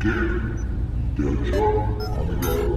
Game, 0.00 0.54
der 1.16 1.34
German 1.50 2.00
Amiga 2.00 2.50
Podcast. 2.50 2.67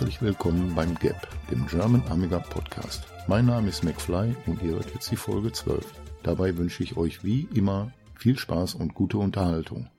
Herzlich 0.00 0.22
willkommen 0.22 0.74
beim 0.74 0.94
GAP, 0.94 1.28
dem 1.50 1.66
German 1.66 2.02
Amiga 2.08 2.38
Podcast. 2.38 3.04
Mein 3.28 3.44
Name 3.44 3.68
ist 3.68 3.84
McFly 3.84 4.34
und 4.46 4.62
ihr 4.62 4.70
hört 4.70 4.90
jetzt 4.94 5.10
die 5.10 5.16
Folge 5.16 5.52
12. 5.52 5.84
Dabei 6.22 6.56
wünsche 6.56 6.82
ich 6.82 6.96
euch 6.96 7.22
wie 7.22 7.46
immer 7.52 7.92
viel 8.14 8.38
Spaß 8.38 8.76
und 8.76 8.94
gute 8.94 9.18
Unterhaltung. 9.18 9.90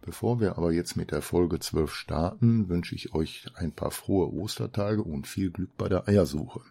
Bevor 0.00 0.40
wir 0.40 0.56
aber 0.56 0.72
jetzt 0.72 0.96
mit 0.96 1.10
der 1.10 1.20
Folge 1.20 1.58
12 1.58 1.92
starten, 1.92 2.70
wünsche 2.70 2.94
ich 2.94 3.14
euch 3.14 3.44
ein 3.54 3.72
paar 3.72 3.90
frohe 3.90 4.32
Ostertage 4.32 5.02
und 5.02 5.26
viel 5.26 5.50
Glück 5.50 5.76
bei 5.76 5.90
der 5.90 6.08
Eiersuche. 6.08 6.62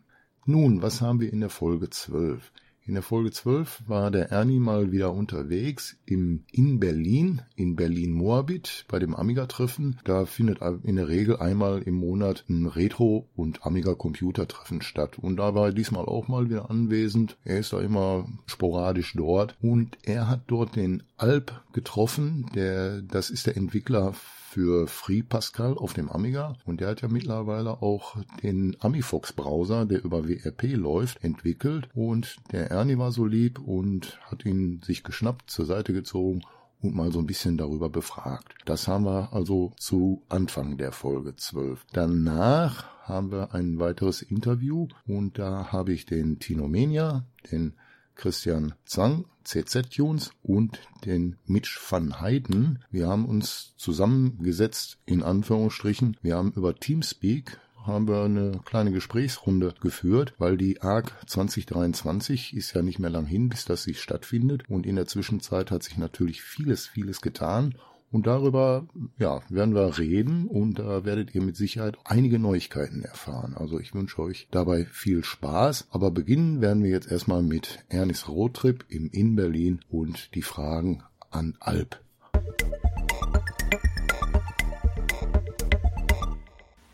Nun, 0.47 0.81
was 0.81 0.99
haben 0.99 1.19
wir 1.19 1.31
in 1.31 1.41
der 1.41 1.51
Folge 1.51 1.91
12? 1.91 2.51
In 2.85 2.95
der 2.95 3.03
Folge 3.03 3.31
12 3.31 3.83
war 3.87 4.11
der 4.11 4.29
Ernie 4.31 4.59
mal 4.59 4.91
wieder 4.91 5.13
unterwegs 5.13 5.95
im, 6.05 6.43
in 6.51 6.81
Berlin, 6.81 7.41
in 7.55 7.77
Berlin-Moabit 7.77 8.83
bei 8.89 8.99
dem 8.99 9.15
Amiga-Treffen. 9.15 10.01
Da 10.03 10.25
findet 10.25 10.59
in 10.83 10.97
der 10.97 11.07
Regel 11.07 11.37
einmal 11.37 11.81
im 11.83 11.93
Monat 11.93 12.43
ein 12.49 12.65
Retro- 12.65 13.29
und 13.37 13.65
Amiga-Computer-Treffen 13.65 14.81
statt. 14.81 15.17
Und 15.17 15.37
da 15.37 15.55
war 15.55 15.67
er 15.67 15.73
diesmal 15.73 16.03
auch 16.05 16.27
mal 16.27 16.49
wieder 16.49 16.69
anwesend. 16.69 17.37
Er 17.45 17.59
ist 17.59 17.71
da 17.71 17.79
immer 17.79 18.27
sporadisch 18.47 19.13
dort. 19.15 19.55
Und 19.61 19.97
er 20.03 20.27
hat 20.27 20.41
dort 20.47 20.75
den 20.75 21.03
Alp 21.15 21.63
getroffen. 21.71 22.49
Der, 22.53 23.01
das 23.01 23.29
ist 23.29 23.47
der 23.47 23.55
Entwickler 23.55 24.13
für 24.53 24.85
Free 24.85 25.23
Pascal 25.23 25.75
auf 25.79 25.93
dem 25.93 26.11
Amiga 26.11 26.55
und 26.63 26.79
der 26.79 26.89
hat 26.89 27.01
ja 27.01 27.07
mittlerweile 27.07 27.81
auch 27.81 28.17
den 28.43 28.77
Amifox 28.81 29.33
Browser, 29.33 29.87
der 29.87 30.05
über 30.05 30.27
WRP 30.27 30.75
läuft, 30.75 31.23
entwickelt 31.23 31.89
und 31.95 32.37
der 32.51 32.69
Ernie 32.69 32.99
war 32.99 33.11
so 33.11 33.25
lieb 33.25 33.57
und 33.57 34.19
hat 34.29 34.45
ihn 34.45 34.79
sich 34.85 35.03
geschnappt, 35.03 35.49
zur 35.49 35.65
Seite 35.65 35.91
gezogen 35.91 36.43
und 36.83 36.93
mal 36.93 37.11
so 37.11 37.17
ein 37.17 37.25
bisschen 37.25 37.57
darüber 37.57 37.89
befragt. 37.89 38.53
Das 38.65 38.87
haben 38.87 39.05
wir 39.05 39.33
also 39.33 39.71
zu 39.77 40.21
Anfang 40.29 40.77
der 40.77 40.91
Folge 40.91 41.35
12. 41.35 41.87
Danach 41.91 42.85
haben 43.01 43.31
wir 43.31 43.55
ein 43.55 43.79
weiteres 43.79 44.21
Interview 44.21 44.87
und 45.07 45.39
da 45.39 45.71
habe 45.71 45.93
ich 45.93 46.05
den 46.05 46.37
Tinomania, 46.37 47.25
den 47.51 47.73
Christian 48.15 48.73
Zang, 48.85 49.25
CZ 49.43 49.89
Tunes 49.89 50.31
und 50.41 50.79
den 51.05 51.37
Mitch 51.45 51.79
van 51.89 52.21
Heiden. 52.21 52.83
Wir 52.91 53.07
haben 53.07 53.25
uns 53.25 53.73
zusammengesetzt, 53.77 54.97
in 55.05 55.23
Anführungsstrichen. 55.23 56.17
Wir 56.21 56.35
haben 56.35 56.53
über 56.53 56.75
Teamspeak 56.75 57.59
haben 57.85 58.07
wir 58.07 58.23
eine 58.23 58.61
kleine 58.63 58.91
Gesprächsrunde 58.91 59.73
geführt, 59.81 60.33
weil 60.37 60.57
die 60.57 60.81
ARC 60.81 61.13
2023 61.27 62.55
ist 62.55 62.73
ja 62.73 62.81
nicht 62.81 62.99
mehr 62.99 63.09
lang 63.09 63.25
hin, 63.25 63.49
bis 63.49 63.65
das 63.65 63.83
sich 63.83 64.01
stattfindet. 64.01 64.69
Und 64.69 64.85
in 64.85 64.95
der 64.95 65.05
Zwischenzeit 65.05 65.69
hat 65.69 65.83
sich 65.83 65.97
natürlich 65.97 66.41
vieles, 66.41 66.87
vieles 66.87 67.21
getan. 67.21 67.75
Und 68.13 68.27
darüber, 68.27 68.85
ja, 69.17 69.41
werden 69.49 69.73
wir 69.73 69.97
reden 69.97 70.45
und 70.47 70.77
da 70.77 71.03
werdet 71.03 71.33
ihr 71.33 71.41
mit 71.41 71.55
Sicherheit 71.55 71.97
einige 72.05 72.37
Neuigkeiten 72.37 73.01
erfahren. 73.01 73.55
Also 73.57 73.79
ich 73.79 73.95
wünsche 73.95 74.21
euch 74.21 74.47
dabei 74.51 74.85
viel 74.85 75.23
Spaß. 75.23 75.87
Aber 75.89 76.11
beginnen 76.11 76.61
werden 76.61 76.83
wir 76.83 76.91
jetzt 76.91 77.11
erstmal 77.11 77.41
mit 77.41 77.79
Ernis 77.89 78.29
Roadtrip 78.29 78.85
im 78.87 79.09
In 79.11 79.35
Berlin 79.35 79.79
und 79.89 80.35
die 80.35 80.43
Fragen 80.43 81.01
an 81.31 81.55
Alp. 81.59 81.99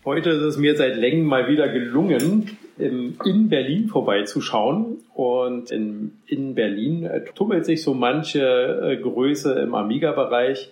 Heute 0.06 0.29
ist 0.29 0.44
es 0.44 0.58
mir 0.58 0.78
seit 0.78 0.96
Längen 0.96 1.25
mal 1.25 1.50
wieder 1.50 1.68
gelungen, 1.68 2.58
in 2.78 3.50
Berlin 3.50 3.90
vorbeizuschauen. 3.90 5.00
Und 5.13 5.69
in, 5.69 6.13
in 6.28 6.56
Berlin 6.56 7.09
tummelt 7.35 7.66
sich 7.66 7.84
so 7.84 7.94
manche 7.94 8.40
äh, 8.40 8.96
Größe 8.96 9.59
im 9.59 9.75
Amiga-Bereich, 9.75 10.72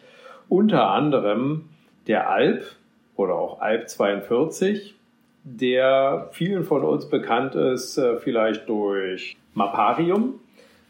unter 0.49 0.89
anderem 0.89 1.69
der 2.07 2.29
Alp 2.29 2.63
oder 3.15 3.35
auch 3.35 3.61
Alp 3.61 3.89
42, 3.89 4.95
der 5.43 6.29
vielen 6.31 6.63
von 6.63 6.83
uns 6.83 7.09
bekannt 7.09 7.55
ist, 7.55 7.97
äh, 7.97 8.17
vielleicht 8.17 8.67
durch 8.69 9.37
Maparium. 9.53 10.35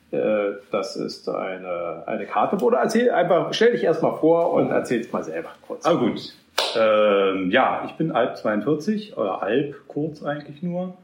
Das 0.10 0.96
ist 0.96 1.28
eine, 1.28 2.04
eine 2.06 2.26
Karte. 2.26 2.64
Oder 2.64 2.78
erzähl 2.78 3.12
einfach, 3.12 3.54
stell 3.54 3.74
dich 3.74 3.84
erstmal 3.84 4.16
vor 4.16 4.54
und 4.54 4.70
erzähl 4.72 5.02
es 5.02 5.12
mal 5.12 5.22
selber 5.22 5.50
kurz. 5.68 5.86
Ah, 5.86 5.96
gut. 5.96 6.34
Ähm, 6.78 7.52
ja, 7.52 7.84
ich 7.86 7.94
bin 7.94 8.12
Alp 8.12 8.38
42 8.38 9.18
oder 9.18 9.42
Alp 9.42 9.76
kurz 9.88 10.24
eigentlich 10.24 10.64
nur. 10.64 10.98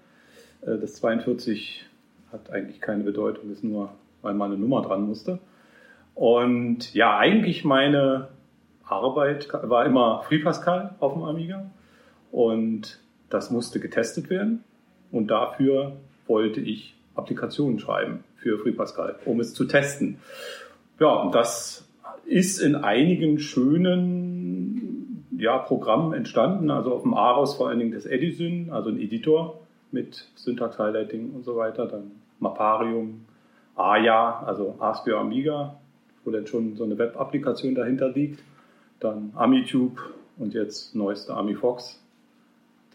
Äh, 0.62 0.78
das 0.80 0.96
42 0.96 1.86
hat 2.32 2.52
eigentlich 2.52 2.82
keine 2.82 3.04
Bedeutung, 3.04 3.52
ist 3.52 3.64
nur, 3.64 3.90
weil 4.22 4.34
mal 4.34 4.46
eine 4.46 4.58
Nummer 4.58 4.82
dran 4.82 5.06
musste. 5.08 5.40
Und 6.16 6.94
ja, 6.94 7.18
eigentlich 7.18 7.64
meine 7.64 8.28
Arbeit 8.86 9.48
war 9.52 9.86
immer 9.86 10.24
Free 10.24 10.40
Pascal 10.40 10.96
auf 11.00 11.14
dem 11.14 11.24
Amiga. 11.24 11.70
Und 12.32 13.00
das 13.30 13.52
musste 13.52 13.80
getestet 13.80 14.30
werden. 14.30 14.64
Und 15.12 15.28
dafür 15.28 15.94
wollte 16.28 16.60
ich 16.60 16.96
Applikationen 17.16 17.80
schreiben 17.80 18.24
für 18.38 18.58
Free 18.58 18.72
Pascal, 18.72 19.16
um 19.26 19.40
es 19.40 19.54
zu 19.54 19.66
testen. 19.66 20.18
Ja, 21.00 21.14
und 21.14 21.36
das 21.36 21.88
ist 22.26 22.60
in 22.60 22.76
einigen 22.76 23.40
schönen 23.40 25.26
ja, 25.38 25.58
Programmen 25.58 26.14
entstanden, 26.14 26.72
also 26.72 26.94
auf 26.94 27.04
dem 27.04 27.14
Aros 27.14 27.56
vor 27.56 27.70
allen 27.70 27.80
Dingen 27.80 27.92
das 27.92 28.06
Edison, 28.06 28.70
also 28.72 28.90
ein 28.90 29.00
Editor 29.00 29.60
mit 29.92 30.28
Syntax 30.36 30.80
Highlighting 30.80 31.32
und 31.32 31.44
so 31.44 31.56
weiter, 31.56 31.86
dann 31.86 32.12
Maparium, 32.40 33.26
Aya, 33.76 34.44
also 34.46 34.76
ASP 34.80 35.06
für 35.06 35.20
Amiga, 35.20 35.80
wo 36.24 36.32
dann 36.32 36.48
schon 36.48 36.76
so 36.76 36.84
eine 36.84 36.98
Web-Applikation 36.98 37.76
dahinter 37.76 38.10
liegt 38.10 38.40
dann 39.04 39.32
AmiTube 39.36 40.00
und 40.38 40.54
jetzt 40.54 40.96
neueste 40.96 41.34
AmiFox. 41.34 42.00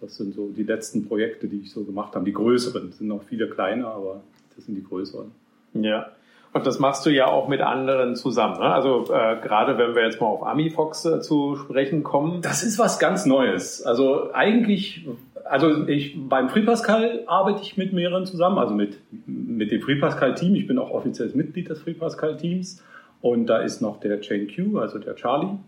Das 0.00 0.16
sind 0.16 0.34
so 0.34 0.48
die 0.48 0.62
letzten 0.62 1.06
Projekte, 1.06 1.48
die 1.48 1.60
ich 1.60 1.72
so 1.72 1.84
gemacht 1.84 2.14
habe. 2.14 2.24
Die 2.24 2.32
größeren 2.32 2.88
Es 2.90 2.98
sind 2.98 3.08
noch 3.08 3.22
viele 3.24 3.48
kleine, 3.48 3.86
aber 3.86 4.22
das 4.54 4.66
sind 4.66 4.76
die 4.76 4.84
größeren. 4.84 5.30
Ja. 5.74 6.06
Und 6.52 6.66
das 6.66 6.78
machst 6.78 7.04
du 7.04 7.10
ja 7.10 7.26
auch 7.26 7.48
mit 7.48 7.60
anderen 7.60 8.16
zusammen. 8.16 8.58
Ne? 8.58 8.72
Also 8.72 9.04
äh, 9.12 9.36
gerade 9.40 9.76
wenn 9.76 9.94
wir 9.94 10.04
jetzt 10.04 10.20
mal 10.20 10.28
auf 10.28 10.46
AmiFox 10.46 11.04
äh, 11.04 11.20
zu 11.20 11.56
sprechen 11.56 12.02
kommen. 12.02 12.40
Das 12.42 12.62
ist 12.62 12.78
was 12.78 12.98
ganz 12.98 13.26
Neues. 13.26 13.82
Also 13.82 14.32
eigentlich, 14.32 15.06
also 15.44 15.86
ich 15.86 16.16
beim 16.28 16.48
FreePascal 16.48 17.24
arbeite 17.26 17.62
ich 17.62 17.76
mit 17.76 17.92
mehreren 17.92 18.24
zusammen, 18.24 18.58
also 18.58 18.74
mit, 18.74 18.98
mit 19.26 19.70
dem 19.70 19.82
FreePascal-Team. 19.82 20.54
Ich 20.54 20.66
bin 20.66 20.78
auch 20.78 20.90
offizielles 20.90 21.34
Mitglied 21.34 21.68
des 21.68 21.82
FreePascal-Teams. 21.82 22.82
Und 23.20 23.46
da 23.46 23.58
ist 23.58 23.82
noch 23.82 24.00
der 24.00 24.20
Chain 24.20 24.48
Q, 24.48 24.78
also 24.78 24.98
der 24.98 25.16
Charlie, 25.16 25.58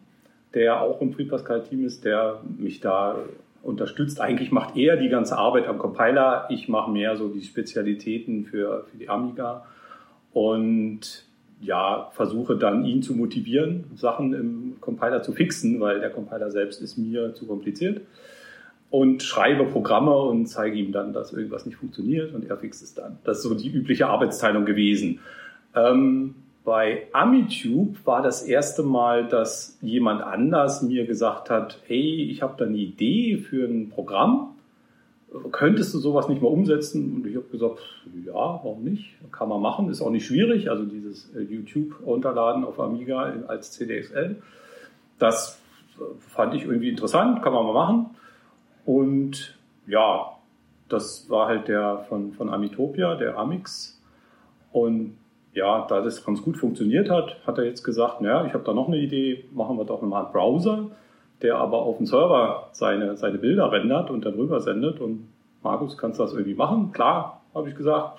der 0.54 0.80
auch 0.80 1.00
im 1.00 1.12
FreePascal-Team 1.12 1.84
ist, 1.84 2.04
der 2.04 2.40
mich 2.58 2.80
da 2.80 3.16
unterstützt. 3.62 4.20
Eigentlich 4.20 4.50
macht 4.50 4.76
er 4.76 4.96
die 4.96 5.08
ganze 5.08 5.36
Arbeit 5.36 5.66
am 5.66 5.78
Compiler. 5.78 6.46
Ich 6.50 6.68
mache 6.68 6.90
mehr 6.90 7.16
so 7.16 7.28
die 7.28 7.42
Spezialitäten 7.42 8.44
für, 8.44 8.86
für 8.90 8.96
die 8.96 9.08
Amiga 9.08 9.66
und 10.32 11.24
ja, 11.60 12.10
versuche 12.12 12.56
dann 12.56 12.84
ihn 12.86 13.02
zu 13.02 13.14
motivieren, 13.14 13.84
Sachen 13.94 14.32
im 14.32 14.76
Compiler 14.80 15.22
zu 15.22 15.32
fixen, 15.32 15.78
weil 15.80 16.00
der 16.00 16.10
Compiler 16.10 16.50
selbst 16.50 16.80
ist 16.80 16.96
mir 16.96 17.34
zu 17.34 17.46
kompliziert. 17.46 18.00
Und 18.88 19.22
schreibe 19.22 19.66
Programme 19.66 20.16
und 20.16 20.46
zeige 20.46 20.76
ihm 20.76 20.90
dann, 20.90 21.12
dass 21.12 21.32
irgendwas 21.32 21.64
nicht 21.64 21.76
funktioniert 21.76 22.34
und 22.34 22.48
er 22.48 22.56
fixt 22.56 22.82
es 22.82 22.94
dann. 22.94 23.18
Das 23.24 23.38
ist 23.38 23.42
so 23.44 23.54
die 23.54 23.68
übliche 23.68 24.08
Arbeitsteilung 24.08 24.64
gewesen. 24.64 25.20
Ähm, 25.76 26.34
bei 26.64 27.08
AmiTube 27.12 27.96
war 28.04 28.22
das 28.22 28.42
erste 28.42 28.82
Mal, 28.82 29.26
dass 29.26 29.78
jemand 29.80 30.22
anders 30.22 30.82
mir 30.82 31.06
gesagt 31.06 31.48
hat, 31.50 31.80
hey, 31.86 32.22
ich 32.30 32.42
habe 32.42 32.54
da 32.58 32.66
eine 32.66 32.76
Idee 32.76 33.38
für 33.38 33.66
ein 33.66 33.88
Programm. 33.88 34.56
Könntest 35.52 35.94
du 35.94 35.98
sowas 35.98 36.28
nicht 36.28 36.42
mal 36.42 36.48
umsetzen? 36.48 37.14
Und 37.16 37.26
ich 37.26 37.36
habe 37.36 37.46
gesagt, 37.46 37.80
ja, 38.26 38.34
warum 38.34 38.82
nicht? 38.84 39.14
Kann 39.32 39.48
man 39.48 39.62
machen, 39.62 39.88
ist 39.88 40.02
auch 40.02 40.10
nicht 40.10 40.26
schwierig. 40.26 40.70
Also 40.70 40.84
dieses 40.84 41.34
äh, 41.34 41.40
YouTube 41.40 41.94
runterladen 42.04 42.64
auf 42.64 42.78
Amiga 42.80 43.32
als 43.46 43.72
CDXL. 43.72 44.42
Das 45.18 45.60
fand 46.28 46.54
ich 46.54 46.64
irgendwie 46.64 46.88
interessant, 46.88 47.42
kann 47.42 47.52
man 47.52 47.64
mal 47.66 47.72
machen. 47.72 48.06
Und 48.84 49.56
ja, 49.86 50.36
Das 50.90 51.30
war 51.30 51.46
halt 51.46 51.68
der 51.68 52.04
von, 52.08 52.32
von 52.32 52.50
Amitopia, 52.50 53.14
der 53.14 53.38
Amix. 53.38 54.00
Und 54.72 55.16
ja, 55.52 55.86
da 55.88 56.00
das 56.00 56.24
ganz 56.24 56.42
gut 56.42 56.56
funktioniert 56.56 57.10
hat, 57.10 57.36
hat 57.46 57.58
er 57.58 57.64
jetzt 57.64 57.82
gesagt, 57.82 58.20
naja, 58.20 58.46
ich 58.46 58.54
habe 58.54 58.64
da 58.64 58.72
noch 58.72 58.88
eine 58.88 58.98
Idee, 58.98 59.44
machen 59.52 59.76
wir 59.76 59.84
doch 59.84 60.00
mal 60.02 60.24
einen 60.24 60.32
Browser, 60.32 60.90
der 61.42 61.56
aber 61.56 61.78
auf 61.78 61.96
dem 61.96 62.06
Server 62.06 62.68
seine, 62.72 63.16
seine 63.16 63.38
Bilder 63.38 63.72
rendert 63.72 64.10
und 64.10 64.24
dann 64.24 64.34
rüber 64.34 64.60
sendet. 64.60 65.00
Und 65.00 65.28
Markus, 65.62 65.98
kannst 65.98 66.18
du 66.18 66.22
das 66.22 66.32
irgendwie 66.32 66.54
machen? 66.54 66.92
Klar, 66.92 67.42
habe 67.54 67.68
ich 67.68 67.74
gesagt, 67.74 68.18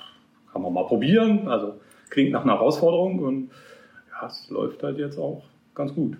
kann 0.51 0.61
man 0.61 0.73
mal 0.73 0.85
probieren. 0.85 1.47
Also 1.47 1.75
klingt 2.09 2.31
nach 2.31 2.43
einer 2.43 2.55
Herausforderung 2.55 3.19
und 3.19 3.51
ja, 4.09 4.27
es 4.27 4.49
läuft 4.49 4.83
halt 4.83 4.97
jetzt 4.97 5.17
auch 5.17 5.43
ganz 5.73 5.93
gut. 5.93 6.17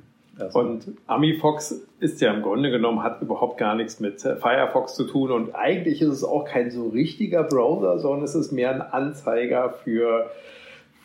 Und 0.54 0.94
AmiFox 1.08 1.86
ist 2.00 2.22
ja 2.22 2.34
im 2.34 2.42
Grunde 2.42 2.72
genommen, 2.72 3.04
hat 3.04 3.22
überhaupt 3.22 3.58
gar 3.58 3.76
nichts 3.76 4.00
mit 4.00 4.22
Firefox 4.22 4.96
zu 4.96 5.04
tun 5.04 5.30
und 5.30 5.54
eigentlich 5.54 6.02
ist 6.02 6.10
es 6.10 6.24
auch 6.24 6.46
kein 6.46 6.72
so 6.72 6.88
richtiger 6.88 7.44
Browser, 7.44 8.00
sondern 8.00 8.24
es 8.24 8.34
ist 8.34 8.52
mehr 8.52 8.72
ein 8.74 8.82
Anzeiger 8.82 9.72
für 9.84 10.32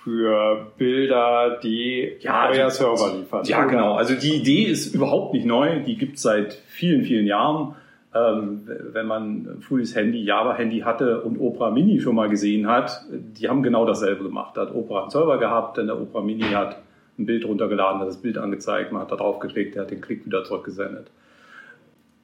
für 0.07 0.69
Bilder, 0.79 1.59
die 1.61 2.13
ja, 2.21 2.49
euer 2.49 2.71
Server 2.71 3.13
liefert. 3.13 3.49
Ja, 3.49 3.65
genau. 3.65 3.95
Also 3.95 4.15
die 4.15 4.37
Idee 4.37 4.63
ist 4.63 4.95
überhaupt 4.95 5.35
nicht 5.35 5.45
neu. 5.45 5.81
Die 5.81 5.97
gibt 5.97 6.15
es 6.15 6.23
seit 6.23 6.55
vielen, 6.55 7.03
vielen 7.03 7.27
Jahren. 7.27 7.75
Ähm, 8.15 8.69
wenn 8.93 9.09
man 9.09 9.59
frühes 9.63 9.97
Handy, 9.97 10.23
Java-Handy 10.23 10.83
hatte 10.83 11.23
und 11.23 11.41
Opera 11.41 11.73
Mini 11.73 11.99
schon 11.99 12.15
mal 12.15 12.29
gesehen 12.29 12.69
hat, 12.69 13.05
die 13.11 13.49
haben 13.49 13.65
genau 13.65 13.85
dasselbe 13.85 14.23
gemacht. 14.23 14.57
Da 14.57 14.61
hat 14.61 14.75
Opera 14.77 15.03
einen 15.03 15.11
Server 15.11 15.39
gehabt, 15.39 15.77
denn 15.77 15.89
der 15.89 16.01
Opera 16.01 16.21
Mini 16.21 16.45
hat 16.45 16.79
ein 17.19 17.27
Bild 17.27 17.45
runtergeladen, 17.45 18.01
hat 18.01 18.07
das 18.07 18.23
Bild 18.23 18.39
angezeigt, 18.39 18.93
man 18.93 19.03
hat 19.03 19.11
da 19.11 19.17
drauf 19.17 19.41
geklickt, 19.41 19.75
der 19.75 19.83
hat 19.83 19.91
den 19.91 20.01
Klick 20.01 20.25
wieder 20.25 20.45
zurückgesendet. 20.45 21.11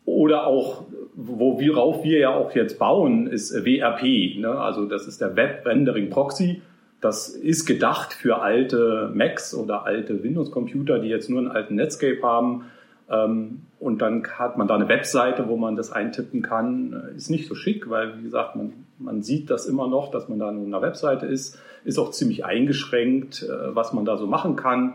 Oder 0.04 0.46
auch, 0.46 0.84
worauf 1.16 2.04
wir 2.04 2.18
ja 2.20 2.30
auch 2.32 2.54
jetzt 2.54 2.78
bauen, 2.78 3.26
ist 3.26 3.52
WRP. 3.52 4.38
Ne? 4.38 4.50
Also 4.50 4.86
das 4.86 5.08
ist 5.08 5.20
der 5.20 5.34
Web 5.34 5.66
Rendering 5.66 6.10
Proxy 6.10 6.62
das 7.02 7.28
ist 7.28 7.66
gedacht 7.66 8.12
für 8.12 8.40
alte 8.40 9.10
Macs 9.12 9.54
oder 9.54 9.84
alte 9.84 10.22
Windows-Computer, 10.22 11.00
die 11.00 11.08
jetzt 11.08 11.28
nur 11.28 11.40
einen 11.40 11.50
alten 11.50 11.74
Netscape 11.74 12.22
haben. 12.22 12.66
Ähm, 13.10 13.62
und 13.80 14.00
dann 14.00 14.24
hat 14.38 14.56
man 14.56 14.68
da 14.68 14.76
eine 14.76 14.88
Webseite, 14.88 15.48
wo 15.48 15.56
man 15.56 15.74
das 15.74 15.90
eintippen 15.90 16.42
kann. 16.42 17.12
Ist 17.16 17.28
nicht 17.28 17.48
so 17.48 17.56
schick, 17.56 17.90
weil, 17.90 18.18
wie 18.18 18.22
gesagt, 18.22 18.54
man, 18.54 18.72
man 18.98 19.22
sieht 19.22 19.50
das 19.50 19.66
immer 19.66 19.88
noch, 19.88 20.12
dass 20.12 20.28
man 20.28 20.38
da 20.38 20.52
nur 20.52 20.64
eine 20.64 20.80
Webseite 20.80 21.26
ist. 21.26 21.58
Ist 21.84 21.98
auch 21.98 22.12
ziemlich 22.12 22.44
eingeschränkt, 22.44 23.42
äh, 23.42 23.74
was 23.74 23.92
man 23.92 24.04
da 24.04 24.16
so 24.16 24.28
machen 24.28 24.54
kann. 24.54 24.94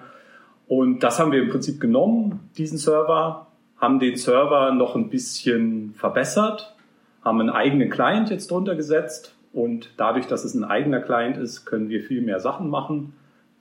Und 0.70 1.04
das 1.04 1.20
haben 1.20 1.34
wir 1.34 1.44
im 1.44 1.50
Prinzip 1.50 1.82
genommen, 1.82 2.50
diesen 2.58 2.78
Server, 2.78 3.48
haben 3.76 4.00
den 4.00 4.16
Server 4.16 4.72
noch 4.72 4.96
ein 4.96 5.10
bisschen 5.10 5.94
verbessert, 5.94 6.74
haben 7.22 7.42
einen 7.42 7.50
eigenen 7.50 7.90
Client 7.90 8.30
jetzt 8.30 8.50
drunter 8.50 8.76
gesetzt, 8.76 9.37
und 9.58 9.90
dadurch, 9.98 10.28
dass 10.28 10.46
es 10.46 10.54
ein 10.54 10.64
eigener 10.64 11.00
Client 11.00 11.36
ist, 11.36 11.66
können 11.66 11.90
wir 11.90 12.04
viel 12.04 12.22
mehr 12.22 12.40
Sachen 12.40 12.70
machen, 12.70 13.14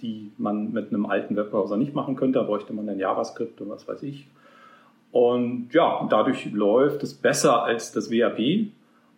die 0.03 0.31
man 0.37 0.71
mit 0.71 0.91
einem 0.93 1.07
alten 1.07 1.37
Webbrowser 1.37 1.79
nicht 1.79 1.95
machen 1.95 2.17
könnte. 2.17 2.39
Da 2.39 2.45
bräuchte 2.45 2.75
man 2.75 2.87
dann 2.87 2.99
JavaScript 2.99 3.63
und 3.63 3.71
was 3.71 3.89
weiß 3.89 4.03
ich. 4.03 4.27
Und 5.11 5.71
ja, 5.73 6.07
dadurch 6.11 6.53
läuft 6.53 7.03
es 7.03 7.15
besser 7.15 7.63
als 7.63 7.93
das 7.93 8.11
WAP. 8.11 8.67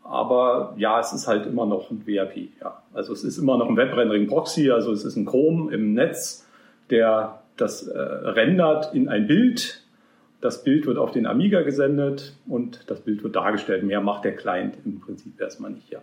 Aber 0.04 0.74
ja, 0.76 1.00
es 1.00 1.12
ist 1.12 1.26
halt 1.26 1.46
immer 1.46 1.66
noch 1.66 1.90
ein 1.90 2.06
WAP. 2.06 2.36
Ja. 2.60 2.80
Also 2.94 3.12
es 3.12 3.24
ist 3.24 3.38
immer 3.38 3.58
noch 3.58 3.68
ein 3.68 3.76
Webrendering-Proxy, 3.76 4.70
also 4.70 4.92
es 4.92 5.04
ist 5.04 5.16
ein 5.16 5.26
Chrome 5.26 5.74
im 5.74 5.94
Netz, 5.94 6.46
der 6.90 7.42
das 7.56 7.88
äh, 7.88 7.98
rendert 7.98 8.94
in 8.94 9.08
ein 9.08 9.26
Bild. 9.26 9.82
Das 10.40 10.62
Bild 10.62 10.86
wird 10.86 10.96
auf 10.96 11.10
den 11.10 11.26
Amiga 11.26 11.62
gesendet 11.62 12.36
und 12.46 12.88
das 12.88 13.00
Bild 13.00 13.24
wird 13.24 13.34
dargestellt. 13.34 13.82
Mehr 13.82 14.00
macht 14.00 14.24
der 14.24 14.36
Client 14.36 14.76
im 14.84 15.00
Prinzip 15.00 15.40
erstmal 15.40 15.72
nicht, 15.72 15.90
ja. 15.90 15.98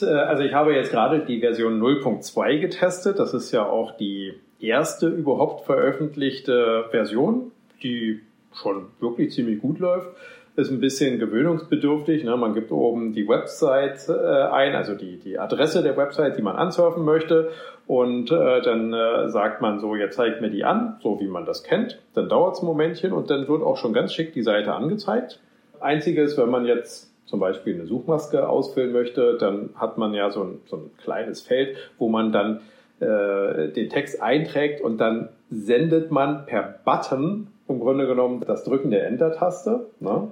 Äh, 0.00 0.06
also 0.06 0.42
ich 0.42 0.52
habe 0.52 0.74
jetzt 0.74 0.90
gerade 0.90 1.20
die 1.20 1.40
Version 1.40 1.80
0.2 1.80 2.58
getestet. 2.58 3.18
Das 3.18 3.34
ist 3.34 3.52
ja 3.52 3.66
auch 3.66 3.96
die 3.96 4.34
erste 4.60 5.08
überhaupt 5.08 5.66
veröffentlichte 5.66 6.86
Version, 6.90 7.52
die 7.82 8.20
schon 8.54 8.86
wirklich 9.00 9.32
ziemlich 9.32 9.60
gut 9.60 9.78
läuft. 9.78 10.08
Ist 10.56 10.70
ein 10.70 10.80
bisschen 10.80 11.18
gewöhnungsbedürftig. 11.18 12.24
Ne? 12.24 12.36
Man 12.36 12.54
gibt 12.54 12.72
oben 12.72 13.12
die 13.12 13.26
Website 13.26 14.08
äh, 14.08 14.12
ein, 14.12 14.74
also 14.74 14.94
die, 14.94 15.16
die 15.16 15.38
Adresse 15.38 15.82
der 15.82 15.96
Website, 15.96 16.36
die 16.36 16.42
man 16.42 16.56
ansurfen 16.56 17.04
möchte. 17.04 17.50
Und 17.86 18.30
äh, 18.30 18.60
dann 18.60 18.92
äh, 18.92 19.28
sagt 19.30 19.62
man 19.62 19.80
so, 19.80 19.94
jetzt 19.94 20.16
zeigt 20.16 20.40
mir 20.40 20.50
die 20.50 20.64
an, 20.64 20.98
so 21.02 21.20
wie 21.20 21.28
man 21.28 21.46
das 21.46 21.62
kennt. 21.62 22.00
Dann 22.14 22.28
dauert 22.28 22.56
es 22.56 22.62
ein 22.62 22.66
Momentchen 22.66 23.12
und 23.12 23.30
dann 23.30 23.48
wird 23.48 23.62
auch 23.62 23.76
schon 23.76 23.92
ganz 23.92 24.12
schick 24.12 24.32
die 24.32 24.42
Seite 24.42 24.74
angezeigt. 24.74 25.40
Einziges, 25.80 26.36
wenn 26.36 26.50
man 26.50 26.66
jetzt 26.66 27.09
zum 27.30 27.40
Beispiel 27.40 27.74
eine 27.74 27.86
Suchmaske 27.86 28.48
ausfüllen 28.48 28.92
möchte, 28.92 29.38
dann 29.38 29.70
hat 29.76 29.96
man 29.98 30.12
ja 30.14 30.30
so 30.30 30.42
ein, 30.42 30.58
so 30.66 30.76
ein 30.76 30.90
kleines 31.02 31.40
Feld, 31.40 31.76
wo 31.98 32.08
man 32.08 32.32
dann 32.32 32.60
äh, 32.98 33.68
den 33.68 33.88
Text 33.88 34.20
einträgt 34.20 34.80
und 34.80 34.98
dann 34.98 35.28
sendet 35.48 36.10
man 36.10 36.44
per 36.46 36.80
Button 36.84 37.46
im 37.68 37.78
Grunde 37.78 38.06
genommen 38.06 38.42
das 38.46 38.64
Drücken 38.64 38.90
der 38.90 39.06
Enter-Taste. 39.06 39.86
Ne? 40.00 40.28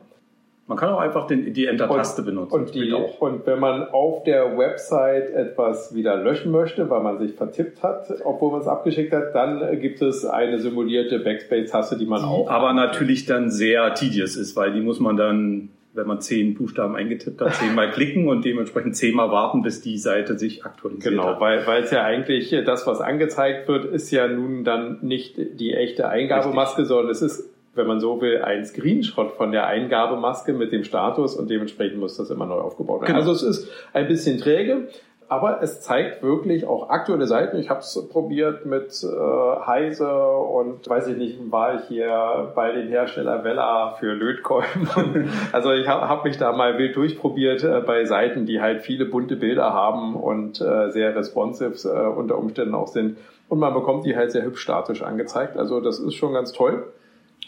Man 0.66 0.76
kann 0.76 0.90
auch 0.90 0.98
einfach 0.98 1.28
den, 1.28 1.54
die 1.54 1.66
Enter-Taste 1.66 2.22
benutzen. 2.22 2.52
Und, 2.52 2.74
die, 2.74 2.92
und 2.92 3.46
wenn 3.46 3.60
man 3.60 3.88
auf 3.88 4.24
der 4.24 4.58
Website 4.58 5.30
etwas 5.30 5.94
wieder 5.94 6.16
löschen 6.16 6.50
möchte, 6.50 6.90
weil 6.90 7.00
man 7.00 7.18
sich 7.18 7.32
vertippt 7.34 7.82
hat, 7.84 8.12
obwohl 8.24 8.50
man 8.50 8.60
es 8.60 8.66
abgeschickt 8.66 9.12
hat, 9.12 9.34
dann 9.34 9.80
gibt 9.80 10.02
es 10.02 10.26
eine 10.26 10.58
simulierte 10.58 11.20
Backspace-Taste, 11.20 11.96
die 11.96 12.06
man 12.06 12.20
die 12.20 12.26
auch. 12.26 12.50
Aber 12.50 12.72
natürlich 12.72 13.24
dann 13.24 13.50
sehr 13.50 13.94
tedious 13.94 14.36
ist, 14.36 14.56
weil 14.56 14.72
die 14.72 14.80
muss 14.80 14.98
man 14.98 15.16
dann 15.16 15.70
wenn 15.98 16.06
man 16.06 16.20
zehn 16.20 16.54
Buchstaben 16.54 16.96
eingetippt 16.96 17.40
hat, 17.40 17.54
zehnmal 17.54 17.90
klicken 17.90 18.28
und 18.28 18.44
dementsprechend 18.44 18.96
zehnmal 18.96 19.30
warten, 19.30 19.62
bis 19.62 19.82
die 19.82 19.98
Seite 19.98 20.38
sich 20.38 20.64
aktualisiert 20.64 21.14
genau, 21.14 21.26
hat. 21.26 21.40
weil, 21.40 21.66
weil 21.66 21.82
es 21.82 21.90
ja 21.90 22.04
eigentlich 22.04 22.56
das, 22.64 22.86
was 22.86 23.00
angezeigt 23.00 23.68
wird, 23.68 23.84
ist 23.84 24.10
ja 24.10 24.28
nun 24.28 24.64
dann 24.64 24.98
nicht 25.02 25.36
die 25.36 25.74
echte 25.74 26.08
Eingabemaske, 26.08 26.82
Richtig. 26.82 26.88
sondern 26.88 27.10
es 27.10 27.20
ist, 27.20 27.50
wenn 27.74 27.86
man 27.86 28.00
so 28.00 28.20
will, 28.20 28.42
ein 28.42 28.64
Screenshot 28.64 29.32
von 29.32 29.52
der 29.52 29.66
Eingabemaske 29.66 30.52
mit 30.52 30.72
dem 30.72 30.84
Status 30.84 31.34
und 31.34 31.50
dementsprechend 31.50 31.98
muss 31.98 32.16
das 32.16 32.30
immer 32.30 32.46
neu 32.46 32.60
aufgebaut 32.60 33.02
werden. 33.02 33.14
Genau. 33.14 33.18
Also 33.18 33.32
es 33.32 33.42
ist 33.42 33.70
ein 33.92 34.06
bisschen 34.06 34.38
träge 34.38 34.88
aber 35.28 35.62
es 35.62 35.82
zeigt 35.82 36.22
wirklich 36.22 36.66
auch 36.66 36.88
aktuelle 36.88 37.26
Seiten. 37.26 37.58
Ich 37.58 37.68
habe 37.68 37.80
es 37.80 38.08
probiert 38.10 38.64
mit 38.64 39.04
äh, 39.04 39.66
Heise 39.66 40.10
und 40.10 40.88
weiß 40.88 41.08
ich 41.08 41.18
nicht, 41.18 41.38
war 41.50 41.74
ich 41.74 41.82
hier 41.88 42.52
bei 42.54 42.72
dem 42.72 42.88
Hersteller 42.88 43.44
Vella 43.44 43.96
für 44.00 44.14
Lötkolben. 44.14 45.30
also 45.52 45.72
ich 45.72 45.86
habe 45.86 46.08
hab 46.08 46.24
mich 46.24 46.38
da 46.38 46.52
mal 46.52 46.78
wild 46.78 46.96
durchprobiert 46.96 47.62
äh, 47.62 47.80
bei 47.80 48.06
Seiten, 48.06 48.46
die 48.46 48.62
halt 48.62 48.80
viele 48.80 49.04
bunte 49.04 49.36
Bilder 49.36 49.74
haben 49.74 50.16
und 50.16 50.62
äh, 50.62 50.90
sehr 50.90 51.14
responsive 51.14 51.88
äh, 51.88 52.06
unter 52.08 52.38
Umständen 52.38 52.74
auch 52.74 52.88
sind. 52.88 53.18
Und 53.50 53.58
man 53.58 53.74
bekommt 53.74 54.06
die 54.06 54.16
halt 54.16 54.32
sehr 54.32 54.44
hübsch 54.44 54.62
statisch 54.62 55.02
angezeigt. 55.02 55.58
Also 55.58 55.80
das 55.80 55.98
ist 55.98 56.14
schon 56.14 56.32
ganz 56.32 56.52
toll. 56.52 56.86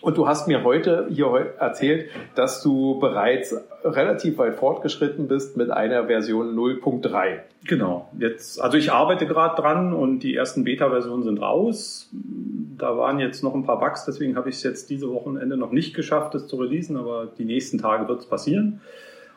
Und 0.00 0.16
du 0.16 0.26
hast 0.26 0.48
mir 0.48 0.64
heute 0.64 1.06
hier 1.10 1.26
erzählt, 1.58 2.10
dass 2.34 2.62
du 2.62 2.98
bereits 2.98 3.54
relativ 3.84 4.38
weit 4.38 4.54
fortgeschritten 4.54 5.28
bist 5.28 5.56
mit 5.56 5.70
einer 5.70 6.06
Version 6.06 6.56
0.3. 6.56 7.40
Genau. 7.66 8.08
Jetzt, 8.18 8.60
also 8.60 8.78
ich 8.78 8.92
arbeite 8.92 9.26
gerade 9.26 9.60
dran 9.60 9.92
und 9.92 10.20
die 10.20 10.34
ersten 10.34 10.64
Beta-Versionen 10.64 11.22
sind 11.24 11.42
raus. 11.42 12.08
Da 12.78 12.96
waren 12.96 13.18
jetzt 13.18 13.44
noch 13.44 13.54
ein 13.54 13.64
paar 13.64 13.78
Bugs, 13.78 14.06
deswegen 14.06 14.36
habe 14.36 14.48
ich 14.48 14.56
es 14.56 14.62
jetzt 14.62 14.88
diese 14.88 15.10
Wochenende 15.10 15.58
noch 15.58 15.70
nicht 15.70 15.94
geschafft, 15.94 16.34
das 16.34 16.46
zu 16.46 16.56
releasen, 16.56 16.96
aber 16.96 17.28
die 17.36 17.44
nächsten 17.44 17.76
Tage 17.76 18.08
wird 18.08 18.20
es 18.20 18.26
passieren. 18.26 18.80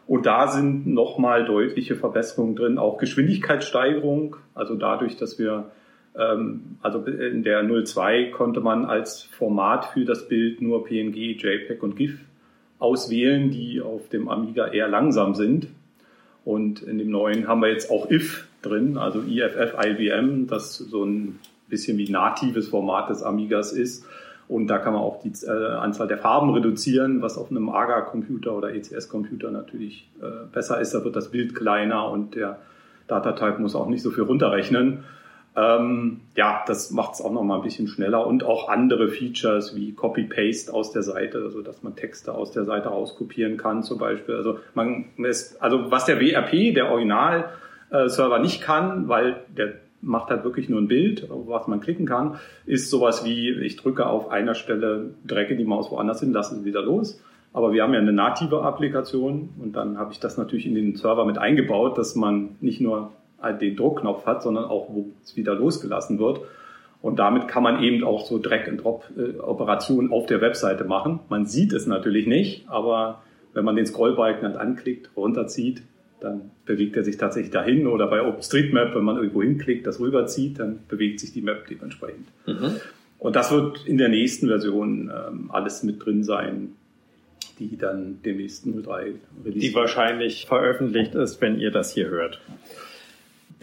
Und 0.08 0.26
da 0.26 0.48
sind 0.48 0.88
nochmal 0.88 1.46
deutliche 1.46 1.96
Verbesserungen 1.96 2.56
drin, 2.56 2.78
auch 2.78 2.98
Geschwindigkeitssteigerung, 2.98 4.38
also 4.54 4.76
dadurch, 4.76 5.18
dass 5.18 5.40
wir 5.40 5.72
also 6.16 7.04
in 7.06 7.44
der 7.44 7.64
02 7.64 8.32
konnte 8.32 8.62
man 8.62 8.86
als 8.86 9.24
Format 9.24 9.86
für 9.86 10.06
das 10.06 10.28
Bild 10.28 10.62
nur 10.62 10.86
PNG, 10.86 11.42
JPEG 11.42 11.82
und 11.82 11.96
GIF 11.96 12.20
auswählen, 12.78 13.50
die 13.50 13.82
auf 13.82 14.10
dem 14.10 14.30
Amiga 14.30 14.68
eher 14.68 14.88
langsam 14.88 15.34
sind. 15.36 15.68
Und 16.46 16.82
in 16.84 16.98
dem 16.98 17.10
neuen 17.10 17.48
haben 17.48 17.62
wir 17.62 17.70
jetzt 17.70 17.90
auch 17.90 18.12
IF 18.12 18.48
drin, 18.62 18.98
also 18.98 19.22
IFF 19.22 19.76
IBM, 19.82 20.48
das 20.48 20.78
so 20.78 21.06
ein 21.06 21.40
bisschen 21.70 21.98
wie 21.98 22.10
natives 22.10 22.68
Format 22.68 23.10
des 23.10 23.24
Amigas 23.24 23.72
ist. 23.72 24.06
Und 24.50 24.68
da 24.68 24.78
kann 24.78 24.94
man 24.94 25.02
auch 25.02 25.22
die 25.22 25.32
äh, 25.46 25.50
Anzahl 25.50 26.08
der 26.08 26.18
Farben 26.18 26.50
reduzieren, 26.52 27.22
was 27.22 27.38
auf 27.38 27.50
einem 27.50 27.70
AGA-Computer 27.70 28.56
oder 28.56 28.76
ECS-Computer 28.76 29.50
natürlich 29.52 30.10
äh, 30.22 30.46
besser 30.54 30.82
ist. 30.82 30.94
Da 30.94 31.04
wird 31.04 31.16
das 31.16 31.32
Bild 31.32 31.56
kleiner 31.56 32.10
und 32.12 32.36
der 32.36 32.60
Datatype 33.08 33.62
muss 33.62 33.74
auch 33.74 33.88
nicht 33.88 34.02
so 34.02 34.12
viel 34.12 34.24
runterrechnen. 34.24 35.06
Ähm, 35.56 36.22
ja, 36.36 36.64
das 36.66 36.90
macht 36.90 37.14
es 37.14 37.22
auch 37.22 37.32
noch 37.32 37.44
mal 37.44 37.58
ein 37.58 37.62
bisschen 37.62 37.88
schneller 37.88 38.26
und 38.26 38.44
auch 38.44 38.70
andere 38.70 39.10
Features 39.10 39.76
wie 39.76 39.92
Copy-Paste 39.94 40.74
aus 40.74 40.92
der 40.92 41.04
Seite, 41.04 41.38
also 41.40 41.62
dass 41.62 41.84
man 41.84 41.96
Texte 41.96 42.34
aus 42.34 42.52
der 42.52 42.66
Seite 42.66 42.90
rauskopieren 42.90 43.58
kann 43.58 43.84
zum 43.84 44.00
Beispiel. 44.00 44.36
Also 44.36 44.60
man 44.74 45.06
ist, 45.18 45.62
also 45.62 45.92
was 45.92 46.06
der 46.06 46.20
WRP, 46.20 46.74
der 46.74 46.92
Original-Server 46.92 48.40
nicht 48.40 48.62
kann, 48.62 49.08
weil 49.08 49.38
der 49.56 49.74
macht 50.02 50.32
halt 50.32 50.44
wirklich 50.44 50.70
nur 50.70 50.82
ein 50.82 50.88
Bild, 50.88 51.28
was 51.30 51.68
man 51.68 51.80
klicken 51.80 52.06
kann, 52.06 52.40
ist 52.66 52.90
sowas 52.90 53.24
wie, 53.24 53.52
ich 53.52 53.78
drücke 53.78 54.08
auf 54.08 54.30
einer 54.30 54.56
Stelle, 54.56 55.12
drecke 55.26 55.56
die 55.56 55.64
Maus 55.64 55.92
woanders 55.92 56.20
hin, 56.20 56.34
lasse 56.34 56.56
sie 56.56 56.66
wieder 56.66 56.82
los. 56.82 57.22
Aber 57.54 57.72
wir 57.72 57.84
haben 57.84 57.94
ja 57.94 58.00
eine 58.00 58.12
native 58.12 58.64
Applikation 58.64 59.50
und 59.62 59.76
dann 59.76 60.00
habe 60.00 60.12
ich 60.12 60.20
das 60.20 60.38
natürlich 60.38 60.66
in 60.66 60.74
den 60.74 60.96
Server 60.96 61.26
mit 61.26 61.38
eingebaut, 61.38 61.98
dass 61.98 62.16
man 62.16 62.56
nicht 62.60 62.82
nur 62.82 63.12
den 63.52 63.76
Druckknopf 63.76 64.26
hat, 64.26 64.44
sondern 64.44 64.66
auch, 64.66 64.90
wo 64.90 65.12
es 65.24 65.36
wieder 65.36 65.56
losgelassen 65.56 66.20
wird. 66.20 66.42
Und 67.02 67.20
damit 67.20 67.50
kann 67.50 67.64
man 67.64 67.84
eben 67.84 68.04
auch 68.06 68.26
so 68.26 68.40
Drag-and-Drop-Operationen 68.40 70.12
auf 70.12 70.26
der 70.26 70.40
Webseite 70.40 70.86
machen. 70.86 71.20
Man 71.28 71.46
sieht 71.46 71.74
es 71.74 71.86
natürlich 71.86 72.28
nicht, 72.28 72.70
aber 72.70 73.22
wenn 73.54 73.66
man 73.66 73.76
den 73.76 73.86
Scrollbalken 73.86 74.44
dann 74.44 74.56
anklickt, 74.56 75.10
runterzieht, 75.18 75.84
dann 76.22 76.52
bewegt 76.66 76.96
er 76.96 77.04
sich 77.04 77.18
tatsächlich 77.18 77.52
dahin. 77.52 77.88
Oder 77.88 78.08
bei 78.08 78.26
OpenStreetMap, 78.26 78.96
wenn 78.96 79.04
man 79.04 79.18
irgendwo 79.18 79.44
hinklickt, 79.44 79.86
das 79.86 80.00
rüberzieht, 80.00 80.60
dann 80.60 80.80
bewegt 80.88 81.20
sich 81.20 81.34
die 81.34 81.42
Map 81.42 81.68
dementsprechend. 81.68 82.28
Mhm. 82.48 82.80
Und 83.20 83.36
das 83.36 83.52
wird 83.52 83.86
in 83.86 83.98
der 83.98 84.10
nächsten 84.10 84.48
Version 84.48 85.12
ähm, 85.14 85.52
alles 85.52 85.84
mit 85.84 86.06
drin 86.06 86.24
sein, 86.24 86.76
die 87.60 87.78
dann 87.78 88.20
demnächst 88.24 88.66
03 88.66 89.14
release. 89.46 89.60
Die 89.60 89.76
wahrscheinlich 89.76 90.46
veröffentlicht 90.46 91.16
ist, 91.16 91.42
wenn 91.42 91.60
ihr 91.60 91.72
das 91.72 91.94
hier 91.94 92.10
hört. 92.10 92.40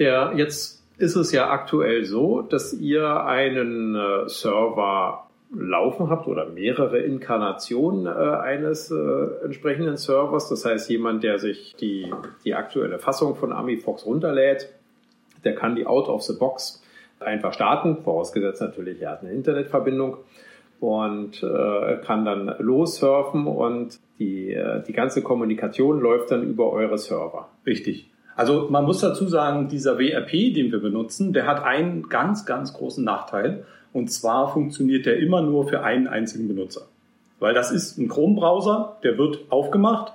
Der, 0.00 0.32
jetzt 0.34 0.82
ist 0.98 1.14
es 1.14 1.30
ja 1.30 1.50
aktuell 1.50 2.04
so, 2.04 2.42
dass 2.42 2.72
ihr 2.72 3.24
einen 3.24 3.94
äh, 3.94 4.28
Server 4.28 5.26
laufen 5.52 6.10
habt 6.10 6.26
oder 6.26 6.46
mehrere 6.46 6.98
Inkarnationen 6.98 8.06
äh, 8.06 8.10
eines 8.10 8.90
äh, 8.90 9.44
entsprechenden 9.44 9.96
Servers. 9.96 10.48
Das 10.48 10.64
heißt, 10.64 10.90
jemand, 10.90 11.22
der 11.22 11.38
sich 11.38 11.74
die, 11.76 12.12
die 12.44 12.54
aktuelle 12.54 12.98
Fassung 12.98 13.36
von 13.36 13.52
AmiFox 13.52 14.06
runterlädt, 14.06 14.72
der 15.44 15.54
kann 15.54 15.76
die 15.76 15.86
out 15.86 16.08
of 16.08 16.22
the 16.22 16.34
box 16.38 16.82
einfach 17.18 17.52
starten, 17.52 18.02
vorausgesetzt 18.02 18.60
natürlich, 18.60 19.02
er 19.02 19.10
hat 19.12 19.20
eine 19.22 19.32
Internetverbindung 19.32 20.18
und 20.80 21.42
äh, 21.42 21.96
kann 22.04 22.24
dann 22.24 22.54
lossurfen 22.58 23.46
und 23.46 23.98
die, 24.18 24.52
äh, 24.54 24.82
die 24.82 24.92
ganze 24.92 25.22
Kommunikation 25.22 26.00
läuft 26.00 26.30
dann 26.30 26.42
über 26.42 26.72
eure 26.72 26.96
Server. 26.96 27.48
Richtig. 27.66 28.09
Also 28.36 28.68
man 28.70 28.84
muss 28.84 29.00
dazu 29.00 29.26
sagen, 29.26 29.68
dieser 29.68 29.98
WRP, 29.98 30.54
den 30.54 30.72
wir 30.72 30.80
benutzen, 30.80 31.32
der 31.32 31.46
hat 31.46 31.62
einen 31.62 32.08
ganz, 32.08 32.46
ganz 32.46 32.72
großen 32.72 33.04
Nachteil. 33.04 33.64
Und 33.92 34.10
zwar 34.10 34.52
funktioniert 34.52 35.06
der 35.06 35.18
immer 35.18 35.42
nur 35.42 35.68
für 35.68 35.82
einen 35.82 36.06
einzigen 36.06 36.48
Benutzer. 36.48 36.82
Weil 37.38 37.54
das 37.54 37.72
ist 37.72 37.98
ein 37.98 38.08
Chrome-Browser, 38.08 38.98
der 39.02 39.18
wird 39.18 39.40
aufgemacht, 39.48 40.12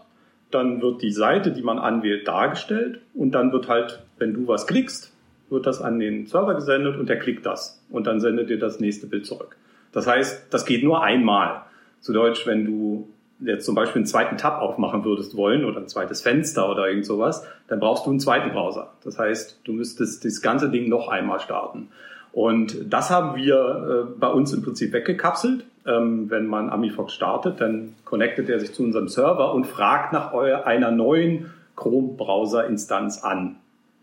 dann 0.52 0.82
wird 0.82 1.02
die 1.02 1.12
Seite, 1.12 1.52
die 1.52 1.64
man 1.64 1.80
anwählt, 1.80 2.28
dargestellt 2.28 3.02
und 3.14 3.32
dann 3.32 3.52
wird 3.52 3.68
halt, 3.68 4.04
wenn 4.18 4.34
du 4.34 4.48
was 4.48 4.68
klickst, 4.68 5.12
wird 5.50 5.66
das 5.66 5.82
an 5.82 6.00
den 6.00 6.28
Server 6.28 6.56
gesendet 6.56 6.98
und 6.98 7.10
der 7.10 7.20
klickt 7.20 7.46
das 7.46 7.84
und 7.90 8.08
dann 8.08 8.20
sendet 8.20 8.50
dir 8.50 8.60
das 8.60 8.80
nächste 8.80 9.08
Bild 9.08 9.26
zurück. 9.26 9.58
Das 9.92 10.08
heißt, 10.08 10.54
das 10.54 10.66
geht 10.66 10.84
nur 10.84 11.04
einmal. 11.04 11.64
Zu 12.00 12.14
Deutsch, 12.14 12.46
wenn 12.46 12.66
du 12.66 13.08
jetzt 13.40 13.66
zum 13.66 13.76
Beispiel 13.76 14.00
einen 14.00 14.06
zweiten 14.06 14.38
Tab 14.38 14.62
aufmachen 14.62 15.04
würdest 15.04 15.36
wollen 15.36 15.66
oder 15.66 15.80
ein 15.80 15.88
zweites 15.88 16.22
Fenster 16.22 16.70
oder 16.70 16.88
irgend 16.88 17.06
sowas, 17.06 17.46
dann 17.68 17.80
brauchst 17.80 18.06
du 18.06 18.10
einen 18.10 18.20
zweiten 18.20 18.52
Browser. 18.52 18.94
Das 19.04 19.20
heißt, 19.20 19.62
du 19.64 19.74
müsstest 19.74 20.24
das 20.26 20.42
ganze 20.42 20.70
Ding 20.70 20.90
noch 20.90 21.10
einmal 21.10 21.40
starten. 21.40 21.90
Und 22.32 22.92
das 22.94 23.12
haben 23.12 23.38
wir 23.38 23.56
äh, 23.56 24.20
bei 24.20 24.28
uns 24.28 24.52
im 24.54 24.62
Prinzip 24.62 24.92
weggekapselt. 24.92 25.66
Ähm, 25.86 26.30
wenn 26.30 26.48
man 26.48 26.70
Amifox 26.70 27.14
startet, 27.14 27.62
dann 27.62 27.94
connectet 28.04 28.50
er 28.50 28.60
sich 28.60 28.74
zu 28.74 28.84
unserem 28.84 29.08
Server 29.08 29.54
und 29.54 29.66
fragt 29.66 30.12
nach 30.12 30.34
euer, 30.34 30.66
einer 30.66 30.92
neuen 30.92 31.52
Chrome-Browser-Instanz 31.76 33.24
an. 33.24 33.58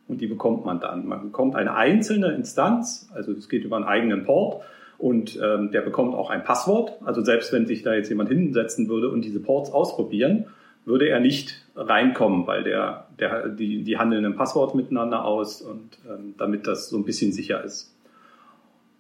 Und 0.09 0.21
die 0.21 0.27
bekommt 0.27 0.65
man 0.65 0.81
dann. 0.81 1.07
Man 1.07 1.23
bekommt 1.23 1.57
eine 1.57 1.75
einzelne 1.75 2.33
Instanz, 2.33 3.11
also 3.15 3.33
es 3.33 3.49
geht 3.49 3.65
über 3.65 3.77
einen 3.77 3.85
eigenen 3.85 4.25
Port 4.25 4.63
und 5.03 5.37
ähm, 5.43 5.73
der 5.73 5.81
bekommt 5.81 6.15
auch 6.15 6.31
ein 6.31 6.45
Passwort. 6.45 6.93
Also 7.05 7.25
selbst 7.25 7.53
wenn 7.53 7.67
sich 7.67 7.83
da 7.83 7.93
jetzt 7.93 8.09
jemand 8.09 8.29
hinsetzen 8.29 8.89
würde 8.89 9.11
und 9.11 9.25
diese 9.25 9.41
Ports 9.41 9.73
ausprobieren, 9.73 10.47
würde 10.85 11.09
er 11.09 11.19
nicht 11.19 11.65
reinkommen, 11.75 12.47
weil 12.47 12.63
der, 12.63 13.09
der, 13.19 13.49
die, 13.49 13.83
die 13.83 13.99
handeln 13.99 14.25
ein 14.25 14.37
Passwort 14.37 14.77
miteinander 14.77 15.25
aus 15.25 15.61
und 15.61 15.99
ähm, 16.09 16.35
damit 16.39 16.69
das 16.69 16.89
so 16.89 16.97
ein 16.97 17.05
bisschen 17.05 17.33
sicher 17.33 17.65
ist. 17.65 17.93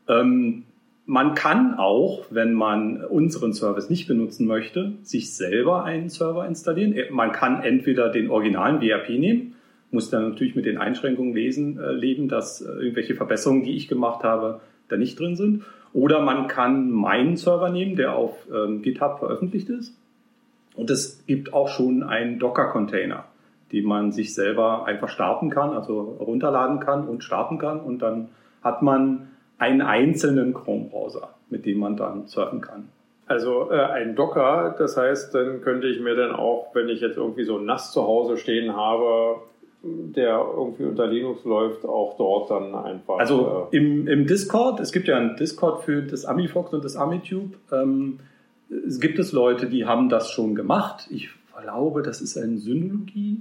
Ähm, 0.08 0.64
man 1.06 1.36
kann 1.36 1.74
auch, 1.74 2.26
wenn 2.30 2.52
man 2.52 3.04
unseren 3.04 3.52
Service 3.52 3.88
nicht 3.88 4.08
benutzen 4.08 4.48
möchte, 4.48 4.94
sich 5.02 5.32
selber 5.32 5.84
einen 5.84 6.08
Server 6.08 6.46
installieren. 6.48 6.96
Man 7.14 7.30
kann 7.30 7.62
entweder 7.62 8.08
den 8.08 8.28
originalen 8.28 8.80
WRP 8.80 9.10
nehmen, 9.10 9.54
muss 9.92 10.10
dann 10.10 10.30
natürlich 10.30 10.56
mit 10.56 10.66
den 10.66 10.78
Einschränkungen 10.78 11.32
lesen, 11.32 11.78
äh, 11.78 11.92
leben, 11.92 12.28
dass 12.28 12.60
äh, 12.60 12.72
irgendwelche 12.72 13.14
Verbesserungen, 13.14 13.62
die 13.62 13.76
ich 13.76 13.86
gemacht 13.86 14.24
habe, 14.24 14.60
da 14.88 14.96
nicht 14.96 15.18
drin 15.20 15.36
sind. 15.36 15.62
Oder 15.94 16.20
man 16.20 16.46
kann 16.46 16.90
meinen 16.90 17.36
Server 17.36 17.68
nehmen, 17.68 17.96
der 17.96 18.14
auf 18.14 18.46
ähm, 18.52 18.82
GitHub 18.82 19.18
veröffentlicht 19.18 19.68
ist. 19.68 19.94
Und 20.74 20.90
es 20.90 21.24
gibt 21.26 21.52
auch 21.52 21.68
schon 21.68 22.02
einen 22.02 22.38
Docker-Container, 22.38 23.24
den 23.72 23.84
man 23.84 24.12
sich 24.12 24.34
selber 24.34 24.86
einfach 24.86 25.08
starten 25.08 25.50
kann, 25.50 25.70
also 25.70 26.00
runterladen 26.18 26.80
kann 26.80 27.06
und 27.06 27.24
starten 27.24 27.58
kann. 27.58 27.80
Und 27.80 28.00
dann 28.00 28.28
hat 28.62 28.82
man 28.82 29.28
einen 29.58 29.82
einzelnen 29.82 30.54
Chrome-Browser, 30.54 31.28
mit 31.50 31.66
dem 31.66 31.78
man 31.78 31.96
dann 31.96 32.26
surfen 32.26 32.62
kann. 32.62 32.88
Also 33.26 33.70
äh, 33.70 33.76
ein 33.76 34.16
Docker, 34.16 34.74
das 34.78 34.96
heißt, 34.96 35.34
dann 35.34 35.60
könnte 35.60 35.86
ich 35.86 36.00
mir 36.00 36.16
dann 36.16 36.32
auch, 36.32 36.74
wenn 36.74 36.88
ich 36.88 37.00
jetzt 37.00 37.16
irgendwie 37.16 37.44
so 37.44 37.58
nass 37.58 37.92
zu 37.92 38.02
Hause 38.02 38.36
stehen 38.36 38.74
habe, 38.74 39.36
der 39.82 40.44
irgendwie 40.56 40.84
unter 40.84 41.06
Linux 41.06 41.44
läuft, 41.44 41.84
auch 41.84 42.16
dort 42.16 42.50
dann 42.50 42.74
einfach. 42.74 43.18
Also 43.18 43.68
äh, 43.72 43.76
im, 43.76 44.06
im 44.06 44.26
Discord, 44.26 44.80
es 44.80 44.92
gibt 44.92 45.08
ja 45.08 45.16
einen 45.16 45.36
Discord 45.36 45.82
für 45.82 46.02
das 46.02 46.24
AmiFox 46.24 46.72
und 46.72 46.84
das 46.84 46.96
AmiTube, 46.96 47.56
ähm, 47.72 48.20
es 48.86 49.00
gibt 49.00 49.18
es 49.18 49.32
Leute, 49.32 49.66
die 49.68 49.84
haben 49.84 50.08
das 50.08 50.30
schon 50.30 50.54
gemacht. 50.54 51.08
Ich 51.10 51.30
glaube, 51.60 52.02
das 52.02 52.20
ist 52.20 52.38
eine 52.38 52.58
Synologie. 52.58 53.40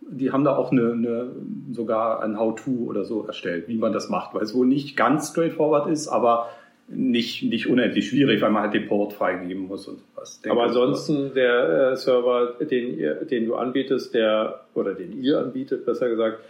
Die 0.00 0.32
haben 0.32 0.44
da 0.44 0.56
auch 0.56 0.70
eine, 0.70 0.92
eine 0.92 1.32
sogar 1.72 2.22
ein 2.22 2.38
How-To 2.38 2.70
oder 2.86 3.04
so 3.04 3.26
erstellt, 3.26 3.68
wie 3.68 3.76
man 3.76 3.92
das 3.92 4.08
macht, 4.08 4.34
weil 4.34 4.42
es 4.42 4.54
wohl 4.54 4.66
nicht 4.66 4.96
ganz 4.96 5.30
straightforward 5.30 5.88
ist, 5.88 6.08
aber 6.08 6.48
nicht, 6.88 7.42
nicht 7.42 7.66
unendlich 7.66 8.08
schwierig, 8.08 8.40
weil 8.40 8.50
man 8.50 8.62
halt 8.62 8.74
den 8.74 8.86
Port 8.86 9.12
freigeben 9.12 9.66
muss 9.66 9.88
und 9.88 10.00
was. 10.14 10.40
Aber 10.48 10.64
ansonsten 10.64 11.32
der 11.34 11.92
äh, 11.92 11.96
Server, 11.96 12.54
den, 12.60 12.98
den 13.28 13.46
du 13.46 13.54
anbietest, 13.54 14.14
der, 14.14 14.60
oder 14.74 14.94
den 14.94 15.22
ihr 15.22 15.38
anbietet, 15.38 15.86
besser 15.86 16.08
gesagt, 16.08 16.40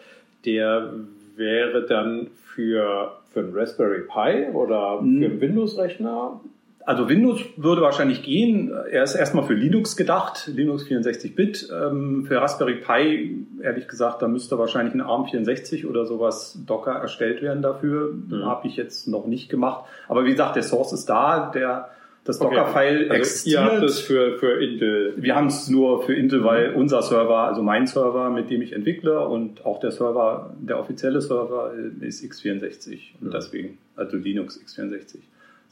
der 0.45 0.93
wäre 1.37 1.87
dann 1.87 2.29
für, 2.35 3.12
für 3.33 3.41
einen 3.41 3.55
Raspberry 3.55 4.03
Pi 4.03 4.53
oder 4.53 4.99
für 4.99 5.05
einen 5.05 5.41
Windows-Rechner 5.41 6.41
also 6.87 7.09
Windows 7.09 7.41
würde 7.57 7.81
wahrscheinlich 7.83 8.23
gehen. 8.23 8.73
Er 8.91 9.03
ist 9.03 9.14
erstmal 9.14 9.45
für 9.45 9.55
Linux 9.55 9.97
gedacht, 9.97 10.50
Linux 10.55 10.85
64-Bit. 10.85 11.71
Ähm, 11.73 12.26
für 12.26 12.41
Raspberry 12.41 12.75
Pi, 12.75 13.47
ehrlich 13.62 13.88
gesagt, 13.88 14.21
da 14.21 14.29
müsste 14.29 14.59
wahrscheinlich 14.59 14.95
ein 14.95 15.03
ARM64 15.03 15.87
oder 15.87 16.05
sowas 16.05 16.59
Docker 16.67 16.93
erstellt 16.93 17.41
werden 17.43 17.62
dafür. 17.62 18.12
Mhm. 18.12 18.45
Habe 18.45 18.69
ich 18.69 18.76
jetzt 18.76 19.09
noch 19.09 19.26
nicht 19.26 19.49
gemacht. 19.49 19.85
Aber 20.09 20.25
wie 20.25 20.31
gesagt, 20.31 20.57
der 20.57 20.62
Source 20.62 20.93
ist 20.93 21.07
da, 21.07 21.50
der 21.55 21.88
das 22.25 22.38
Docker-File 22.38 22.97
okay. 22.97 23.11
also 23.11 23.14
existiert. 23.14 23.62
Ihr 23.62 23.73
habt 23.73 23.83
es 23.83 24.00
für, 24.00 24.38
für 24.38 24.62
Intel. 24.62 25.14
Wir 25.17 25.35
haben 25.37 25.49
es 25.49 25.69
nur 25.69 26.03
für 26.03 26.14
Intel, 26.14 26.41
mhm. 26.41 26.45
weil 26.45 26.75
unser 26.75 27.03
Server, 27.03 27.41
also 27.41 27.62
mein 27.62 27.87
Server, 27.87 28.31
mit 28.31 28.50
dem 28.50 28.62
ich 28.62 28.73
entwickle 28.73 29.26
und 29.26 29.64
auch 29.64 29.81
der 29.81 29.91
Server, 29.91 30.55
der 30.59 30.79
offizielle 30.79 31.21
Server 31.21 31.73
ist 32.00 32.25
x64 32.25 32.99
und 33.21 33.29
mhm. 33.29 33.31
deswegen, 33.31 33.79
also 33.97 34.17
Linux 34.17 34.59
x64. 34.59 35.19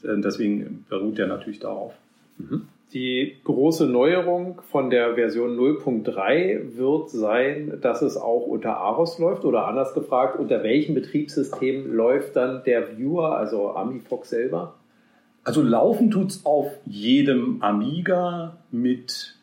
Äh, 0.03 0.19
deswegen 0.21 0.85
beruht 0.89 1.17
der 1.17 1.27
natürlich 1.27 1.59
darauf. 1.59 1.93
Mhm. 2.37 2.67
Die 2.93 3.37
große 3.43 3.87
Neuerung 3.87 4.61
von 4.69 4.91
der 4.91 5.15
Version 5.15 5.57
0.3 5.57 6.77
wird 6.77 7.09
sein, 7.09 7.79
dass 7.81 8.03
es 8.03 8.17
auch 8.17 8.45
unter 8.45 8.77
AROS 8.77 9.17
läuft 9.17 9.45
oder 9.45 9.67
anders 9.67 9.95
gefragt, 9.95 10.37
unter 10.37 10.61
welchem 10.61 10.93
Betriebssystem 10.93 11.91
läuft 11.91 12.35
dann 12.35 12.63
der 12.65 12.95
Viewer, 12.95 13.35
also 13.35 13.71
AmiFox 13.71 14.29
selber? 14.29 14.75
Also 15.43 15.63
laufen 15.63 16.11
tut 16.11 16.29
es 16.29 16.45
auf 16.45 16.67
jedem 16.85 17.63
Amiga 17.63 18.57
mit 18.71 19.35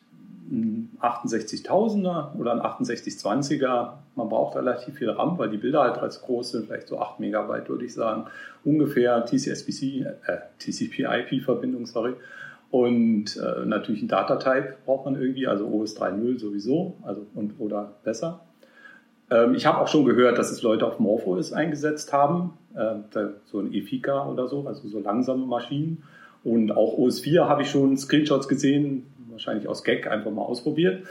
68.000er 0.51 2.35
oder 2.37 2.51
ein 2.51 2.59
6820er. 2.59 3.93
Man 4.15 4.29
braucht 4.29 4.55
relativ 4.57 4.95
viel 4.95 5.09
RAM, 5.09 5.37
weil 5.37 5.49
die 5.49 5.57
Bilder 5.57 5.81
halt 5.81 5.97
als 5.97 6.21
groß 6.21 6.51
sind, 6.51 6.67
vielleicht 6.67 6.87
so 6.87 6.99
8 6.99 7.19
Megabyte 7.19 7.69
würde 7.69 7.85
ich 7.85 7.93
sagen. 7.93 8.25
Ungefähr 8.65 9.25
TCSPC, 9.25 10.05
äh, 10.27 10.37
TCP-IP-Verbindung, 10.59 11.85
sorry. 11.85 12.13
Und 12.69 13.37
äh, 13.37 13.65
natürlich 13.65 14.01
ein 14.01 14.07
Data-Type 14.07 14.75
braucht 14.85 15.05
man 15.05 15.21
irgendwie, 15.21 15.47
also 15.47 15.67
OS 15.67 15.97
3.0 15.97 16.39
sowieso, 16.39 16.97
also 17.03 17.25
und 17.33 17.59
oder 17.59 17.93
besser. 18.03 18.41
Ähm, 19.29 19.55
ich 19.55 19.65
habe 19.65 19.79
auch 19.79 19.87
schon 19.87 20.05
gehört, 20.05 20.37
dass 20.37 20.51
es 20.51 20.61
Leute 20.61 20.85
auf 20.85 20.99
MorphOS 20.99 21.53
eingesetzt 21.53 22.13
haben, 22.13 22.53
äh, 22.75 22.95
so 23.45 23.59
ein 23.59 23.73
Efika 23.73 24.27
oder 24.27 24.47
so, 24.47 24.67
also 24.67 24.87
so 24.87 24.99
langsame 24.99 25.45
Maschinen. 25.45 26.03
Und 26.43 26.71
auch 26.71 26.97
OS 26.97 27.19
4 27.19 27.47
habe 27.47 27.61
ich 27.61 27.69
schon 27.69 27.97
Screenshots 27.97 28.47
gesehen, 28.47 29.05
wahrscheinlich 29.31 29.67
aus 29.67 29.83
Gag 29.83 30.07
einfach 30.07 30.31
mal 30.31 30.43
ausprobiert. 30.43 31.03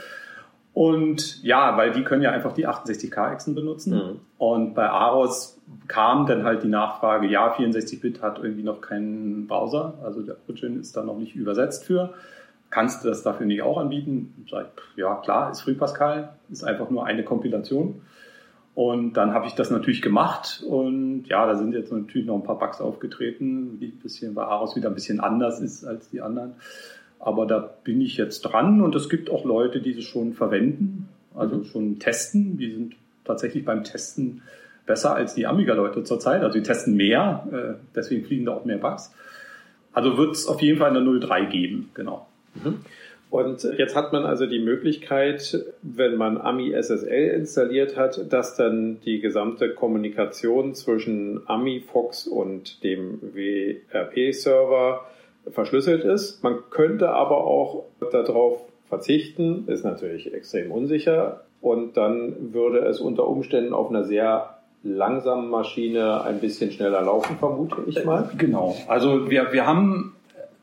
Und 0.73 1.43
ja, 1.43 1.75
weil 1.75 1.91
die 1.91 2.03
können 2.03 2.21
ja 2.21 2.31
einfach 2.31 2.53
die 2.53 2.67
68K-Echsen 2.67 3.55
benutzen. 3.55 3.93
Mhm. 3.93 4.19
Und 4.37 4.73
bei 4.73 4.89
Aros 4.89 5.59
kam 5.87 6.25
dann 6.25 6.43
halt 6.43 6.63
die 6.63 6.69
Nachfrage, 6.69 7.27
ja, 7.27 7.53
64-Bit 7.53 8.21
hat 8.21 8.39
irgendwie 8.39 8.63
noch 8.63 8.79
keinen 8.79 9.47
Browser, 9.47 9.95
also 10.03 10.21
der 10.21 10.37
Origin 10.47 10.79
ist 10.79 10.95
da 10.95 11.03
noch 11.03 11.17
nicht 11.17 11.35
übersetzt 11.35 11.85
für. 11.85 12.13
kannst 12.69 13.03
du 13.03 13.09
das 13.09 13.21
dafür 13.21 13.45
nicht 13.45 13.61
auch 13.61 13.77
anbieten? 13.77 14.45
Sag 14.49 14.67
ja, 14.95 15.15
klar, 15.15 15.51
ist 15.51 15.61
Free 15.61 15.73
Pascal, 15.73 16.33
ist 16.49 16.63
einfach 16.63 16.89
nur 16.89 17.05
eine 17.05 17.23
Kompilation. 17.23 18.01
Und 18.73 19.13
dann 19.13 19.33
habe 19.33 19.47
ich 19.47 19.53
das 19.53 19.69
natürlich 19.69 20.01
gemacht 20.01 20.63
und 20.65 21.25
ja, 21.25 21.45
da 21.45 21.55
sind 21.55 21.73
jetzt 21.73 21.91
natürlich 21.91 22.25
noch 22.25 22.35
ein 22.35 22.43
paar 22.43 22.57
Bugs 22.57 22.79
aufgetreten, 22.79 23.77
die 23.79 23.87
ein 23.87 23.99
bisschen 23.99 24.33
bei 24.33 24.43
Aros 24.43 24.77
wieder 24.77 24.87
ein 24.87 24.95
bisschen 24.95 25.19
anders 25.19 25.59
ist 25.59 25.83
als 25.83 26.09
die 26.09 26.21
anderen. 26.21 26.53
Aber 27.21 27.45
da 27.45 27.59
bin 27.59 28.01
ich 28.01 28.17
jetzt 28.17 28.41
dran 28.41 28.81
und 28.81 28.95
es 28.95 29.07
gibt 29.07 29.29
auch 29.29 29.45
Leute, 29.45 29.79
die 29.79 29.97
es 29.97 30.03
schon 30.03 30.33
verwenden, 30.33 31.07
also 31.35 31.57
mhm. 31.57 31.65
schon 31.65 31.99
testen. 31.99 32.57
Die 32.57 32.71
sind 32.71 32.95
tatsächlich 33.23 33.63
beim 33.63 33.83
Testen 33.83 34.41
besser 34.87 35.15
als 35.15 35.35
die 35.35 35.45
Amiga-Leute 35.45 36.03
zurzeit. 36.03 36.41
Also 36.41 36.57
die 36.57 36.63
testen 36.63 36.95
mehr, 36.95 37.47
äh, 37.51 37.73
deswegen 37.95 38.25
fliegen 38.25 38.45
da 38.45 38.55
auch 38.55 38.65
mehr 38.65 38.79
Bugs. 38.79 39.13
Also 39.93 40.17
wird 40.17 40.35
es 40.35 40.47
auf 40.47 40.61
jeden 40.61 40.79
Fall 40.79 40.89
eine 40.89 40.99
0.3 40.99 41.49
geben, 41.49 41.89
genau. 41.93 42.27
Mhm. 42.55 42.79
Und 43.29 43.63
jetzt 43.77 43.95
hat 43.95 44.11
man 44.11 44.25
also 44.25 44.45
die 44.45 44.59
Möglichkeit, 44.59 45.63
wenn 45.81 46.17
man 46.17 46.37
AMI 46.37 46.73
SSL 46.73 47.29
installiert 47.29 47.95
hat, 47.95 48.33
dass 48.33 48.57
dann 48.57 48.99
die 49.05 49.21
gesamte 49.21 49.69
Kommunikation 49.69 50.75
zwischen 50.75 51.41
AMI 51.47 51.79
Fox 51.79 52.27
und 52.27 52.83
dem 52.83 53.19
WRP-Server 53.21 55.05
verschlüsselt 55.49 56.03
ist. 56.03 56.43
Man 56.43 56.59
könnte 56.69 57.09
aber 57.09 57.45
auch 57.45 57.85
darauf 58.11 58.61
verzichten, 58.87 59.65
ist 59.67 59.83
natürlich 59.83 60.33
extrem 60.33 60.71
unsicher 60.71 61.41
und 61.61 61.97
dann 61.97 62.53
würde 62.53 62.79
es 62.79 62.99
unter 62.99 63.27
Umständen 63.27 63.73
auf 63.73 63.89
einer 63.89 64.03
sehr 64.03 64.57
langsamen 64.83 65.49
Maschine 65.49 66.23
ein 66.23 66.39
bisschen 66.39 66.71
schneller 66.71 67.01
laufen, 67.01 67.37
vermute 67.37 67.77
ich 67.87 68.03
mal. 68.03 68.29
Genau. 68.37 68.75
Also 68.87 69.29
wir, 69.29 69.53
wir 69.53 69.67
haben 69.67 70.15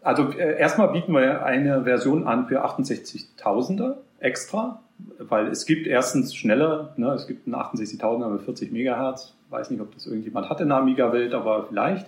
also 0.02 0.30
äh, 0.30 0.58
erstmal 0.58 0.88
bieten 0.88 1.12
wir 1.12 1.44
eine 1.44 1.85
Version 1.85 2.26
an 2.26 2.47
für 2.47 2.64
68.000er 2.64 3.97
extra, 4.20 4.82
weil 5.18 5.49
es 5.49 5.66
gibt 5.66 5.87
erstens 5.87 6.35
schneller, 6.35 6.94
ne, 6.97 7.12
es 7.12 7.26
gibt 7.26 7.47
einen 7.47 7.56
68.000er 7.56 8.28
mit 8.28 8.42
40 8.42 8.73
Megahertz. 8.73 9.35
Weiß 9.50 9.70
nicht, 9.70 9.80
ob 9.80 9.92
das 9.94 10.06
irgendjemand 10.06 10.50
hat 10.50 10.61
in 10.61 10.68
der 10.68 10.78
Amiga-Welt, 10.78 11.35
aber 11.35 11.66
vielleicht. 11.68 12.06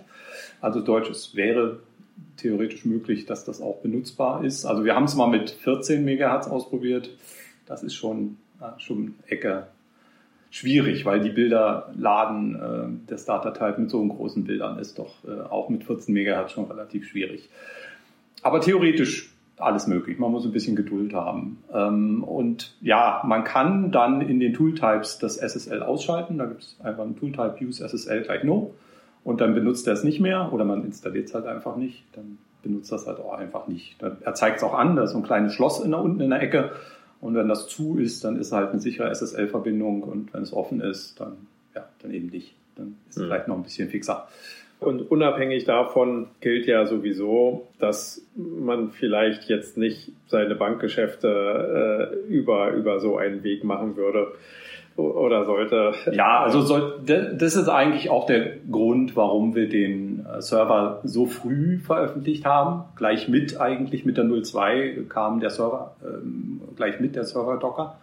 Also 0.61 0.79
Deutsch, 0.81 1.09
es 1.09 1.35
wäre 1.35 1.79
theoretisch 2.37 2.85
möglich, 2.85 3.25
dass 3.25 3.45
das 3.45 3.61
auch 3.61 3.77
benutzbar 3.81 4.43
ist. 4.43 4.65
Also 4.65 4.83
wir 4.83 4.95
haben 4.95 5.05
es 5.05 5.15
mal 5.15 5.27
mit 5.27 5.49
14 5.49 6.03
Megahertz 6.03 6.47
ausprobiert. 6.47 7.09
Das 7.65 7.83
ist 7.83 7.95
schon, 7.95 8.37
ja, 8.59 8.75
schon 8.79 9.15
Ecke 9.27 9.67
schwierig, 10.49 11.05
weil 11.05 11.21
die 11.21 11.29
Bilder 11.29 11.91
laden 11.95 12.55
äh, 12.55 13.09
der 13.09 13.17
Starter-Type 13.17 13.79
mit 13.79 13.89
so 13.89 14.05
großen 14.05 14.43
Bildern 14.43 14.79
ist 14.79 14.99
doch 14.99 15.23
äh, 15.25 15.41
auch 15.49 15.69
mit 15.69 15.83
14 15.85 16.13
Megahertz 16.13 16.51
schon 16.51 16.65
relativ 16.65 17.07
schwierig. 17.07 17.49
Aber 18.43 18.59
theoretisch 18.59 19.31
alles 19.61 19.87
möglich. 19.87 20.19
Man 20.19 20.31
muss 20.31 20.45
ein 20.45 20.51
bisschen 20.51 20.75
Geduld 20.75 21.13
haben. 21.13 21.63
Ähm, 21.73 22.23
und 22.23 22.75
ja, 22.81 23.21
man 23.25 23.43
kann 23.43 23.91
dann 23.91 24.21
in 24.21 24.39
den 24.39 24.53
Tooltypes 24.53 25.19
das 25.19 25.37
SSL 25.37 25.83
ausschalten. 25.83 26.37
Da 26.37 26.45
gibt 26.45 26.63
es 26.63 26.77
einfach 26.83 27.03
einen 27.03 27.15
Tooltype 27.15 27.57
Use 27.61 27.87
SSL 27.87 28.23
gleich 28.23 28.43
No. 28.43 28.73
Und 29.23 29.41
dann 29.41 29.53
benutzt 29.53 29.87
er 29.87 29.93
es 29.93 30.03
nicht 30.03 30.19
mehr 30.19 30.51
oder 30.51 30.65
man 30.65 30.83
installiert 30.83 31.27
es 31.27 31.33
halt 31.33 31.45
einfach 31.45 31.75
nicht. 31.75 32.03
Dann 32.13 32.37
benutzt 32.63 32.91
das 32.91 33.07
halt 33.07 33.19
auch 33.19 33.33
einfach 33.33 33.67
nicht. 33.67 33.97
er 34.01 34.33
zeigt 34.33 34.57
es 34.57 34.63
auch 34.63 34.73
an, 34.73 34.95
da 34.95 35.03
ist 35.03 35.11
so 35.11 35.17
ein 35.17 35.23
kleines 35.23 35.53
Schloss 35.53 35.79
in 35.83 35.91
der, 35.91 36.01
unten 36.01 36.21
in 36.21 36.29
der 36.29 36.41
Ecke. 36.41 36.71
Und 37.19 37.35
wenn 37.35 37.47
das 37.47 37.67
zu 37.67 37.97
ist, 37.99 38.23
dann 38.23 38.39
ist 38.39 38.51
halt 38.51 38.71
eine 38.71 38.79
sichere 38.79 39.13
SSL-Verbindung. 39.13 40.03
Und 40.03 40.33
wenn 40.33 40.41
es 40.41 40.53
offen 40.53 40.81
ist, 40.81 41.19
dann, 41.19 41.47
ja, 41.75 41.87
dann 42.01 42.11
eben 42.11 42.27
nicht. 42.27 42.55
Dann 42.75 42.95
ist 43.09 43.17
es 43.17 43.23
mhm. 43.23 43.27
vielleicht 43.27 43.47
noch 43.47 43.57
ein 43.57 43.63
bisschen 43.63 43.89
fixer. 43.89 44.27
Und 44.79 45.11
unabhängig 45.11 45.65
davon 45.65 46.29
gilt 46.39 46.65
ja 46.65 46.87
sowieso, 46.87 47.67
dass 47.77 48.25
man 48.35 48.89
vielleicht 48.89 49.47
jetzt 49.47 49.77
nicht 49.77 50.11
seine 50.25 50.55
Bankgeschäfte 50.55 52.15
äh, 52.27 52.33
über, 52.33 52.71
über 52.71 52.99
so 52.99 53.17
einen 53.17 53.43
Weg 53.43 53.63
machen 53.63 53.95
würde 53.95 54.31
oder 54.95 55.45
sollte. 55.45 55.93
Ja, 56.11 56.41
also 56.41 56.61
soll, 56.61 57.01
das 57.05 57.55
ist 57.55 57.69
eigentlich 57.69 58.09
auch 58.09 58.25
der 58.25 58.57
Grund, 58.69 59.15
warum 59.15 59.55
wir 59.55 59.69
den 59.69 60.25
äh, 60.25 60.41
Server 60.41 61.01
so 61.03 61.25
früh 61.25 61.79
veröffentlicht 61.79 62.45
haben. 62.45 62.85
Gleich 62.95 63.27
mit 63.27 63.59
eigentlich 63.59 64.05
mit 64.05 64.17
der 64.17 64.25
02 64.27 65.05
kam 65.09 65.39
der 65.39 65.49
Server, 65.49 65.95
ähm, 66.03 66.61
gleich 66.75 66.99
mit 66.99 67.15
der 67.15 67.23
Server 67.23 67.57
Docker 67.57 67.95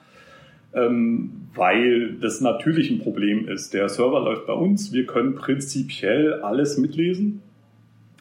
ähm, 0.75 1.49
weil 1.55 2.15
das 2.21 2.41
natürlich 2.41 2.91
ein 2.91 3.01
Problem 3.01 3.49
ist. 3.49 3.75
Der 3.75 3.89
Server 3.89 4.21
läuft 4.21 4.47
bei 4.47 4.53
uns, 4.53 4.93
wir 4.93 5.07
können 5.07 5.35
prinzipiell 5.35 6.43
alles 6.43 6.79
mitlesen, 6.79 7.43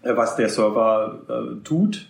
äh, 0.04 0.16
was 0.16 0.36
der 0.36 0.50
Server 0.50 1.20
äh, 1.28 1.64
tut. 1.64 2.08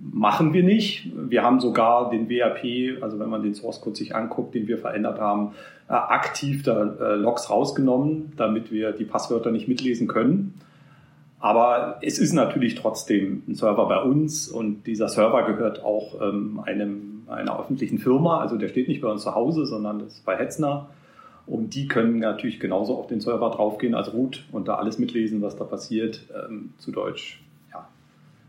Machen 0.00 0.52
wir 0.52 0.62
nicht. 0.62 1.10
Wir 1.14 1.42
haben 1.42 1.60
sogar 1.60 2.10
den 2.10 2.30
WAP, 2.30 3.02
also 3.02 3.18
wenn 3.18 3.28
man 3.28 3.42
den 3.42 3.54
Source 3.54 3.80
Code 3.80 3.96
sich 3.96 4.14
anguckt, 4.14 4.54
den 4.54 4.68
wir 4.68 4.78
verändert 4.78 5.20
haben, 5.20 5.54
äh, 5.88 5.92
aktiv 5.92 6.62
da 6.62 6.94
äh, 7.00 7.14
Logs 7.16 7.50
rausgenommen, 7.50 8.32
damit 8.36 8.70
wir 8.72 8.92
die 8.92 9.04
Passwörter 9.04 9.50
nicht 9.50 9.68
mitlesen 9.68 10.06
können. 10.06 10.54
Aber 11.44 11.98
es 12.00 12.18
ist 12.18 12.32
natürlich 12.32 12.74
trotzdem 12.74 13.42
ein 13.46 13.54
Server 13.54 13.86
bei 13.86 14.00
uns 14.00 14.48
und 14.48 14.86
dieser 14.86 15.08
Server 15.08 15.42
gehört 15.44 15.84
auch 15.84 16.18
ähm, 16.22 16.60
einem, 16.64 17.24
einer 17.26 17.60
öffentlichen 17.60 17.98
Firma. 17.98 18.40
Also 18.40 18.56
der 18.56 18.68
steht 18.68 18.88
nicht 18.88 19.02
bei 19.02 19.08
uns 19.08 19.24
zu 19.24 19.34
Hause, 19.34 19.66
sondern 19.66 19.98
das 19.98 20.14
ist 20.14 20.24
bei 20.24 20.38
Hetzner. 20.38 20.88
Und 21.46 21.74
die 21.74 21.86
können 21.86 22.20
natürlich 22.20 22.60
genauso 22.60 22.96
auf 22.96 23.08
den 23.08 23.20
Server 23.20 23.50
draufgehen 23.50 23.94
als 23.94 24.14
Root 24.14 24.44
und 24.52 24.68
da 24.68 24.76
alles 24.76 24.98
mitlesen, 24.98 25.42
was 25.42 25.56
da 25.56 25.64
passiert, 25.64 26.22
ähm, 26.34 26.72
zu 26.78 26.90
Deutsch. 26.92 27.43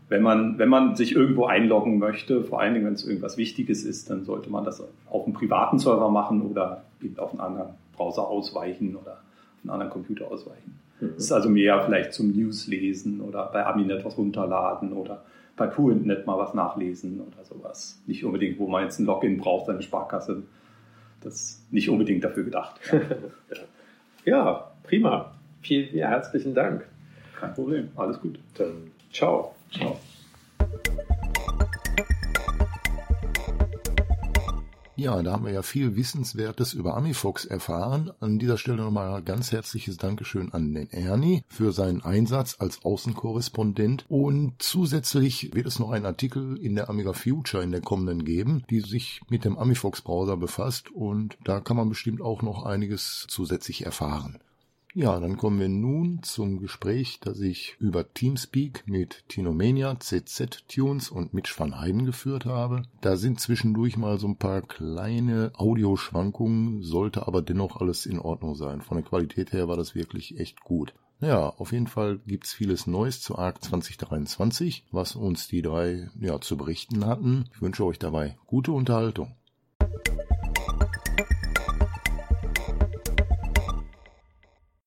Wenn 0.08 0.22
man, 0.22 0.58
wenn 0.58 0.68
man 0.68 0.94
sich 0.94 1.14
irgendwo 1.14 1.46
einloggen 1.46 1.98
möchte, 1.98 2.44
vor 2.44 2.60
allen 2.60 2.74
Dingen, 2.74 2.86
wenn 2.86 2.94
es 2.94 3.04
irgendwas 3.04 3.36
Wichtiges 3.36 3.84
ist, 3.84 4.08
dann 4.08 4.24
sollte 4.24 4.50
man 4.50 4.64
das 4.64 4.82
auf 5.10 5.24
einem 5.24 5.34
privaten 5.34 5.78
Server 5.78 6.10
machen 6.10 6.42
oder 6.42 6.84
eben 7.02 7.18
auf 7.18 7.32
einen 7.32 7.40
anderen 7.40 7.70
Browser 7.96 8.28
ausweichen 8.28 8.94
oder 8.94 9.12
auf 9.12 9.64
einen 9.64 9.70
anderen 9.70 9.90
Computer 9.90 10.30
ausweichen. 10.30 10.78
Mhm. 11.00 11.12
Das 11.14 11.24
ist 11.24 11.32
also 11.32 11.48
mehr 11.48 11.82
vielleicht 11.84 12.12
zum 12.12 12.30
News 12.30 12.68
lesen 12.68 13.20
oder 13.20 13.50
bei 13.52 13.66
Aminet 13.66 14.04
was 14.04 14.16
runterladen 14.16 14.92
oder 14.92 15.22
bei 15.56 15.66
PointNet 15.66 16.26
mal 16.26 16.38
was 16.38 16.54
nachlesen 16.54 17.20
oder 17.20 17.44
sowas. 17.44 18.00
Nicht 18.06 18.24
unbedingt, 18.24 18.58
wo 18.58 18.68
man 18.68 18.84
jetzt 18.84 18.98
ein 18.98 19.06
Login 19.06 19.38
braucht, 19.38 19.66
seine 19.66 19.82
Sparkasse. 19.82 20.42
Das 21.22 21.34
ist 21.34 21.72
nicht 21.72 21.88
unbedingt 21.88 22.22
dafür 22.22 22.44
gedacht. 22.44 22.78
Ja, 22.92 23.58
ja 24.24 24.70
prima. 24.84 25.32
Vielen, 25.62 25.88
vielen 25.88 26.08
herzlichen 26.08 26.54
Dank. 26.54 26.86
Kein 27.40 27.54
Problem. 27.54 27.88
Alles 27.96 28.20
gut. 28.20 28.38
Dann 28.54 28.90
ciao. 29.12 29.54
Ciao. 29.72 29.98
Ja, 34.98 35.22
da 35.22 35.32
haben 35.32 35.44
wir 35.44 35.52
ja 35.52 35.60
viel 35.60 35.94
Wissenswertes 35.94 36.72
über 36.72 36.96
Amifox 36.96 37.44
erfahren. 37.44 38.12
An 38.20 38.38
dieser 38.38 38.56
Stelle 38.56 38.82
nochmal 38.82 39.22
ganz 39.22 39.52
herzliches 39.52 39.98
Dankeschön 39.98 40.54
an 40.54 40.72
den 40.72 40.90
Ernie 40.90 41.44
für 41.48 41.72
seinen 41.72 42.02
Einsatz 42.02 42.56
als 42.58 42.82
Außenkorrespondent. 42.82 44.06
Und 44.08 44.54
zusätzlich 44.58 45.54
wird 45.54 45.66
es 45.66 45.78
noch 45.78 45.90
einen 45.90 46.06
Artikel 46.06 46.56
in 46.56 46.76
der 46.76 46.88
Amiga 46.88 47.12
Future 47.12 47.62
in 47.62 47.72
der 47.72 47.82
kommenden 47.82 48.24
geben, 48.24 48.64
die 48.70 48.80
sich 48.80 49.20
mit 49.28 49.44
dem 49.44 49.58
Amifox 49.58 50.00
Browser 50.00 50.38
befasst. 50.38 50.90
Und 50.90 51.36
da 51.44 51.60
kann 51.60 51.76
man 51.76 51.90
bestimmt 51.90 52.22
auch 52.22 52.40
noch 52.40 52.64
einiges 52.64 53.26
zusätzlich 53.28 53.84
erfahren. 53.84 54.38
Ja, 54.98 55.20
dann 55.20 55.36
kommen 55.36 55.60
wir 55.60 55.68
nun 55.68 56.22
zum 56.22 56.58
Gespräch, 56.58 57.20
das 57.20 57.40
ich 57.40 57.76
über 57.78 58.14
Teamspeak 58.14 58.84
mit 58.86 59.24
Tinomania, 59.28 60.00
CZ 60.00 60.66
Tunes 60.68 61.10
und 61.10 61.34
Mitch 61.34 61.52
van 61.58 61.78
Heiden 61.78 62.06
geführt 62.06 62.46
habe. 62.46 62.80
Da 63.02 63.18
sind 63.18 63.38
zwischendurch 63.38 63.98
mal 63.98 64.18
so 64.18 64.26
ein 64.26 64.38
paar 64.38 64.62
kleine 64.62 65.52
Audioschwankungen, 65.54 66.82
sollte 66.82 67.26
aber 67.26 67.42
dennoch 67.42 67.78
alles 67.78 68.06
in 68.06 68.18
Ordnung 68.18 68.54
sein. 68.54 68.80
Von 68.80 68.96
der 68.96 69.04
Qualität 69.04 69.52
her 69.52 69.68
war 69.68 69.76
das 69.76 69.94
wirklich 69.94 70.40
echt 70.40 70.62
gut. 70.62 70.94
Ja, 71.20 71.50
auf 71.50 71.72
jeden 71.72 71.88
Fall 71.88 72.18
gibt's 72.26 72.54
vieles 72.54 72.86
Neues 72.86 73.20
zu 73.20 73.36
ARC 73.36 73.62
2023, 73.62 74.86
was 74.92 75.14
uns 75.14 75.46
die 75.46 75.60
drei 75.60 76.08
ja 76.18 76.40
zu 76.40 76.56
berichten 76.56 77.04
hatten. 77.04 77.50
Ich 77.52 77.60
wünsche 77.60 77.84
euch 77.84 77.98
dabei 77.98 78.38
gute 78.46 78.72
Unterhaltung. 78.72 79.34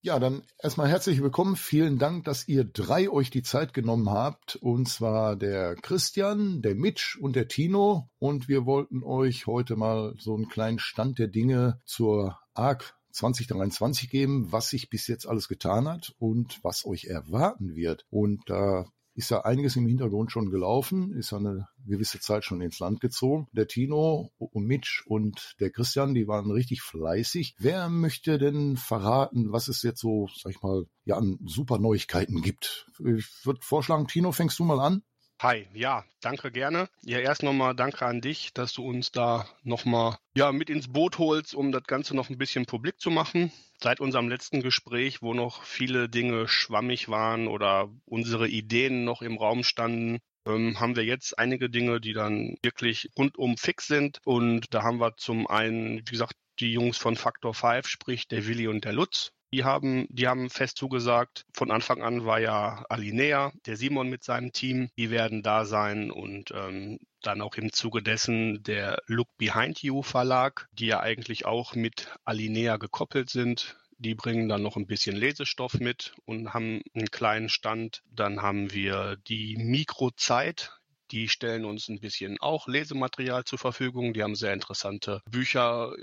Ja, 0.01 0.17
dann 0.17 0.43
erstmal 0.63 0.87
herzlich 0.87 1.21
willkommen. 1.21 1.57
Vielen 1.57 1.97
Dank, 1.99 2.23
dass 2.23 2.47
ihr 2.47 2.63
drei 2.63 3.09
euch 3.09 3.31
die 3.31 3.43
Zeit 3.43 3.73
genommen 3.73 4.09
habt. 4.09 4.55
Und 4.55 4.87
zwar 4.87 5.35
der 5.35 5.75
Christian, 5.75 6.61
der 6.61 6.73
Mitch 6.73 7.17
und 7.19 7.35
der 7.35 7.49
Tino. 7.49 8.09
Und 8.17 8.47
wir 8.47 8.65
wollten 8.65 9.03
euch 9.03 9.45
heute 9.45 9.75
mal 9.75 10.15
so 10.17 10.35
einen 10.35 10.47
kleinen 10.47 10.79
Stand 10.79 11.19
der 11.19 11.27
Dinge 11.27 11.81
zur 11.83 12.39
ARC 12.53 12.95
2023 13.11 14.09
geben, 14.09 14.53
was 14.53 14.69
sich 14.69 14.89
bis 14.89 15.05
jetzt 15.07 15.27
alles 15.27 15.49
getan 15.49 15.89
hat 15.89 16.15
und 16.17 16.63
was 16.63 16.85
euch 16.85 17.05
erwarten 17.05 17.75
wird. 17.75 18.05
Und 18.09 18.49
da 18.49 18.85
ist 19.19 19.31
ja 19.31 19.41
einiges 19.41 19.75
im 19.75 19.85
Hintergrund 19.85 20.31
schon 20.31 20.49
gelaufen, 20.49 21.11
ist 21.11 21.31
ja 21.31 21.39
eine 21.39 21.67
gewisse 21.85 22.21
Zeit 22.21 22.45
schon 22.45 22.61
ins 22.61 22.79
Land 22.79 23.01
gezogen. 23.01 23.49
Der 23.51 23.67
Tino 23.67 24.31
und 24.37 24.65
Mitch 24.65 25.03
und 25.05 25.55
der 25.59 25.71
Christian, 25.71 26.13
die 26.13 26.25
waren 26.29 26.49
richtig 26.51 26.81
fleißig. 26.81 27.53
Wer 27.59 27.89
möchte 27.89 28.37
denn 28.37 28.77
verraten, 28.77 29.51
was 29.51 29.67
es 29.67 29.83
jetzt 29.83 29.99
so, 29.99 30.29
sag 30.33 30.53
ich 30.53 30.61
mal, 30.61 30.85
ja, 31.03 31.17
an 31.17 31.37
super 31.45 31.79
Neuigkeiten 31.79 32.41
gibt? 32.41 32.87
Ich 32.99 33.45
würde 33.45 33.59
vorschlagen, 33.61 34.07
Tino, 34.07 34.31
fängst 34.31 34.57
du 34.57 34.63
mal 34.63 34.79
an? 34.79 35.03
Hi, 35.41 35.65
ja, 35.73 36.03
danke 36.19 36.51
gerne. 36.51 36.89
Ja, 37.01 37.19
erst 37.19 37.43
nochmal 37.43 37.73
danke 37.73 38.05
an 38.05 38.19
dich, 38.19 38.53
dass 38.53 38.73
du 38.73 38.83
uns 38.83 39.13
da 39.13 39.47
nochmal 39.63 40.17
ja, 40.35 40.51
mit 40.51 40.69
ins 40.69 40.91
Boot 40.91 41.17
holst, 41.17 41.55
um 41.55 41.71
das 41.71 41.83
Ganze 41.83 42.13
noch 42.13 42.29
ein 42.29 42.37
bisschen 42.37 42.65
publik 42.65 42.99
zu 42.99 43.09
machen. 43.09 43.49
Seit 43.81 44.01
unserem 44.01 44.27
letzten 44.27 44.61
Gespräch, 44.61 45.21
wo 45.21 45.33
noch 45.33 45.63
viele 45.63 46.09
Dinge 46.09 46.49
schwammig 46.49 47.07
waren 47.07 47.47
oder 47.47 47.89
unsere 48.03 48.49
Ideen 48.49 49.05
noch 49.05 49.21
im 49.21 49.37
Raum 49.37 49.63
standen, 49.63 50.19
ähm, 50.45 50.77
haben 50.81 50.97
wir 50.97 51.05
jetzt 51.05 51.39
einige 51.39 51.69
Dinge, 51.69 52.01
die 52.01 52.11
dann 52.11 52.57
wirklich 52.61 53.09
rundum 53.17 53.55
fix 53.55 53.87
sind. 53.87 54.19
Und 54.25 54.73
da 54.73 54.83
haben 54.83 54.99
wir 54.99 55.15
zum 55.15 55.47
einen, 55.47 55.99
wie 55.99 56.11
gesagt, 56.11 56.33
die 56.59 56.73
Jungs 56.73 56.97
von 56.97 57.15
Factor 57.15 57.53
5, 57.53 57.87
sprich 57.87 58.27
der 58.27 58.45
Willi 58.45 58.67
und 58.67 58.83
der 58.83 58.91
Lutz, 58.91 59.31
die 59.51 59.63
haben, 59.63 60.07
die 60.09 60.27
haben 60.27 60.49
fest 60.49 60.77
zugesagt. 60.77 61.45
Von 61.53 61.71
Anfang 61.71 62.01
an 62.01 62.25
war 62.25 62.39
ja 62.39 62.85
Alinea, 62.89 63.51
der 63.65 63.77
Simon 63.77 64.09
mit 64.09 64.23
seinem 64.23 64.51
Team, 64.51 64.89
die 64.97 65.09
werden 65.09 65.41
da 65.43 65.65
sein 65.65 66.11
und 66.11 66.51
ähm, 66.51 66.99
dann 67.21 67.41
auch 67.41 67.55
im 67.55 67.71
Zuge 67.71 68.01
dessen 68.01 68.63
der 68.63 69.01
Look 69.07 69.27
Behind 69.37 69.81
You 69.81 70.01
Verlag, 70.03 70.67
die 70.73 70.87
ja 70.87 70.99
eigentlich 70.99 71.45
auch 71.45 71.75
mit 71.75 72.13
Alinea 72.25 72.77
gekoppelt 72.77 73.29
sind. 73.29 73.77
Die 73.97 74.15
bringen 74.15 74.47
dann 74.47 74.61
noch 74.61 74.77
ein 74.77 74.87
bisschen 74.87 75.17
Lesestoff 75.17 75.73
mit 75.73 76.13
und 76.25 76.53
haben 76.53 76.81
einen 76.93 77.11
kleinen 77.11 77.49
Stand. 77.49 78.01
Dann 78.09 78.41
haben 78.41 78.71
wir 78.71 79.17
die 79.27 79.57
Mikrozeit, 79.57 80.79
die 81.11 81.27
stellen 81.27 81.65
uns 81.65 81.89
ein 81.89 81.99
bisschen 81.99 82.39
auch 82.39 82.67
Lesematerial 82.67 83.43
zur 83.43 83.59
Verfügung. 83.59 84.13
Die 84.13 84.23
haben 84.23 84.35
sehr 84.35 84.53
interessante 84.53 85.21
Bücher 85.29 85.93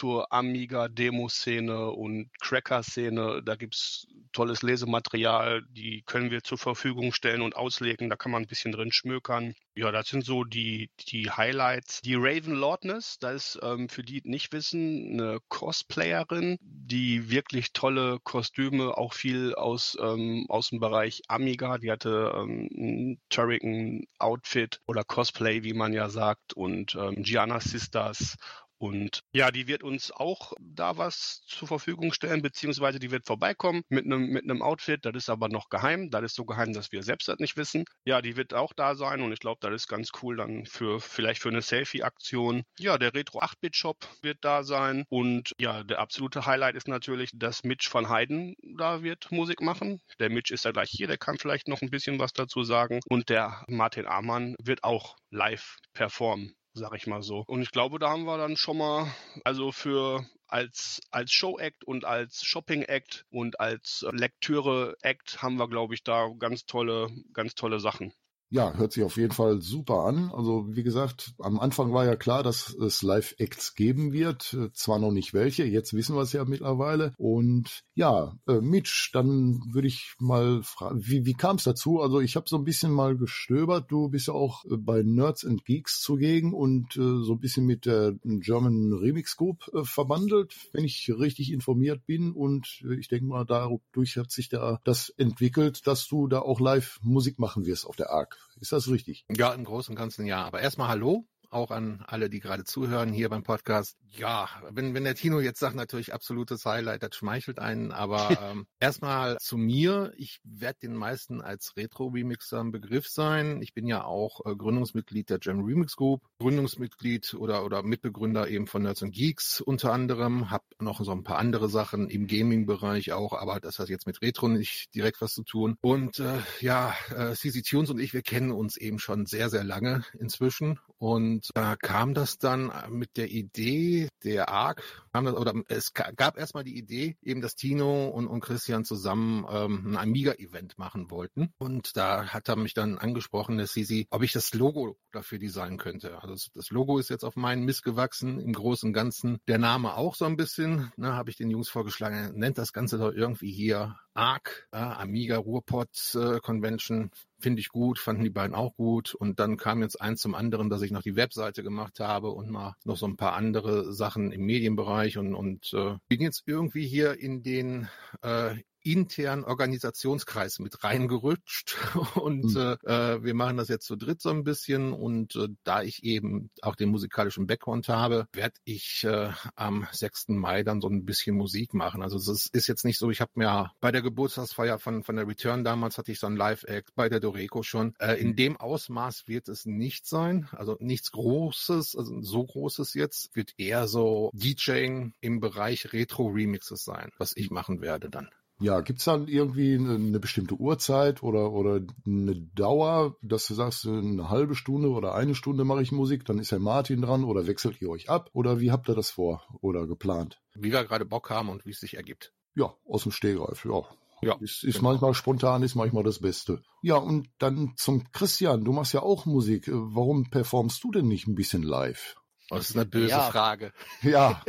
zur 0.00 0.32
Amiga-Demo-Szene 0.32 1.90
und 1.90 2.30
Cracker-Szene. 2.40 3.42
Da 3.44 3.54
gibt's 3.54 4.06
tolles 4.32 4.62
Lesematerial, 4.62 5.62
die 5.68 6.02
können 6.06 6.30
wir 6.30 6.42
zur 6.42 6.56
Verfügung 6.56 7.12
stellen 7.12 7.42
und 7.42 7.54
auslegen. 7.54 8.08
Da 8.08 8.16
kann 8.16 8.32
man 8.32 8.42
ein 8.42 8.48
bisschen 8.48 8.72
drin 8.72 8.92
schmökern. 8.92 9.52
Ja, 9.74 9.92
das 9.92 10.08
sind 10.08 10.24
so 10.24 10.44
die, 10.44 10.90
die 11.08 11.30
Highlights. 11.30 12.00
Die 12.00 12.14
Raven 12.14 12.54
Lordness, 12.54 13.18
da 13.18 13.32
ist 13.32 13.58
ähm, 13.62 13.90
für 13.90 14.02
die 14.02 14.22
nicht 14.24 14.52
wissen, 14.52 15.20
eine 15.20 15.38
Cosplayerin, 15.48 16.56
die 16.62 17.28
wirklich 17.28 17.74
tolle 17.74 18.20
Kostüme, 18.24 18.96
auch 18.96 19.12
viel 19.12 19.54
aus, 19.54 19.98
ähm, 20.00 20.46
aus 20.48 20.70
dem 20.70 20.80
Bereich 20.80 21.20
Amiga. 21.28 21.76
Die 21.76 21.90
hatte 21.90 22.32
ähm, 22.34 22.68
ein 22.72 23.20
Turrican-Outfit 23.28 24.80
oder 24.86 25.04
Cosplay, 25.04 25.62
wie 25.62 25.74
man 25.74 25.92
ja 25.92 26.08
sagt, 26.08 26.54
und 26.54 26.94
ähm, 26.94 27.22
Gianna 27.22 27.60
Sisters 27.60 28.38
und 28.80 29.20
ja, 29.34 29.50
die 29.50 29.68
wird 29.68 29.82
uns 29.82 30.10
auch 30.10 30.54
da 30.58 30.96
was 30.96 31.42
zur 31.46 31.68
Verfügung 31.68 32.14
stellen, 32.14 32.40
beziehungsweise 32.40 32.98
die 32.98 33.10
wird 33.10 33.26
vorbeikommen 33.26 33.82
mit 33.90 34.06
einem 34.06 34.30
mit 34.30 34.50
Outfit. 34.62 35.04
Das 35.04 35.14
ist 35.14 35.28
aber 35.28 35.50
noch 35.50 35.68
geheim. 35.68 36.10
Das 36.10 36.22
ist 36.22 36.34
so 36.34 36.46
geheim, 36.46 36.72
dass 36.72 36.90
wir 36.90 37.02
selbst 37.02 37.28
das 37.28 37.38
nicht 37.38 37.58
wissen. 37.58 37.84
Ja, 38.06 38.22
die 38.22 38.36
wird 38.36 38.54
auch 38.54 38.72
da 38.72 38.94
sein 38.94 39.20
und 39.20 39.32
ich 39.32 39.38
glaube, 39.38 39.58
das 39.60 39.74
ist 39.74 39.86
ganz 39.86 40.10
cool 40.22 40.36
dann 40.36 40.64
für 40.64 40.98
vielleicht 40.98 41.42
für 41.42 41.50
eine 41.50 41.60
Selfie-Aktion. 41.60 42.62
Ja, 42.78 42.96
der 42.96 43.12
Retro 43.12 43.40
8-Bit-Shop 43.40 43.98
wird 44.22 44.38
da 44.40 44.62
sein 44.62 45.04
und 45.10 45.52
ja, 45.60 45.84
der 45.84 45.98
absolute 45.98 46.46
Highlight 46.46 46.74
ist 46.74 46.88
natürlich, 46.88 47.32
dass 47.34 47.64
Mitch 47.64 47.90
von 47.90 48.08
Heiden 48.08 48.56
da 48.78 49.02
wird 49.02 49.30
Musik 49.30 49.60
machen. 49.60 50.00
Der 50.18 50.30
Mitch 50.30 50.54
ist 50.54 50.64
ja 50.64 50.72
gleich 50.72 50.88
hier, 50.90 51.06
der 51.06 51.18
kann 51.18 51.36
vielleicht 51.36 51.68
noch 51.68 51.82
ein 51.82 51.90
bisschen 51.90 52.18
was 52.18 52.32
dazu 52.32 52.64
sagen 52.64 53.00
und 53.10 53.28
der 53.28 53.62
Martin 53.68 54.06
Amann 54.06 54.56
wird 54.58 54.84
auch 54.84 55.16
live 55.30 55.76
performen 55.92 56.54
sag 56.72 56.94
ich 56.94 57.06
mal 57.06 57.22
so. 57.22 57.44
Und 57.46 57.62
ich 57.62 57.70
glaube, 57.70 57.98
da 57.98 58.10
haben 58.10 58.24
wir 58.24 58.38
dann 58.38 58.56
schon 58.56 58.78
mal, 58.78 59.12
also 59.44 59.72
für 59.72 60.24
als, 60.46 61.00
als 61.10 61.32
Show-Act 61.32 61.84
und 61.84 62.04
als 62.04 62.44
Shopping-Act 62.44 63.26
und 63.30 63.60
als 63.60 64.06
Lektüre-Act 64.10 65.42
haben 65.42 65.56
wir, 65.56 65.68
glaube 65.68 65.94
ich, 65.94 66.02
da 66.02 66.28
ganz 66.38 66.66
tolle, 66.66 67.08
ganz 67.32 67.54
tolle 67.54 67.80
Sachen. 67.80 68.12
Ja, 68.52 68.74
hört 68.74 68.92
sich 68.92 69.04
auf 69.04 69.16
jeden 69.16 69.32
Fall 69.32 69.62
super 69.62 70.06
an. 70.06 70.32
Also 70.32 70.66
wie 70.70 70.82
gesagt, 70.82 71.34
am 71.38 71.60
Anfang 71.60 71.92
war 71.92 72.04
ja 72.04 72.16
klar, 72.16 72.42
dass 72.42 72.74
es 72.74 73.00
Live-Acts 73.00 73.76
geben 73.76 74.12
wird. 74.12 74.56
Zwar 74.74 74.98
noch 74.98 75.12
nicht 75.12 75.32
welche, 75.32 75.62
jetzt 75.64 75.94
wissen 75.94 76.16
wir 76.16 76.22
es 76.22 76.32
ja 76.32 76.44
mittlerweile. 76.44 77.14
Und 77.16 77.84
ja, 77.94 78.36
äh, 78.48 78.60
Mitch, 78.60 79.10
dann 79.12 79.60
würde 79.72 79.86
ich 79.86 80.14
mal 80.18 80.64
fragen, 80.64 81.00
wie, 81.00 81.24
wie 81.26 81.34
kam 81.34 81.56
es 81.56 81.62
dazu? 81.62 82.00
Also 82.00 82.18
ich 82.18 82.34
habe 82.34 82.48
so 82.48 82.56
ein 82.56 82.64
bisschen 82.64 82.90
mal 82.90 83.16
gestöbert. 83.16 83.88
Du 83.88 84.08
bist 84.08 84.26
ja 84.26 84.34
auch 84.34 84.64
äh, 84.64 84.76
bei 84.76 85.04
Nerds 85.04 85.44
and 85.44 85.64
Geeks 85.64 86.00
zugegen 86.00 86.52
und 86.52 86.96
äh, 86.96 87.22
so 87.22 87.34
ein 87.34 87.40
bisschen 87.40 87.66
mit 87.66 87.86
der 87.86 88.16
German 88.24 88.92
Remix 88.94 89.36
Group 89.36 89.70
äh, 89.74 89.84
verbandelt, 89.84 90.56
wenn 90.72 90.82
ich 90.82 91.08
richtig 91.16 91.52
informiert 91.52 92.04
bin. 92.04 92.32
Und 92.32 92.82
äh, 92.84 92.94
ich 92.94 93.06
denke 93.06 93.26
mal, 93.26 93.44
dadurch 93.44 94.16
hat 94.16 94.32
sich 94.32 94.48
da 94.48 94.80
das 94.82 95.10
entwickelt, 95.10 95.86
dass 95.86 96.08
du 96.08 96.26
da 96.26 96.40
auch 96.40 96.58
live 96.58 96.98
Musik 97.04 97.38
machen 97.38 97.64
wirst 97.64 97.86
auf 97.86 97.94
der 97.94 98.10
ARC. 98.10 98.39
Ist 98.60 98.72
das 98.72 98.88
richtig? 98.88 99.24
Ja, 99.30 99.52
im 99.52 99.64
Großen 99.64 99.92
und 99.92 99.96
Ganzen 99.96 100.26
ja. 100.26 100.44
Aber 100.44 100.60
erstmal 100.60 100.88
Hallo 100.88 101.26
auch 101.50 101.70
an 101.70 102.02
alle, 102.06 102.30
die 102.30 102.40
gerade 102.40 102.64
zuhören 102.64 103.12
hier 103.12 103.28
beim 103.28 103.42
Podcast. 103.42 103.96
Ja, 104.12 104.48
wenn, 104.70 104.94
wenn 104.94 105.04
der 105.04 105.14
Tino 105.14 105.40
jetzt 105.40 105.60
sagt, 105.60 105.76
natürlich 105.76 106.12
absolutes 106.12 106.64
Highlight, 106.64 107.02
das 107.02 107.14
schmeichelt 107.14 107.58
einen, 107.58 107.92
aber 107.92 108.28
ähm, 108.42 108.66
erstmal 108.78 109.36
zu 109.38 109.56
mir. 109.56 110.12
Ich 110.16 110.40
werde 110.44 110.80
den 110.82 110.94
meisten 110.94 111.40
als 111.40 111.76
Retro-Remixer 111.76 112.60
ein 112.60 112.72
Begriff 112.72 113.08
sein. 113.08 113.62
Ich 113.62 113.74
bin 113.74 113.86
ja 113.86 114.04
auch 114.04 114.44
äh, 114.46 114.54
Gründungsmitglied 114.54 115.30
der 115.30 115.38
Gem 115.38 115.64
Remix 115.64 115.96
Group, 115.96 116.22
Gründungsmitglied 116.38 117.34
oder, 117.34 117.64
oder 117.64 117.82
Mitbegründer 117.82 118.48
eben 118.48 118.66
von 118.66 118.82
Nerds 118.82 119.02
and 119.02 119.14
Geeks 119.14 119.60
unter 119.60 119.92
anderem, 119.92 120.50
Hab 120.50 120.64
noch 120.80 121.00
so 121.00 121.12
ein 121.12 121.24
paar 121.24 121.38
andere 121.38 121.68
Sachen 121.68 122.08
im 122.08 122.26
Gaming-Bereich 122.26 123.12
auch, 123.12 123.32
aber 123.32 123.60
das 123.60 123.78
hat 123.78 123.88
jetzt 123.88 124.06
mit 124.06 124.22
Retro 124.22 124.48
nicht 124.48 124.94
direkt 124.94 125.20
was 125.20 125.34
zu 125.34 125.42
tun. 125.42 125.76
Und 125.80 126.18
äh, 126.18 126.38
ja, 126.60 126.94
äh, 127.14 127.34
CC 127.34 127.62
Tunes 127.62 127.90
und 127.90 128.00
ich, 128.00 128.12
wir 128.12 128.22
kennen 128.22 128.50
uns 128.50 128.76
eben 128.76 128.98
schon 128.98 129.26
sehr, 129.26 129.50
sehr 129.50 129.64
lange 129.64 130.04
inzwischen 130.18 130.78
und 130.98 131.39
und 131.40 131.56
da 131.56 131.76
kam 131.76 132.14
das 132.14 132.38
dann 132.38 132.72
mit 132.90 133.16
der 133.16 133.30
Idee 133.30 134.08
der 134.24 134.48
ARC, 134.48 134.82
oder 135.14 135.54
es 135.68 135.92
gab 135.94 136.36
erstmal 136.36 136.64
die 136.64 136.76
Idee, 136.76 137.16
eben, 137.22 137.40
dass 137.40 137.54
Tino 137.54 138.08
und, 138.08 138.26
und 138.26 138.40
Christian 138.40 138.84
zusammen 138.84 139.46
ähm, 139.50 139.86
ein 139.88 139.96
Amiga-Event 139.96 140.78
machen 140.78 141.10
wollten. 141.10 141.52
Und 141.58 141.96
da 141.96 142.26
hat 142.26 142.48
er 142.48 142.56
mich 142.56 142.74
dann 142.74 142.98
angesprochen, 142.98 143.56
der 143.56 143.66
Sisi, 143.66 144.06
ob 144.10 144.22
ich 144.22 144.32
das 144.32 144.52
Logo 144.54 144.96
dafür 145.12 145.38
designen 145.38 145.78
könnte. 145.78 146.22
Also 146.22 146.34
das 146.54 146.70
Logo 146.70 146.98
ist 146.98 147.10
jetzt 147.10 147.24
auf 147.24 147.36
meinen 147.36 147.64
Mist 147.64 147.82
gewachsen, 147.82 148.38
im 148.38 148.52
Großen 148.52 148.88
und 148.88 148.92
Ganzen. 148.92 149.38
Der 149.48 149.58
Name 149.58 149.94
auch 149.94 150.14
so 150.14 150.26
ein 150.26 150.36
bisschen, 150.36 150.92
ne, 150.96 151.14
habe 151.14 151.30
ich 151.30 151.36
den 151.36 151.50
Jungs 151.50 151.68
vorgeschlagen, 151.68 152.38
nennt 152.38 152.58
das 152.58 152.72
Ganze 152.72 152.98
doch 152.98 153.12
irgendwie 153.12 153.50
hier 153.50 153.98
ARC, 154.14 154.68
äh, 154.72 154.76
Amiga 154.78 155.38
Ruhrpott 155.38 156.14
äh, 156.14 156.40
Convention, 156.40 157.10
finde 157.40 157.60
ich 157.60 157.68
gut, 157.68 157.98
fanden 157.98 158.24
die 158.24 158.30
beiden 158.30 158.54
auch 158.54 158.74
gut. 158.76 159.14
Und 159.14 159.40
dann 159.40 159.56
kam 159.56 159.82
jetzt 159.82 160.00
eins 160.00 160.20
zum 160.20 160.34
anderen, 160.34 160.70
dass 160.70 160.82
ich 160.82 160.90
noch 160.90 161.02
die 161.02 161.16
Webseite 161.16 161.62
gemacht 161.62 162.00
habe 162.00 162.30
und 162.30 162.50
mal 162.50 162.74
noch 162.84 162.96
so 162.96 163.06
ein 163.06 163.16
paar 163.16 163.34
andere 163.34 163.92
Sachen 163.92 164.32
im 164.32 164.42
Medienbereich 164.42 165.18
und, 165.18 165.34
und 165.34 165.72
äh, 165.74 165.96
bin 166.08 166.20
jetzt 166.20 166.44
irgendwie 166.46 166.86
hier 166.86 167.18
in 167.18 167.42
den 167.42 167.88
äh, 168.22 168.56
internen 168.82 169.44
Organisationskreis 169.44 170.58
mit 170.58 170.82
reingerutscht 170.82 171.76
und 172.14 172.54
mhm. 172.54 172.76
äh, 172.84 173.22
wir 173.22 173.34
machen 173.34 173.56
das 173.56 173.68
jetzt 173.68 173.86
zu 173.86 173.96
dritt 173.96 174.20
so 174.20 174.30
ein 174.30 174.44
bisschen 174.44 174.92
und 174.92 175.36
äh, 175.36 175.48
da 175.64 175.82
ich 175.82 176.04
eben 176.04 176.50
auch 176.62 176.76
den 176.76 176.90
musikalischen 176.90 177.46
Background 177.46 177.88
habe, 177.88 178.26
werde 178.32 178.56
ich 178.64 179.04
äh, 179.04 179.30
am 179.56 179.86
6. 179.90 180.28
Mai 180.28 180.62
dann 180.62 180.80
so 180.80 180.88
ein 180.88 181.04
bisschen 181.04 181.36
Musik 181.36 181.74
machen. 181.74 182.02
Also 182.02 182.16
es 182.18 182.46
ist 182.46 182.66
jetzt 182.66 182.84
nicht 182.84 182.98
so, 182.98 183.10
ich 183.10 183.20
habe 183.20 183.32
mir 183.34 183.70
bei 183.80 183.92
der 183.92 184.02
Geburtstagsfeier 184.02 184.78
von 184.78 185.04
von 185.04 185.16
der 185.16 185.26
Return 185.26 185.64
damals 185.64 185.98
hatte 185.98 186.12
ich 186.12 186.20
so 186.20 186.26
ein 186.26 186.36
Live-Act, 186.36 186.94
bei 186.94 187.08
der 187.08 187.20
Doreco 187.20 187.62
schon. 187.62 187.94
Äh, 187.98 188.20
in 188.20 188.28
mhm. 188.28 188.36
dem 188.36 188.56
Ausmaß 188.56 189.26
wird 189.26 189.48
es 189.48 189.66
nicht 189.66 190.06
sein, 190.06 190.48
also 190.52 190.76
nichts 190.80 191.10
Großes, 191.12 191.96
also 191.96 192.20
so 192.22 192.44
Großes 192.44 192.94
jetzt, 192.94 193.34
wird 193.34 193.52
eher 193.58 193.88
so 193.88 194.30
DJing 194.32 195.14
im 195.20 195.40
Bereich 195.40 195.92
Retro-Remixes 195.92 196.84
sein, 196.84 197.10
was 197.18 197.36
ich 197.36 197.50
machen 197.50 197.80
werde 197.80 198.10
dann. 198.10 198.30
Ja, 198.60 198.80
gibt's 198.80 199.04
dann 199.04 199.26
irgendwie 199.26 199.74
eine, 199.74 200.20
bestimmte 200.20 200.54
Uhrzeit 200.54 201.22
oder, 201.22 201.52
oder 201.52 201.80
eine 202.06 202.36
Dauer, 202.54 203.16
dass 203.22 203.46
du 203.46 203.54
sagst, 203.54 203.86
eine 203.86 204.28
halbe 204.28 204.54
Stunde 204.54 204.90
oder 204.90 205.14
eine 205.14 205.34
Stunde 205.34 205.64
mache 205.64 205.82
ich 205.82 205.92
Musik, 205.92 206.26
dann 206.26 206.38
ist 206.38 206.52
Herr 206.52 206.58
Martin 206.58 207.00
dran 207.00 207.24
oder 207.24 207.46
wechselt 207.46 207.80
ihr 207.80 207.88
euch 207.88 208.10
ab 208.10 208.28
oder 208.34 208.60
wie 208.60 208.70
habt 208.70 208.88
ihr 208.88 208.94
das 208.94 209.10
vor 209.10 209.42
oder 209.62 209.86
geplant? 209.86 210.40
Wie 210.54 210.72
wir 210.72 210.84
gerade 210.84 211.06
Bock 211.06 211.30
haben 211.30 211.48
und 211.48 211.64
wie 211.64 211.70
es 211.70 211.80
sich 211.80 211.96
ergibt. 211.96 212.34
Ja, 212.54 212.74
aus 212.86 213.04
dem 213.04 213.12
Stehgreif, 213.12 213.64
ja. 213.64 213.82
Ja, 214.22 214.36
ist, 214.40 214.64
ist 214.64 214.76
genau. 214.76 214.90
manchmal 214.90 215.14
spontan, 215.14 215.62
ist 215.62 215.74
manchmal 215.74 216.02
das 216.02 216.18
Beste. 216.18 216.62
Ja, 216.82 216.96
und 216.96 217.28
dann 217.38 217.72
zum 217.76 218.12
Christian, 218.12 218.64
du 218.64 218.72
machst 218.72 218.92
ja 218.92 219.00
auch 219.00 219.24
Musik. 219.24 219.70
Warum 219.72 220.28
performst 220.28 220.84
du 220.84 220.90
denn 220.90 221.08
nicht 221.08 221.26
ein 221.26 221.34
bisschen 221.34 221.62
live? 221.62 222.19
Das 222.50 222.70
ist 222.70 222.76
eine 222.76 222.86
böse 222.86 223.08
ja. 223.10 223.30
Frage. 223.30 223.72
Ja. 224.02 224.42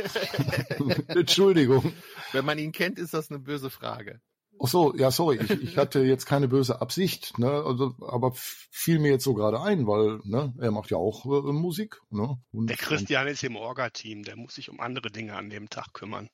Entschuldigung. 1.08 1.92
Wenn 2.32 2.44
man 2.44 2.58
ihn 2.58 2.72
kennt, 2.72 2.98
ist 2.98 3.14
das 3.14 3.30
eine 3.30 3.38
böse 3.38 3.70
Frage. 3.70 4.20
Ach 4.62 4.68
so, 4.68 4.94
ja, 4.94 5.10
sorry, 5.10 5.38
ich, 5.42 5.50
ich 5.50 5.76
hatte 5.76 6.00
jetzt 6.00 6.26
keine 6.26 6.46
böse 6.46 6.80
Absicht, 6.80 7.38
ne, 7.38 7.50
also, 7.50 7.96
aber 8.00 8.32
fiel 8.34 9.00
mir 9.00 9.10
jetzt 9.10 9.24
so 9.24 9.34
gerade 9.34 9.60
ein, 9.60 9.88
weil, 9.88 10.20
ne, 10.22 10.54
er 10.60 10.70
macht 10.70 10.90
ja 10.90 10.98
auch 10.98 11.24
äh, 11.24 11.52
Musik, 11.52 12.00
ne. 12.10 12.36
Und, 12.52 12.68
der 12.68 12.76
Christian 12.76 13.26
ist 13.26 13.42
im 13.42 13.56
Orga-Team, 13.56 14.22
der 14.22 14.36
muss 14.36 14.54
sich 14.54 14.70
um 14.70 14.78
andere 14.78 15.10
Dinge 15.10 15.34
an 15.34 15.50
dem 15.50 15.68
Tag 15.68 15.92
kümmern. 15.94 16.28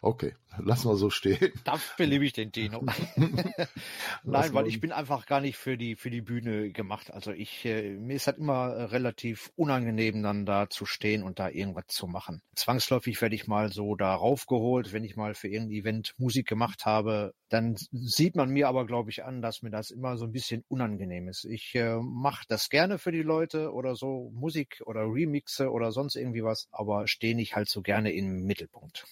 Okay, 0.00 0.34
lassen 0.58 0.88
wir 0.88 0.96
so 0.96 1.10
stehen. 1.10 1.52
Dafür 1.64 2.06
liebe 2.06 2.24
ich 2.24 2.32
den 2.32 2.52
Dino. 2.52 2.84
Nein, 4.22 4.54
weil 4.54 4.68
ich 4.68 4.80
bin 4.80 4.92
einfach 4.92 5.26
gar 5.26 5.40
nicht 5.40 5.56
für 5.56 5.76
die 5.76 5.96
für 5.96 6.10
die 6.10 6.20
Bühne 6.20 6.70
gemacht. 6.70 7.12
Also 7.12 7.32
ich 7.32 7.64
äh, 7.64 7.96
mir 7.96 8.14
ist 8.14 8.28
halt 8.28 8.38
immer 8.38 8.68
äh, 8.68 8.82
relativ 8.84 9.50
unangenehm 9.56 10.22
dann 10.22 10.46
da 10.46 10.70
zu 10.70 10.86
stehen 10.86 11.24
und 11.24 11.40
da 11.40 11.48
irgendwas 11.48 11.86
zu 11.88 12.06
machen. 12.06 12.42
Zwangsläufig 12.54 13.20
werde 13.20 13.34
ich 13.34 13.48
mal 13.48 13.72
so 13.72 13.96
da 13.96 14.14
raufgeholt, 14.14 14.92
wenn 14.92 15.02
ich 15.02 15.16
mal 15.16 15.34
für 15.34 15.48
irgendein 15.48 15.78
Event 15.78 16.14
Musik 16.16 16.46
gemacht 16.46 16.86
habe. 16.86 17.34
Dann 17.48 17.74
sieht 17.90 18.36
man 18.36 18.50
mir 18.50 18.68
aber 18.68 18.86
glaube 18.86 19.10
ich 19.10 19.24
an, 19.24 19.42
dass 19.42 19.62
mir 19.62 19.70
das 19.70 19.90
immer 19.90 20.16
so 20.16 20.26
ein 20.26 20.32
bisschen 20.32 20.64
unangenehm 20.68 21.28
ist. 21.28 21.44
Ich 21.44 21.74
äh, 21.74 21.96
mache 22.00 22.44
das 22.46 22.68
gerne 22.68 22.98
für 22.98 23.10
die 23.10 23.22
Leute 23.22 23.72
oder 23.72 23.96
so 23.96 24.30
Musik 24.32 24.80
oder 24.86 25.02
Remixe 25.02 25.70
oder 25.72 25.90
sonst 25.90 26.14
irgendwie 26.14 26.44
was, 26.44 26.68
aber 26.70 27.08
stehe 27.08 27.34
nicht 27.34 27.56
halt 27.56 27.68
so 27.68 27.82
gerne 27.82 28.12
im 28.12 28.44
Mittelpunkt. 28.44 29.04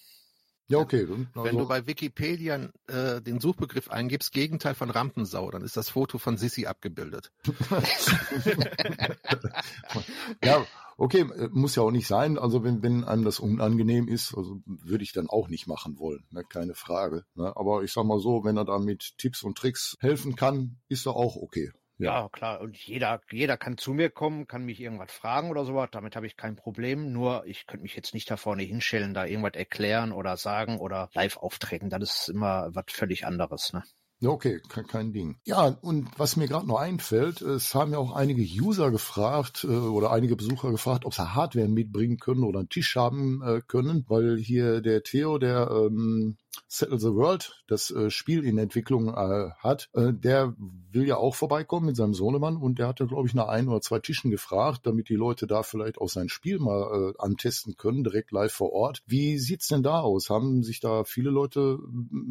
Ja, 0.69 0.79
okay. 0.79 1.07
Also, 1.07 1.25
Wenn 1.33 1.57
du 1.57 1.67
bei 1.67 1.87
Wikipedia 1.87 2.69
äh, 2.87 3.21
den 3.21 3.39
Suchbegriff 3.39 3.89
eingibst, 3.89 4.33
Gegenteil 4.33 4.75
von 4.75 4.89
Rampensau, 4.89 5.49
dann 5.49 5.61
ist 5.61 5.77
das 5.77 5.89
Foto 5.89 6.17
von 6.17 6.35
Sissy 6.37 6.65
abgebildet. 6.65 7.31
ja, 10.43 10.65
okay, 10.97 11.25
muss 11.51 11.75
ja 11.75 11.83
auch 11.83 11.91
nicht 11.91 12.07
sein. 12.07 12.37
Also 12.37 12.65
wenn, 12.65 12.83
wenn 12.83 13.05
einem 13.05 13.23
das 13.23 13.39
unangenehm 13.39 14.09
ist, 14.09 14.35
also 14.35 14.59
würde 14.65 15.05
ich 15.05 15.13
dann 15.13 15.29
auch 15.29 15.47
nicht 15.47 15.67
machen 15.67 15.99
wollen, 15.99 16.25
ne? 16.31 16.43
keine 16.43 16.75
Frage. 16.75 17.23
Ne? 17.35 17.55
Aber 17.55 17.83
ich 17.83 17.93
sag 17.93 18.03
mal 18.03 18.19
so, 18.19 18.43
wenn 18.43 18.57
er 18.57 18.65
da 18.65 18.77
mit 18.77 19.17
Tipps 19.17 19.43
und 19.43 19.57
Tricks 19.57 19.95
helfen 20.01 20.35
kann, 20.35 20.79
ist 20.89 21.05
er 21.05 21.15
auch 21.15 21.37
okay. 21.37 21.71
Ja, 21.99 22.27
klar. 22.29 22.61
Und 22.61 22.75
jeder, 22.77 23.21
jeder 23.31 23.55
kann 23.57 23.77
zu 23.77 23.93
mir 23.93 24.09
kommen, 24.11 24.45
kann 24.47 24.63
mich 24.65 24.79
irgendwas 24.79 25.11
fragen 25.11 25.49
oder 25.51 25.63
sowas. 25.65 25.89
Damit 25.91 26.15
habe 26.15 26.25
ich 26.27 26.35
kein 26.37 26.55
Problem. 26.55 27.11
Nur 27.11 27.45
ich 27.45 27.65
könnte 27.67 27.83
mich 27.83 27.95
jetzt 27.95 28.13
nicht 28.13 28.29
da 28.31 28.37
vorne 28.37 28.63
hinstellen, 28.63 29.13
da 29.15 29.25
irgendwas 29.25 29.53
erklären 29.55 30.11
oder 30.11 30.37
sagen 30.37 30.77
oder 30.79 31.09
live 31.13 31.37
auftreten. 31.37 31.89
Das 31.89 32.01
ist 32.03 32.29
immer 32.29 32.69
was 32.75 32.85
völlig 32.89 33.25
anderes. 33.25 33.73
Ne? 33.73 33.83
Okay, 34.23 34.61
kein, 34.67 34.87
kein 34.87 35.13
Ding. 35.13 35.37
Ja, 35.45 35.77
und 35.81 36.09
was 36.17 36.37
mir 36.37 36.47
gerade 36.47 36.67
noch 36.67 36.79
einfällt, 36.79 37.41
es 37.41 37.75
haben 37.75 37.91
ja 37.91 37.99
auch 37.99 38.13
einige 38.13 38.41
User 38.41 38.89
gefragt 38.89 39.63
äh, 39.63 39.67
oder 39.67 40.11
einige 40.11 40.35
Besucher 40.35 40.71
gefragt, 40.71 41.05
ob 41.05 41.13
sie 41.13 41.35
Hardware 41.35 41.67
mitbringen 41.67 42.17
können 42.17 42.43
oder 42.43 42.59
einen 42.59 42.69
Tisch 42.69 42.95
haben 42.95 43.43
äh, 43.43 43.61
können, 43.67 44.05
weil 44.07 44.37
hier 44.37 44.81
der 44.81 45.03
Theo, 45.03 45.37
der 45.37 45.69
ähm, 45.69 46.37
Settle 46.67 46.99
the 46.99 47.13
World, 47.13 47.63
das 47.67 47.91
äh, 47.91 48.09
Spiel 48.09 48.43
in 48.43 48.57
Entwicklung 48.57 49.09
äh, 49.09 49.51
hat, 49.59 49.89
äh, 49.93 50.11
der 50.13 50.55
will 50.57 51.07
ja 51.07 51.17
auch 51.17 51.35
vorbeikommen 51.35 51.85
mit 51.85 51.95
seinem 51.95 52.15
Sohnemann 52.15 52.57
und 52.57 52.79
der 52.79 52.87
hatte, 52.87 53.05
glaube 53.05 53.27
ich, 53.27 53.35
nach 53.35 53.47
ein 53.47 53.67
oder 53.67 53.81
zwei 53.81 53.99
Tischen 53.99 54.31
gefragt, 54.31 54.81
damit 54.83 55.09
die 55.09 55.15
Leute 55.15 55.45
da 55.45 55.61
vielleicht 55.61 55.99
auch 55.99 56.09
sein 56.09 56.27
Spiel 56.27 56.57
mal 56.57 57.11
äh, 57.11 57.23
antesten 57.23 57.77
können, 57.77 58.03
direkt 58.03 58.31
live 58.31 58.51
vor 58.51 58.73
Ort. 58.73 59.03
Wie 59.05 59.37
sieht's 59.37 59.67
denn 59.67 59.83
da 59.83 59.99
aus? 59.99 60.31
Haben 60.31 60.63
sich 60.63 60.79
da 60.79 61.03
viele 61.03 61.29
Leute 61.29 61.77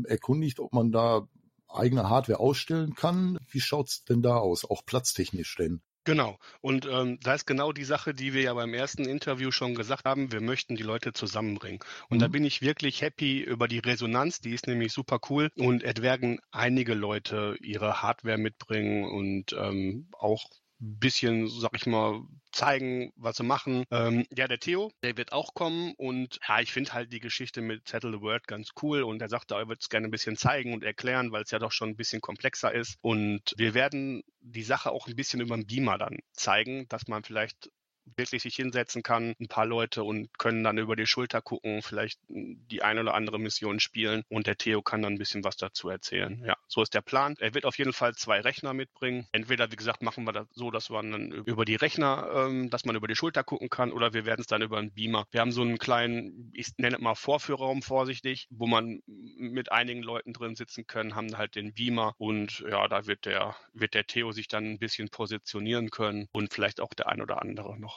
erkundigt, 0.04 0.58
ob 0.58 0.72
man 0.72 0.90
da 0.90 1.28
eigene 1.68 2.08
Hardware 2.08 2.40
ausstellen 2.40 2.94
kann. 2.94 3.38
Wie 3.48 3.60
schaut's 3.60 4.04
denn 4.04 4.22
da 4.22 4.36
aus, 4.36 4.64
auch 4.64 4.84
platztechnisch 4.84 5.56
denn? 5.56 5.82
Genau. 6.06 6.38
Und 6.60 6.86
ähm, 6.86 7.18
da 7.20 7.34
ist 7.34 7.46
genau 7.46 7.72
die 7.72 7.82
Sache, 7.82 8.14
die 8.14 8.32
wir 8.32 8.42
ja 8.42 8.54
beim 8.54 8.74
ersten 8.74 9.06
Interview 9.06 9.50
schon 9.50 9.74
gesagt 9.74 10.04
haben. 10.04 10.30
Wir 10.30 10.40
möchten 10.40 10.76
die 10.76 10.84
Leute 10.84 11.12
zusammenbringen. 11.12 11.80
Und 12.08 12.18
mhm. 12.18 12.20
da 12.20 12.28
bin 12.28 12.44
ich 12.44 12.62
wirklich 12.62 13.02
happy 13.02 13.40
über 13.40 13.66
die 13.66 13.80
Resonanz. 13.80 14.40
Die 14.40 14.52
ist 14.52 14.68
nämlich 14.68 14.92
super 14.92 15.18
cool. 15.28 15.50
Und 15.56 15.82
es 15.82 16.00
werden 16.02 16.38
einige 16.52 16.94
Leute 16.94 17.56
ihre 17.60 18.02
Hardware 18.02 18.38
mitbringen 18.38 19.04
und 19.04 19.52
ähm, 19.58 20.08
auch 20.12 20.44
bisschen, 20.78 21.48
sag 21.48 21.74
ich 21.74 21.86
mal, 21.86 22.22
zeigen, 22.52 23.12
was 23.16 23.36
sie 23.36 23.44
machen. 23.44 23.84
Ähm, 23.90 24.26
ja, 24.36 24.48
der 24.48 24.58
Theo, 24.58 24.90
der 25.02 25.16
wird 25.16 25.32
auch 25.32 25.54
kommen 25.54 25.94
und 25.96 26.38
ja, 26.48 26.60
ich 26.60 26.72
finde 26.72 26.92
halt 26.92 27.12
die 27.12 27.20
Geschichte 27.20 27.60
mit 27.60 27.88
Settle 27.88 28.12
the 28.12 28.20
World 28.20 28.46
ganz 28.46 28.70
cool 28.82 29.02
und 29.02 29.20
er 29.20 29.28
sagt, 29.28 29.50
er 29.50 29.68
wird 29.68 29.82
es 29.82 29.88
gerne 29.88 30.08
ein 30.08 30.10
bisschen 30.10 30.36
zeigen 30.36 30.72
und 30.72 30.84
erklären, 30.84 31.32
weil 31.32 31.42
es 31.42 31.50
ja 31.50 31.58
doch 31.58 31.72
schon 31.72 31.90
ein 31.90 31.96
bisschen 31.96 32.20
komplexer 32.20 32.72
ist. 32.74 32.96
Und 33.02 33.54
wir 33.56 33.74
werden 33.74 34.22
die 34.40 34.62
Sache 34.62 34.90
auch 34.90 35.06
ein 35.06 35.16
bisschen 35.16 35.40
über 35.40 35.56
den 35.56 35.66
Beamer 35.66 35.98
dann 35.98 36.18
zeigen, 36.32 36.86
dass 36.88 37.08
man 37.08 37.24
vielleicht 37.24 37.70
wirklich 38.16 38.42
sich 38.42 38.54
hinsetzen 38.56 39.02
kann, 39.02 39.34
ein 39.40 39.48
paar 39.48 39.66
Leute 39.66 40.04
und 40.04 40.38
können 40.38 40.62
dann 40.64 40.78
über 40.78 40.96
die 40.96 41.06
Schulter 41.06 41.42
gucken, 41.42 41.82
vielleicht 41.82 42.20
die 42.28 42.82
eine 42.82 43.00
oder 43.00 43.14
andere 43.14 43.38
Mission 43.38 43.80
spielen 43.80 44.22
und 44.28 44.46
der 44.46 44.56
Theo 44.56 44.82
kann 44.82 45.02
dann 45.02 45.14
ein 45.14 45.18
bisschen 45.18 45.44
was 45.44 45.56
dazu 45.56 45.88
erzählen. 45.88 46.42
Ja, 46.44 46.56
so 46.68 46.82
ist 46.82 46.94
der 46.94 47.02
Plan. 47.02 47.34
Er 47.38 47.54
wird 47.54 47.64
auf 47.64 47.78
jeden 47.78 47.92
Fall 47.92 48.14
zwei 48.14 48.40
Rechner 48.40 48.74
mitbringen. 48.74 49.26
Entweder, 49.32 49.70
wie 49.70 49.76
gesagt, 49.76 50.02
machen 50.02 50.24
wir 50.24 50.32
das 50.32 50.46
so, 50.52 50.70
dass 50.70 50.90
man 50.90 51.10
dann 51.10 51.30
über 51.30 51.64
die 51.64 51.76
Rechner, 51.76 52.30
ähm, 52.34 52.70
dass 52.70 52.84
man 52.84 52.96
über 52.96 53.08
die 53.08 53.16
Schulter 53.16 53.44
gucken 53.44 53.68
kann 53.70 53.92
oder 53.92 54.14
wir 54.14 54.24
werden 54.24 54.40
es 54.40 54.46
dann 54.46 54.62
über 54.62 54.78
einen 54.78 54.92
Beamer. 54.92 55.26
Wir 55.30 55.40
haben 55.40 55.52
so 55.52 55.62
einen 55.62 55.78
kleinen, 55.78 56.50
ich 56.54 56.68
nenne 56.78 56.96
es 56.96 57.02
mal 57.02 57.14
Vorführraum 57.14 57.82
vorsichtig, 57.82 58.46
wo 58.50 58.66
man 58.66 59.02
mit 59.06 59.72
einigen 59.72 60.02
Leuten 60.02 60.32
drin 60.32 60.54
sitzen 60.54 60.86
können, 60.86 61.14
haben 61.14 61.36
halt 61.36 61.54
den 61.54 61.74
Beamer 61.74 62.14
und 62.18 62.60
ja, 62.60 62.86
da 62.88 63.06
wird 63.06 63.24
der, 63.24 63.56
wird 63.72 63.94
der 63.94 64.06
Theo 64.06 64.32
sich 64.32 64.48
dann 64.48 64.64
ein 64.64 64.78
bisschen 64.78 65.08
positionieren 65.08 65.90
können 65.90 66.28
und 66.32 66.52
vielleicht 66.52 66.80
auch 66.80 66.94
der 66.94 67.08
ein 67.08 67.20
oder 67.20 67.42
andere 67.42 67.78
noch. 67.78 67.95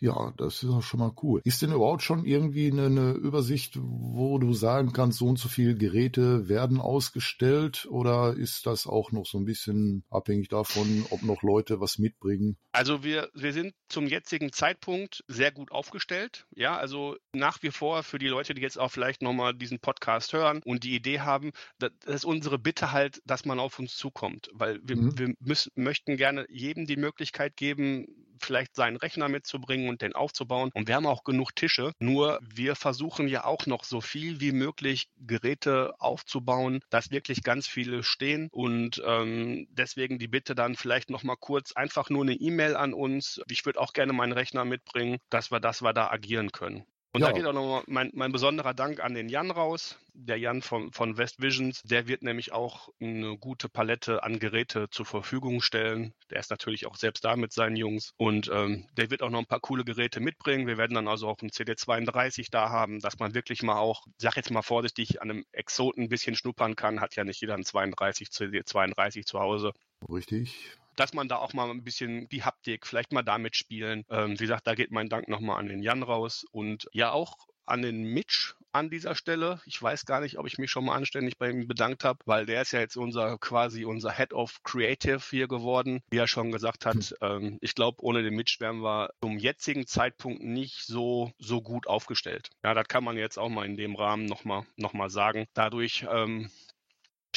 Ja, 0.00 0.32
das 0.38 0.62
ist 0.62 0.70
auch 0.70 0.82
schon 0.82 1.00
mal 1.00 1.12
cool. 1.22 1.42
Ist 1.44 1.60
denn 1.60 1.72
überhaupt 1.72 2.02
schon 2.02 2.24
irgendwie 2.24 2.70
eine, 2.70 2.86
eine, 2.86 3.10
Übersicht, 3.12 3.74
wo 3.78 4.38
du 4.38 4.54
sagen 4.54 4.94
kannst, 4.94 5.18
so 5.18 5.26
und 5.26 5.38
so 5.38 5.48
viele 5.50 5.74
Geräte 5.74 6.48
werden 6.48 6.80
ausgestellt 6.80 7.86
oder 7.90 8.34
ist 8.34 8.64
das 8.64 8.86
auch 8.86 9.12
noch 9.12 9.26
so 9.26 9.36
ein 9.38 9.44
bisschen 9.44 10.04
abhängig 10.08 10.48
davon, 10.48 11.04
ob 11.10 11.22
noch 11.22 11.42
Leute 11.42 11.80
was 11.80 11.98
mitbringen? 11.98 12.56
Also 12.72 13.04
wir, 13.04 13.28
wir 13.34 13.52
sind 13.52 13.74
zum 13.88 14.06
jetzigen 14.06 14.52
Zeitpunkt 14.52 15.22
sehr 15.28 15.52
gut 15.52 15.70
aufgestellt. 15.70 16.46
Ja, 16.50 16.78
also 16.78 17.16
nach 17.34 17.62
wie 17.62 17.70
vor 17.70 18.02
für 18.02 18.18
die 18.18 18.28
Leute, 18.28 18.54
die 18.54 18.62
jetzt 18.62 18.78
auch 18.78 18.90
vielleicht 18.90 19.20
nochmal 19.20 19.54
diesen 19.54 19.80
Podcast 19.80 20.32
hören 20.32 20.62
und 20.64 20.82
die 20.82 20.94
Idee 20.94 21.20
haben, 21.20 21.52
das 21.78 21.92
ist 22.06 22.24
unsere 22.24 22.58
Bitte 22.58 22.92
halt, 22.92 23.20
dass 23.26 23.44
man 23.44 23.60
auf 23.60 23.78
uns 23.78 23.96
zukommt, 23.96 24.48
weil 24.54 24.80
wir, 24.82 24.96
mhm. 24.96 25.18
wir 25.18 25.34
müssen, 25.40 25.72
möchten 25.74 26.16
gerne 26.16 26.46
jedem 26.48 26.86
die 26.86 26.96
Möglichkeit 26.96 27.58
geben, 27.58 28.06
vielleicht 28.42 28.74
seinen 28.74 28.96
Rechner 28.96 29.28
mitzubringen 29.28 29.88
und 29.88 30.02
den 30.02 30.14
aufzubauen. 30.14 30.70
Und 30.74 30.88
wir 30.88 30.94
haben 30.94 31.06
auch 31.06 31.24
genug 31.24 31.54
Tische. 31.54 31.92
Nur 31.98 32.40
wir 32.42 32.76
versuchen 32.76 33.28
ja 33.28 33.44
auch 33.44 33.66
noch 33.66 33.84
so 33.84 34.00
viel 34.00 34.40
wie 34.40 34.52
möglich 34.52 35.08
Geräte 35.18 35.94
aufzubauen, 35.98 36.80
dass 36.90 37.10
wirklich 37.10 37.42
ganz 37.42 37.66
viele 37.66 38.02
stehen. 38.02 38.48
Und 38.52 39.02
ähm, 39.06 39.66
deswegen 39.70 40.18
die 40.18 40.28
Bitte 40.28 40.54
dann 40.54 40.76
vielleicht 40.76 41.10
noch 41.10 41.22
mal 41.22 41.36
kurz 41.36 41.72
einfach 41.72 42.10
nur 42.10 42.22
eine 42.22 42.34
E-Mail 42.34 42.76
an 42.76 42.94
uns. 42.94 43.40
Ich 43.48 43.64
würde 43.66 43.80
auch 43.80 43.92
gerne 43.92 44.12
meinen 44.12 44.32
Rechner 44.32 44.64
mitbringen, 44.64 45.18
dass 45.30 45.50
wir, 45.50 45.60
dass 45.60 45.82
wir 45.82 45.92
da 45.92 46.10
agieren 46.10 46.52
können. 46.52 46.84
Und 47.12 47.22
ja. 47.22 47.28
da 47.28 47.32
geht 47.32 47.44
auch 47.44 47.52
nochmal 47.52 47.82
mein, 47.88 48.10
mein 48.14 48.30
besonderer 48.30 48.72
Dank 48.72 49.00
an 49.00 49.14
den 49.14 49.28
Jan 49.28 49.50
raus, 49.50 49.98
der 50.14 50.38
Jan 50.38 50.62
von, 50.62 50.92
von 50.92 51.16
West 51.16 51.42
Visions. 51.42 51.82
Der 51.82 52.06
wird 52.06 52.22
nämlich 52.22 52.52
auch 52.52 52.88
eine 53.00 53.36
gute 53.36 53.68
Palette 53.68 54.22
an 54.22 54.38
Geräte 54.38 54.88
zur 54.90 55.06
Verfügung 55.06 55.60
stellen. 55.60 56.14
Der 56.30 56.38
ist 56.38 56.50
natürlich 56.50 56.86
auch 56.86 56.94
selbst 56.94 57.24
da 57.24 57.34
mit 57.34 57.52
seinen 57.52 57.74
Jungs. 57.74 58.12
Und 58.16 58.48
ähm, 58.52 58.86
der 58.96 59.10
wird 59.10 59.22
auch 59.22 59.30
noch 59.30 59.40
ein 59.40 59.46
paar 59.46 59.60
coole 59.60 59.84
Geräte 59.84 60.20
mitbringen. 60.20 60.68
Wir 60.68 60.78
werden 60.78 60.94
dann 60.94 61.08
also 61.08 61.26
auch 61.26 61.38
einen 61.40 61.50
CD32 61.50 62.48
da 62.52 62.70
haben, 62.70 63.00
dass 63.00 63.18
man 63.18 63.34
wirklich 63.34 63.64
mal 63.64 63.78
auch, 63.78 64.06
sag 64.18 64.36
jetzt 64.36 64.52
mal 64.52 64.62
vorsichtig, 64.62 65.20
an 65.20 65.30
einem 65.30 65.44
Exoten 65.50 66.04
ein 66.04 66.08
bisschen 66.08 66.36
schnuppern 66.36 66.76
kann. 66.76 67.00
Hat 67.00 67.16
ja 67.16 67.24
nicht 67.24 67.40
jeder 67.40 67.54
einen 67.54 67.64
32 67.64 68.28
CD32 68.28 69.24
zu 69.24 69.40
Hause. 69.40 69.72
Richtig 70.08 70.79
dass 71.00 71.14
man 71.14 71.28
da 71.28 71.36
auch 71.36 71.54
mal 71.54 71.70
ein 71.70 71.82
bisschen 71.82 72.28
die 72.28 72.44
Haptik 72.44 72.86
vielleicht 72.86 73.12
mal 73.12 73.22
damit 73.22 73.56
spielen. 73.56 74.04
Ähm, 74.10 74.32
wie 74.32 74.44
gesagt, 74.44 74.66
da 74.66 74.74
geht 74.74 74.90
mein 74.90 75.08
Dank 75.08 75.28
nochmal 75.28 75.58
an 75.58 75.66
den 75.66 75.82
Jan 75.82 76.02
raus 76.02 76.44
und 76.52 76.88
ja 76.92 77.10
auch 77.10 77.36
an 77.64 77.80
den 77.80 78.02
Mitch 78.02 78.54
an 78.72 78.90
dieser 78.90 79.14
Stelle. 79.14 79.60
Ich 79.64 79.80
weiß 79.80 80.04
gar 80.04 80.20
nicht, 80.20 80.38
ob 80.38 80.46
ich 80.46 80.58
mich 80.58 80.70
schon 80.70 80.84
mal 80.84 80.94
anständig 80.94 81.38
bei 81.38 81.50
ihm 81.50 81.66
bedankt 81.66 82.04
habe, 82.04 82.18
weil 82.26 82.44
der 82.44 82.62
ist 82.62 82.72
ja 82.72 82.80
jetzt 82.80 82.96
unser 82.96 83.38
quasi 83.38 83.84
unser 83.84 84.12
Head 84.12 84.34
of 84.34 84.62
Creative 84.62 85.22
hier 85.30 85.48
geworden. 85.48 86.02
Wie 86.10 86.18
er 86.18 86.28
schon 86.28 86.52
gesagt 86.52 86.84
hat, 86.84 86.96
hm. 86.96 87.16
ähm, 87.22 87.58
ich 87.62 87.74
glaube, 87.74 88.02
ohne 88.02 88.22
den 88.22 88.34
Mitch 88.34 88.60
wären 88.60 88.82
wir 88.82 89.10
zum 89.22 89.38
jetzigen 89.38 89.86
Zeitpunkt 89.86 90.42
nicht 90.42 90.84
so 90.84 91.32
so 91.38 91.62
gut 91.62 91.86
aufgestellt. 91.86 92.50
Ja, 92.62 92.74
das 92.74 92.88
kann 92.88 93.04
man 93.04 93.16
jetzt 93.16 93.38
auch 93.38 93.48
mal 93.48 93.64
in 93.64 93.76
dem 93.76 93.96
Rahmen 93.96 94.26
nochmal 94.26 94.64
noch 94.76 94.92
mal 94.92 95.08
sagen. 95.08 95.46
Dadurch 95.54 96.06
ähm, 96.10 96.50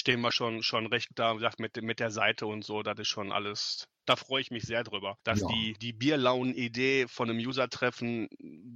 stehen 0.04 0.20
wir 0.20 0.34
schon, 0.34 0.63
schon 0.63 0.88
recht 0.88 1.12
da, 1.16 1.32
gesagt, 1.32 1.62
mit, 1.62 1.82
mit 1.82 2.02
der 2.02 2.12
Seite 2.12 2.46
und 2.46 2.66
so, 2.66 2.84
das 2.84 3.00
ist 3.00 3.08
schon 3.08 3.32
alles, 3.32 3.88
da 4.06 4.18
freue 4.18 4.42
ich 4.42 4.52
mich 4.52 4.63
sehr 4.63 4.84
drüber, 4.84 5.18
dass 5.24 5.39
ja. 5.39 5.48
die, 5.48 5.78
die 5.82 5.94
Bierlaunen-Idee 5.94 7.08
von 7.08 7.30
einem 7.30 7.39
User-Treffen 7.39 8.28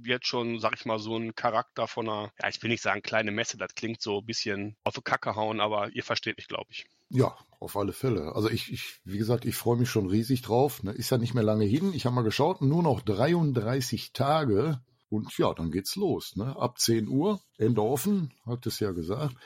jetzt 0.06 0.26
schon, 0.26 0.58
sag 0.58 0.74
ich 0.74 0.86
mal, 0.86 0.98
so 0.98 1.18
ein 1.18 1.34
Charakter 1.34 1.86
von 1.86 2.08
einer, 2.08 2.32
ja, 2.40 2.48
ich 2.48 2.62
will 2.62 2.70
nicht 2.70 2.82
sagen 2.82 3.02
kleine 3.02 3.30
Messe, 3.30 3.58
das 3.58 3.74
klingt 3.74 4.00
so 4.00 4.20
ein 4.20 4.24
bisschen 4.24 4.74
auf 4.84 4.94
die 4.94 5.02
Kacke 5.02 5.36
hauen, 5.36 5.60
aber 5.60 5.90
ihr 5.90 6.02
versteht 6.02 6.38
mich, 6.38 6.48
glaube 6.48 6.68
ich. 6.70 6.86
Ja, 7.10 7.36
auf 7.60 7.76
alle 7.76 7.92
Fälle. 7.92 8.34
Also 8.34 8.48
ich, 8.48 8.72
ich 8.72 9.00
wie 9.04 9.18
gesagt, 9.18 9.44
ich 9.44 9.54
freue 9.54 9.76
mich 9.76 9.90
schon 9.90 10.08
riesig 10.08 10.40
drauf. 10.40 10.82
Ne? 10.82 10.92
Ist 10.92 11.10
ja 11.10 11.18
nicht 11.18 11.34
mehr 11.34 11.42
lange 11.42 11.64
hin. 11.64 11.92
Ich 11.94 12.06
habe 12.06 12.14
mal 12.14 12.22
geschaut, 12.22 12.62
nur 12.62 12.82
noch 12.82 13.02
33 13.02 14.12
Tage 14.12 14.80
und 15.10 15.36
ja, 15.38 15.54
dann 15.54 15.70
geht's 15.70 15.96
los. 15.96 16.36
Ne? 16.36 16.56
Ab 16.56 16.78
10 16.78 17.08
Uhr, 17.08 17.40
Ende 17.56 17.82
offen, 17.82 18.32
hat 18.44 18.66
es 18.66 18.80
ja 18.80 18.92
gesagt. 18.92 19.36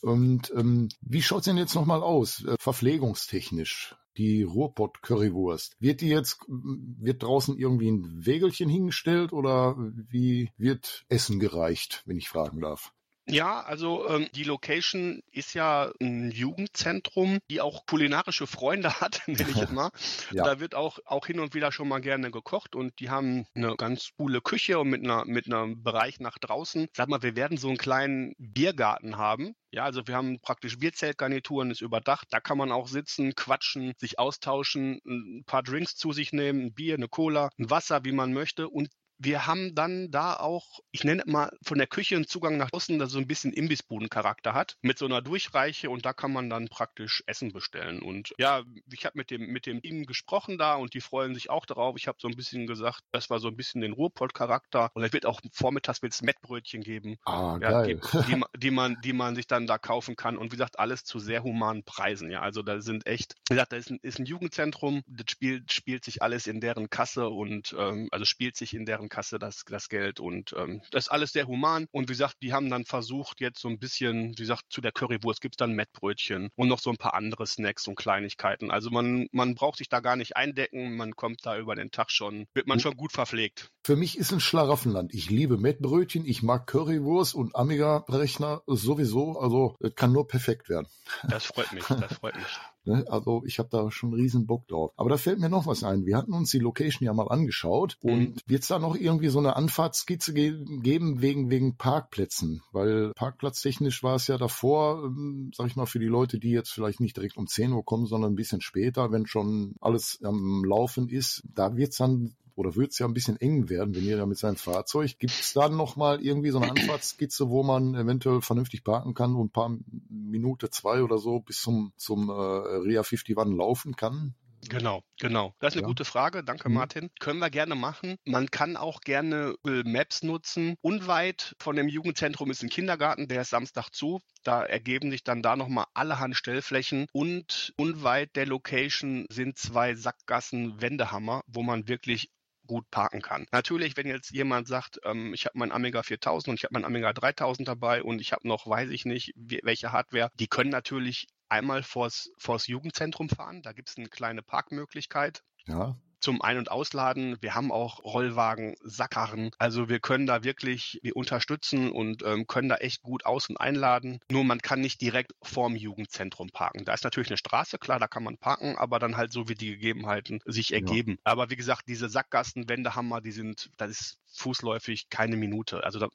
Und 0.00 0.52
ähm, 0.56 0.88
wie 1.00 1.22
schaut's 1.22 1.44
denn 1.44 1.56
jetzt 1.56 1.74
nochmal 1.74 2.02
aus, 2.02 2.44
äh, 2.44 2.56
verpflegungstechnisch? 2.58 3.96
Die 4.16 4.42
Ruhrpott 4.42 5.02
Currywurst. 5.02 5.76
Wird 5.78 6.00
die 6.00 6.08
jetzt, 6.08 6.40
wird 6.48 7.22
draußen 7.22 7.56
irgendwie 7.56 7.90
ein 7.90 8.26
Wägelchen 8.26 8.68
hingestellt 8.68 9.32
oder 9.32 9.76
wie 9.78 10.50
wird 10.58 11.04
Essen 11.08 11.38
gereicht, 11.38 12.02
wenn 12.06 12.18
ich 12.18 12.28
fragen 12.28 12.60
darf? 12.60 12.92
Ja, 13.26 13.60
also 13.60 14.08
ähm, 14.08 14.28
die 14.34 14.44
Location 14.44 15.22
ist 15.30 15.54
ja 15.54 15.92
ein 16.00 16.30
Jugendzentrum, 16.30 17.38
die 17.50 17.60
auch 17.60 17.86
kulinarische 17.86 18.46
Freunde 18.46 18.92
hat, 19.00 19.22
nenne 19.26 19.50
ich 19.50 19.62
immer. 19.62 19.90
ja. 20.32 20.44
Da 20.44 20.60
wird 20.60 20.74
auch, 20.74 20.98
auch 21.04 21.26
hin 21.26 21.40
und 21.40 21.54
wieder 21.54 21.72
schon 21.72 21.88
mal 21.88 22.00
gerne 22.00 22.30
gekocht 22.30 22.74
und 22.74 22.98
die 22.98 23.10
haben 23.10 23.46
eine 23.54 23.76
ganz 23.76 24.10
coole 24.16 24.40
Küche 24.40 24.78
und 24.78 24.88
mit 24.88 25.04
einer 25.04 25.24
mit 25.24 25.46
einem 25.46 25.82
Bereich 25.82 26.20
nach 26.20 26.38
draußen. 26.38 26.88
Sag 26.96 27.08
mal, 27.08 27.22
wir 27.22 27.36
werden 27.36 27.58
so 27.58 27.68
einen 27.68 27.78
kleinen 27.78 28.34
Biergarten 28.38 29.16
haben. 29.16 29.54
Ja, 29.72 29.84
also 29.84 30.06
wir 30.06 30.16
haben 30.16 30.40
praktisch 30.40 30.78
Bierzeltgarnituren, 30.78 31.70
ist 31.70 31.80
überdacht. 31.80 32.26
Da 32.30 32.40
kann 32.40 32.58
man 32.58 32.72
auch 32.72 32.88
sitzen, 32.88 33.34
quatschen, 33.36 33.92
sich 33.98 34.18
austauschen, 34.18 35.00
ein 35.06 35.44
paar 35.46 35.62
Drinks 35.62 35.94
zu 35.94 36.12
sich 36.12 36.32
nehmen, 36.32 36.66
ein 36.66 36.74
Bier, 36.74 36.94
eine 36.94 37.08
Cola, 37.08 37.50
ein 37.56 37.70
Wasser, 37.70 38.04
wie 38.04 38.12
man 38.12 38.32
möchte. 38.32 38.68
Und 38.68 38.88
wir 39.22 39.46
haben 39.46 39.74
dann 39.74 40.10
da 40.10 40.34
auch, 40.34 40.80
ich 40.92 41.04
nenne 41.04 41.22
mal 41.26 41.52
von 41.62 41.76
der 41.76 41.86
Küche 41.86 42.16
einen 42.16 42.26
Zugang 42.26 42.56
nach 42.56 42.70
außen, 42.72 42.98
der 42.98 43.06
so 43.06 43.18
ein 43.18 43.26
bisschen 43.26 43.52
Imbissbudencharakter 43.52 44.54
hat, 44.54 44.78
mit 44.80 44.98
so 44.98 45.04
einer 45.04 45.20
Durchreiche 45.20 45.90
und 45.90 46.06
da 46.06 46.14
kann 46.14 46.32
man 46.32 46.48
dann 46.48 46.68
praktisch 46.68 47.22
Essen 47.26 47.52
bestellen. 47.52 48.00
Und 48.00 48.32
ja, 48.38 48.62
ich 48.90 49.04
habe 49.04 49.18
mit 49.18 49.30
dem, 49.30 49.46
mit 49.48 49.66
dem 49.66 49.82
Team 49.82 50.06
gesprochen 50.06 50.56
da 50.56 50.74
und 50.74 50.94
die 50.94 51.02
freuen 51.02 51.34
sich 51.34 51.50
auch 51.50 51.66
darauf. 51.66 51.96
Ich 51.98 52.08
habe 52.08 52.16
so 52.20 52.28
ein 52.28 52.36
bisschen 52.36 52.66
gesagt, 52.66 53.02
das 53.12 53.28
war 53.28 53.40
so 53.40 53.48
ein 53.48 53.56
bisschen 53.56 53.82
den 53.82 53.92
Ruhrpott-Charakter 53.92 54.90
und 54.94 55.04
es 55.04 55.12
wird 55.12 55.26
auch 55.26 55.40
vormittags 55.52 56.00
wird's 56.00 56.22
Mettbrötchen 56.22 56.82
geben, 56.82 57.18
ah, 57.26 57.58
ja, 57.60 57.82
die, 57.82 57.96
die, 58.26 58.42
die, 58.56 58.70
man, 58.70 58.96
die 59.04 59.12
man 59.12 59.36
sich 59.36 59.46
dann 59.46 59.66
da 59.66 59.76
kaufen 59.76 60.16
kann 60.16 60.38
und 60.38 60.46
wie 60.46 60.56
gesagt, 60.56 60.78
alles 60.78 61.04
zu 61.04 61.18
sehr 61.18 61.42
humanen 61.42 61.84
Preisen. 61.84 62.30
Ja, 62.30 62.40
also 62.40 62.62
da 62.62 62.80
sind 62.80 63.06
echt, 63.06 63.34
wie 63.50 63.54
gesagt, 63.54 63.72
da 63.72 63.76
ist 63.76 63.90
ein, 63.90 63.98
ist 64.00 64.18
ein 64.18 64.24
Jugendzentrum, 64.24 65.02
das 65.06 65.26
spielt, 65.30 65.70
spielt 65.72 66.04
sich 66.04 66.22
alles 66.22 66.46
in 66.46 66.60
deren 66.60 66.88
Kasse 66.88 67.28
und 67.28 67.76
ähm, 67.78 68.08
also 68.12 68.24
spielt 68.24 68.56
sich 68.56 68.72
in 68.72 68.86
deren 68.86 69.09
Kasse 69.10 69.38
das, 69.38 69.64
das 69.66 69.88
Geld 69.88 70.20
und 70.20 70.54
ähm, 70.56 70.80
das 70.90 71.04
ist 71.04 71.10
alles 71.10 71.32
sehr 71.32 71.46
human. 71.46 71.86
Und 71.90 72.08
wie 72.08 72.12
gesagt, 72.12 72.36
die 72.42 72.52
haben 72.52 72.70
dann 72.70 72.86
versucht, 72.86 73.40
jetzt 73.40 73.60
so 73.60 73.68
ein 73.68 73.78
bisschen, 73.78 74.30
wie 74.30 74.42
gesagt, 74.42 74.64
zu 74.70 74.80
der 74.80 74.92
Currywurst 74.92 75.40
gibt's 75.42 75.58
dann 75.58 75.74
Mettbrötchen 75.74 76.48
und 76.56 76.68
noch 76.68 76.78
so 76.78 76.90
ein 76.90 76.96
paar 76.96 77.14
andere 77.14 77.46
Snacks 77.46 77.86
und 77.86 77.96
Kleinigkeiten. 77.96 78.70
Also 78.70 78.90
man, 78.90 79.26
man 79.32 79.54
braucht 79.54 79.78
sich 79.78 79.88
da 79.88 80.00
gar 80.00 80.16
nicht 80.16 80.36
eindecken, 80.36 80.96
man 80.96 81.14
kommt 81.16 81.44
da 81.44 81.58
über 81.58 81.74
den 81.74 81.90
Tag 81.90 82.10
schon, 82.10 82.46
wird 82.54 82.66
man 82.66 82.80
schon 82.80 82.96
gut 82.96 83.12
verpflegt. 83.12 83.70
Für 83.82 83.96
mich 83.96 84.18
ist 84.18 84.32
ein 84.32 84.40
Schlaraffenland. 84.40 85.14
Ich 85.14 85.30
liebe 85.30 85.56
Mettbrötchen, 85.56 86.26
ich 86.26 86.42
mag 86.42 86.66
Currywurst 86.66 87.34
und 87.34 87.56
Amiga-Rechner 87.56 88.62
sowieso. 88.66 89.38
Also 89.38 89.76
es 89.80 89.94
kann 89.94 90.12
nur 90.12 90.28
perfekt 90.28 90.68
werden. 90.68 90.86
Das 91.28 91.46
freut 91.46 91.72
mich, 91.72 91.84
das 91.84 92.14
freut 92.14 92.36
mich. 92.36 92.46
Ne? 92.86 93.04
Also 93.10 93.42
ich 93.44 93.58
habe 93.58 93.68
da 93.70 93.90
schon 93.90 94.14
riesen 94.14 94.46
Bock 94.46 94.66
drauf. 94.66 94.92
Aber 94.96 95.10
da 95.10 95.18
fällt 95.18 95.38
mir 95.38 95.50
noch 95.50 95.66
was 95.66 95.84
ein. 95.84 96.06
Wir 96.06 96.16
hatten 96.16 96.32
uns 96.32 96.50
die 96.50 96.58
Location 96.58 97.04
ja 97.04 97.12
mal 97.12 97.28
angeschaut 97.28 97.98
mhm. 98.00 98.12
und 98.12 98.40
wird 98.46 98.62
es 98.62 98.68
da 98.68 98.78
noch 98.78 98.96
irgendwie 98.96 99.28
so 99.28 99.38
eine 99.38 99.54
Anfahrtskizze 99.54 100.32
ge 100.32 100.54
geben 100.80 101.20
wegen, 101.20 101.50
wegen 101.50 101.76
Parkplätzen? 101.76 102.62
Weil 102.72 103.12
parkplatztechnisch 103.14 104.02
war 104.02 104.14
es 104.14 104.28
ja 104.28 104.38
davor, 104.38 105.04
ähm, 105.04 105.50
sag 105.54 105.66
ich 105.66 105.76
mal, 105.76 105.84
für 105.84 105.98
die 105.98 106.06
Leute, 106.06 106.38
die 106.38 106.52
jetzt 106.52 106.70
vielleicht 106.70 107.00
nicht 107.00 107.18
direkt 107.18 107.36
um 107.36 107.46
10 107.46 107.72
Uhr 107.72 107.84
kommen, 107.84 108.06
sondern 108.06 108.32
ein 108.32 108.36
bisschen 108.36 108.62
später, 108.62 109.12
wenn 109.12 109.26
schon 109.26 109.74
alles 109.82 110.18
am 110.22 110.64
Laufen 110.64 111.10
ist, 111.10 111.42
da 111.54 111.76
wird 111.76 111.90
es 111.90 111.98
dann 111.98 112.34
oder 112.54 112.76
wird 112.76 112.92
es 112.92 112.98
ja 112.98 113.06
ein 113.06 113.14
bisschen 113.14 113.40
eng 113.40 113.68
werden, 113.68 113.94
wenn 113.94 114.04
ihr 114.04 114.16
da 114.16 114.26
mit 114.26 114.38
seinem 114.38 114.56
Fahrzeug. 114.56 115.18
Gibt 115.18 115.32
es 115.32 115.52
dann 115.52 115.76
nochmal 115.76 116.22
irgendwie 116.22 116.50
so 116.50 116.58
eine 116.58 116.70
Anfahrtskizze, 116.70 117.48
wo 117.48 117.62
man 117.62 117.94
eventuell 117.94 118.40
vernünftig 118.40 118.84
parken 118.84 119.14
kann 119.14 119.34
und 119.34 119.46
ein 119.46 119.50
paar 119.50 119.76
Minute, 120.08 120.70
zwei 120.70 121.02
oder 121.02 121.18
so 121.18 121.40
bis 121.40 121.60
zum, 121.60 121.92
zum 121.96 122.28
äh, 122.28 122.32
RIA 122.32 123.02
51 123.02 123.36
laufen 123.36 123.96
kann? 123.96 124.34
Genau, 124.68 125.02
genau. 125.18 125.54
Das 125.58 125.72
ist 125.72 125.78
eine 125.78 125.82
ja. 125.82 125.88
gute 125.88 126.04
Frage. 126.04 126.44
Danke, 126.44 126.68
mhm. 126.68 126.74
Martin. 126.74 127.10
Können 127.18 127.38
wir 127.38 127.50
gerne 127.50 127.74
machen. 127.74 128.16
Man 128.24 128.50
kann 128.50 128.76
auch 128.76 129.00
gerne 129.00 129.54
Google 129.62 129.84
Maps 129.84 130.22
nutzen. 130.22 130.76
Unweit 130.82 131.54
von 131.58 131.76
dem 131.76 131.88
Jugendzentrum 131.88 132.50
ist 132.50 132.62
ein 132.62 132.68
Kindergarten, 132.68 133.28
der 133.28 133.42
ist 133.42 133.50
Samstag 133.50 133.90
zu. 133.90 134.20
Da 134.42 134.62
ergeben 134.62 135.10
sich 135.10 135.24
dann 135.24 135.42
da 135.42 135.56
nochmal 135.56 135.86
allerhand 135.94 136.36
Stellflächen. 136.36 137.06
Und 137.12 137.72
unweit 137.76 138.36
der 138.36 138.46
Location 138.46 139.26
sind 139.30 139.56
zwei 139.58 139.94
Sackgassen 139.94 140.80
Wendehammer, 140.80 141.42
wo 141.46 141.62
man 141.62 141.88
wirklich 141.88 142.30
gut 142.70 142.88
parken 142.92 143.20
kann. 143.20 143.48
Natürlich, 143.50 143.96
wenn 143.96 144.06
jetzt 144.06 144.30
jemand 144.30 144.68
sagt, 144.68 145.00
ähm, 145.04 145.34
ich 145.34 145.44
habe 145.44 145.58
mein 145.58 145.72
Amiga 145.72 146.04
4000 146.04 146.50
und 146.50 146.54
ich 146.54 146.62
habe 146.62 146.74
mein 146.74 146.84
Amiga 146.84 147.12
3000 147.12 147.66
dabei 147.66 148.04
und 148.04 148.20
ich 148.20 148.30
habe 148.30 148.46
noch, 148.46 148.64
weiß 148.64 148.90
ich 148.90 149.04
nicht, 149.04 149.32
welche 149.34 149.90
Hardware, 149.90 150.30
die 150.38 150.46
können 150.46 150.70
natürlich 150.70 151.26
einmal 151.48 151.82
vors, 151.82 152.30
vors 152.38 152.68
Jugendzentrum 152.68 153.28
fahren. 153.28 153.62
Da 153.62 153.72
gibt 153.72 153.88
es 153.88 153.96
eine 153.96 154.08
kleine 154.08 154.42
Parkmöglichkeit. 154.42 155.42
Ja 155.66 155.96
zum 156.20 156.42
Ein- 156.42 156.58
und 156.58 156.70
Ausladen. 156.70 157.36
Wir 157.40 157.54
haben 157.54 157.72
auch 157.72 158.04
Rollwagen, 158.04 158.76
Sackkarren. 158.82 159.50
Also 159.58 159.88
wir 159.88 160.00
können 160.00 160.26
da 160.26 160.44
wirklich, 160.44 160.98
wir 161.02 161.16
unterstützen 161.16 161.90
und 161.90 162.22
ähm, 162.24 162.46
können 162.46 162.68
da 162.68 162.76
echt 162.76 163.02
gut 163.02 163.26
aus- 163.26 163.48
und 163.48 163.56
einladen. 163.56 164.20
Nur 164.30 164.44
man 164.44 164.60
kann 164.60 164.80
nicht 164.80 165.00
direkt 165.00 165.32
vorm 165.42 165.76
Jugendzentrum 165.76 166.50
parken. 166.50 166.84
Da 166.84 166.94
ist 166.94 167.04
natürlich 167.04 167.30
eine 167.30 167.38
Straße, 167.38 167.78
klar, 167.78 167.98
da 167.98 168.08
kann 168.08 168.24
man 168.24 168.38
parken, 168.38 168.76
aber 168.76 168.98
dann 168.98 169.16
halt 169.16 169.32
so, 169.32 169.48
wie 169.48 169.54
die 169.54 169.70
Gegebenheiten 169.70 170.40
sich 170.44 170.72
ergeben. 170.72 171.12
Ja. 171.12 171.18
Aber 171.24 171.50
wie 171.50 171.56
gesagt, 171.56 171.88
diese 171.88 172.08
Sackgassen, 172.08 172.68
Wendehammer, 172.68 173.20
die 173.20 173.32
sind, 173.32 173.70
das 173.76 173.90
ist 173.90 174.18
fußläufig 174.32 175.08
keine 175.08 175.36
Minute. 175.36 175.84
Also 175.84 175.98
da 175.98 176.08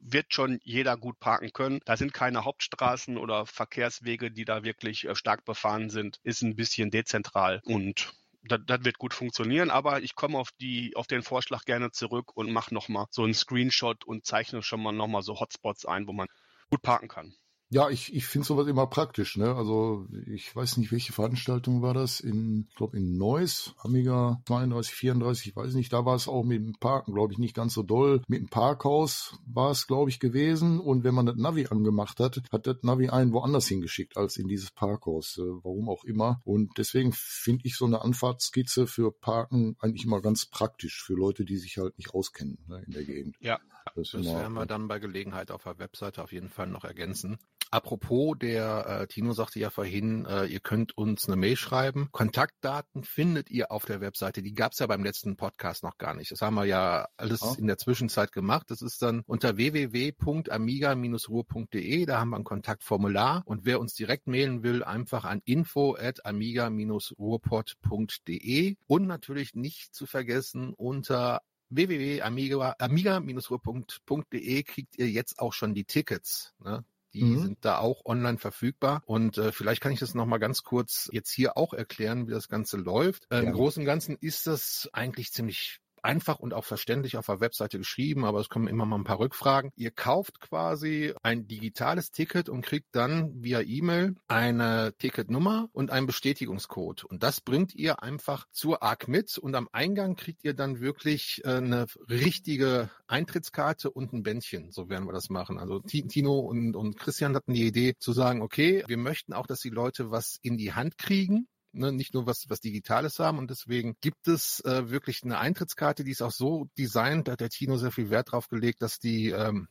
wird 0.00 0.32
schon 0.32 0.60
jeder 0.64 0.96
gut 0.96 1.20
parken 1.20 1.52
können. 1.52 1.80
Da 1.84 1.96
sind 1.96 2.14
keine 2.14 2.44
Hauptstraßen 2.44 3.18
oder 3.18 3.46
Verkehrswege, 3.46 4.30
die 4.30 4.44
da 4.44 4.64
wirklich 4.64 5.06
äh, 5.06 5.14
stark 5.14 5.44
befahren 5.44 5.90
sind. 5.90 6.18
Ist 6.22 6.42
ein 6.42 6.56
bisschen 6.56 6.90
dezentral 6.90 7.60
und 7.64 8.12
das, 8.42 8.60
das 8.66 8.84
wird 8.84 8.98
gut 8.98 9.14
funktionieren, 9.14 9.70
aber 9.70 10.02
ich 10.02 10.14
komme 10.14 10.38
auf 10.38 10.50
die, 10.60 10.94
auf 10.96 11.06
den 11.06 11.22
Vorschlag 11.22 11.64
gerne 11.64 11.90
zurück 11.90 12.36
und 12.36 12.52
mache 12.52 12.74
nochmal 12.74 13.06
so 13.10 13.24
einen 13.24 13.34
Screenshot 13.34 14.04
und 14.04 14.26
zeichne 14.26 14.62
schon 14.62 14.82
mal 14.82 14.92
nochmal 14.92 15.22
so 15.22 15.40
Hotspots 15.40 15.86
ein, 15.86 16.06
wo 16.06 16.12
man 16.12 16.28
gut 16.70 16.82
parken 16.82 17.08
kann. 17.08 17.34
Ja, 17.72 17.88
ich, 17.88 18.12
ich 18.12 18.26
finde 18.26 18.48
sowas 18.48 18.66
immer 18.66 18.88
praktisch. 18.88 19.36
Ne? 19.36 19.54
Also 19.54 20.08
ich 20.26 20.54
weiß 20.54 20.76
nicht, 20.76 20.90
welche 20.90 21.12
Veranstaltung 21.12 21.82
war 21.82 21.94
das. 21.94 22.18
In, 22.18 22.66
ich 22.68 22.74
glaube 22.74 22.96
in 22.96 23.16
Neuss, 23.16 23.76
Amiga 23.78 24.42
32, 24.46 24.92
34, 24.92 25.46
ich 25.46 25.56
weiß 25.56 25.74
nicht. 25.74 25.92
Da 25.92 26.04
war 26.04 26.16
es 26.16 26.26
auch 26.26 26.42
mit 26.42 26.58
dem 26.58 26.74
Parken, 26.80 27.14
glaube 27.14 27.32
ich, 27.32 27.38
nicht 27.38 27.54
ganz 27.54 27.74
so 27.74 27.84
doll. 27.84 28.22
Mit 28.26 28.40
dem 28.40 28.48
Parkhaus 28.48 29.38
war 29.46 29.70
es, 29.70 29.86
glaube 29.86 30.10
ich, 30.10 30.18
gewesen. 30.18 30.80
Und 30.80 31.04
wenn 31.04 31.14
man 31.14 31.26
das 31.26 31.36
Navi 31.36 31.68
angemacht 31.68 32.18
hat, 32.18 32.42
hat 32.50 32.66
das 32.66 32.82
Navi 32.82 33.08
einen 33.08 33.32
woanders 33.32 33.68
hingeschickt 33.68 34.16
als 34.16 34.36
in 34.36 34.48
dieses 34.48 34.72
Parkhaus. 34.72 35.38
Äh, 35.38 35.42
warum 35.62 35.88
auch 35.88 36.02
immer. 36.02 36.40
Und 36.44 36.72
deswegen 36.76 37.12
finde 37.12 37.66
ich 37.66 37.76
so 37.76 37.84
eine 37.84 38.02
Anfahrtskizze 38.02 38.88
für 38.88 39.12
Parken 39.12 39.76
eigentlich 39.78 40.04
immer 40.04 40.20
ganz 40.20 40.44
praktisch 40.44 41.04
für 41.04 41.14
Leute, 41.14 41.44
die 41.44 41.56
sich 41.56 41.78
halt 41.78 41.96
nicht 41.98 42.14
auskennen 42.14 42.58
ne, 42.66 42.82
in 42.84 42.92
der 42.92 43.04
Gegend. 43.04 43.36
Ja, 43.40 43.60
das, 43.94 44.10
das 44.10 44.26
werden 44.26 44.54
wir 44.54 44.66
dann 44.66 44.88
bei 44.88 44.98
Gelegenheit 44.98 45.50
auf 45.50 45.64
der 45.64 45.78
Webseite 45.78 46.22
auf 46.22 46.32
jeden 46.32 46.48
Fall 46.48 46.68
noch 46.68 46.84
ergänzen. 46.84 47.38
Apropos, 47.72 48.36
der 48.36 49.02
äh, 49.02 49.06
Tino 49.06 49.32
sagte 49.32 49.60
ja 49.60 49.70
vorhin, 49.70 50.26
äh, 50.26 50.46
ihr 50.46 50.58
könnt 50.58 50.98
uns 50.98 51.28
eine 51.28 51.36
Mail 51.36 51.54
schreiben. 51.54 52.08
Kontaktdaten 52.10 53.04
findet 53.04 53.48
ihr 53.48 53.70
auf 53.70 53.84
der 53.84 54.00
Webseite. 54.00 54.42
Die 54.42 54.54
gab's 54.54 54.80
ja 54.80 54.88
beim 54.88 55.04
letzten 55.04 55.36
Podcast 55.36 55.84
noch 55.84 55.96
gar 55.96 56.14
nicht. 56.14 56.32
Das 56.32 56.42
haben 56.42 56.56
wir 56.56 56.64
ja 56.64 57.06
alles 57.16 57.42
oh. 57.42 57.54
in 57.56 57.68
der 57.68 57.78
Zwischenzeit 57.78 58.32
gemacht. 58.32 58.72
Das 58.72 58.82
ist 58.82 59.00
dann 59.02 59.22
unter 59.24 59.56
www.amiga-ruhr.de. 59.56 62.06
Da 62.06 62.18
haben 62.18 62.30
wir 62.30 62.38
ein 62.38 62.44
Kontaktformular. 62.44 63.42
Und 63.44 63.64
wer 63.64 63.78
uns 63.78 63.94
direkt 63.94 64.26
mailen 64.26 64.64
will, 64.64 64.82
einfach 64.82 65.24
an 65.24 65.40
info 65.44 65.94
at 65.94 66.26
amiga-ruhrpott.de. 66.26 68.74
Und 68.88 69.06
natürlich 69.06 69.54
nicht 69.54 69.94
zu 69.94 70.06
vergessen 70.06 70.74
unter 70.74 71.40
www.amiga-ruhr.de 71.70 74.62
kriegt 74.64 74.98
ihr 74.98 75.08
jetzt 75.08 75.38
auch 75.38 75.52
schon 75.52 75.74
die 75.74 75.84
Tickets. 75.84 76.52
Ne? 76.62 76.84
Die 77.12 77.24
mhm. 77.24 77.42
sind 77.42 77.64
da 77.64 77.78
auch 77.78 78.04
online 78.04 78.38
verfügbar. 78.38 79.02
Und 79.06 79.38
äh, 79.38 79.52
vielleicht 79.52 79.80
kann 79.80 79.92
ich 79.92 80.00
das 80.00 80.14
nochmal 80.14 80.38
ganz 80.38 80.62
kurz 80.62 81.08
jetzt 81.12 81.32
hier 81.32 81.56
auch 81.56 81.72
erklären, 81.72 82.28
wie 82.28 82.32
das 82.32 82.48
Ganze 82.48 82.76
läuft. 82.76 83.26
Äh, 83.30 83.36
ja. 83.36 83.42
Im 83.42 83.52
Großen 83.52 83.82
und 83.82 83.86
Ganzen 83.86 84.16
ist 84.20 84.46
das 84.46 84.88
eigentlich 84.92 85.32
ziemlich 85.32 85.80
einfach 86.04 86.38
und 86.38 86.54
auch 86.54 86.64
verständlich 86.64 87.16
auf 87.16 87.26
der 87.26 87.40
Webseite 87.40 87.78
geschrieben, 87.78 88.24
aber 88.24 88.40
es 88.40 88.48
kommen 88.48 88.68
immer 88.68 88.86
mal 88.86 88.96
ein 88.96 89.04
paar 89.04 89.18
Rückfragen. 89.18 89.70
Ihr 89.76 89.90
kauft 89.90 90.40
quasi 90.40 91.14
ein 91.22 91.46
digitales 91.46 92.10
Ticket 92.10 92.48
und 92.48 92.62
kriegt 92.62 92.88
dann 92.92 93.42
via 93.42 93.60
E-Mail 93.60 94.14
eine 94.28 94.92
Ticketnummer 94.98 95.68
und 95.72 95.90
einen 95.90 96.06
Bestätigungscode. 96.06 97.04
Und 97.04 97.22
das 97.22 97.40
bringt 97.40 97.74
ihr 97.74 98.02
einfach 98.02 98.46
zur 98.50 98.82
ARC 98.82 99.08
mit 99.08 99.38
und 99.38 99.54
am 99.54 99.68
Eingang 99.72 100.16
kriegt 100.16 100.44
ihr 100.44 100.54
dann 100.54 100.80
wirklich 100.80 101.42
äh, 101.44 101.56
eine 101.56 101.86
richtige 102.08 102.90
Eintrittskarte 103.06 103.90
und 103.90 104.12
ein 104.12 104.22
Bändchen. 104.22 104.70
So 104.70 104.88
werden 104.88 105.06
wir 105.06 105.12
das 105.12 105.30
machen. 105.30 105.58
Also 105.58 105.80
Tino 105.80 106.38
und, 106.38 106.76
und 106.76 106.98
Christian 106.98 107.34
hatten 107.34 107.54
die 107.54 107.66
Idee 107.66 107.94
zu 107.98 108.12
sagen, 108.12 108.42
okay, 108.42 108.84
wir 108.86 108.98
möchten 108.98 109.32
auch, 109.32 109.46
dass 109.46 109.60
die 109.60 109.70
Leute 109.70 110.10
was 110.10 110.38
in 110.42 110.56
die 110.56 110.72
Hand 110.72 110.98
kriegen 110.98 111.46
ne, 111.72 111.92
nicht 111.92 112.14
nur 112.14 112.26
was, 112.26 112.44
was 112.48 112.60
Digitales 112.60 113.18
haben. 113.18 113.38
Und 113.38 113.50
deswegen 113.50 113.96
gibt 114.00 114.28
es 114.28 114.60
äh, 114.64 114.90
wirklich 114.90 115.22
eine 115.22 115.38
Eintrittskarte, 115.38 116.04
die 116.04 116.12
ist 116.12 116.22
auch 116.22 116.32
so 116.32 116.68
designt, 116.78 117.28
da 117.28 117.32
hat 117.32 117.40
der 117.40 117.50
Tino 117.50 117.76
sehr 117.76 117.92
viel 117.92 118.10
Wert 118.10 118.32
drauf 118.32 118.48
gelegt, 118.48 118.82
dass 118.82 118.98
die 118.98 119.30
ähm, 119.30 119.68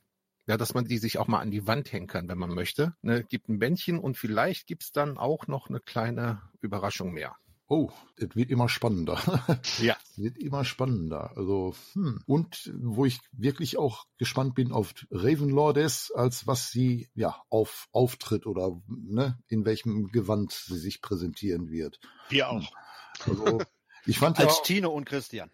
ja, 0.50 0.58
dass 0.58 0.74
man 0.74 0.86
die 0.86 0.98
sich 0.98 1.20
auch 1.20 1.28
mal 1.28 1.42
an 1.42 1.52
die 1.52 1.68
Wand 1.68 1.94
hängen 1.94 2.08
kann, 2.08 2.28
wenn 2.28 2.40
man 2.40 2.50
möchte. 2.50 2.96
Ne, 3.04 3.24
gibt 3.24 3.50
ein 3.50 3.60
Bändchen 3.60 4.00
und 4.00 4.18
vielleicht 4.18 4.66
gibt's 4.66 4.92
dann 4.92 5.20
auch 5.20 5.46
noch 5.46 5.70
eine 5.70 5.80
kleine 5.80 6.42
Überraschung 6.60 7.12
mehr. 7.14 7.36
Oh, 7.72 7.92
es 8.18 8.36
wird 8.36 8.50
immer 8.50 8.68
spannender. 8.68 9.22
Ja. 9.80 9.96
Es 10.12 10.18
wird 10.18 10.38
immer 10.40 10.66
spannender. 10.66 11.38
Also, 11.38 11.76
hm. 11.94 12.22
Und 12.26 12.74
wo 12.76 13.06
ich 13.06 13.20
wirklich 13.32 13.78
auch 13.78 14.06
gespannt 14.18 14.56
bin 14.56 14.72
auf 14.72 14.94
Ravenlordes, 15.12 16.12
als 16.12 16.48
was 16.48 16.72
sie 16.72 17.10
ja 17.14 17.42
auf 17.50 17.88
auftritt 17.92 18.48
oder 18.48 18.82
ne, 18.88 19.38
in 19.48 19.66
welchem 19.66 20.12
Gewand 20.12 20.52
sie 20.52 20.80
sich 20.80 21.02
präsentieren 21.02 21.70
wird. 21.70 22.00
Wir 22.30 22.50
auch. 22.50 22.74
Also, 23.26 23.62
ich 24.06 24.18
fand 24.18 24.40
Als 24.40 24.58
ja, 24.58 24.64
Tino 24.64 24.90
und 24.90 25.06
Christian. 25.06 25.52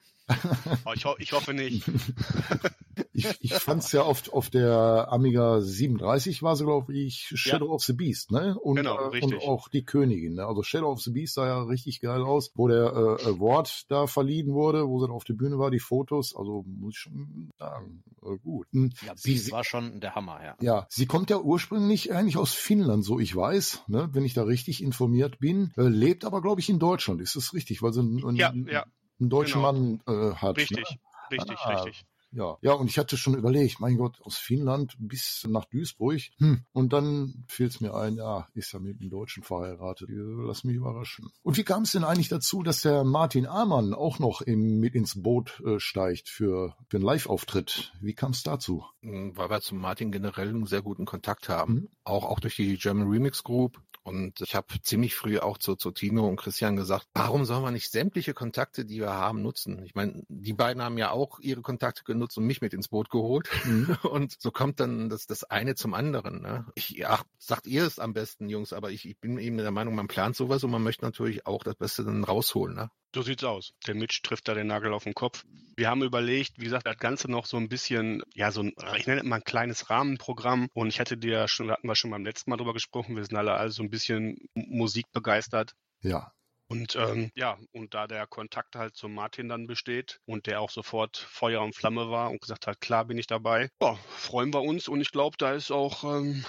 Oh, 0.86 0.92
ich, 0.96 1.06
ho 1.06 1.16
ich 1.20 1.32
hoffe 1.34 1.54
nicht. 1.54 1.84
ich, 3.14 3.28
ich 3.42 3.54
fand's 3.54 3.92
ja 3.92 4.04
oft 4.04 4.34
auf 4.34 4.50
der 4.50 5.08
Amiga 5.12 5.62
37 5.62 6.42
war 6.42 6.56
so, 6.56 6.66
glaube 6.66 6.94
ich, 6.98 7.32
Shadow 7.36 7.72
of 7.72 7.84
the 7.84 7.94
Beast, 7.94 8.32
ne? 8.32 8.58
Und, 8.60 8.78
Genau, 8.78 8.98
äh, 8.98 9.08
richtig. 9.10 9.34
und 9.34 9.44
auch 9.48 9.68
die 9.70 9.84
Königin, 9.84 10.34
ne? 10.36 10.46
Also 10.46 10.64
Shadow 10.64 10.92
of 10.92 11.02
the 11.02 11.12
Beast 11.12 11.36
sah 11.36 11.46
ja 11.46 11.64
richtig 11.64 12.02
geil 12.02 12.22
aus, 12.24 12.52
wo 12.56 12.68
der 12.68 12.86
äh, 13.20 13.26
Award 13.28 13.86
da 13.90 14.08
verliehen 14.08 14.54
wurde, 14.54 14.88
wo 14.88 15.00
sie 15.00 15.06
dann 15.08 15.16
auf 15.16 15.26
der 15.26 15.36
Bühne 15.36 15.60
war, 15.60 15.70
die 15.70 15.80
Fotos, 15.80 16.36
also 16.36 16.64
muss 16.68 16.94
ich 16.96 17.00
schon 17.00 17.52
sagen, 17.60 18.04
äh, 18.24 18.38
gut. 18.40 18.68
Hm, 18.72 18.92
Ja, 19.06 19.14
sie, 19.16 19.32
Beast 19.34 19.46
sie, 19.46 19.52
war 19.52 19.64
schon 19.64 20.00
der 20.00 20.16
Hammer, 20.16 20.40
ja. 20.44 20.56
ja, 20.60 20.88
sie 20.90 21.06
kommt 21.06 21.30
ja 21.30 21.40
ursprünglich 21.40 22.12
eigentlich 22.14 22.38
aus 22.38 22.54
Finnland, 22.54 23.04
so 23.06 23.20
ich 23.20 23.36
weiß, 23.36 23.84
ne, 23.88 24.10
wenn 24.14 24.26
ich 24.26 24.34
da 24.34 24.44
richtig 24.44 24.82
informiert 24.82 25.40
bin, 25.40 25.72
äh, 25.78 25.84
lebt 25.84 26.26
aber, 26.26 26.42
glaube 26.42 26.62
ich, 26.62 26.70
in 26.70 26.80
Deutschland. 26.80 27.22
Ist 27.22 27.36
das 27.36 27.54
richtig? 27.54 27.82
Weil 27.84 27.94
sie 27.94 28.00
einen, 28.00 28.36
Ja, 28.36 28.50
einen, 28.50 28.68
ja, 28.68 28.86
einen 29.20 29.30
deutschen 29.30 29.62
genau. 29.62 29.72
Mann 29.72 30.02
äh, 30.08 30.36
hat. 30.36 30.58
richtig, 30.58 30.78
Ne? 30.78 31.38
richtig, 31.38 31.58
Ah. 31.60 31.74
richtig. 31.84 32.06
Ja, 32.32 32.58
ja, 32.62 32.74
und 32.74 32.90
ich 32.90 32.98
hatte 33.00 33.16
schon 33.16 33.36
überlegt, 33.38 33.80
mein 33.80 33.96
Gott, 33.96 34.20
aus 34.22 34.38
Finnland 34.38 34.96
bis 35.00 35.48
nach 35.50 35.64
Duisburg. 35.64 36.20
Hm. 36.40 36.66
Und 36.74 36.92
dann 36.92 37.46
fiel 37.48 37.68
es 37.68 37.80
mir 37.80 37.94
ein, 37.94 38.16
ja, 38.18 38.46
ist 38.54 38.74
ja 38.74 38.80
mit 38.80 39.00
einem 39.00 39.10
Deutschen 39.10 39.42
verheiratet. 39.42 40.10
Lass 40.12 40.66
mich 40.66 40.76
überraschen. 40.76 41.30
Und 41.44 41.56
wie 41.56 41.64
kam 41.64 41.84
es 41.84 41.94
denn 41.94 42.04
eigentlich 42.04 42.28
dazu, 42.28 42.62
dass 42.62 42.82
der 42.82 43.06
Martin 43.06 43.46
Amann 43.46 43.94
auch 43.94 44.20
noch 44.20 44.42
im, 44.42 44.82
mit 44.82 44.96
ins 44.96 45.24
Boot 45.24 45.62
äh, 45.66 45.80
steigt 45.80 46.28
für, 46.28 46.76
für 46.90 46.98
einen 46.98 47.06
Live-Auftritt? 47.06 47.94
Wie 48.02 48.14
kam 48.14 48.32
es 48.32 48.44
dazu? 48.44 48.84
Weil 49.02 49.50
wir 49.50 49.62
zu 49.62 49.74
Martin 49.76 50.12
generell 50.12 50.50
einen 50.50 50.66
sehr 50.66 50.82
guten 50.82 51.06
Kontakt 51.06 51.48
haben. 51.48 51.74
Mhm. 51.74 51.90
Auch, 52.04 52.26
auch 52.26 52.42
durch 52.42 52.58
die 52.58 52.76
German 52.78 53.08
Remix 53.08 53.46
Group. 53.46 53.82
Und 54.06 54.40
ich 54.42 54.54
habe 54.54 54.68
ziemlich 54.84 55.16
früh 55.16 55.40
auch 55.40 55.58
zu, 55.58 55.76
zu 55.76 55.90
Tino 55.90 56.28
und 56.28 56.36
Christian 56.36 56.76
gesagt, 56.76 57.08
warum 57.16 57.44
sollen 57.44 57.64
wir 57.64 57.72
nicht 57.72 57.92
sämtliche 57.92 58.36
Kontakte, 58.36 58.86
die 58.86 59.00
wir 59.00 59.12
haben, 59.12 59.42
nutzen? 59.42 59.84
Ich 59.84 59.96
meine, 59.96 60.22
die 60.28 60.54
beiden 60.54 60.84
haben 60.84 61.00
ja 61.00 61.10
auch 61.10 61.40
ihre 61.40 61.64
Kontakte 61.64 62.04
genutzt 62.04 62.38
und 62.38 62.46
mich 62.46 62.62
mit 62.62 62.76
ins 62.76 62.88
Boot 62.88 63.10
geholt. 63.10 63.50
Mhm. 63.66 63.98
Und 64.04 64.36
so 64.40 64.52
kommt 64.52 64.80
dann 64.80 65.10
das, 65.10 65.26
das 65.26 65.44
eine 65.44 65.74
zum 65.74 65.96
anderen. 65.96 66.44
Ne? 66.44 66.68
Ich, 66.76 66.92
ja, 66.92 67.20
sagt 67.40 67.66
ihr 67.66 67.84
es 67.84 67.98
am 67.98 68.14
besten, 68.14 68.48
Jungs, 68.48 68.74
aber 68.74 68.92
ich, 68.92 69.10
ich 69.10 69.18
bin 69.18 69.40
eben 69.40 69.58
der 69.58 69.72
Meinung, 69.72 69.96
man 69.96 70.08
plant 70.08 70.36
sowas 70.36 70.64
und 70.64 70.70
man 70.70 70.84
möchte 70.84 71.04
natürlich 71.04 71.48
auch 71.48 71.64
das 71.64 71.76
Beste 71.76 72.04
dann 72.04 72.24
rausholen. 72.24 72.76
Ne? 72.76 72.92
So 73.16 73.22
sieht's 73.22 73.46
aus. 73.46 73.74
Der 73.88 73.96
Mitch 73.96 74.20
trifft 74.24 74.50
da 74.50 74.54
den 74.54 74.68
Nagel 74.68 74.92
auf 74.92 75.06
den 75.06 75.14
Kopf. 75.14 75.46
Wir 75.78 75.90
haben 75.90 76.04
überlegt, 76.04 76.60
wie 76.60 76.66
gesagt, 76.66 76.86
das 76.86 76.98
Ganze 76.98 77.32
noch 77.32 77.46
so 77.46 77.56
ein 77.56 77.70
bisschen, 77.70 78.22
ja, 78.34 78.52
so 78.52 78.62
ein, 78.62 78.74
ich 78.98 79.08
nenne 79.08 79.22
es 79.22 79.26
mal 79.26 79.38
ein 79.38 79.44
kleines 79.46 79.90
Rahmenprogramm. 79.90 80.68
Und 80.74 80.90
ich 80.90 81.00
hatte 81.00 81.16
dir 81.16 81.32
ja 81.32 81.48
schon, 81.48 81.72
hatten 81.72 81.88
wir 81.88 81.96
schon 81.96 82.12
beim 82.12 82.26
letzten 82.26 82.50
Mal 82.50 82.58
drüber 82.58 82.74
gesprochen, 82.74 83.16
wir 83.16 83.24
sind 83.24 83.38
alle 83.38 83.54
also 83.54 83.84
ein 83.84 83.90
bisschen 83.90 84.50
Musik 84.54 85.06
begeistert. 85.14 85.76
Ja, 86.02 86.34
Und 86.68 86.98
ähm, 86.98 87.32
ja, 87.36 87.58
und 87.72 87.94
da 87.94 88.06
der 88.08 88.28
Kontakt 88.28 88.76
halt 88.76 88.98
zum 88.98 89.14
Martin 89.14 89.48
dann 89.48 89.66
besteht 89.66 90.20
und 90.26 90.46
der 90.46 90.60
auch 90.60 90.70
sofort 90.70 91.16
Feuer 91.16 91.62
und 91.62 91.74
Flamme 91.74 92.10
war 92.10 92.32
und 92.32 92.42
gesagt 92.42 92.68
hat, 92.68 92.82
klar 92.82 93.06
bin 93.06 93.18
ich 93.18 93.28
dabei, 93.28 93.70
ja, 93.82 93.96
freuen 94.10 94.54
wir 94.54 94.62
uns 94.62 94.90
und 94.90 95.00
ich 95.00 95.14
glaube, 95.14 95.38
da 95.38 95.54
ist 95.54 95.72
auch 95.72 96.04
ähm, 96.04 96.44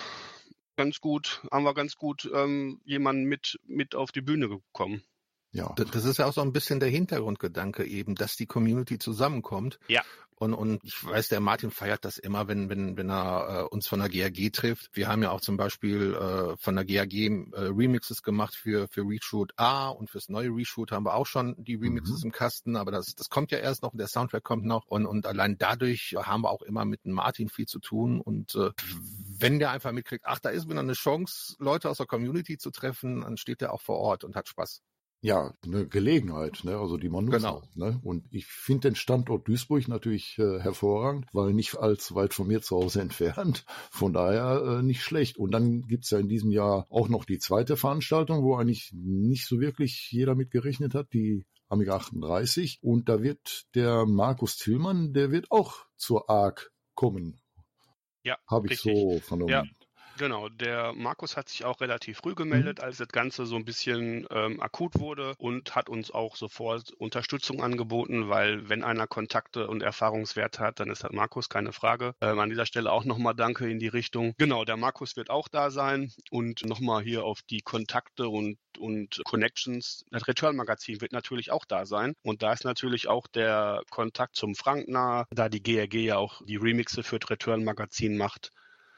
ganz 0.74 1.00
gut, 1.00 1.42
haben 1.52 1.62
wir 1.62 1.74
ganz 1.74 1.94
gut 1.94 2.28
ähm, 2.34 2.80
jemanden 2.84 3.26
mit, 3.26 3.60
mit 3.68 3.94
auf 3.94 4.10
die 4.10 4.20
Bühne 4.22 4.48
gekommen. 4.48 5.04
Ja. 5.56 5.74
Das 5.74 6.04
ist 6.04 6.18
ja 6.18 6.26
auch 6.26 6.32
so 6.32 6.42
ein 6.42 6.52
bisschen 6.52 6.80
der 6.80 6.88
Hintergrundgedanke 6.90 7.84
eben, 7.84 8.14
dass 8.14 8.36
die 8.36 8.46
Community 8.46 8.98
zusammenkommt. 8.98 9.78
Ja. 9.88 10.02
Und, 10.38 10.52
und 10.52 10.84
ich 10.84 11.02
weiß, 11.02 11.28
der 11.28 11.40
Martin 11.40 11.70
feiert 11.70 12.04
das 12.04 12.18
immer, 12.18 12.46
wenn, 12.46 12.68
wenn, 12.68 12.98
wenn 12.98 13.08
er 13.08 13.48
äh, 13.48 13.74
uns 13.74 13.88
von 13.88 14.00
der 14.00 14.10
GAG 14.10 14.52
trifft. 14.52 14.90
Wir 14.92 15.08
haben 15.08 15.22
ja 15.22 15.30
auch 15.30 15.40
zum 15.40 15.56
Beispiel 15.56 16.12
äh, 16.12 16.56
von 16.58 16.76
der 16.76 16.84
GAG 16.84 17.14
äh, 17.14 17.40
Remixes 17.54 18.22
gemacht 18.22 18.54
für, 18.54 18.86
für 18.88 19.00
Reshoot 19.00 19.54
A 19.56 19.88
und 19.88 20.10
fürs 20.10 20.28
neue 20.28 20.50
Reshoot 20.50 20.92
haben 20.92 21.06
wir 21.06 21.14
auch 21.14 21.24
schon 21.24 21.54
die 21.56 21.76
Remixes 21.76 22.22
im 22.22 22.32
Kasten, 22.32 22.76
aber 22.76 22.90
das, 22.90 23.14
das 23.14 23.30
kommt 23.30 23.50
ja 23.50 23.58
erst 23.58 23.82
noch, 23.82 23.96
der 23.96 24.08
Soundtrack 24.08 24.44
kommt 24.44 24.66
noch 24.66 24.86
und, 24.88 25.06
und 25.06 25.26
allein 25.26 25.56
dadurch 25.56 26.14
haben 26.18 26.42
wir 26.42 26.50
auch 26.50 26.62
immer 26.62 26.84
mit 26.84 27.06
dem 27.06 27.12
Martin 27.12 27.48
viel 27.48 27.66
zu 27.66 27.78
tun 27.78 28.20
und 28.20 28.54
äh, 28.56 28.72
wenn 29.38 29.58
der 29.58 29.70
einfach 29.70 29.92
mitkriegt, 29.92 30.26
ach, 30.26 30.38
da 30.38 30.50
ist 30.50 30.68
wieder 30.68 30.80
eine 30.80 30.92
Chance, 30.92 31.56
Leute 31.58 31.88
aus 31.88 31.96
der 31.96 32.06
Community 32.06 32.58
zu 32.58 32.70
treffen, 32.70 33.22
dann 33.22 33.38
steht 33.38 33.62
er 33.62 33.72
auch 33.72 33.80
vor 33.80 33.96
Ort 33.96 34.22
und 34.22 34.36
hat 34.36 34.48
Spaß. 34.48 34.82
Ja, 35.22 35.54
eine 35.64 35.88
Gelegenheit, 35.88 36.62
ne? 36.64 36.76
also 36.76 36.98
die 36.98 37.08
man 37.08 37.24
nutzt. 37.24 37.38
Genau. 37.38 37.62
Ne? 37.74 37.98
Und 38.02 38.24
ich 38.30 38.46
finde 38.46 38.88
den 38.88 38.96
Standort 38.96 39.48
Duisburg 39.48 39.88
natürlich 39.88 40.38
äh, 40.38 40.60
hervorragend, 40.60 41.26
weil 41.32 41.52
nicht 41.52 41.76
allzu 41.76 42.14
weit 42.14 42.34
von 42.34 42.46
mir 42.46 42.62
zu 42.62 42.76
Hause 42.76 43.00
entfernt. 43.02 43.64
Von 43.90 44.12
daher 44.12 44.62
äh, 44.62 44.82
nicht 44.82 45.02
schlecht. 45.02 45.38
Und 45.38 45.52
dann 45.52 45.82
gibt's 45.86 46.10
ja 46.10 46.18
in 46.18 46.28
diesem 46.28 46.50
Jahr 46.50 46.86
auch 46.90 47.08
noch 47.08 47.24
die 47.24 47.38
zweite 47.38 47.76
Veranstaltung, 47.76 48.42
wo 48.42 48.56
eigentlich 48.56 48.92
nicht 48.92 49.46
so 49.46 49.58
wirklich 49.60 50.10
jeder 50.12 50.34
mit 50.34 50.50
gerechnet 50.50 50.94
hat, 50.94 51.12
die 51.12 51.44
Amiga 51.68 51.96
38. 51.96 52.80
Und 52.82 53.08
da 53.08 53.22
wird 53.22 53.66
der 53.74 54.06
Markus 54.06 54.56
Tillmann, 54.56 55.12
der 55.12 55.30
wird 55.32 55.50
auch 55.50 55.86
zur 55.96 56.30
ARC 56.30 56.70
kommen. 56.94 57.40
Ja, 58.22 58.38
Habe 58.48 58.66
ich 58.66 58.72
richtig. 58.72 58.92
so 58.96 59.20
vernommen. 59.20 59.52
Ja. 59.52 59.64
Genau, 60.18 60.48
der 60.48 60.94
Markus 60.94 61.36
hat 61.36 61.48
sich 61.48 61.64
auch 61.64 61.80
relativ 61.80 62.18
früh 62.18 62.34
gemeldet, 62.34 62.80
als 62.80 62.96
das 62.96 63.08
Ganze 63.08 63.44
so 63.44 63.56
ein 63.56 63.66
bisschen 63.66 64.26
ähm, 64.30 64.60
akut 64.62 64.98
wurde 64.98 65.34
und 65.38 65.74
hat 65.74 65.90
uns 65.90 66.10
auch 66.10 66.36
sofort 66.36 66.92
Unterstützung 66.92 67.62
angeboten, 67.62 68.30
weil 68.30 68.68
wenn 68.68 68.82
einer 68.82 69.06
Kontakte 69.06 69.66
und 69.68 69.82
Erfahrungswerte 69.82 70.60
hat, 70.60 70.80
dann 70.80 70.90
ist 70.90 71.04
das 71.04 71.12
Markus, 71.12 71.50
keine 71.50 71.72
Frage. 71.72 72.14
Ähm, 72.22 72.38
an 72.38 72.48
dieser 72.48 72.64
Stelle 72.64 72.92
auch 72.92 73.04
nochmal 73.04 73.34
Danke 73.34 73.68
in 73.70 73.78
die 73.78 73.88
Richtung. 73.88 74.34
Genau, 74.38 74.64
der 74.64 74.78
Markus 74.78 75.16
wird 75.16 75.28
auch 75.28 75.48
da 75.48 75.70
sein 75.70 76.12
und 76.30 76.64
nochmal 76.64 77.02
hier 77.02 77.24
auf 77.24 77.42
die 77.42 77.60
Kontakte 77.60 78.28
und 78.28 78.58
und 78.78 79.22
Connections. 79.24 80.04
Das 80.10 80.28
Return-Magazin 80.28 81.00
wird 81.00 81.12
natürlich 81.12 81.50
auch 81.50 81.64
da 81.64 81.86
sein. 81.86 82.14
Und 82.22 82.42
da 82.42 82.52
ist 82.52 82.64
natürlich 82.64 83.08
auch 83.08 83.26
der 83.26 83.80
Kontakt 83.90 84.36
zum 84.36 84.54
Frank 84.54 84.86
nah, 84.88 85.26
da 85.30 85.48
die 85.48 85.62
GRG 85.62 85.94
ja 85.94 86.16
auch 86.18 86.42
die 86.44 86.56
Remixe 86.56 87.02
für 87.02 87.18
das 87.18 87.30
Return-Magazin 87.30 88.18
macht 88.18 88.50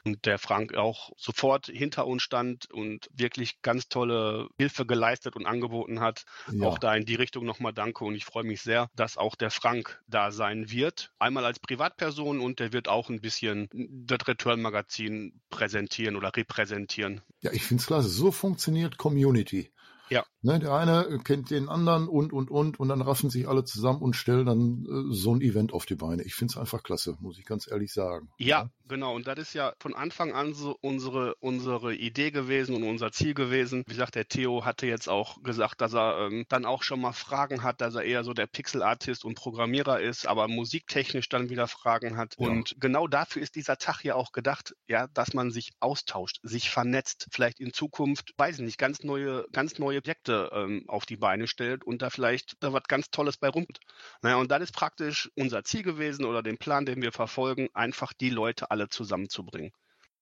und 0.03 0.25
der 0.25 0.37
Frank 0.37 0.75
auch 0.75 1.11
sofort 1.17 1.67
hinter 1.67 2.07
uns 2.07 2.23
stand 2.23 2.71
und 2.71 3.09
wirklich 3.13 3.61
ganz 3.61 3.89
tolle 3.89 4.47
Hilfe 4.57 4.85
geleistet 4.85 5.35
und 5.35 5.45
angeboten 5.45 5.99
hat. 5.99 6.25
Ja. 6.51 6.67
Auch 6.67 6.77
da 6.77 6.95
in 6.95 7.05
die 7.05 7.15
Richtung 7.15 7.45
nochmal 7.45 7.73
danke 7.73 8.05
und 8.05 8.15
ich 8.15 8.25
freue 8.25 8.43
mich 8.43 8.61
sehr, 8.61 8.89
dass 8.95 9.17
auch 9.17 9.35
der 9.35 9.51
Frank 9.51 10.01
da 10.07 10.31
sein 10.31 10.71
wird. 10.71 11.11
Einmal 11.19 11.45
als 11.45 11.59
Privatperson 11.59 12.39
und 12.39 12.59
der 12.59 12.73
wird 12.73 12.87
auch 12.87 13.09
ein 13.09 13.21
bisschen 13.21 13.69
das 13.71 14.27
Return-Magazin 14.27 15.41
präsentieren 15.49 16.15
oder 16.15 16.35
repräsentieren. 16.35 17.21
Ja, 17.41 17.51
ich 17.51 17.63
find's 17.63 17.87
klasse. 17.87 18.09
So 18.09 18.31
funktioniert 18.31 18.97
Community. 18.97 19.71
Ja. 20.09 20.25
Ne, 20.41 20.59
der 20.59 20.73
eine 20.73 21.19
kennt 21.23 21.51
den 21.51 21.69
anderen 21.69 22.07
und, 22.07 22.33
und, 22.33 22.49
und, 22.49 22.79
und 22.79 22.89
dann 22.89 23.01
raffen 23.01 23.29
sich 23.29 23.47
alle 23.47 23.63
zusammen 23.63 24.01
und 24.01 24.15
stellen 24.15 24.45
dann 24.45 24.85
äh, 24.85 25.13
so 25.13 25.35
ein 25.35 25.41
Event 25.41 25.71
auf 25.71 25.85
die 25.85 25.95
Beine. 25.95 26.23
Ich 26.23 26.33
find's 26.33 26.57
einfach 26.57 26.81
klasse, 26.81 27.15
muss 27.19 27.37
ich 27.37 27.45
ganz 27.45 27.69
ehrlich 27.69 27.93
sagen. 27.93 28.29
Ja, 28.37 28.69
genau. 28.89 29.15
Und 29.15 29.27
das 29.27 29.39
ist 29.39 29.53
ja 29.53 29.73
von 29.79 29.95
Anfang 29.95 30.33
an 30.33 30.53
so 30.53 30.77
unsere, 30.81 31.35
unsere 31.35 31.95
Idee 31.95 32.31
gewesen 32.31 32.75
und 32.75 32.83
unser 32.83 33.13
Ziel 33.13 33.33
gewesen. 33.33 33.83
Wie 33.87 33.93
gesagt, 33.93 34.15
der 34.15 34.27
Theo 34.27 34.65
hatte 34.65 34.85
jetzt 34.85 35.07
auch 35.07 35.41
gesagt, 35.41 35.79
dass 35.79 35.93
er 35.93 36.27
ähm, 36.27 36.45
dann 36.49 36.65
auch 36.65 36.83
schon 36.83 36.99
mal 36.99 37.13
Fragen 37.13 37.63
hat, 37.63 37.79
dass 37.79 37.95
er 37.95 38.03
eher 38.03 38.25
so 38.25 38.33
der 38.33 38.47
Pixel-Artist 38.47 39.23
und 39.23 39.35
Programmierer 39.35 40.01
ist, 40.01 40.27
aber 40.27 40.49
musiktechnisch 40.49 41.29
dann 41.29 41.49
wieder 41.49 41.67
Fragen 41.69 42.17
hat. 42.17 42.35
Ja. 42.37 42.47
Und 42.47 42.75
genau 42.79 43.07
dafür 43.07 43.41
ist 43.41 43.55
dieser 43.55 43.77
Tag 43.77 44.03
ja 44.03 44.15
auch 44.15 44.33
gedacht, 44.33 44.75
ja, 44.87 45.07
dass 45.13 45.33
man 45.33 45.51
sich 45.51 45.71
austauscht, 45.79 46.39
sich 46.43 46.69
vernetzt, 46.69 47.27
vielleicht 47.31 47.61
in 47.61 47.71
Zukunft, 47.71 48.33
weiß 48.37 48.59
ich 48.59 48.65
nicht, 48.65 48.77
ganz 48.77 49.03
neue, 49.03 49.45
ganz 49.53 49.79
neue 49.79 50.01
Projekte 50.01 50.49
ähm, 50.53 50.85
auf 50.87 51.05
die 51.05 51.17
Beine 51.17 51.47
stellt 51.47 51.83
und 51.83 52.01
da 52.01 52.09
vielleicht 52.09 52.55
da 52.61 52.73
was 52.73 52.83
ganz 52.87 53.11
Tolles 53.11 53.37
bei 53.37 53.47
rumkommt. 53.47 53.79
Naja, 54.21 54.37
und 54.37 54.49
das 54.49 54.63
ist 54.63 54.73
praktisch 54.73 55.29
unser 55.35 55.63
Ziel 55.63 55.83
gewesen 55.83 56.25
oder 56.25 56.41
den 56.41 56.57
Plan, 56.57 56.85
den 56.85 57.01
wir 57.01 57.11
verfolgen, 57.11 57.69
einfach 57.73 58.11
die 58.13 58.31
Leute 58.31 58.71
alle 58.71 58.78
zusammenzubringen. 58.87 59.71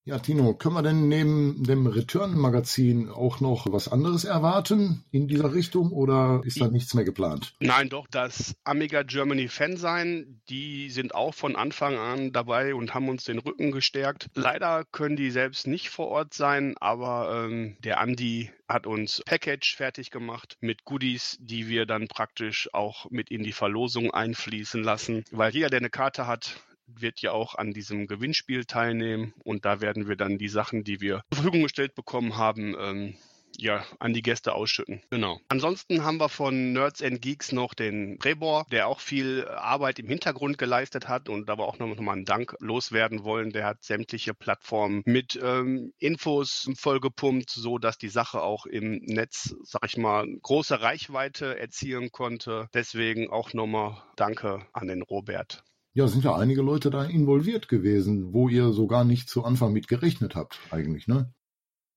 Ja, 0.07 0.19
Tino, 0.19 0.53
können 0.53 0.75
wir 0.75 0.83
denn 0.83 1.09
neben 1.09 1.65
dem 1.65 1.85
Return-Magazin 1.85 3.09
auch 3.09 3.41
noch 3.41 3.65
was 3.69 3.89
anderes 3.89 4.23
erwarten 4.23 5.03
in 5.11 5.27
dieser 5.27 5.53
Richtung 5.53 5.91
oder 5.91 6.39
ist 6.45 6.61
da 6.61 6.69
nichts 6.69 6.93
mehr 6.93 7.03
geplant? 7.03 7.55
Nein, 7.59 7.89
doch, 7.89 8.07
das 8.09 8.55
Amiga 8.63 9.03
Germany 9.03 9.49
Fan 9.49 9.75
sein, 9.75 10.41
die 10.47 10.89
sind 10.91 11.13
auch 11.13 11.33
von 11.33 11.57
Anfang 11.57 11.97
an 11.97 12.31
dabei 12.31 12.73
und 12.73 12.93
haben 12.93 13.09
uns 13.09 13.25
den 13.25 13.39
Rücken 13.39 13.73
gestärkt. 13.73 14.29
Leider 14.33 14.85
können 14.93 15.17
die 15.17 15.29
selbst 15.29 15.67
nicht 15.67 15.89
vor 15.89 16.07
Ort 16.07 16.33
sein, 16.33 16.75
aber 16.79 17.43
ähm, 17.43 17.75
der 17.83 17.99
Andi 17.99 18.49
hat 18.69 18.87
uns 18.87 19.21
Package 19.25 19.75
fertig 19.75 20.09
gemacht 20.09 20.55
mit 20.61 20.85
Goodies, 20.85 21.37
die 21.41 21.67
wir 21.67 21.85
dann 21.85 22.07
praktisch 22.07 22.69
auch 22.73 23.09
mit 23.09 23.29
in 23.29 23.43
die 23.43 23.51
Verlosung 23.51 24.11
einfließen 24.11 24.81
lassen, 24.81 25.25
weil 25.31 25.53
jeder, 25.53 25.69
der 25.69 25.79
eine 25.79 25.89
Karte 25.89 26.27
hat, 26.27 26.61
wird 26.87 27.21
ja 27.21 27.31
auch 27.31 27.55
an 27.55 27.71
diesem 27.71 28.07
Gewinnspiel 28.07 28.65
teilnehmen 28.65 29.33
und 29.43 29.65
da 29.65 29.81
werden 29.81 30.07
wir 30.07 30.15
dann 30.15 30.37
die 30.37 30.49
Sachen, 30.49 30.83
die 30.83 31.01
wir 31.01 31.23
zur 31.29 31.43
Verfügung 31.43 31.63
gestellt 31.63 31.95
bekommen 31.95 32.37
haben, 32.37 32.75
ähm, 32.79 33.17
ja, 33.57 33.83
an 33.99 34.13
die 34.13 34.21
Gäste 34.21 34.53
ausschütten. 34.53 35.01
Genau. 35.09 35.39
Ansonsten 35.49 36.03
haben 36.03 36.19
wir 36.19 36.29
von 36.29 36.73
Nerds 36.73 37.01
and 37.01 37.21
Geeks 37.21 37.51
noch 37.51 37.73
den 37.73 38.19
Rebor, 38.23 38.65
der 38.71 38.87
auch 38.87 38.99
viel 38.99 39.47
Arbeit 39.47 39.99
im 39.99 40.07
Hintergrund 40.07 40.57
geleistet 40.57 41.07
hat 41.07 41.29
und 41.29 41.47
wir 41.47 41.59
auch 41.59 41.79
nochmal 41.79 42.15
einen 42.15 42.25
Dank 42.25 42.55
loswerden 42.59 43.23
wollen. 43.23 43.51
Der 43.51 43.65
hat 43.65 43.83
sämtliche 43.83 44.33
Plattformen 44.33 45.01
mit 45.05 45.39
ähm, 45.41 45.91
Infos 45.97 46.69
vollgepumpt, 46.77 47.49
so 47.49 47.77
dass 47.77 47.97
die 47.97 48.09
Sache 48.09 48.41
auch 48.41 48.65
im 48.65 48.99
Netz, 49.05 49.55
sag 49.63 49.85
ich 49.85 49.97
mal, 49.97 50.27
große 50.43 50.81
Reichweite 50.81 51.57
erzielen 51.57 52.11
konnte. 52.11 52.67
Deswegen 52.73 53.29
auch 53.29 53.53
nochmal 53.53 54.03
Danke 54.15 54.67
an 54.73 54.87
den 54.87 55.01
Robert. 55.01 55.63
Ja, 55.97 56.07
sind 56.07 56.23
ja 56.23 56.35
einige 56.35 56.61
Leute 56.61 56.91
da 56.91 57.05
involviert 57.05 57.67
gewesen, 57.67 58.31
wo 58.31 58.49
ihr 58.49 58.71
so 58.71 58.85
gar 58.85 59.03
nicht 59.03 59.27
zu 59.27 59.43
Anfang 59.43 59.73
mit 59.73 59.87
gerechnet 59.87 60.35
habt, 60.35 60.59
eigentlich, 60.69 61.07
ne? 61.07 61.33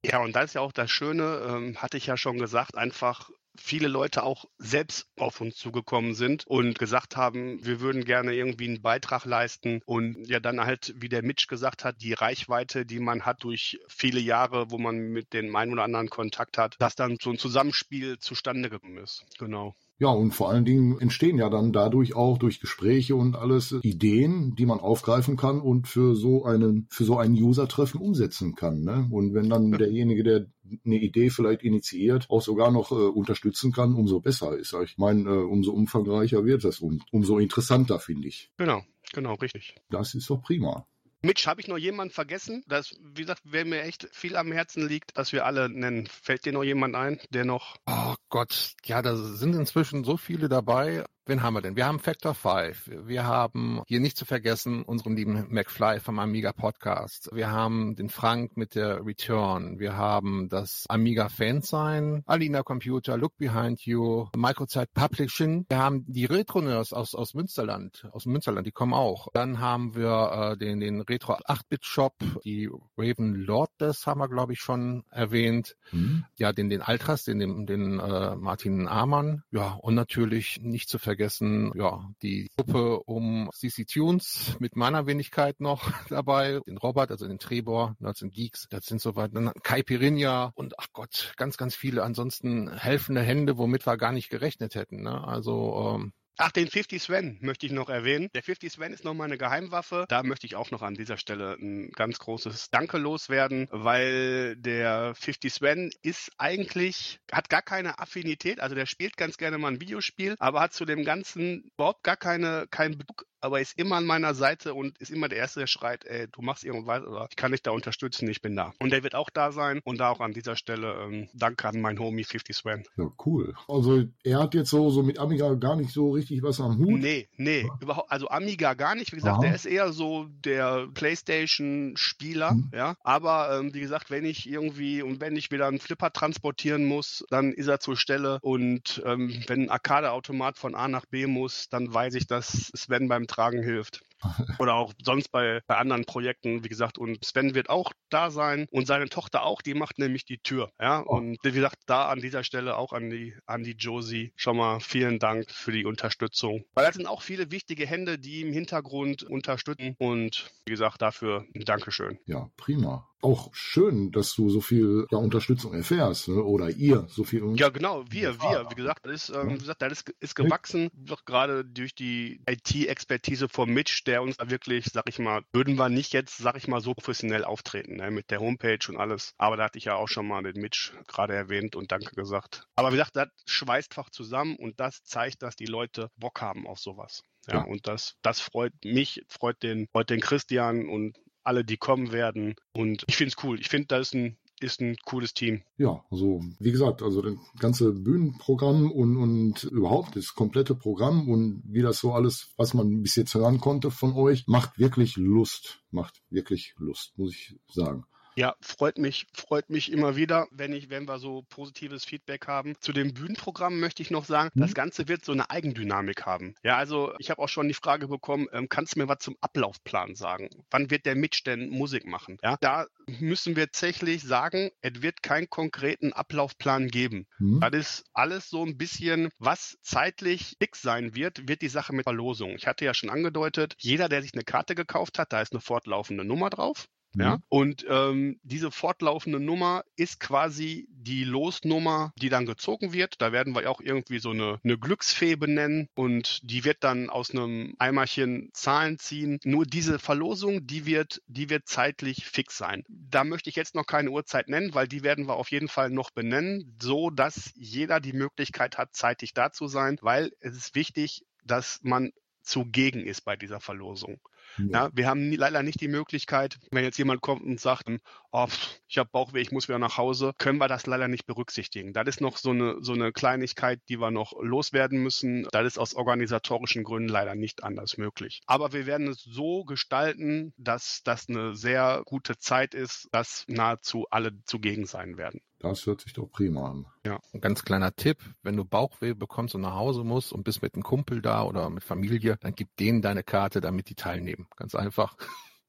Ja, 0.02 0.22
und 0.22 0.34
das 0.34 0.46
ist 0.46 0.54
ja 0.54 0.62
auch 0.62 0.72
das 0.72 0.90
Schöne, 0.90 1.42
ähm, 1.46 1.76
hatte 1.76 1.98
ich 1.98 2.06
ja 2.06 2.16
schon 2.16 2.38
gesagt, 2.38 2.78
einfach 2.78 3.28
viele 3.58 3.88
Leute 3.88 4.22
auch 4.22 4.46
selbst 4.56 5.06
auf 5.18 5.42
uns 5.42 5.56
zugekommen 5.56 6.14
sind 6.14 6.46
und 6.46 6.78
gesagt 6.78 7.18
haben, 7.18 7.62
wir 7.62 7.82
würden 7.82 8.06
gerne 8.06 8.32
irgendwie 8.32 8.68
einen 8.68 8.80
Beitrag 8.80 9.26
leisten 9.26 9.82
und 9.84 10.26
ja 10.26 10.40
dann 10.40 10.64
halt, 10.64 10.94
wie 10.96 11.10
der 11.10 11.22
Mitch 11.22 11.46
gesagt 11.46 11.84
hat, 11.84 12.00
die 12.00 12.14
Reichweite, 12.14 12.86
die 12.86 13.00
man 13.00 13.26
hat 13.26 13.44
durch 13.44 13.80
viele 13.86 14.20
Jahre, 14.20 14.70
wo 14.70 14.78
man 14.78 14.96
mit 14.96 15.34
den 15.34 15.54
einen 15.54 15.74
oder 15.74 15.84
anderen 15.84 16.08
Kontakt 16.08 16.56
hat, 16.56 16.76
dass 16.78 16.94
dann 16.94 17.18
so 17.20 17.28
ein 17.28 17.36
Zusammenspiel 17.36 18.18
zustande 18.18 18.70
gekommen 18.70 18.96
ist. 18.96 19.26
Genau. 19.38 19.76
Ja, 20.00 20.08
und 20.08 20.32
vor 20.32 20.48
allen 20.48 20.64
Dingen 20.64 20.98
entstehen 20.98 21.36
ja 21.36 21.50
dann 21.50 21.74
dadurch 21.74 22.16
auch 22.16 22.38
durch 22.38 22.58
Gespräche 22.58 23.16
und 23.16 23.36
alles 23.36 23.72
Ideen, 23.82 24.54
die 24.54 24.64
man 24.64 24.80
aufgreifen 24.80 25.36
kann 25.36 25.60
und 25.60 25.88
für 25.88 26.16
so 26.16 26.46
einen, 26.46 26.86
für 26.88 27.04
so 27.04 27.18
ein 27.18 27.32
User-Treffen 27.32 28.00
umsetzen 28.00 28.54
kann. 28.54 28.82
Ne? 28.82 29.06
Und 29.10 29.34
wenn 29.34 29.50
dann 29.50 29.72
derjenige, 29.72 30.22
der 30.22 30.46
eine 30.86 30.96
Idee 30.96 31.28
vielleicht 31.28 31.62
initiiert, 31.64 32.30
auch 32.30 32.40
sogar 32.40 32.70
noch 32.70 32.92
äh, 32.92 32.94
unterstützen 32.94 33.72
kann, 33.72 33.94
umso 33.94 34.20
besser 34.20 34.56
ist. 34.56 34.74
Ich 34.82 34.96
meine, 34.96 35.28
äh, 35.28 35.42
umso 35.42 35.72
umfangreicher 35.72 36.46
wird 36.46 36.64
das 36.64 36.80
und 36.80 37.04
umso 37.12 37.38
interessanter, 37.38 37.98
finde 37.98 38.28
ich. 38.28 38.50
Genau, 38.56 38.80
genau, 39.12 39.34
richtig. 39.34 39.74
Das 39.90 40.14
ist 40.14 40.30
doch 40.30 40.40
prima. 40.40 40.86
Mitch, 41.22 41.46
habe 41.46 41.60
ich 41.60 41.68
noch 41.68 41.76
jemanden 41.76 42.14
vergessen? 42.14 42.64
Das, 42.66 42.96
wie 43.02 43.22
gesagt, 43.22 43.42
wer 43.44 43.66
mir 43.66 43.82
echt 43.82 44.08
viel 44.10 44.36
am 44.36 44.52
Herzen 44.52 44.88
liegt, 44.88 45.18
dass 45.18 45.32
wir 45.32 45.44
alle 45.44 45.68
nennen. 45.68 46.06
Fällt 46.06 46.46
dir 46.46 46.52
noch 46.52 46.64
jemand 46.64 46.94
ein, 46.94 47.20
der 47.28 47.44
noch? 47.44 47.76
Oh 47.86 48.14
Gott, 48.30 48.72
ja, 48.84 49.02
da 49.02 49.14
sind 49.16 49.54
inzwischen 49.54 50.02
so 50.02 50.16
viele 50.16 50.48
dabei. 50.48 51.04
Wen 51.26 51.42
haben 51.42 51.54
wir 51.54 51.60
denn? 51.60 51.76
Wir 51.76 51.86
haben 51.86 52.00
Factor 52.00 52.34
5. 52.34 52.90
Wir 53.06 53.24
haben 53.24 53.82
hier 53.86 54.00
nicht 54.00 54.16
zu 54.16 54.24
vergessen 54.24 54.82
unseren 54.82 55.14
lieben 55.14 55.46
McFly 55.48 56.00
vom 56.00 56.18
Amiga 56.18 56.52
Podcast. 56.52 57.28
Wir 57.32 57.52
haben 57.52 57.94
den 57.94 58.08
Frank 58.08 58.56
mit 58.56 58.74
der 58.74 59.06
Return. 59.06 59.78
Wir 59.78 59.96
haben 59.96 60.48
das 60.48 60.86
Amiga 60.88 61.28
Fansign, 61.28 62.24
Alina 62.26 62.64
Computer, 62.64 63.16
Look 63.16 63.36
Behind 63.36 63.80
You, 63.82 64.26
Microzeit 64.34 64.92
Publishing. 64.92 65.66
Wir 65.68 65.78
haben 65.78 66.04
die 66.08 66.24
Retroners 66.24 66.92
aus, 66.92 67.14
aus 67.14 67.34
Münsterland, 67.34 68.08
aus 68.10 68.26
Münsterland, 68.26 68.66
die 68.66 68.72
kommen 68.72 68.94
auch. 68.94 69.28
Dann 69.32 69.60
haben 69.60 69.94
wir 69.94 70.54
äh, 70.54 70.56
den, 70.56 70.80
den 70.80 71.00
Retro 71.10 71.34
8-Bit 71.34 71.84
Shop, 71.84 72.14
die 72.44 72.70
Raven 72.96 73.34
Lord, 73.34 73.70
das 73.78 74.06
haben 74.06 74.20
wir 74.20 74.28
glaube 74.28 74.52
ich 74.52 74.60
schon 74.60 75.04
erwähnt. 75.10 75.76
Mhm. 75.92 76.24
Ja, 76.36 76.52
den, 76.52 76.70
den 76.70 76.82
Altras, 76.82 77.24
den, 77.24 77.38
den, 77.38 77.66
den 77.66 77.98
äh, 77.98 78.36
Martin 78.36 78.88
Amann. 78.88 79.42
Ja, 79.50 79.78
und 79.82 79.94
natürlich 79.94 80.60
nicht 80.62 80.88
zu 80.88 80.98
vergessen 80.98 81.72
ja, 81.74 82.08
die 82.22 82.50
Gruppe 82.56 83.00
um 83.00 83.50
CC 83.52 83.84
Tunes 83.84 84.56
mit 84.60 84.76
meiner 84.76 85.06
Wenigkeit 85.06 85.60
noch 85.60 85.90
dabei, 86.08 86.60
den 86.66 86.78
Robert, 86.78 87.10
also 87.10 87.26
den 87.26 87.38
Trebor, 87.38 87.96
Nerds 87.98 88.22
and 88.22 88.32
Geeks, 88.32 88.68
das 88.70 88.86
sind 88.86 89.00
soweit, 89.00 89.34
dann 89.34 89.52
Kai 89.62 89.82
Pirinha 89.82 90.52
und 90.54 90.78
ach 90.78 90.88
Gott, 90.92 91.32
ganz, 91.36 91.56
ganz 91.56 91.74
viele 91.74 92.02
ansonsten 92.02 92.72
helfende 92.72 93.22
Hände, 93.22 93.58
womit 93.58 93.86
wir 93.86 93.96
gar 93.96 94.12
nicht 94.12 94.30
gerechnet 94.30 94.74
hätten. 94.74 95.02
Ne? 95.02 95.26
Also 95.26 95.96
ähm, 95.96 96.12
Ach, 96.42 96.50
den 96.50 96.68
50 96.68 97.02
Sven 97.02 97.36
möchte 97.42 97.66
ich 97.66 97.72
noch 97.72 97.90
erwähnen. 97.90 98.30
Der 98.34 98.42
50 98.42 98.72
Sven 98.72 98.94
ist 98.94 99.04
nochmal 99.04 99.26
eine 99.26 99.36
Geheimwaffe. 99.36 100.06
Da 100.08 100.22
möchte 100.22 100.46
ich 100.46 100.56
auch 100.56 100.70
noch 100.70 100.80
an 100.80 100.94
dieser 100.94 101.18
Stelle 101.18 101.58
ein 101.60 101.90
ganz 101.90 102.18
großes 102.18 102.70
Danke 102.70 102.96
loswerden, 102.96 103.68
weil 103.70 104.56
der 104.56 105.14
50 105.14 105.52
Sven 105.52 105.90
ist 106.00 106.32
eigentlich, 106.38 107.20
hat 107.30 107.50
gar 107.50 107.60
keine 107.60 107.98
Affinität. 107.98 108.58
Also 108.58 108.74
der 108.74 108.86
spielt 108.86 109.18
ganz 109.18 109.36
gerne 109.36 109.58
mal 109.58 109.68
ein 109.68 109.82
Videospiel, 109.82 110.34
aber 110.38 110.62
hat 110.62 110.72
zu 110.72 110.86
dem 110.86 111.04
Ganzen 111.04 111.70
überhaupt 111.74 112.04
gar 112.04 112.16
keine, 112.16 112.66
keinen 112.70 112.96
Bezug 112.96 113.26
aber 113.40 113.60
ist 113.60 113.78
immer 113.78 113.96
an 113.96 114.04
meiner 114.04 114.34
Seite 114.34 114.74
und 114.74 114.98
ist 114.98 115.10
immer 115.10 115.28
der 115.28 115.38
Erste, 115.38 115.60
der 115.60 115.66
schreit, 115.66 116.04
ey, 116.04 116.28
du 116.28 116.42
machst 116.42 116.64
irgendwas 116.64 117.02
oder 117.02 117.26
ich 117.30 117.36
kann 117.36 117.52
dich 117.52 117.62
da 117.62 117.70
unterstützen, 117.70 118.28
ich 118.28 118.42
bin 118.42 118.56
da. 118.56 118.72
Und 118.78 118.90
der 118.90 119.02
wird 119.02 119.14
auch 119.14 119.30
da 119.30 119.52
sein 119.52 119.80
und 119.84 119.98
da 119.98 120.10
auch 120.10 120.20
an 120.20 120.32
dieser 120.32 120.56
Stelle 120.56 120.94
ähm, 121.02 121.28
danke 121.34 121.68
an 121.68 121.80
mein 121.80 121.98
Homie 121.98 122.24
50 122.24 122.56
Sven. 122.56 122.84
Ja, 122.96 123.10
cool. 123.24 123.54
Also 123.68 124.04
er 124.24 124.40
hat 124.40 124.54
jetzt 124.54 124.70
so, 124.70 124.90
so 124.90 125.02
mit 125.02 125.18
Amiga 125.18 125.54
gar 125.54 125.76
nicht 125.76 125.90
so 125.90 126.10
richtig 126.10 126.42
was 126.42 126.60
am 126.60 126.78
Hut. 126.78 127.00
Nee, 127.00 127.28
nee, 127.36 127.62
ja. 127.62 127.78
überhaupt, 127.80 128.10
also 128.10 128.28
Amiga 128.28 128.74
gar 128.74 128.94
nicht. 128.94 129.12
Wie 129.12 129.16
gesagt, 129.16 129.36
Aha. 129.36 129.42
der 129.42 129.54
ist 129.54 129.66
eher 129.66 129.92
so 129.92 130.26
der 130.44 130.88
Playstation-Spieler, 130.92 132.54
mhm. 132.54 132.70
ja. 132.74 132.96
Aber 133.02 133.58
ähm, 133.58 133.74
wie 133.74 133.80
gesagt, 133.80 134.10
wenn 134.10 134.24
ich 134.24 134.48
irgendwie 134.48 135.02
und 135.02 135.20
wenn 135.20 135.36
ich 135.36 135.50
wieder 135.50 135.66
einen 135.66 135.80
Flipper 135.80 136.12
transportieren 136.12 136.84
muss, 136.84 137.24
dann 137.30 137.52
ist 137.52 137.68
er 137.68 137.80
zur 137.80 137.96
Stelle 137.96 138.38
und 138.42 139.02
ähm, 139.04 139.42
wenn 139.46 139.62
ein 139.62 139.70
Arcade-Automat 139.70 140.58
von 140.58 140.74
A 140.74 140.88
nach 140.88 141.06
B 141.06 141.26
muss, 141.26 141.68
dann 141.68 141.92
weiß 141.92 142.14
ich, 142.14 142.26
dass 142.26 142.70
Sven 142.74 143.08
beim 143.08 143.26
Tragen 143.30 143.62
hilft. 143.62 144.00
Oder 144.58 144.74
auch 144.74 144.92
sonst 145.02 145.30
bei, 145.30 145.60
bei 145.66 145.76
anderen 145.76 146.04
Projekten, 146.04 146.64
wie 146.64 146.68
gesagt, 146.68 146.98
und 146.98 147.24
Sven 147.24 147.54
wird 147.54 147.70
auch 147.70 147.92
da 148.10 148.30
sein 148.30 148.66
und 148.70 148.86
seine 148.86 149.08
Tochter 149.08 149.44
auch, 149.44 149.62
die 149.62 149.74
macht 149.74 149.98
nämlich 149.98 150.24
die 150.24 150.38
Tür. 150.38 150.70
Ja, 150.80 151.02
oh. 151.06 151.16
und 151.16 151.38
wie 151.42 151.52
gesagt, 151.52 151.76
da 151.86 152.08
an 152.08 152.20
dieser 152.20 152.44
Stelle 152.44 152.76
auch 152.76 152.92
an 152.92 153.10
die, 153.10 153.34
an 153.46 153.62
die 153.62 153.76
Josie 153.76 154.32
schon 154.36 154.56
mal 154.56 154.80
vielen 154.80 155.18
Dank 155.18 155.50
für 155.50 155.72
die 155.72 155.84
Unterstützung. 155.84 156.64
Weil 156.74 156.86
das 156.86 156.96
sind 156.96 157.06
auch 157.06 157.22
viele 157.22 157.50
wichtige 157.50 157.86
Hände, 157.86 158.18
die 158.18 158.42
im 158.42 158.52
Hintergrund 158.52 159.22
unterstützen 159.22 159.94
und 159.98 160.50
wie 160.66 160.72
gesagt, 160.72 161.02
dafür 161.02 161.46
ein 161.54 161.64
Dankeschön. 161.64 162.18
Ja, 162.26 162.50
prima 162.56 163.10
auch 163.22 163.54
schön, 163.54 164.10
dass 164.12 164.34
du 164.34 164.50
so 164.50 164.60
viel 164.60 165.06
ja, 165.10 165.18
Unterstützung 165.18 165.74
erfährst, 165.74 166.28
ne? 166.28 166.42
oder 166.42 166.70
ihr 166.70 167.06
so 167.08 167.24
viel. 167.24 167.54
Ja, 167.56 167.68
genau, 167.68 168.04
wir, 168.08 168.40
wir, 168.40 168.66
wie 168.70 168.74
gesagt, 168.74 169.06
das 169.06 169.28
ist, 169.28 169.36
ähm, 169.36 169.50
wie 169.50 169.58
gesagt, 169.58 169.82
das 169.82 169.92
ist, 169.92 170.14
ist 170.20 170.34
gewachsen, 170.34 170.90
doch 170.94 171.24
gerade 171.24 171.64
durch 171.64 171.94
die 171.94 172.40
IT-Expertise 172.48 173.48
von 173.48 173.70
Mitch, 173.70 174.02
der 174.10 174.22
uns 174.22 174.36
da 174.36 174.50
wirklich, 174.50 174.86
sag 174.86 175.08
ich 175.08 175.20
mal, 175.20 175.42
würden 175.52 175.76
wir 175.76 175.88
nicht 175.88 176.12
jetzt, 176.12 176.38
sag 176.38 176.56
ich 176.56 176.66
mal, 176.66 176.80
so 176.80 176.94
professionell 176.94 177.44
auftreten, 177.44 177.96
ne? 177.96 178.10
mit 178.10 178.30
der 178.32 178.40
Homepage 178.40 178.80
und 178.88 178.96
alles. 178.96 179.34
Aber 179.38 179.56
da 179.56 179.64
hatte 179.64 179.78
ich 179.78 179.84
ja 179.84 179.94
auch 179.94 180.08
schon 180.08 180.26
mal 180.26 180.42
den 180.42 180.60
Mitch 180.60 180.92
gerade 181.06 181.34
erwähnt 181.34 181.76
und 181.76 181.92
Danke 181.92 182.14
gesagt. 182.16 182.66
Aber 182.74 182.88
wie 182.88 182.96
gesagt, 182.96 183.14
das 183.14 183.28
schweißt 183.46 183.92
einfach 184.00 184.10
zusammen 184.10 184.56
und 184.56 184.80
das 184.80 185.04
zeigt, 185.04 185.42
dass 185.42 185.56
die 185.56 185.66
Leute 185.66 186.10
Bock 186.16 186.40
haben 186.40 186.66
auf 186.66 186.78
sowas. 186.78 187.22
Ja, 187.46 187.58
ja, 187.58 187.64
und 187.64 187.86
das, 187.86 188.16
das 188.22 188.40
freut 188.40 188.72
mich, 188.84 189.22
freut 189.28 189.62
den, 189.62 189.86
freut 189.92 190.10
den 190.10 190.20
Christian 190.20 190.88
und 190.88 191.18
alle, 191.42 191.64
die 191.64 191.76
kommen 191.76 192.12
werden. 192.12 192.54
Und 192.72 193.04
ich 193.08 193.16
finde 193.16 193.34
es 193.36 193.44
cool. 193.44 193.60
Ich 193.60 193.68
finde, 193.68 193.88
das 193.88 194.08
ist 194.08 194.14
ein, 194.14 194.38
ist 194.62 194.80
ein 194.80 194.96
cooles 195.04 195.34
Team. 195.34 195.62
Ja, 195.76 196.04
also 196.10 196.40
wie 196.58 196.72
gesagt, 196.72 197.02
also 197.02 197.22
das 197.22 197.34
ganze 197.58 197.92
Bühnenprogramm 197.92 198.90
und, 198.90 199.16
und 199.16 199.64
überhaupt 199.64 200.16
das 200.16 200.34
komplette 200.34 200.74
Programm 200.74 201.28
und 201.28 201.62
wie 201.66 201.82
das 201.82 201.98
so 201.98 202.12
alles, 202.12 202.52
was 202.56 202.74
man 202.74 203.02
bis 203.02 203.16
jetzt 203.16 203.34
hören 203.34 203.60
konnte 203.60 203.90
von 203.90 204.12
euch, 204.12 204.46
macht 204.46 204.78
wirklich 204.78 205.16
Lust. 205.16 205.82
Macht 205.90 206.22
wirklich 206.30 206.74
Lust, 206.78 207.12
muss 207.16 207.32
ich 207.32 207.56
sagen. 207.72 208.04
Ja, 208.40 208.56
freut 208.62 208.96
mich, 208.96 209.26
freut 209.34 209.68
mich 209.68 209.92
immer 209.92 210.16
wieder, 210.16 210.48
wenn 210.50 210.72
ich, 210.72 210.88
wenn 210.88 211.06
wir 211.06 211.18
so 211.18 211.42
positives 211.50 212.06
Feedback 212.06 212.46
haben. 212.46 212.74
Zu 212.80 212.94
dem 212.94 213.12
Bühnenprogramm 213.12 213.78
möchte 213.80 214.00
ich 214.00 214.10
noch 214.10 214.24
sagen, 214.24 214.48
mhm. 214.54 214.60
das 214.62 214.72
Ganze 214.72 215.08
wird 215.08 215.26
so 215.26 215.32
eine 215.32 215.50
Eigendynamik 215.50 216.24
haben. 216.24 216.54
Ja, 216.62 216.78
also 216.78 217.12
ich 217.18 217.28
habe 217.28 217.42
auch 217.42 217.50
schon 217.50 217.68
die 217.68 217.74
Frage 217.74 218.08
bekommen, 218.08 218.46
ähm, 218.52 218.70
kannst 218.70 218.94
du 218.94 219.00
mir 219.00 219.08
was 219.08 219.18
zum 219.18 219.36
Ablaufplan 219.42 220.14
sagen? 220.14 220.48
Wann 220.70 220.90
wird 220.90 221.04
der 221.04 221.16
Mitch 221.16 221.42
denn 221.44 221.68
Musik 221.68 222.06
machen? 222.06 222.38
Ja, 222.42 222.56
da 222.62 222.86
müssen 223.18 223.56
wir 223.56 223.66
tatsächlich 223.66 224.22
sagen, 224.22 224.70
es 224.80 225.02
wird 225.02 225.22
keinen 225.22 225.50
konkreten 225.50 226.14
Ablaufplan 226.14 226.88
geben. 226.88 227.26
Mhm. 227.40 227.60
Das 227.60 227.72
ist 227.74 228.04
alles 228.14 228.48
so 228.48 228.64
ein 228.64 228.78
bisschen, 228.78 229.28
was 229.38 229.76
zeitlich 229.82 230.56
fix 230.58 230.80
sein 230.80 231.14
wird, 231.14 231.46
wird 231.46 231.60
die 231.60 231.68
Sache 231.68 231.94
mit 231.94 232.04
Verlosung. 232.04 232.54
Ich 232.56 232.66
hatte 232.66 232.86
ja 232.86 232.94
schon 232.94 233.10
angedeutet, 233.10 233.74
jeder, 233.76 234.08
der 234.08 234.22
sich 234.22 234.32
eine 234.32 234.44
Karte 234.44 234.74
gekauft 234.74 235.18
hat, 235.18 235.30
da 235.34 235.42
ist 235.42 235.52
eine 235.52 235.60
fortlaufende 235.60 236.24
Nummer 236.24 236.48
drauf. 236.48 236.88
Ja, 237.16 237.36
mhm. 237.36 237.42
und 237.48 237.86
ähm, 237.88 238.40
diese 238.42 238.70
fortlaufende 238.70 239.40
Nummer 239.40 239.82
ist 239.96 240.20
quasi 240.20 240.86
die 240.90 241.24
Losnummer, 241.24 242.12
die 242.16 242.28
dann 242.28 242.46
gezogen 242.46 242.92
wird. 242.92 243.20
Da 243.20 243.32
werden 243.32 243.54
wir 243.54 243.68
auch 243.68 243.80
irgendwie 243.80 244.20
so 244.20 244.30
eine, 244.30 244.60
eine 244.62 244.78
Glücksfee 244.78 245.34
benennen 245.34 245.88
und 245.94 246.38
die 246.42 246.64
wird 246.64 246.84
dann 246.84 247.10
aus 247.10 247.30
einem 247.32 247.74
Eimerchen 247.78 248.50
Zahlen 248.52 248.98
ziehen. 248.98 249.40
Nur 249.44 249.64
diese 249.64 249.98
Verlosung, 249.98 250.66
die 250.66 250.86
wird, 250.86 251.20
die 251.26 251.50
wird 251.50 251.66
zeitlich 251.66 252.26
fix 252.26 252.56
sein. 252.56 252.84
Da 252.88 253.24
möchte 253.24 253.50
ich 253.50 253.56
jetzt 253.56 253.74
noch 253.74 253.86
keine 253.86 254.10
Uhrzeit 254.10 254.48
nennen, 254.48 254.74
weil 254.74 254.86
die 254.86 255.02
werden 255.02 255.26
wir 255.26 255.34
auf 255.34 255.50
jeden 255.50 255.68
Fall 255.68 255.90
noch 255.90 256.10
benennen, 256.10 256.76
so 256.80 257.10
dass 257.10 257.50
jeder 257.56 257.98
die 258.00 258.12
Möglichkeit 258.12 258.78
hat, 258.78 258.94
zeitig 258.94 259.34
da 259.34 259.50
zu 259.50 259.66
sein, 259.66 259.98
weil 260.00 260.30
es 260.40 260.56
ist 260.56 260.74
wichtig, 260.76 261.24
dass 261.44 261.80
man 261.82 262.12
zugegen 262.42 263.04
ist 263.04 263.22
bei 263.22 263.36
dieser 263.36 263.60
Verlosung. 263.60 264.20
Ja. 264.68 264.86
ja 264.86 264.90
wir 264.92 265.08
haben 265.08 265.32
leider 265.32 265.62
nicht 265.62 265.80
die 265.80 265.88
Möglichkeit, 265.88 266.58
wenn 266.70 266.84
jetzt 266.84 266.98
jemand 266.98 267.20
kommt 267.20 267.42
und 267.42 267.60
sagt, 267.60 267.88
oh, 268.32 268.46
ich 268.88 268.98
habe 268.98 269.08
Bauchweh, 269.10 269.40
ich 269.40 269.52
muss 269.52 269.68
wieder 269.68 269.78
nach 269.78 269.96
Hause, 269.96 270.32
können 270.38 270.58
wir 270.58 270.68
das 270.68 270.86
leider 270.86 271.08
nicht 271.08 271.26
berücksichtigen. 271.26 271.92
Das 271.92 272.06
ist 272.08 272.20
noch 272.20 272.36
so 272.36 272.50
eine, 272.50 272.76
so 272.80 272.92
eine 272.92 273.12
Kleinigkeit, 273.12 273.80
die 273.88 274.00
wir 274.00 274.10
noch 274.10 274.32
loswerden 274.40 275.02
müssen. 275.02 275.46
Das 275.52 275.66
ist 275.66 275.78
aus 275.78 275.94
organisatorischen 275.94 276.84
Gründen 276.84 277.08
leider 277.08 277.34
nicht 277.34 277.64
anders 277.64 277.96
möglich. 277.96 278.42
Aber 278.46 278.72
wir 278.72 278.86
werden 278.86 279.08
es 279.08 279.22
so 279.22 279.64
gestalten, 279.64 280.52
dass 280.56 281.02
das 281.04 281.28
eine 281.28 281.54
sehr 281.54 282.02
gute 282.04 282.38
Zeit 282.38 282.74
ist, 282.74 283.08
dass 283.12 283.44
nahezu 283.48 284.06
alle 284.10 284.32
zugegen 284.44 284.86
sein 284.86 285.16
werden. 285.16 285.40
Das 285.60 285.84
hört 285.84 286.00
sich 286.00 286.14
doch 286.14 286.26
prima 286.26 286.70
an. 286.70 286.86
Ja, 287.04 287.20
ein 287.34 287.40
ganz 287.42 287.62
kleiner 287.64 287.94
Tipp, 287.94 288.18
wenn 288.42 288.56
du 288.56 288.64
Bauchweh 288.64 289.12
bekommst 289.12 289.54
und 289.54 289.60
nach 289.60 289.74
Hause 289.74 290.04
musst 290.04 290.32
und 290.32 290.42
bist 290.42 290.62
mit 290.62 290.74
einem 290.74 290.82
Kumpel 290.82 291.20
da 291.20 291.44
oder 291.44 291.68
mit 291.68 291.84
Familie, 291.84 292.38
dann 292.40 292.54
gib 292.54 292.74
denen 292.76 293.02
deine 293.02 293.22
Karte, 293.22 293.60
damit 293.60 293.90
die 293.90 293.94
teilnehmen. 293.94 294.48
Ganz 294.56 294.74
einfach. 294.74 295.16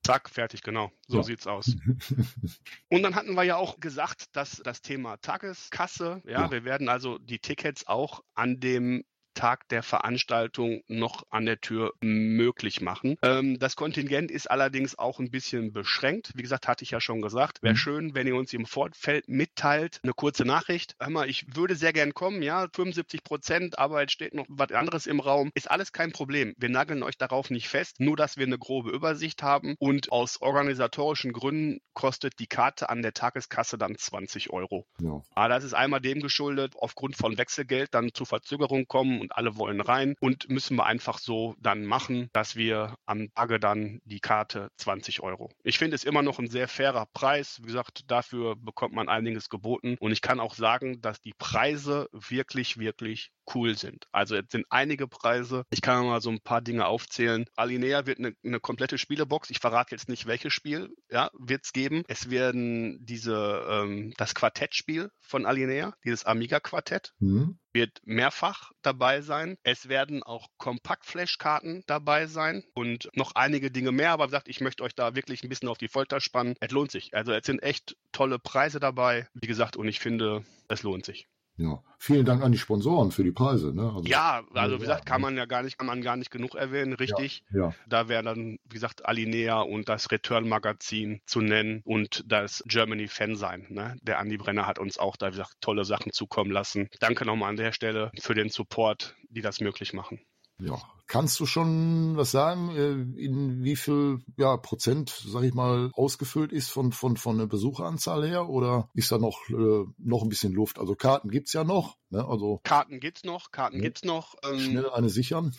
Zack, 0.03 0.29
fertig, 0.29 0.63
genau. 0.63 0.91
So 1.07 1.17
ja. 1.17 1.23
sieht's 1.23 1.45
aus. 1.45 1.75
Und 2.89 3.03
dann 3.03 3.15
hatten 3.15 3.35
wir 3.35 3.43
ja 3.43 3.57
auch 3.57 3.79
gesagt, 3.79 4.35
dass 4.35 4.61
das 4.63 4.81
Thema 4.81 5.17
Tageskasse, 5.17 6.21
ja, 6.25 6.31
ja, 6.31 6.51
wir 6.51 6.63
werden 6.63 6.89
also 6.89 7.19
die 7.19 7.39
Tickets 7.39 7.85
auch 7.85 8.23
an 8.33 8.59
dem 8.59 9.03
Tag 9.33 9.67
der 9.69 9.83
Veranstaltung 9.83 10.83
noch 10.87 11.23
an 11.29 11.45
der 11.45 11.61
Tür 11.61 11.93
möglich 12.01 12.81
machen. 12.81 13.17
Ähm, 13.21 13.59
das 13.59 13.75
Kontingent 13.75 14.31
ist 14.31 14.49
allerdings 14.49 14.97
auch 14.97 15.19
ein 15.19 15.31
bisschen 15.31 15.73
beschränkt. 15.73 16.31
Wie 16.35 16.41
gesagt, 16.41 16.67
hatte 16.67 16.83
ich 16.83 16.91
ja 16.91 17.01
schon 17.01 17.21
gesagt. 17.21 17.61
Wäre 17.61 17.73
mhm. 17.73 17.77
schön, 17.77 18.15
wenn 18.15 18.27
ihr 18.27 18.35
uns 18.35 18.53
im 18.53 18.65
Vorfeld 18.65 19.27
mitteilt, 19.27 19.99
eine 20.03 20.13
kurze 20.13 20.45
Nachricht. 20.45 20.95
Hör 20.99 21.09
mal, 21.09 21.29
ich 21.29 21.55
würde 21.55 21.75
sehr 21.75 21.93
gern 21.93 22.13
kommen, 22.13 22.41
ja, 22.41 22.67
75 22.73 23.23
Prozent, 23.23 23.79
aber 23.79 24.01
jetzt 24.01 24.13
steht 24.13 24.33
noch 24.33 24.45
was 24.49 24.71
anderes 24.71 25.07
im 25.07 25.19
Raum. 25.19 25.51
Ist 25.55 25.69
alles 25.69 25.91
kein 25.91 26.11
Problem. 26.11 26.53
Wir 26.57 26.69
nageln 26.69 27.03
euch 27.03 27.17
darauf 27.17 27.49
nicht 27.49 27.69
fest, 27.69 27.99
nur 27.99 28.17
dass 28.17 28.37
wir 28.37 28.45
eine 28.45 28.59
grobe 28.59 28.91
Übersicht 28.91 29.43
haben 29.43 29.75
und 29.79 30.11
aus 30.11 30.41
organisatorischen 30.41 31.33
Gründen 31.33 31.79
kostet 31.93 32.39
die 32.39 32.47
Karte 32.47 32.89
an 32.89 33.01
der 33.01 33.13
Tageskasse 33.13 33.77
dann 33.77 33.97
20 33.97 34.51
Euro. 34.51 34.85
Ja. 34.99 35.09
Aber 35.09 35.23
ah, 35.35 35.47
das 35.47 35.63
ist 35.63 35.73
einmal 35.73 36.01
dem 36.01 36.21
geschuldet, 36.21 36.75
aufgrund 36.77 37.15
von 37.15 37.37
Wechselgeld 37.37 37.93
dann 37.93 38.13
zu 38.13 38.25
Verzögerung 38.25 38.85
kommen 38.87 39.20
und 39.21 39.37
alle 39.37 39.55
wollen 39.55 39.79
rein 39.79 40.15
und 40.19 40.49
müssen 40.49 40.75
wir 40.75 40.85
einfach 40.85 41.19
so 41.19 41.55
dann 41.59 41.85
machen, 41.85 42.29
dass 42.33 42.55
wir 42.55 42.95
am 43.05 43.33
Tage 43.33 43.59
dann 43.59 44.01
die 44.03 44.19
Karte 44.19 44.69
20 44.77 45.21
Euro. 45.21 45.49
Ich 45.63 45.77
finde 45.77 45.95
es 45.95 46.03
immer 46.03 46.23
noch 46.23 46.39
ein 46.39 46.49
sehr 46.49 46.67
fairer 46.67 47.05
Preis. 47.13 47.59
Wie 47.61 47.67
gesagt, 47.67 48.09
dafür 48.11 48.55
bekommt 48.57 48.93
man 48.93 49.07
einiges 49.07 49.49
geboten 49.49 49.95
und 49.99 50.11
ich 50.11 50.21
kann 50.21 50.39
auch 50.39 50.55
sagen, 50.55 51.01
dass 51.01 51.21
die 51.21 51.33
Preise 51.37 52.09
wirklich, 52.11 52.77
wirklich 52.77 53.31
cool 53.53 53.77
sind. 53.77 54.07
Also 54.11 54.35
jetzt 54.35 54.51
sind 54.51 54.65
einige 54.69 55.07
Preise. 55.07 55.65
Ich 55.69 55.81
kann 55.81 56.05
mal 56.05 56.21
so 56.21 56.29
ein 56.29 56.41
paar 56.41 56.61
Dinge 56.61 56.85
aufzählen. 56.85 57.45
Alinea 57.55 58.05
wird 58.05 58.19
eine, 58.19 58.33
eine 58.43 58.59
komplette 58.59 58.97
Spielebox. 58.97 59.49
Ich 59.49 59.59
verrate 59.59 59.95
jetzt 59.95 60.09
nicht, 60.09 60.25
welches 60.25 60.53
Spiel, 60.53 60.95
ja, 61.09 61.29
wird 61.37 61.65
es 61.65 61.73
geben. 61.73 62.03
Es 62.07 62.29
werden 62.29 63.05
diese, 63.05 63.65
ähm, 63.69 64.13
das 64.17 64.35
Quartettspiel 64.35 65.11
von 65.19 65.45
Alinea, 65.45 65.93
dieses 66.03 66.25
Amiga-Quartett, 66.25 67.13
mhm. 67.19 67.59
wird 67.73 68.01
mehrfach 68.03 68.71
dabei 68.81 69.21
sein. 69.21 69.57
Es 69.63 69.89
werden 69.89 70.23
auch 70.23 70.47
Kompakt-Flash-Karten 70.57 71.83
dabei 71.87 72.27
sein 72.27 72.63
und 72.73 73.09
noch 73.13 73.33
einige 73.35 73.71
Dinge 73.71 73.91
mehr. 73.91 74.11
Aber 74.11 74.25
wie 74.25 74.31
gesagt, 74.31 74.47
ich 74.47 74.61
möchte 74.61 74.83
euch 74.83 74.95
da 74.95 75.15
wirklich 75.15 75.43
ein 75.43 75.49
bisschen 75.49 75.69
auf 75.69 75.77
die 75.77 75.87
Folter 75.87 76.19
spannen. 76.19 76.55
Es 76.59 76.71
lohnt 76.71 76.91
sich. 76.91 77.13
Also 77.13 77.33
es 77.33 77.45
sind 77.45 77.63
echt 77.63 77.95
tolle 78.11 78.39
Preise 78.39 78.79
dabei. 78.79 79.27
Wie 79.33 79.47
gesagt, 79.47 79.77
und 79.77 79.87
ich 79.87 79.99
finde, 79.99 80.43
es 80.67 80.83
lohnt 80.83 81.05
sich. 81.05 81.27
Ja, 81.61 81.79
vielen 81.99 82.25
Dank 82.25 82.41
an 82.43 82.51
die 82.51 82.57
Sponsoren 82.57 83.11
für 83.11 83.23
die 83.23 83.31
Preise. 83.31 83.71
Ne? 83.71 83.83
Also, 83.83 84.03
ja, 84.05 84.41
also 84.53 84.77
wie 84.77 84.81
gesagt, 84.81 85.05
kann 85.05 85.21
man 85.21 85.37
ja 85.37 85.45
gar 85.45 85.61
nicht, 85.61 85.77
kann 85.77 85.85
man 85.85 86.01
gar 86.01 86.15
nicht 86.15 86.31
genug 86.31 86.55
erwähnen, 86.55 86.93
richtig. 86.93 87.43
Ja, 87.51 87.59
ja. 87.59 87.75
Da 87.87 88.09
wäre 88.09 88.23
dann, 88.23 88.57
wie 88.63 88.73
gesagt, 88.73 89.05
Alinea 89.05 89.61
und 89.61 89.87
das 89.87 90.09
Return 90.09 90.49
Magazin 90.49 91.21
zu 91.27 91.39
nennen 91.39 91.81
und 91.85 92.23
das 92.25 92.63
Germany 92.65 93.07
Fan 93.07 93.35
sein. 93.35 93.67
Ne? 93.69 93.95
Der 94.01 94.17
Andi 94.17 94.37
Brenner 94.37 94.65
hat 94.65 94.79
uns 94.79 94.97
auch 94.97 95.17
da, 95.17 95.27
wie 95.27 95.31
gesagt, 95.31 95.57
tolle 95.61 95.85
Sachen 95.85 96.11
zukommen 96.11 96.49
lassen. 96.49 96.89
Danke 96.99 97.25
nochmal 97.25 97.49
an 97.49 97.57
der 97.57 97.73
Stelle 97.73 98.11
für 98.19 98.33
den 98.33 98.49
Support, 98.49 99.15
die 99.29 99.41
das 99.41 99.61
möglich 99.61 99.93
machen. 99.93 100.19
Ja, 100.57 100.77
kannst 101.11 101.37
du 101.41 101.45
schon 101.45 102.15
was 102.15 102.31
sagen, 102.31 102.69
äh, 102.69 103.21
in 103.21 103.65
wie 103.65 103.75
viel 103.75 104.21
ja, 104.37 104.55
Prozent, 104.55 105.09
sag 105.09 105.43
ich 105.43 105.53
mal, 105.53 105.91
ausgefüllt 105.93 106.53
ist 106.53 106.71
von, 106.71 106.93
von, 106.93 107.17
von 107.17 107.37
der 107.37 107.47
Besucheranzahl 107.47 108.25
her 108.25 108.47
oder 108.47 108.89
ist 108.93 109.11
da 109.11 109.17
noch, 109.17 109.37
äh, 109.49 109.83
noch 109.97 110.23
ein 110.23 110.29
bisschen 110.29 110.53
Luft? 110.53 110.79
Also 110.79 110.95
Karten 110.95 111.29
gibt's 111.29 111.51
ja 111.51 111.65
noch, 111.65 111.97
ne? 112.11 112.25
Also 112.25 112.61
Karten 112.63 113.01
gibt's 113.01 113.25
noch, 113.25 113.51
Karten 113.51 113.75
ja. 113.77 113.81
gibt's 113.81 114.05
noch. 114.05 114.35
Ähm, 114.49 114.59
schnell 114.59 114.89
eine 114.89 115.09
sichern. 115.09 115.53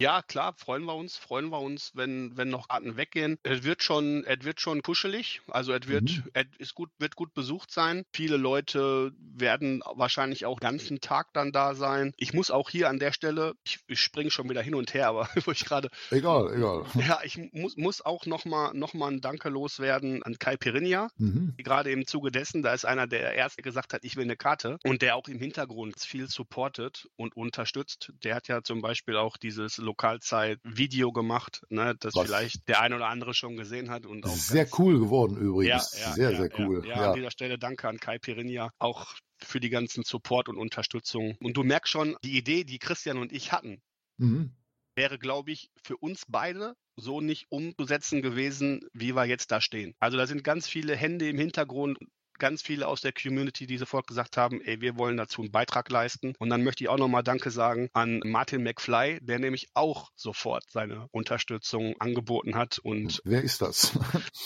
Ja, 0.00 0.22
klar, 0.22 0.54
freuen 0.56 0.84
wir 0.84 0.94
uns, 0.94 1.16
freuen 1.16 1.50
wir 1.50 1.60
uns, 1.60 1.92
wenn, 1.94 2.36
wenn 2.36 2.48
noch 2.48 2.68
Karten 2.68 2.96
weggehen. 2.96 3.38
Es 3.44 3.62
wird 3.62 3.84
schon, 3.84 4.24
es 4.24 4.44
wird 4.44 4.60
schon 4.60 4.82
kuschelig. 4.82 5.40
Also 5.48 5.72
es 5.72 5.86
wird, 5.86 6.10
mhm. 6.10 6.24
es 6.32 6.46
ist 6.58 6.74
gut, 6.74 6.90
wird 6.98 7.14
gut 7.14 7.32
besucht 7.32 7.70
sein. 7.70 8.04
Viele 8.12 8.36
Leute 8.36 9.12
werden 9.18 9.82
wahrscheinlich 9.94 10.46
auch 10.46 10.58
ganzen 10.58 11.00
Tag 11.00 11.32
dann 11.32 11.52
da 11.52 11.74
sein. 11.74 12.12
Ich 12.16 12.32
muss 12.32 12.50
auch 12.50 12.70
hier 12.70 12.88
an 12.88 12.98
der 12.98 13.12
Stelle, 13.12 13.54
ich, 13.64 13.78
ich 13.86 14.00
springe 14.00 14.30
schon 14.30 14.48
wieder 14.50 14.62
hin 14.62 14.74
und 14.74 14.94
her, 14.94 15.08
aber 15.08 15.28
wo 15.44 15.52
ich 15.52 15.64
gerade. 15.64 15.88
Egal, 16.10 16.52
egal. 16.54 16.84
Ja, 17.06 17.20
ich 17.22 17.38
muss, 17.52 17.76
muss 17.76 18.00
auch 18.00 18.24
nochmal, 18.26 18.72
noch 18.74 18.94
mal 18.94 19.12
ein 19.12 19.20
Danke 19.20 19.50
loswerden 19.50 20.22
an 20.22 20.38
Kai 20.38 20.56
Pirinha. 20.56 21.08
Mhm. 21.18 21.54
Gerade 21.58 21.90
im 21.90 22.06
Zuge 22.06 22.32
dessen, 22.32 22.62
da 22.62 22.72
ist 22.72 22.84
einer, 22.84 23.06
der 23.06 23.34
erst 23.34 23.62
gesagt 23.62 23.92
hat, 23.92 24.04
ich 24.04 24.16
will 24.16 24.24
eine 24.24 24.36
Karte 24.36 24.78
und 24.84 25.02
der 25.02 25.16
auch 25.16 25.28
im 25.28 25.38
Hintergrund 25.38 26.00
viel 26.00 26.28
supportet 26.28 27.08
und 27.16 27.36
unterstützt. 27.36 28.12
Der 28.24 28.34
hat 28.34 28.48
ja 28.48 28.62
zum 28.62 28.80
Beispiel 28.80 29.16
auch 29.16 29.36
dieses 29.36 29.76
Lokalzeit-Video 29.84 31.12
gemacht, 31.12 31.62
ne, 31.68 31.94
das 31.98 32.14
Was? 32.14 32.26
vielleicht 32.26 32.68
der 32.68 32.80
eine 32.80 32.96
oder 32.96 33.08
andere 33.08 33.34
schon 33.34 33.56
gesehen 33.56 33.90
hat. 33.90 34.06
Und 34.06 34.24
auch 34.24 34.30
sehr 34.30 34.66
cool 34.78 34.98
geworden 34.98 35.36
übrigens. 35.36 35.92
Ja, 35.94 36.06
ja, 36.08 36.12
sehr, 36.12 36.30
ja, 36.30 36.36
sehr 36.38 36.58
cool. 36.58 36.86
Ja, 36.86 37.10
an 37.10 37.14
dieser 37.14 37.30
Stelle 37.30 37.58
danke 37.58 37.88
an 37.88 37.98
Kai 37.98 38.18
Pirinha, 38.18 38.70
auch 38.78 39.14
für 39.38 39.60
die 39.60 39.70
ganzen 39.70 40.04
Support 40.04 40.48
und 40.48 40.56
Unterstützung. 40.56 41.36
Und 41.40 41.56
du 41.56 41.62
merkst 41.62 41.90
schon, 41.90 42.16
die 42.24 42.36
Idee, 42.36 42.64
die 42.64 42.78
Christian 42.78 43.18
und 43.18 43.32
ich 43.32 43.52
hatten, 43.52 43.82
mhm. 44.16 44.52
wäre, 44.94 45.18
glaube 45.18 45.52
ich, 45.52 45.70
für 45.82 45.96
uns 45.96 46.22
beide 46.26 46.74
so 46.96 47.20
nicht 47.20 47.46
umzusetzen 47.50 48.22
gewesen, 48.22 48.86
wie 48.92 49.14
wir 49.14 49.24
jetzt 49.24 49.50
da 49.50 49.60
stehen. 49.60 49.94
Also 49.98 50.16
da 50.16 50.26
sind 50.26 50.44
ganz 50.44 50.68
viele 50.68 50.96
Hände 50.96 51.28
im 51.28 51.38
Hintergrund 51.38 51.98
ganz 52.38 52.62
viele 52.62 52.88
aus 52.88 53.00
der 53.00 53.12
Community, 53.12 53.66
die 53.66 53.78
sofort 53.78 54.06
gesagt 54.06 54.36
haben, 54.36 54.60
ey, 54.60 54.80
wir 54.80 54.96
wollen 54.96 55.16
dazu 55.16 55.42
einen 55.42 55.50
Beitrag 55.50 55.90
leisten. 55.90 56.34
Und 56.38 56.50
dann 56.50 56.62
möchte 56.62 56.84
ich 56.84 56.90
auch 56.90 56.98
nochmal 56.98 57.22
Danke 57.22 57.50
sagen 57.50 57.88
an 57.92 58.20
Martin 58.24 58.62
McFly, 58.62 59.18
der 59.22 59.38
nämlich 59.38 59.68
auch 59.74 60.10
sofort 60.14 60.64
seine 60.68 61.08
Unterstützung 61.10 61.94
angeboten 62.00 62.54
hat. 62.54 62.78
Und 62.78 63.20
Wer 63.24 63.42
ist 63.42 63.62
das? 63.62 63.98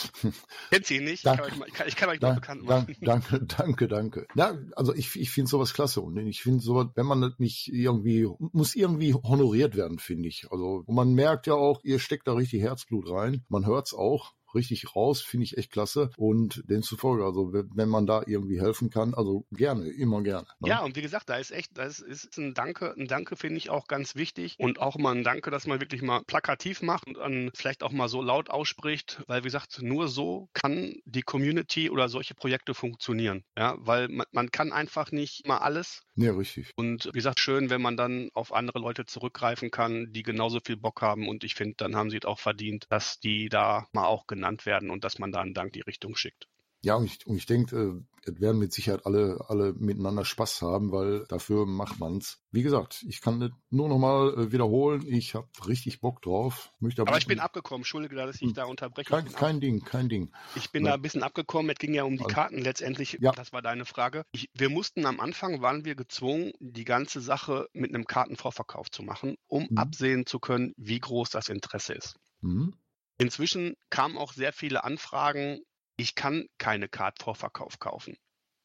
Kennt 0.70 0.86
sie 0.86 0.96
ihn 0.96 1.04
nicht? 1.04 1.24
Danke. 1.24 1.48
Ich 1.66 1.74
kann, 1.74 1.88
ich 1.88 1.96
kann 1.96 2.08
euch 2.08 2.20
mal 2.20 2.34
bekannt 2.34 2.64
machen. 2.64 2.96
Danke, 3.00 3.40
danke, 3.44 3.88
danke. 3.88 4.26
Ja, 4.34 4.56
also 4.76 4.94
ich, 4.94 5.18
ich 5.18 5.30
finde 5.30 5.50
sowas 5.50 5.72
klasse. 5.72 6.00
Und 6.00 6.16
ich 6.18 6.42
finde 6.42 6.60
sowas, 6.60 6.88
wenn 6.94 7.06
man 7.06 7.20
das 7.20 7.32
nicht 7.38 7.68
irgendwie, 7.68 8.28
muss 8.38 8.74
irgendwie 8.74 9.14
honoriert 9.14 9.76
werden, 9.76 9.98
finde 9.98 10.28
ich. 10.28 10.46
Also 10.50 10.84
man 10.86 11.14
merkt 11.14 11.46
ja 11.46 11.54
auch, 11.54 11.80
ihr 11.82 11.98
steckt 11.98 12.28
da 12.28 12.34
richtig 12.34 12.62
Herzblut 12.62 13.10
rein. 13.10 13.44
Man 13.48 13.66
hört's 13.66 13.94
auch 13.94 14.32
richtig 14.54 14.94
raus, 14.94 15.20
finde 15.20 15.44
ich 15.44 15.56
echt 15.56 15.70
klasse. 15.70 16.10
Und 16.16 16.62
demzufolge, 16.68 17.24
also 17.24 17.52
wenn 17.52 17.88
man 17.88 18.06
da 18.06 18.22
irgendwie 18.26 18.60
helfen 18.60 18.90
kann, 18.90 19.14
also 19.14 19.46
gerne, 19.52 19.88
immer 19.88 20.22
gerne. 20.22 20.46
Ne? 20.60 20.68
Ja, 20.68 20.80
und 20.80 20.96
wie 20.96 21.02
gesagt, 21.02 21.28
da 21.28 21.36
ist 21.36 21.50
echt, 21.50 21.76
das 21.76 22.00
ist 22.00 22.36
ein 22.38 22.54
Danke, 22.54 22.94
ein 22.96 23.06
Danke 23.06 23.36
finde 23.36 23.58
ich 23.58 23.70
auch 23.70 23.86
ganz 23.86 24.14
wichtig 24.14 24.56
und 24.58 24.80
auch 24.80 24.96
mal 24.96 25.14
ein 25.14 25.24
Danke, 25.24 25.50
dass 25.50 25.66
man 25.66 25.80
wirklich 25.80 26.02
mal 26.02 26.22
plakativ 26.24 26.82
macht 26.82 27.06
und 27.06 27.18
dann 27.18 27.50
vielleicht 27.54 27.82
auch 27.82 27.92
mal 27.92 28.08
so 28.08 28.22
laut 28.22 28.50
ausspricht, 28.50 29.22
weil 29.26 29.42
wie 29.42 29.48
gesagt, 29.48 29.82
nur 29.82 30.08
so 30.08 30.48
kann 30.52 30.94
die 31.04 31.22
Community 31.22 31.90
oder 31.90 32.08
solche 32.08 32.34
Projekte 32.34 32.74
funktionieren. 32.74 33.44
Ja, 33.56 33.76
weil 33.78 34.08
man, 34.08 34.26
man 34.32 34.50
kann 34.50 34.72
einfach 34.72 35.12
nicht 35.12 35.46
mal 35.46 35.58
alles. 35.58 36.02
Ja, 36.18 36.32
richtig. 36.32 36.70
Und 36.76 37.06
wie 37.06 37.18
gesagt, 37.18 37.40
schön, 37.40 37.68
wenn 37.70 37.82
man 37.82 37.96
dann 37.98 38.30
auf 38.32 38.52
andere 38.54 38.78
Leute 38.78 39.04
zurückgreifen 39.04 39.70
kann, 39.70 40.12
die 40.12 40.22
genauso 40.22 40.60
viel 40.64 40.76
Bock 40.78 41.02
haben 41.02 41.28
und 41.28 41.44
ich 41.44 41.54
finde, 41.54 41.74
dann 41.76 41.94
haben 41.96 42.10
sie 42.10 42.16
es 42.18 42.24
auch 42.24 42.38
verdient, 42.38 42.86
dass 42.90 43.20
die 43.20 43.48
da 43.50 43.86
mal 43.92 44.06
auch 44.06 44.26
genannt 44.26 44.64
werden 44.66 44.90
und 44.90 45.04
dass 45.04 45.18
man 45.18 45.32
da 45.32 45.40
einen 45.40 45.54
Dank 45.54 45.72
die 45.74 45.82
Richtung 45.82 46.16
schickt. 46.16 46.48
Ja, 46.82 46.94
und 46.94 47.06
ich, 47.06 47.26
und 47.26 47.36
ich 47.36 47.46
denke, 47.46 47.76
äh, 47.76 48.28
es 48.28 48.40
werden 48.40 48.58
mit 48.58 48.72
Sicherheit 48.72 49.06
alle, 49.06 49.44
alle 49.48 49.72
miteinander 49.72 50.24
Spaß 50.24 50.62
haben, 50.62 50.92
weil 50.92 51.24
dafür 51.28 51.66
macht 51.66 51.98
man's. 51.98 52.40
Wie 52.52 52.62
gesagt, 52.62 53.04
ich 53.08 53.20
kann 53.20 53.52
nur 53.70 53.88
nochmal 53.88 54.34
äh, 54.34 54.52
wiederholen. 54.52 55.04
Ich 55.06 55.34
habe 55.34 55.48
richtig 55.66 56.00
Bock 56.00 56.22
drauf. 56.22 56.72
Möchte 56.78 57.02
aber, 57.02 57.10
aber 57.10 57.18
ich 57.18 57.26
bin 57.26 57.40
abgekommen. 57.40 57.80
Entschuldige, 57.80 58.14
dass 58.16 58.36
ich 58.36 58.42
hm. 58.42 58.54
da 58.54 58.64
unterbreche. 58.64 59.10
Kein, 59.10 59.32
kein 59.32 59.60
Ding, 59.60 59.84
kein 59.84 60.08
Ding. 60.08 60.30
Ich 60.54 60.70
bin 60.70 60.84
ja. 60.84 60.90
da 60.90 60.94
ein 60.96 61.02
bisschen 61.02 61.22
abgekommen. 61.22 61.70
Es 61.70 61.78
ging 61.78 61.94
ja 61.94 62.04
um 62.04 62.16
die 62.16 62.24
Karten 62.24 62.58
letztendlich. 62.58 63.18
Ja. 63.20 63.32
Das 63.32 63.52
war 63.52 63.62
deine 63.62 63.84
Frage. 63.84 64.24
Ich, 64.32 64.48
wir 64.54 64.68
mussten 64.68 65.06
am 65.06 65.20
Anfang, 65.20 65.60
waren 65.62 65.84
wir 65.84 65.94
gezwungen, 65.94 66.52
die 66.60 66.84
ganze 66.84 67.20
Sache 67.20 67.68
mit 67.72 67.94
einem 67.94 68.06
Kartenvorverkauf 68.06 68.90
zu 68.90 69.02
machen, 69.02 69.36
um 69.46 69.66
mhm. 69.70 69.78
absehen 69.78 70.26
zu 70.26 70.38
können, 70.38 70.74
wie 70.76 71.00
groß 71.00 71.30
das 71.30 71.48
Interesse 71.48 71.94
ist. 71.94 72.16
Mhm. 72.40 72.74
Inzwischen 73.20 73.74
kamen 73.90 74.16
auch 74.16 74.32
sehr 74.32 74.52
viele 74.52 74.84
Anfragen, 74.84 75.60
ich 75.98 76.14
kann 76.14 76.46
keine 76.58 76.88
Card-Vorverkauf 76.88 77.78
kaufen. 77.80 78.16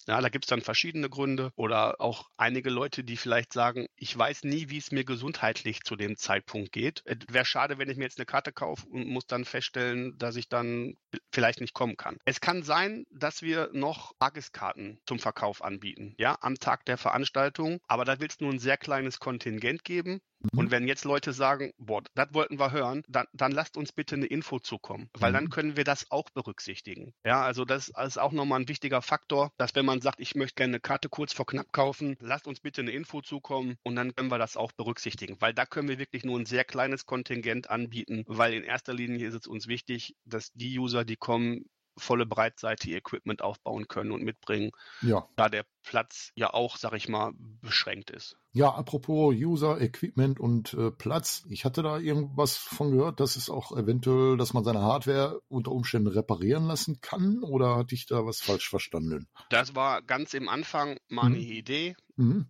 Ja, 0.07 0.19
da 0.19 0.29
gibt's 0.29 0.47
dann 0.47 0.61
verschiedene 0.61 1.09
Gründe 1.09 1.51
oder 1.55 2.01
auch 2.01 2.29
einige 2.37 2.69
Leute, 2.69 3.03
die 3.03 3.17
vielleicht 3.17 3.53
sagen, 3.53 3.87
ich 3.95 4.17
weiß 4.17 4.43
nie, 4.43 4.69
wie 4.69 4.77
es 4.77 4.91
mir 4.91 5.05
gesundheitlich 5.05 5.83
zu 5.83 5.95
dem 5.95 6.17
Zeitpunkt 6.17 6.71
geht. 6.71 7.03
Wäre 7.29 7.45
schade, 7.45 7.77
wenn 7.77 7.89
ich 7.89 7.97
mir 7.97 8.05
jetzt 8.05 8.19
eine 8.19 8.25
Karte 8.25 8.51
kaufe 8.51 8.87
und 8.87 9.07
muss 9.07 9.25
dann 9.25 9.45
feststellen, 9.45 10.17
dass 10.17 10.35
ich 10.35 10.49
dann 10.49 10.95
vielleicht 11.31 11.61
nicht 11.61 11.73
kommen 11.73 11.97
kann. 11.97 12.17
Es 12.25 12.41
kann 12.41 12.63
sein, 12.63 13.05
dass 13.11 13.41
wir 13.41 13.69
noch 13.73 14.13
Tageskarten 14.19 14.99
zum 15.05 15.19
Verkauf 15.19 15.63
anbieten, 15.63 16.15
ja, 16.17 16.37
am 16.41 16.55
Tag 16.55 16.85
der 16.85 16.97
Veranstaltung, 16.97 17.79
aber 17.87 18.05
da 18.05 18.19
wird 18.19 18.31
es 18.31 18.39
nur 18.39 18.51
ein 18.51 18.59
sehr 18.59 18.77
kleines 18.77 19.19
Kontingent 19.19 19.83
geben. 19.83 20.21
Mhm. 20.39 20.59
Und 20.59 20.71
wenn 20.71 20.87
jetzt 20.87 21.05
Leute 21.05 21.33
sagen, 21.33 21.71
boah, 21.77 22.01
das 22.15 22.33
wollten 22.33 22.59
wir 22.59 22.71
hören, 22.71 23.03
dann, 23.07 23.27
dann 23.33 23.51
lasst 23.51 23.77
uns 23.77 23.91
bitte 23.93 24.15
eine 24.15 24.25
Info 24.25 24.59
zukommen, 24.59 25.09
weil 25.17 25.31
mhm. 25.31 25.35
dann 25.35 25.49
können 25.49 25.77
wir 25.77 25.83
das 25.83 26.11
auch 26.11 26.29
berücksichtigen. 26.31 27.13
Ja, 27.25 27.43
also 27.43 27.65
das 27.65 27.89
ist 27.89 28.17
auch 28.17 28.31
nochmal 28.31 28.61
ein 28.61 28.67
wichtiger 28.67 29.01
Faktor, 29.01 29.51
dass 29.57 29.75
wenn 29.75 29.85
man 29.85 29.92
sagt, 30.01 30.19
ich 30.19 30.35
möchte 30.35 30.55
gerne 30.55 30.71
eine 30.71 30.79
Karte 30.79 31.09
kurz 31.09 31.33
vor 31.33 31.45
knapp 31.45 31.71
kaufen, 31.71 32.15
lasst 32.19 32.47
uns 32.47 32.59
bitte 32.59 32.81
eine 32.81 32.91
Info 32.91 33.21
zukommen 33.21 33.77
und 33.83 33.95
dann 33.95 34.15
können 34.15 34.29
wir 34.29 34.37
das 34.37 34.57
auch 34.57 34.71
berücksichtigen, 34.71 35.37
weil 35.39 35.53
da 35.53 35.65
können 35.65 35.87
wir 35.87 35.99
wirklich 35.99 36.23
nur 36.23 36.39
ein 36.39 36.45
sehr 36.45 36.63
kleines 36.63 37.05
Kontingent 37.05 37.69
anbieten, 37.69 38.23
weil 38.27 38.53
in 38.53 38.63
erster 38.63 38.93
Linie 38.93 39.27
ist 39.27 39.35
es 39.35 39.47
uns 39.47 39.67
wichtig, 39.67 40.15
dass 40.25 40.51
die 40.53 40.77
User, 40.79 41.05
die 41.05 41.17
kommen, 41.17 41.69
volle 41.97 42.25
Breitseite 42.25 42.91
Equipment 42.91 43.41
aufbauen 43.41 43.87
können 43.87 44.11
und 44.11 44.23
mitbringen. 44.23 44.71
Ja. 45.01 45.27
Da 45.35 45.49
der 45.49 45.65
Platz 45.83 46.31
ja 46.35 46.53
auch, 46.53 46.77
sag 46.77 46.93
ich 46.93 47.09
mal, 47.09 47.33
beschränkt 47.61 48.09
ist. 48.09 48.37
Ja, 48.53 48.73
apropos 48.73 49.33
User, 49.35 49.81
Equipment 49.81 50.39
und 50.39 50.73
äh, 50.73 50.91
Platz. 50.91 51.45
Ich 51.49 51.65
hatte 51.65 51.83
da 51.83 51.97
irgendwas 51.97 52.57
von 52.57 52.91
gehört, 52.91 53.19
dass 53.19 53.35
es 53.35 53.49
auch 53.49 53.75
eventuell, 53.75 54.37
dass 54.37 54.53
man 54.53 54.63
seine 54.63 54.81
Hardware 54.81 55.41
unter 55.47 55.71
Umständen 55.71 56.07
reparieren 56.07 56.67
lassen 56.67 57.01
kann 57.01 57.43
oder 57.43 57.75
hatte 57.75 57.95
ich 57.95 58.05
da 58.05 58.25
was 58.25 58.41
falsch 58.41 58.69
verstanden? 58.69 59.27
Das 59.49 59.75
war 59.75 60.01
ganz 60.01 60.33
im 60.33 60.49
Anfang 60.49 60.97
mal 61.09 61.29
mhm. 61.29 61.35
Idee. 61.35 61.95
Mhm 62.15 62.47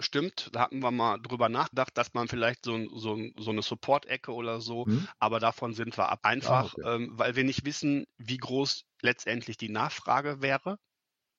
stimmt, 0.00 0.50
da 0.52 0.60
hatten 0.60 0.80
wir 0.80 0.90
mal 0.90 1.18
drüber 1.18 1.48
nachgedacht, 1.48 1.96
dass 1.96 2.14
man 2.14 2.28
vielleicht 2.28 2.64
so, 2.64 2.78
so, 2.96 3.18
so 3.36 3.50
eine 3.50 3.62
Support-Ecke 3.62 4.32
oder 4.32 4.60
so, 4.60 4.84
mhm. 4.86 5.08
aber 5.18 5.40
davon 5.40 5.74
sind 5.74 5.96
wir 5.96 6.08
ab. 6.08 6.20
Einfach, 6.22 6.74
ah, 6.78 6.78
okay. 6.78 6.94
ähm, 6.94 7.10
weil 7.12 7.36
wir 7.36 7.44
nicht 7.44 7.64
wissen, 7.64 8.06
wie 8.18 8.36
groß 8.36 8.84
letztendlich 9.02 9.56
die 9.56 9.70
Nachfrage 9.70 10.42
wäre. 10.42 10.78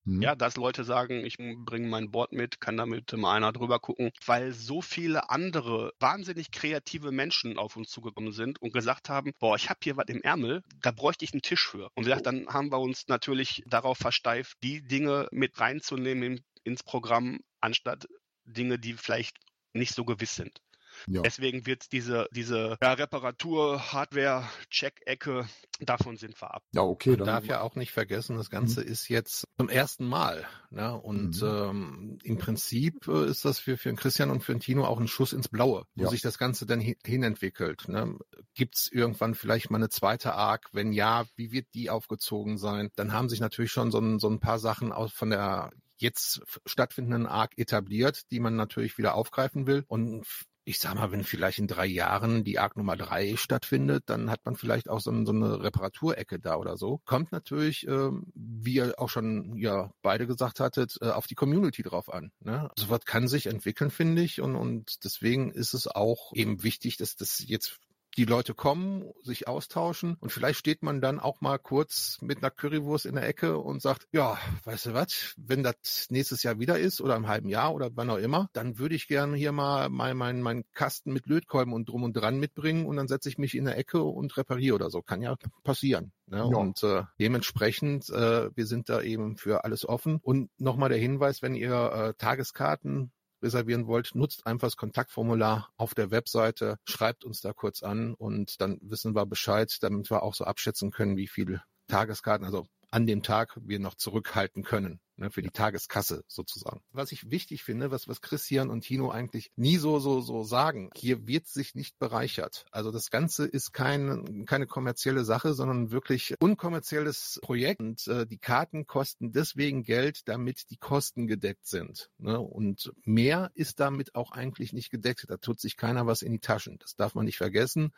Mhm. 0.06 0.22
Ja, 0.22 0.36
dass 0.36 0.56
Leute 0.56 0.84
sagen, 0.84 1.26
ich 1.26 1.38
bringe 1.38 1.88
mein 1.88 2.10
Board 2.10 2.32
mit, 2.32 2.62
kann 2.62 2.78
damit 2.78 3.12
mal 3.14 3.36
einer 3.36 3.52
drüber 3.52 3.80
gucken, 3.80 4.12
weil 4.26 4.54
so 4.54 4.82
viele 4.82 5.30
andere 5.30 5.91
wahnsinnig 6.00 6.52
kreative 6.52 7.12
Menschen 7.12 7.58
auf 7.58 7.76
uns 7.76 7.89
zugekommen 7.89 8.32
sind 8.32 8.62
und 8.62 8.74
gesagt 8.74 9.10
haben, 9.10 9.34
boah, 9.39 9.56
ich 9.56 9.70
habe 9.70 9.80
hier 9.84 9.97
was 9.97 10.08
im 10.08 10.22
Ärmel, 10.22 10.64
da 10.82 10.91
bräuchte 10.91 11.26
ich 11.26 11.34
einen 11.34 11.41
Tisch 11.41 11.68
für. 11.68 11.89
Und 11.95 12.06
gesagt, 12.06 12.26
dann 12.26 12.47
haben 12.47 12.72
wir 12.72 12.80
uns 12.80 13.08
natürlich 13.08 13.64
darauf 13.68 13.97
versteift, 13.97 14.58
die 14.64 14.82
Dinge 14.82 15.28
mit 15.32 15.60
reinzunehmen 15.60 16.41
ins 16.64 16.84
Programm, 16.84 17.39
anstatt 17.60 18.08
Dinge, 18.54 18.80
die 18.80 18.93
vielleicht 18.93 19.38
nicht 19.74 19.93
so 19.93 20.06
gewiss 20.06 20.36
sind. 20.36 20.62
Ja. 21.08 21.22
Deswegen 21.22 21.66
wird 21.66 21.91
diese, 21.91 22.28
diese 22.32 22.78
ja, 22.82 22.93
Reparatur, 22.93 23.93
Hardware, 23.93 24.47
Check-Ecke, 24.70 25.47
davon 25.80 26.18
sind 26.18 26.39
wir 26.41 26.54
ab. 26.54 26.64
Ja, 26.74 26.82
okay. 26.82 27.16
Man 27.16 27.26
darf 27.26 27.45
ja 27.45 27.62
auch 27.62 27.76
nicht 27.76 27.91
vergessen, 27.91 28.38
das 28.38 28.50
Ganze 28.50 28.82
mhm. 28.82 28.88
ist 28.88 29.08
jetzt 29.08 29.47
zum 29.58 29.70
ersten 29.70 30.06
Mal. 30.06 30.45
Ne? 30.70 30.95
Und 31.00 31.41
mhm. 31.41 31.47
ähm, 31.47 32.18
im 32.24 32.38
Prinzip 32.38 33.08
äh, 33.08 33.28
ist 33.28 33.45
das 33.45 33.60
für, 33.60 33.78
für 33.78 33.93
Christian 33.93 34.30
und 34.30 34.43
für 34.43 34.54
den 34.54 34.62
Tino 34.62 34.86
auch 34.86 35.00
ein 35.00 35.08
Schuss 35.08 35.34
ins 35.34 35.47
Blaue, 35.47 35.86
wo 35.95 36.04
ja. 36.04 36.10
sich 36.10 36.22
das 36.22 36.38
Ganze 36.38 36.66
dann 36.66 36.80
hin, 36.80 36.95
hinentwickelt. 37.06 37.88
Ne? 37.88 38.18
Gibt 38.54 38.76
es 38.76 38.91
irgendwann 38.91 39.36
vielleicht 39.36 39.70
mal 39.70 39.78
eine 39.78 39.89
zweite 39.89 40.34
Arc? 40.34 40.70
Wenn 40.74 40.91
ja, 40.91 41.26
wie 41.36 41.52
wird 41.52 41.68
die 41.74 41.89
aufgezogen 41.89 42.58
sein? 42.58 42.89
Dann 42.95 43.14
haben 43.14 43.30
sich 43.30 43.39
natürlich 43.39 43.72
schon 43.72 43.91
so 43.91 44.00
ein, 44.00 44.20
so 44.20 44.30
ein 44.30 44.39
paar 44.39 44.60
Sachen 44.60 44.91
aus 44.91 45.14
von 45.14 45.30
der 45.30 45.72
jetzt 46.02 46.41
stattfindenden 46.66 47.26
Arc 47.26 47.58
etabliert, 47.58 48.32
die 48.32 48.39
man 48.39 48.56
natürlich 48.56 48.97
wieder 48.97 49.16
aufgreifen 49.16 49.68
will. 49.68 49.84
Und 49.88 50.26
ich 50.70 50.78
sag 50.78 50.93
mal, 50.93 51.12
wenn 51.12 51.24
vielleicht 51.24 51.58
in 51.58 51.66
drei 51.66 51.88
Jahren 51.88 52.43
die 52.43 52.60
Arc 52.60 52.78
Nummer 52.78 52.95
drei 52.95 53.36
stattfindet, 53.38 54.04
dann 54.06 54.30
hat 54.30 54.45
man 54.45 54.56
vielleicht 54.56 54.88
auch 54.88 55.00
so, 55.00 55.12
so 55.26 55.32
eine 55.32 55.64
Reparaturecke 55.64 56.39
da 56.39 56.58
oder 56.58 56.78
so. 56.78 57.02
Kommt 57.06 57.32
natürlich, 57.32 57.88
äh, 57.88 58.12
wie 58.36 58.76
ihr 58.76 58.93
auch 58.97 59.10
schon 59.10 59.58
ja 59.58 59.91
beide 60.04 60.28
gesagt 60.28 60.60
hattet, 60.60 60.97
äh, 61.02 61.10
auf 61.10 61.26
die 61.26 61.34
Community 61.34 61.82
drauf 61.82 62.14
an. 62.14 62.32
Ne? 62.39 62.70
So 62.78 62.89
was 62.89 63.06
kann 63.06 63.28
sich 63.28 63.47
entwickeln, 63.47 63.89
finde 63.89 64.22
ich. 64.22 64.41
Und, 64.41 64.56
und 64.56 65.04
deswegen 65.04 65.52
ist 65.52 65.74
es 65.74 65.88
auch 65.88 66.34
eben 66.34 66.62
wichtig, 66.62 66.97
dass 66.97 67.16
das 67.16 67.43
jetzt 67.47 67.80
die 68.20 68.26
Leute 68.26 68.53
kommen, 68.53 69.05
sich 69.24 69.47
austauschen 69.47 70.17
und 70.20 70.30
vielleicht 70.30 70.59
steht 70.59 70.84
man 70.84 70.99
dann 70.99 71.22
auch 71.22 71.39
mal 71.39 71.57
kurz 71.57 72.17
mit 72.20 72.39
einer 72.39 72.51
Currywurst 72.51 73.05
in 73.05 73.15
der 73.15 73.26
Ecke 73.26 73.57
und 73.57 73.82
sagt, 73.82 74.09
ja, 74.11 74.38
weißt 74.65 74.88
du 74.88 74.93
was, 74.93 75.36
wenn 75.38 75.63
das 75.63 76.07
nächstes 76.09 76.43
Jahr 76.43 76.59
wieder 76.59 76.78
ist 76.78 76.99
oder 76.99 77.15
im 77.15 77.30
halben 77.30 77.47
Jahr 77.47 77.74
oder 77.74 77.91
wann 77.95 78.09
auch 78.09 78.17
immer, 78.17 78.49
dann 78.51 78.78
würde 78.78 78.95
ich 78.95 79.07
gerne 79.07 79.38
hier 79.38 79.53
mal 79.53 79.88
meinen 79.88 80.17
mein, 80.17 80.41
mein 80.41 80.65
Kasten 80.74 81.13
mit 81.13 81.28
Lötkolben 81.28 81.74
und 81.74 81.88
drum 81.88 82.03
und 82.03 82.11
dran 82.11 82.39
mitbringen 82.39 82.86
und 82.88 82.97
dann 82.97 83.07
setze 83.07 83.30
ich 83.30 83.38
mich 83.38 83.55
in 83.55 83.63
der 83.63 83.78
Ecke 83.78 84.03
und 84.03 84.36
repariere 84.36 84.76
oder 84.76 84.89
so. 84.89 85.01
Kann 85.01 85.22
ja 85.22 85.38
passieren. 85.63 86.11
Ne? 86.28 86.39
Ja. 86.39 86.43
Und 86.43 86.84
äh, 86.84 87.03
dementsprechend, 87.22 88.09
äh, 88.09 88.53
wir 88.53 88.65
sind 88.65 88.89
da 88.89 89.01
eben 89.01 89.38
für 89.38 89.63
alles 89.63 89.88
offen. 89.88 90.20
Und 90.22 90.49
nochmal 90.59 90.89
der 90.89 90.97
Hinweis, 90.97 91.41
wenn 91.41 91.55
ihr 91.55 91.91
äh, 91.93 92.13
Tageskarten 92.15 93.13
reservieren 93.42 93.88
wollt, 93.88 94.16
nutzt 94.16 94.46
einfach 94.46 94.68
das 94.68 94.78
Kontaktformular 94.78 95.70
auf 95.78 95.94
der 95.94 96.12
Webseite, 96.12 96.78
schreibt 96.86 97.24
uns 97.24 97.42
da 97.42 97.54
kurz 97.54 97.84
an 97.84 98.14
und 98.14 98.62
dann 98.62 98.80
wissen 98.82 99.16
wir 99.16 99.26
Bescheid, 99.26 99.76
damit 99.82 100.10
wir 100.10 100.24
auch 100.24 100.34
so 100.34 100.46
abschätzen 100.46 100.92
können, 100.92 101.18
wie 101.18 101.28
viele 101.28 101.64
Tageskarten, 101.88 102.46
also 102.46 102.68
an 102.92 103.06
dem 103.06 103.24
Tag 103.24 103.58
wir 103.62 103.80
noch 103.80 103.96
zurückhalten 103.96 104.64
können 104.64 105.00
ne, 105.20 105.30
für 105.30 105.41
die 105.41 105.51
Tageskasse 105.51 106.24
sozusagen. 106.28 106.82
Was 106.91 107.11
ich 107.11 107.30
wichtig 107.30 107.63
finde, 107.63 107.91
was, 107.91 108.07
was 108.07 108.22
Christian 108.22 108.70
und 108.70 108.82
Tino 108.82 109.11
eigentlich 109.11 109.51
nie 109.55 109.78
so, 109.78 109.99
so, 109.99 110.22
so 110.22 110.43
sagen, 110.43 110.89
hier 110.95 111.28
wird 111.28 111.47
sich 111.47 111.76
nicht 111.76 111.99
bereichert. 111.99 112.65
Also 112.72 112.91
das 112.91 113.11
Ganze 113.11 113.45
ist 113.45 113.74
kein, 113.74 114.45
keine 114.45 114.65
kommerzielle 114.65 115.24
Sache, 115.26 115.53
sondern 115.53 115.91
wirklich 115.91 116.36
unkommerzielles 116.39 117.39
Projekt 117.41 117.80
und 117.82 118.07
äh, 118.07 118.26
die 118.26 118.38
Karten 118.38 118.88
kosten 118.88 119.32
deswegen 119.32 119.84
Geld, 119.84 120.28
damit 120.28 120.70
die 120.70 120.78
Kosten 120.78 121.28
gedeckt 121.28 121.67
sind. 121.67 122.09
Ne? 122.17 122.39
Und 122.39 122.93
mehr 123.03 123.51
ist 123.53 123.80
damit 123.80 124.15
auch 124.15 124.32
eigentlich 124.32 124.74
nicht 124.74 124.89
gedeckt. 124.89 125.26
Da 125.28 125.38
tut 125.38 125.59
sich 125.59 125.78
keiner 125.78 126.07
was 126.07 126.22
in 126.22 126.32
die 126.32 126.39
Taschen. 126.39 126.78
Das 126.80 126.95
darf 126.95 127.15
man 127.15 127.26
nicht 127.26 127.38
vergessen. 127.38 127.91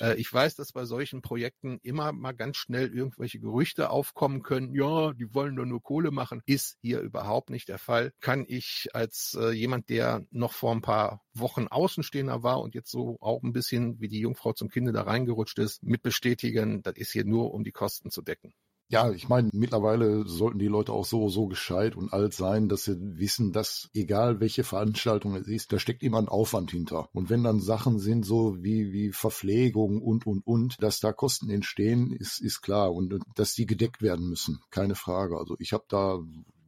Äh, 0.00 0.16
ich 0.16 0.32
weiß, 0.32 0.56
dass 0.56 0.72
bei 0.72 0.84
solchen 0.84 1.22
Projekten 1.22 1.78
immer 1.82 2.12
mal 2.12 2.32
ganz 2.32 2.56
schnell 2.56 2.92
irgendwelche 2.92 3.38
Gerüchte 3.38 3.90
aufkommen 3.90 4.42
können. 4.42 4.74
Ja, 4.74 5.12
die 5.12 5.34
wollen 5.34 5.56
doch 5.56 5.64
nur 5.64 5.82
Kohle 5.82 6.10
machen. 6.10 6.42
Ist 6.46 6.61
ist 6.62 6.78
hier 6.80 7.00
überhaupt 7.00 7.50
nicht 7.50 7.68
der 7.68 7.78
Fall. 7.78 8.12
Kann 8.20 8.44
ich 8.46 8.88
als 8.92 9.36
äh, 9.38 9.50
jemand, 9.50 9.88
der 9.88 10.24
noch 10.30 10.52
vor 10.52 10.72
ein 10.72 10.82
paar 10.82 11.22
Wochen 11.34 11.68
Außenstehender 11.68 12.42
war 12.42 12.60
und 12.60 12.74
jetzt 12.74 12.90
so 12.90 13.16
auch 13.20 13.42
ein 13.42 13.52
bisschen 13.52 14.00
wie 14.00 14.08
die 14.08 14.20
Jungfrau 14.20 14.52
zum 14.52 14.68
Kinde 14.68 14.92
da 14.92 15.02
reingerutscht 15.02 15.58
ist, 15.58 15.82
mit 15.82 16.02
bestätigen, 16.02 16.82
das 16.82 16.96
ist 16.96 17.12
hier 17.12 17.24
nur, 17.24 17.52
um 17.52 17.64
die 17.64 17.72
Kosten 17.72 18.10
zu 18.10 18.22
decken. 18.22 18.54
Ja, 18.92 19.10
ich 19.10 19.26
meine, 19.26 19.48
mittlerweile 19.54 20.28
sollten 20.28 20.58
die 20.58 20.66
Leute 20.66 20.92
auch 20.92 21.06
so, 21.06 21.30
so 21.30 21.46
gescheit 21.46 21.96
und 21.96 22.12
alt 22.12 22.34
sein, 22.34 22.68
dass 22.68 22.84
sie 22.84 22.98
wissen, 23.00 23.50
dass 23.50 23.88
egal 23.94 24.38
welche 24.38 24.64
Veranstaltung 24.64 25.34
es 25.34 25.48
ist, 25.48 25.72
da 25.72 25.78
steckt 25.78 26.02
immer 26.02 26.18
ein 26.18 26.28
Aufwand 26.28 26.70
hinter. 26.70 27.08
Und 27.14 27.30
wenn 27.30 27.42
dann 27.42 27.60
Sachen 27.60 27.98
sind, 27.98 28.26
so 28.26 28.62
wie, 28.62 28.92
wie 28.92 29.10
Verpflegung 29.10 30.02
und, 30.02 30.26
und, 30.26 30.46
und, 30.46 30.76
dass 30.82 31.00
da 31.00 31.10
Kosten 31.10 31.48
entstehen, 31.48 32.12
ist, 32.12 32.38
ist 32.42 32.60
klar. 32.60 32.92
Und 32.92 33.18
dass 33.34 33.54
die 33.54 33.64
gedeckt 33.64 34.02
werden 34.02 34.28
müssen. 34.28 34.60
Keine 34.70 34.94
Frage. 34.94 35.38
Also 35.38 35.56
ich 35.58 35.72
habe 35.72 35.84
da 35.88 36.20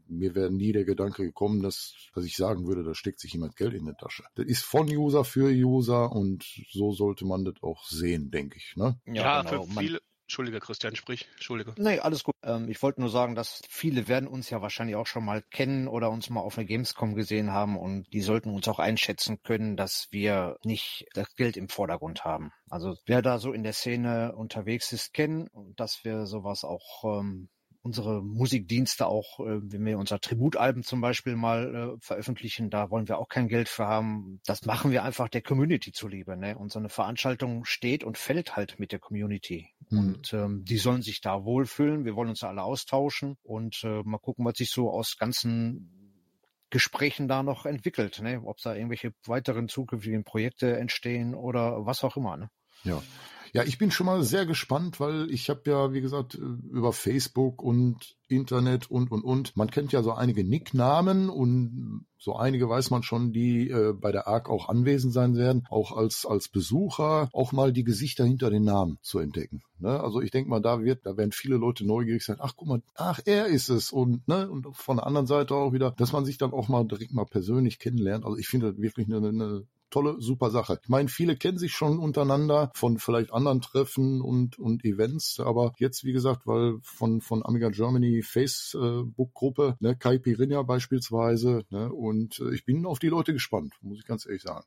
mir 0.09 0.35
wäre 0.35 0.51
nie 0.51 0.73
der 0.73 0.85
Gedanke 0.85 1.25
gekommen, 1.25 1.63
dass, 1.63 1.95
dass 2.15 2.25
ich 2.25 2.37
sagen 2.37 2.67
würde, 2.67 2.85
da 2.85 2.95
steckt 2.95 3.21
sich 3.21 3.33
jemand 3.33 3.57
Geld 3.57 3.75
in 3.75 3.87
der 3.87 3.97
Tasche. 3.97 4.25
Das 4.35 4.47
ist 4.47 4.63
von 4.63 4.89
User 4.89 5.25
für 5.25 5.51
User 5.51 6.13
und 6.13 6.45
so 6.71 6.93
sollte 6.93 7.27
man 7.27 7.45
das 7.45 7.55
auch 7.63 7.85
sehen, 7.85 8.31
denke 8.31 8.59
ich. 8.59 8.77
Ne? 8.77 8.99
Ja, 9.07 9.15
ja 9.15 9.43
genau. 9.43 9.65
für 9.65 9.81
viele, 9.81 10.01
Entschuldige, 10.25 10.61
Christian, 10.61 10.97
sprich. 10.97 11.29
Entschuldige. 11.35 11.75
Nee, 11.77 11.99
alles 11.99 12.25
gut. 12.25 12.35
Ähm, 12.43 12.69
ich 12.69 12.83
wollte 12.83 13.01
nur 13.01 13.11
sagen, 13.11 13.35
dass 13.35 13.61
viele 13.69 14.09
werden 14.09 14.27
uns 14.27 14.49
ja 14.49 14.63
wahrscheinlich 14.63 14.97
auch 14.97 15.07
schon 15.07 15.25
mal 15.25 15.43
kennen 15.43 15.87
oder 15.87 16.11
uns 16.11 16.31
mal 16.31 16.41
auf 16.41 16.57
einer 16.57 16.67
Gamescom 16.67 17.15
gesehen 17.15 17.53
haben 17.53 17.77
und 17.77 18.11
die 18.13 18.23
sollten 18.23 18.51
uns 18.51 18.67
auch 18.69 18.79
einschätzen 18.79 19.43
können, 19.43 19.77
dass 19.77 20.09
wir 20.11 20.57
nicht 20.65 21.07
das 21.13 21.35
Geld 21.37 21.57
im 21.57 21.69
Vordergrund 21.69 22.25
haben. 22.25 22.53
Also 22.71 22.97
wer 23.07 23.21
da 23.21 23.39
so 23.39 23.53
in 23.53 23.63
der 23.63 23.75
Szene 23.75 24.35
unterwegs 24.35 24.93
ist, 24.93 25.13
kennen 25.13 25.49
dass 25.77 26.05
wir 26.05 26.27
sowas 26.27 26.65
auch 26.65 27.21
ähm, 27.21 27.49
unsere 27.85 28.23
Musikdienste 28.23 29.07
auch, 29.07 29.41
äh, 29.41 29.61
wenn 29.63 29.85
wir 29.85 29.99
unser 29.99 30.19
Tributalben 30.19 30.83
zum 30.83 31.03
Beispiel 31.03 31.37
mal 31.37 31.75
äh, 31.75 32.01
veröffentlichen, 32.01 32.71
da 32.71 32.91
wollen 32.91 33.09
wir 33.09 33.19
auch 33.19 33.29
kein 33.29 33.47
Geld 33.47 33.69
für 33.69 33.87
haben. 33.87 34.41
Das 34.47 34.65
machen 34.65 34.91
wir 34.91 35.05
einfach 35.05 35.29
der 35.29 35.43
Community 35.43 35.93
zuliebe. 35.93 36.35
Ne? 36.37 36.57
Und 36.57 36.73
so 36.73 36.79
eine 36.79 36.89
Veranstaltung 36.89 37.67
steht 37.67 38.03
und 38.03 38.17
fällt 38.17 38.57
halt 38.57 38.81
mit 38.81 38.91
der 38.91 39.01
Community. 39.01 39.69
Mhm. 39.91 39.99
Und 39.99 40.33
ähm, 40.33 40.65
die 40.65 40.79
sollen 40.79 41.03
sich 41.03 41.21
da 41.21 41.45
wohlfühlen. 41.45 42.07
Wir 42.07 42.17
wollen 42.17 42.31
uns 42.31 42.43
alle 42.43 42.63
austauschen 42.63 43.37
und 43.43 43.85
äh, 43.85 44.03
mal 44.03 44.19
gucken, 44.19 44.47
was 44.47 44.57
sich 44.57 44.71
so 44.71 44.91
aus 44.91 45.19
ganzen 45.19 45.91
Gesprächen 46.71 47.29
da 47.29 47.43
noch 47.43 47.67
entwickelt, 47.67 48.21
ne? 48.23 48.41
ob 48.43 48.57
da 48.63 48.75
irgendwelche 48.75 49.13
weiteren 49.27 49.69
zukünftigen 49.69 50.25
Projekte 50.25 50.79
entstehen 50.79 51.35
oder 51.35 51.85
was 51.85 52.03
auch 52.03 52.17
immer. 52.17 52.39
Ne? 52.39 52.49
Ja. 52.83 53.03
Ja, 53.55 53.63
ich 53.63 53.79
bin 53.79 53.93
schon 53.93 54.07
mal 54.07 54.25
sehr 54.25 54.47
gespannt, 54.47 54.99
weil 54.99 55.31
ich 55.31 55.49
habe 55.49 55.71
ja, 55.71 55.93
wie 55.93 56.01
gesagt, 56.01 56.35
über 56.35 56.93
Facebook 56.93 57.63
und 57.63 58.17
Internet 58.27 58.91
und 58.91 59.13
und 59.13 59.23
und. 59.23 59.57
Man 59.57 59.71
kennt 59.71 59.93
ja 59.93 60.03
so 60.03 60.11
einige 60.11 60.43
Nicknamen 60.43 61.29
und 61.29 62.05
so 62.19 62.35
einige 62.35 62.69
weiß 62.69 62.91
man 62.91 63.05
schon, 63.05 63.33
die 63.33 63.71
äh, 63.71 63.93
bei 63.93 64.11
der 64.11 64.27
ARC 64.27 64.51
auch 64.51 64.69
anwesend 64.69 65.13
sein 65.13 65.37
werden, 65.37 65.65
auch 65.71 65.97
als 65.97 66.27
als 66.27 66.49
Besucher 66.49 67.29
auch 67.33 67.53
mal 67.53 67.73
die 67.73 67.85
Gesichter 67.85 68.25
hinter 68.25 68.51
den 68.51 68.65
Namen 68.65 68.99
zu 69.03 69.21
entdecken. 69.21 69.63
Ne? 69.79 70.01
Also 70.01 70.21
ich 70.21 70.33
denke 70.33 70.51
mal, 70.51 70.61
da 70.61 70.83
wird, 70.83 71.07
da 71.07 71.17
werden 71.17 71.31
viele 71.31 71.57
Leute 71.57 71.87
neugierig 71.87 72.25
sein. 72.25 72.39
Ach 72.41 72.55
guck 72.57 72.67
mal, 72.67 72.83
ach 72.97 73.21
er 73.25 73.47
ist 73.47 73.69
es 73.69 73.93
und 73.93 74.27
ne 74.27 74.51
und 74.51 74.75
von 74.75 74.97
der 74.97 75.07
anderen 75.07 75.29
Seite 75.29 75.55
auch 75.55 75.73
wieder, 75.73 75.93
dass 75.93 76.13
man 76.13 76.25
sich 76.25 76.39
dann 76.39 76.53
auch 76.53 76.67
mal 76.67 76.85
direkt 76.85 77.15
mal 77.15 77.27
persönlich 77.27 77.79
kennenlernt. 77.79 78.25
Also 78.25 78.37
ich 78.37 78.49
finde 78.49 78.77
wirklich 78.79 79.07
eine, 79.07 79.29
eine 79.29 79.67
tolle, 79.95 80.17
super 80.19 80.51
Sache. 80.51 80.81
Ich 80.83 80.89
meine, 80.89 81.09
viele 81.09 81.37
kennen 81.37 81.59
sich 81.59 81.73
schon 81.73 81.99
untereinander 81.99 82.73
von 82.75 82.99
vielleicht 82.99 83.33
anderen 83.33 83.61
Treffen 83.61 84.21
und, 84.21 84.59
und 84.59 84.85
Events, 84.85 85.39
aber 85.39 85.73
jetzt, 85.79 86.05
wie 86.05 86.13
gesagt, 86.13 86.47
weil 86.47 86.79
von, 86.83 87.21
von 87.21 87.45
Amiga 87.45 87.71
Germany 87.71 88.23
Facebook-Gruppe, 88.23 89.77
ne, 89.79 89.97
Kai 89.97 90.19
Pirinha 90.19 90.63
beispielsweise, 90.63 91.65
ne, 91.71 91.93
und 91.93 92.41
äh, 92.41 92.55
ich 92.55 92.65
bin 92.65 92.87
auf 92.87 92.99
die 92.99 93.09
Leute 93.09 93.33
gespannt, 93.33 93.75
muss 93.83 94.01
ich 94.01 94.05
ganz 94.05 94.27
ehrlich 94.27 94.43
sagen. 94.43 94.65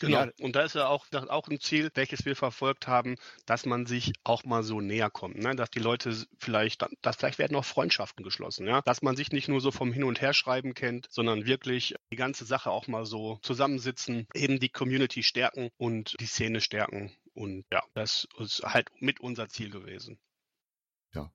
Genau. 0.00 0.24
Ja. 0.24 0.30
Und 0.40 0.56
da 0.56 0.62
ist 0.62 0.74
ja 0.74 0.88
auch, 0.88 1.06
auch 1.28 1.48
ein 1.48 1.60
Ziel, 1.60 1.90
welches 1.94 2.24
wir 2.24 2.34
verfolgt 2.34 2.88
haben, 2.88 3.16
dass 3.44 3.66
man 3.66 3.84
sich 3.84 4.12
auch 4.24 4.44
mal 4.44 4.62
so 4.62 4.80
näher 4.80 5.10
kommt, 5.10 5.36
ne? 5.36 5.54
dass 5.54 5.70
die 5.70 5.78
Leute 5.78 6.16
vielleicht, 6.38 6.84
dass 7.02 7.16
vielleicht 7.16 7.38
werden 7.38 7.56
auch 7.56 7.64
Freundschaften 7.64 8.24
geschlossen, 8.24 8.66
ja, 8.66 8.80
dass 8.82 9.02
man 9.02 9.14
sich 9.14 9.30
nicht 9.30 9.48
nur 9.48 9.60
so 9.60 9.70
vom 9.70 9.92
Hin 9.92 10.04
und 10.04 10.22
Her 10.22 10.32
schreiben 10.32 10.72
kennt, 10.72 11.06
sondern 11.10 11.44
wirklich 11.44 11.94
die 12.10 12.16
ganze 12.16 12.46
Sache 12.46 12.70
auch 12.70 12.86
mal 12.86 13.04
so 13.04 13.38
zusammensitzen, 13.42 14.26
eben 14.34 14.58
die 14.58 14.70
Community 14.70 15.22
stärken 15.22 15.70
und 15.76 16.16
die 16.18 16.26
Szene 16.26 16.62
stärken. 16.62 17.12
Und 17.34 17.66
ja, 17.70 17.82
das 17.92 18.26
ist 18.38 18.62
halt 18.62 18.90
mit 19.00 19.20
unser 19.20 19.48
Ziel 19.48 19.70
gewesen. 19.70 20.18
Ja. 21.14 21.30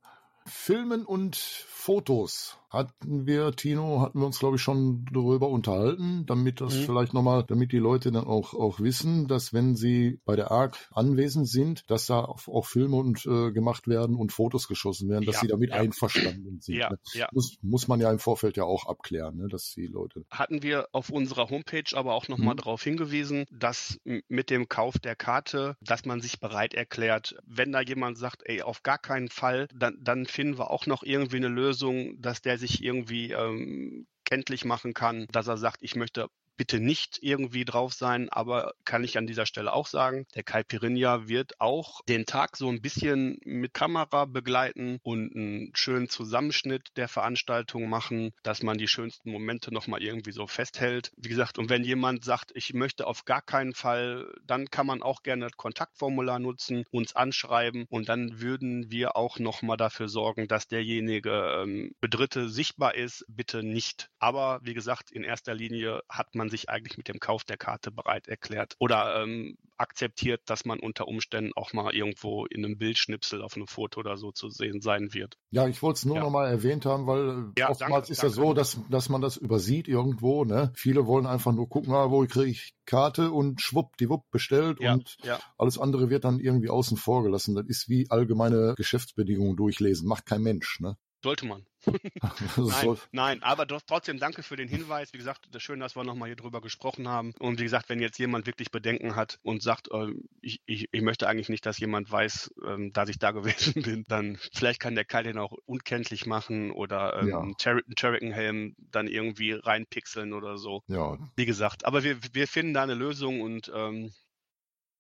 Filmen 0.48 1.06
und 1.06 1.36
Fotos 1.36 2.58
hatten 2.76 3.26
wir, 3.26 3.52
Tino, 3.54 4.02
hatten 4.02 4.20
wir 4.20 4.26
uns, 4.26 4.40
glaube 4.40 4.58
ich, 4.58 4.62
schon 4.62 5.06
darüber 5.12 5.50
unterhalten, 5.50 6.26
damit 6.26 6.62
das 6.62 6.76
mhm. 6.76 6.84
vielleicht 6.84 7.14
nochmal, 7.14 7.44
damit 7.48 7.72
die 7.72 7.80
Leute 7.80 8.12
dann 8.12 8.26
auch, 8.26 8.54
auch 8.54 8.80
wissen, 8.80 9.28
dass 9.28 9.54
wenn 9.54 9.76
sie 9.76 10.20
bei 10.26 10.36
der 10.36 10.52
ARC 10.52 10.78
anwesend 10.92 11.48
sind, 11.48 11.90
dass 11.90 12.08
da 12.08 12.20
auch, 12.20 12.48
auch 12.48 12.66
Filme 12.66 12.98
und 12.98 13.26
äh, 13.26 13.52
gemacht 13.52 13.88
werden 13.88 14.16
und 14.16 14.32
Fotos 14.32 14.68
geschossen 14.68 15.10
werden, 15.10 15.26
dass 15.26 15.36
ja, 15.36 15.42
sie 15.42 15.48
damit 15.48 15.70
ja. 15.70 15.78
einverstanden 15.78 16.60
sind. 16.60 16.78
Ja, 16.78 16.90
ne? 16.90 17.00
ja. 17.14 17.28
Muss, 17.32 17.58
muss 17.62 17.88
man 17.88 18.00
ja 18.00 18.12
im 18.12 18.20
Vorfeld 18.20 18.58
ja 18.58 18.64
auch 18.64 18.86
abklären, 18.86 19.38
ne, 19.38 19.48
dass 19.48 19.74
die 19.74 19.88
Leute. 19.88 20.26
Hatten 20.30 20.62
wir 20.62 20.88
auf 20.92 21.10
unserer 21.10 21.50
Homepage 21.50 21.84
aber 21.94 22.14
auch 22.14 22.28
nochmal 22.28 22.56
mhm. 22.56 22.60
darauf 22.60 22.84
hingewiesen, 22.84 23.46
dass 23.52 23.98
mit 24.28 24.50
dem 24.50 24.68
Kauf 24.68 25.00
der 25.00 25.16
Karte, 25.16 25.78
dass 25.82 26.06
man 26.06 26.22
sich 26.22 26.40
bereit 26.40 26.74
erklärt, 26.74 27.36
wenn 27.46 27.72
da 27.72 27.82
jemand 27.82 28.18
sagt, 28.18 28.42
ey, 28.46 28.62
auf 28.62 28.84
gar 28.84 28.98
keinen 28.98 29.30
Fall, 29.30 29.68
dann, 29.74 29.98
dann 30.02 30.26
finden 30.26 30.58
wir 30.58 30.72
auch 30.72 30.86
noch 30.86 31.04
irgendwie 31.04 31.38
eine 31.38 31.48
Lösung, 31.48 32.20
dass 32.22 32.42
der 32.42 32.58
sich 32.58 32.65
irgendwie 32.84 33.32
ähm, 33.32 34.08
kenntlich 34.26 34.66
machen 34.66 34.94
kann, 34.94 35.28
dass 35.32 35.48
er 35.48 35.58
sagt, 35.58 35.78
ich 35.82 35.96
möchte 35.96 36.30
bitte 36.58 36.80
nicht 36.80 37.20
irgendwie 37.22 37.66
drauf 37.66 37.94
sein, 37.94 38.30
aber 38.30 38.74
kann 38.86 39.04
ich 39.04 39.18
an 39.18 39.28
dieser 39.28 39.46
Stelle 39.46 39.74
auch 39.74 39.88
sagen, 39.88 40.26
der 40.36 40.44
Kai 40.44 40.64
Pirinha 40.64 41.28
wird 41.28 41.60
auch 41.60 42.02
den 42.08 42.26
Tag 42.26 42.58
so 42.58 42.70
ein 42.70 42.82
bisschen 42.82 43.40
mit 43.44 43.74
Kamera 43.74 44.26
begleiten 44.26 45.00
und 45.04 45.36
einen 45.36 45.72
schönen 45.76 46.10
Zusammenschnitt 46.10 46.90
der 46.96 47.08
Veranstaltung 47.08 47.90
machen, 47.90 48.32
dass 48.44 48.64
man 48.64 48.78
die 48.78 48.88
schönsten 48.88 49.32
Momente 49.32 49.74
nochmal 49.74 50.02
irgendwie 50.02 50.32
so 50.32 50.48
festhält. 50.48 51.12
Wie 51.18 51.30
gesagt, 51.30 51.58
und 51.58 51.70
wenn 51.70 51.84
jemand 51.84 52.24
sagt, 52.24 52.52
ich 52.56 52.74
möchte 52.74 53.08
auf 53.08 53.26
gar 53.26 53.42
keinen 53.42 53.74
Fall, 53.74 54.34
dann 54.44 54.70
kann 54.70 54.88
man 54.88 55.02
auch 55.02 55.24
gerne 55.24 55.46
das 55.46 55.58
Kontaktformular 55.58 56.40
nutzen, 56.40 56.86
uns 56.92 57.16
anschreiben 57.16 57.86
und 57.90 58.10
dann 58.10 58.40
würden 58.40 58.92
wir 58.92 59.16
auch 59.16 59.40
nochmal 59.40 59.78
dafür 59.78 60.08
sorgen, 60.08 60.48
dass 60.48 60.68
derjenige 60.68 61.64
ähm, 61.64 61.96
Bedritte 62.02 62.50
sichtbar 62.50 62.96
ist, 62.96 63.26
bitte 63.28 63.64
nicht. 63.64 64.10
Aber 64.20 64.60
wie 64.64 64.74
gesagt, 64.74 65.12
in 65.12 65.24
erster 65.24 65.54
Linie 65.54 66.02
hat 66.10 66.36
man 66.36 66.45
man 66.46 66.50
sich 66.50 66.70
eigentlich 66.70 66.98
mit 66.98 67.08
dem 67.08 67.20
Kauf 67.20 67.44
der 67.44 67.58
Karte 67.58 67.92
bereit 67.92 68.28
erklärt 68.28 68.76
oder 68.80 69.22
ähm, 69.22 69.58
akzeptiert, 69.78 70.42
dass 70.46 70.64
man 70.66 70.80
unter 70.80 71.08
Umständen 71.08 71.52
auch 71.56 71.74
mal 71.74 71.94
irgendwo 71.94 72.46
in 72.46 72.64
einem 72.64 72.78
Bildschnipsel 72.78 73.42
auf 73.42 73.56
einem 73.56 73.68
Foto 73.68 74.00
oder 74.00 74.18
so 74.18 74.32
zu 74.32 74.50
sehen 74.50 74.80
sein 74.80 75.14
wird. 75.14 75.38
Ja, 75.50 75.68
ich 75.68 75.82
wollte 75.82 75.98
es 75.98 76.06
nur 76.06 76.18
ja. 76.18 76.22
noch 76.22 76.30
mal 76.30 76.48
erwähnt 76.48 76.86
haben, 76.86 77.08
weil 77.08 77.52
äh, 77.56 77.60
ja, 77.60 77.70
oftmals 77.70 78.08
danke, 78.08 78.12
ist 78.12 78.24
danke. 78.24 78.38
ja 78.38 78.44
so, 78.44 78.54
dass, 78.54 78.80
dass 78.90 79.10
man 79.10 79.22
das 79.22 79.38
übersieht 79.38 79.88
irgendwo. 79.88 80.46
Ne? 80.46 80.72
Viele 80.76 81.08
wollen 81.08 81.26
einfach 81.26 81.52
nur 81.52 81.68
gucken, 81.68 81.94
ah, 81.94 82.10
wo 82.12 82.26
kriege 82.26 82.50
ich 82.50 82.74
Karte 82.86 83.32
und 83.32 83.62
schwuppdiwupp 83.62 84.30
bestellt 84.30 84.80
ja, 84.80 84.94
und 84.94 85.18
ja. 85.24 85.40
alles 85.58 85.80
andere 85.80 86.10
wird 86.10 86.24
dann 86.24 86.40
irgendwie 86.40 86.70
außen 86.70 86.98
vor 86.98 87.24
gelassen. 87.24 87.56
Das 87.56 87.66
ist 87.68 87.90
wie 87.90 88.10
allgemeine 88.10 88.76
Geschäftsbedingungen 88.78 89.56
durchlesen. 89.56 90.08
Macht 90.08 90.26
kein 90.26 90.44
Mensch. 90.44 90.80
Ne? 90.80 90.96
Sollte 91.24 91.48
man. 91.48 91.66
nein, 92.58 92.98
nein, 93.12 93.44
aber 93.44 93.66
doch, 93.66 93.82
trotzdem 93.86 94.20
danke 94.20 94.44
für 94.44 94.56
den 94.56 94.68
Hinweis. 94.68 95.14
Wie 95.14 95.18
gesagt, 95.18 95.48
das 95.52 95.58
ist 95.58 95.64
schön, 95.64 95.80
dass 95.80 95.96
wir 95.96 96.04
nochmal 96.04 96.30
hier 96.30 96.36
drüber 96.36 96.62
gesprochen 96.62 97.08
haben. 97.08 97.34
Und 97.40 97.60
wie 97.60 97.64
gesagt, 97.64 97.90
wenn 97.90 98.00
jetzt 98.00 98.20
jemand 98.20 98.46
wirklich 98.46 98.72
Bedenken 98.72 99.16
hat 99.16 99.40
und 99.44 99.62
sagt, 99.62 99.90
äh, 99.92 100.08
ich, 100.42 100.62
ich, 100.66 100.90
ich 100.92 101.02
möchte 101.02 101.28
eigentlich 101.28 101.50
nicht, 101.50 101.66
dass 101.66 101.80
jemand 101.80 102.12
weiß, 102.12 102.54
äh, 102.66 102.90
dass 102.92 103.10
ich 103.10 103.20
da 103.20 103.32
gewesen 103.32 103.82
bin, 103.82 104.06
dann 104.08 104.38
vielleicht 104.54 104.80
kann 104.80 104.96
der 104.96 105.06
Kai 105.06 105.24
den 105.24 105.38
auch 105.38 105.54
unkenntlich 105.66 106.26
machen 106.26 106.72
oder 106.72 107.20
ähm, 107.20 107.28
ja. 107.28 107.40
einen 107.40 107.58
Turrican-Helm 107.58 108.76
dann 108.78 109.08
irgendwie 109.08 109.54
reinpixeln 109.54 110.34
oder 110.34 110.58
so. 110.58 110.84
Ja. 110.88 111.18
Wie 111.36 111.46
gesagt, 111.46 111.86
aber 111.86 112.04
wir, 112.04 112.18
wir 112.34 112.48
finden 112.48 112.74
da 112.74 112.84
eine 112.84 112.96
Lösung 112.96 113.42
und 113.42 113.72
ähm, 113.74 114.12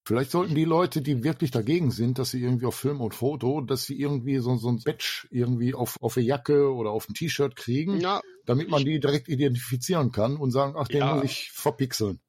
Vielleicht 0.08 0.30
sollten 0.30 0.54
die 0.54 0.66
Leute, 0.66 1.02
die 1.02 1.24
wirklich 1.24 1.50
dagegen 1.50 1.90
sind, 1.90 2.20
dass 2.20 2.30
sie 2.30 2.42
irgendwie 2.42 2.68
auf 2.68 2.76
Film 2.76 3.02
und 3.02 3.16
Foto, 3.16 3.62
dass 3.62 3.86
sie 3.86 4.00
irgendwie 4.00 4.38
so, 4.38 4.56
so 4.56 4.70
ein 4.70 4.80
Badge 4.84 5.28
irgendwie 5.32 5.74
auf, 5.74 6.00
auf 6.00 6.16
eine 6.16 6.26
Jacke 6.28 6.72
oder 6.72 6.92
auf 6.92 7.10
ein 7.10 7.16
T-Shirt 7.16 7.56
kriegen, 7.56 8.00
ja, 8.00 8.22
damit 8.46 8.70
man 8.70 8.86
die 8.86 9.00
direkt 9.00 9.28
identifizieren 9.30 10.12
kann 10.12 10.38
und 10.38 10.52
sagen, 10.52 10.76
ach, 10.78 10.88
den 10.88 11.00
ja. 11.00 11.16
muss 11.16 11.24
ich 11.24 11.52
verpixeln. 11.52 12.20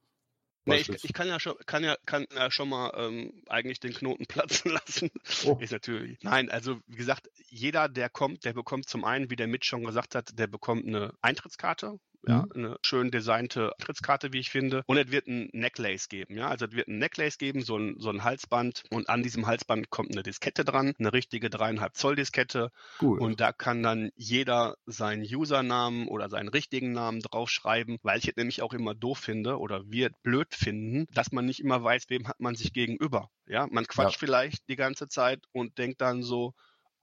Nee, 0.65 0.79
ich, 0.79 0.89
ich, 1.05 1.13
kann 1.13 1.29
ja 1.29 1.39
schon, 1.39 1.55
kann 1.67 1.85
ja, 1.85 1.97
kann 2.07 2.27
ja 2.35 2.51
schon 2.51 2.69
mal 2.71 2.93
ähm, 2.97 3.43
eigentlich 3.47 3.79
den 3.79 3.93
Knoten 3.93 4.27
platzen 4.27 4.73
lassen. 4.73 5.11
Oh. 5.45 5.59
Ist 5.61 5.71
natürlich. 5.71 6.19
Nein, 6.23 6.51
also 6.51 6.81
wie 6.87 6.97
gesagt, 6.97 7.29
jeder, 7.49 7.89
der 7.89 8.09
kommt, 8.09 8.45
der 8.45 8.55
bekommt 8.55 8.89
zum 8.89 9.05
einen, 9.05 9.31
wie 9.31 9.37
der 9.37 9.47
Mitch 9.47 9.69
schon 9.69 9.85
gesagt 9.85 10.15
hat, 10.15 10.31
der 10.39 10.47
bekommt 10.47 10.87
eine 10.87 11.13
Eintrittskarte, 11.21 12.01
ja, 12.27 12.43
mhm. 12.43 12.53
eine 12.55 12.77
schön 12.83 13.11
designte 13.11 13.73
Trittskarte, 13.79 14.33
wie 14.33 14.41
ich 14.41 14.51
finde. 14.51 14.83
Und 14.87 14.97
es 14.99 15.11
wird 15.11 15.27
ein 15.27 15.49
Necklace 15.53 16.09
geben, 16.09 16.37
ja. 16.37 16.49
Also 16.49 16.67
es 16.67 16.73
wird 16.73 16.89
ein 16.89 16.99
Necklace 16.99 17.39
geben, 17.39 17.63
so 17.63 17.77
ein, 17.77 17.97
so 17.99 18.11
ein 18.11 18.25
Halsband. 18.25 18.83
Und 18.91 19.09
an 19.09 19.23
diesem 19.23 19.47
Halsband 19.47 19.91
kommt 19.91 20.13
eine 20.13 20.23
Diskette 20.23 20.65
dran, 20.65 20.95
eine 20.99 21.13
richtige 21.13 21.51
dreieinhalb 21.51 21.95
Zoll 21.95 22.17
Diskette. 22.17 22.71
Cool. 23.01 23.19
Und 23.19 23.41
da 23.41 23.53
kann 23.53 23.83
dann 23.83 24.11
jeder 24.17 24.77
seinen 24.87 25.23
Usernamen 25.23 26.09
oder 26.09 26.29
seinen 26.29 26.49
richtigen 26.49 26.93
Namen 26.93 27.21
draufschreiben, 27.21 27.99
weil 28.03 28.19
ich 28.19 28.29
es 28.29 28.37
nämlich 28.37 28.63
auch 28.63 28.73
immer 28.73 28.95
doof 28.95 29.19
finde 29.19 29.59
oder 29.59 29.83
wir 29.91 30.11
blöd 30.23 30.55
finden, 30.55 31.07
dass 31.15 31.33
man 31.33 31.47
nicht 31.47 31.61
immer 31.61 31.83
weiß, 31.83 32.07
wem 32.09 32.29
hat 32.29 32.41
man 32.41 32.55
sich 32.55 32.73
gegenüber. 32.73 33.31
Ja, 33.47 33.67
man 33.71 33.87
quatscht 33.87 34.21
ja. 34.21 34.27
vielleicht 34.27 34.69
die 34.69 34.77
ganze 34.77 35.09
Zeit 35.09 35.45
und 35.53 35.79
denkt 35.79 36.01
dann 36.01 36.23
so, 36.23 36.55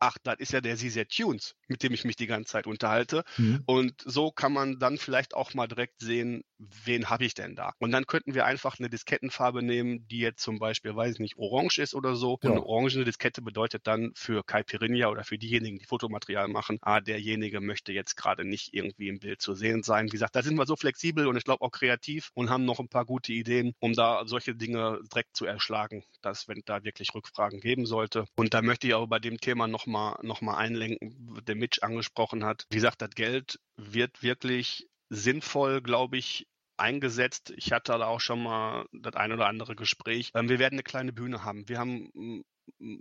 ach, 0.03 0.17
das 0.21 0.35
ist 0.39 0.51
ja 0.51 0.59
der 0.59 0.75
CZ 0.75 1.07
Tunes, 1.07 1.55
mit 1.67 1.81
dem 1.81 1.93
ich 1.93 2.03
mich 2.03 2.17
die 2.17 2.27
ganze 2.27 2.51
Zeit 2.51 2.67
unterhalte. 2.67 3.23
Mhm. 3.37 3.63
Und 3.65 4.01
so 4.03 4.31
kann 4.31 4.51
man 4.51 4.77
dann 4.77 4.97
vielleicht 4.97 5.33
auch 5.33 5.53
mal 5.53 5.67
direkt 5.67 6.01
sehen, 6.01 6.43
wen 6.83 7.09
habe 7.09 7.25
ich 7.25 7.33
denn 7.33 7.55
da? 7.55 7.71
Und 7.79 7.91
dann 7.91 8.05
könnten 8.05 8.35
wir 8.35 8.45
einfach 8.45 8.79
eine 8.79 8.89
Diskettenfarbe 8.89 9.63
nehmen, 9.63 10.07
die 10.07 10.19
jetzt 10.19 10.43
zum 10.43 10.59
Beispiel, 10.59 10.95
weiß 10.95 11.13
ich 11.13 11.19
nicht, 11.19 11.37
orange 11.37 11.79
ist 11.79 11.95
oder 11.95 12.15
so. 12.15 12.37
Ja. 12.41 12.49
Und 12.49 12.57
eine 12.57 12.65
orangene 12.65 13.05
Diskette 13.05 13.41
bedeutet 13.41 13.87
dann 13.87 14.11
für 14.15 14.43
Kai 14.43 14.63
Pirinha 14.63 15.07
oder 15.07 15.23
für 15.23 15.37
diejenigen, 15.37 15.79
die 15.79 15.85
Fotomaterial 15.85 16.47
machen, 16.47 16.77
ah, 16.81 16.99
derjenige 16.99 17.61
möchte 17.61 17.93
jetzt 17.93 18.15
gerade 18.15 18.45
nicht 18.45 18.73
irgendwie 18.73 19.07
im 19.07 19.19
Bild 19.19 19.41
zu 19.41 19.53
sehen 19.53 19.83
sein. 19.83 20.07
Wie 20.07 20.11
gesagt, 20.11 20.35
da 20.35 20.43
sind 20.43 20.57
wir 20.57 20.65
so 20.65 20.75
flexibel 20.75 21.27
und 21.27 21.37
ich 21.37 21.45
glaube 21.45 21.61
auch 21.61 21.71
kreativ 21.71 22.29
und 22.33 22.49
haben 22.49 22.65
noch 22.65 22.79
ein 22.79 22.89
paar 22.89 23.05
gute 23.05 23.31
Ideen, 23.31 23.73
um 23.79 23.93
da 23.93 24.23
solche 24.25 24.53
Dinge 24.53 24.99
direkt 25.11 25.35
zu 25.35 25.45
erschlagen, 25.45 26.03
dass 26.21 26.47
wenn 26.47 26.61
da 26.65 26.83
wirklich 26.83 27.13
Rückfragen 27.15 27.61
geben 27.61 27.85
sollte. 27.85 28.25
Und 28.35 28.53
da 28.53 28.61
möchte 28.61 28.87
ich 28.87 28.93
auch 28.93 29.07
bei 29.07 29.19
dem 29.19 29.39
Thema 29.39 29.67
nochmal 29.67 29.93
mal, 29.93 30.19
noch 30.23 30.41
mal 30.41 30.57
einlenken, 30.57 31.41
der 31.47 31.55
Mitch 31.55 31.81
angesprochen 31.81 32.43
hat. 32.43 32.65
Wie 32.69 32.75
gesagt, 32.75 33.01
das 33.01 33.11
Geld 33.11 33.59
wird 33.77 34.21
wirklich 34.21 34.89
sinnvoll, 35.09 35.81
glaube 35.81 36.17
ich, 36.17 36.47
eingesetzt. 36.77 37.53
Ich 37.55 37.71
hatte 37.71 37.93
da 37.93 38.05
auch 38.05 38.19
schon 38.19 38.43
mal 38.43 38.85
das 38.91 39.15
ein 39.15 39.31
oder 39.31 39.47
andere 39.47 39.75
Gespräch. 39.75 40.31
Ähm, 40.33 40.49
wir 40.49 40.59
werden 40.59 40.75
eine 40.75 40.83
kleine 40.83 41.13
Bühne 41.13 41.43
haben. 41.43 41.67
Wir 41.67 41.79
haben 41.79 42.43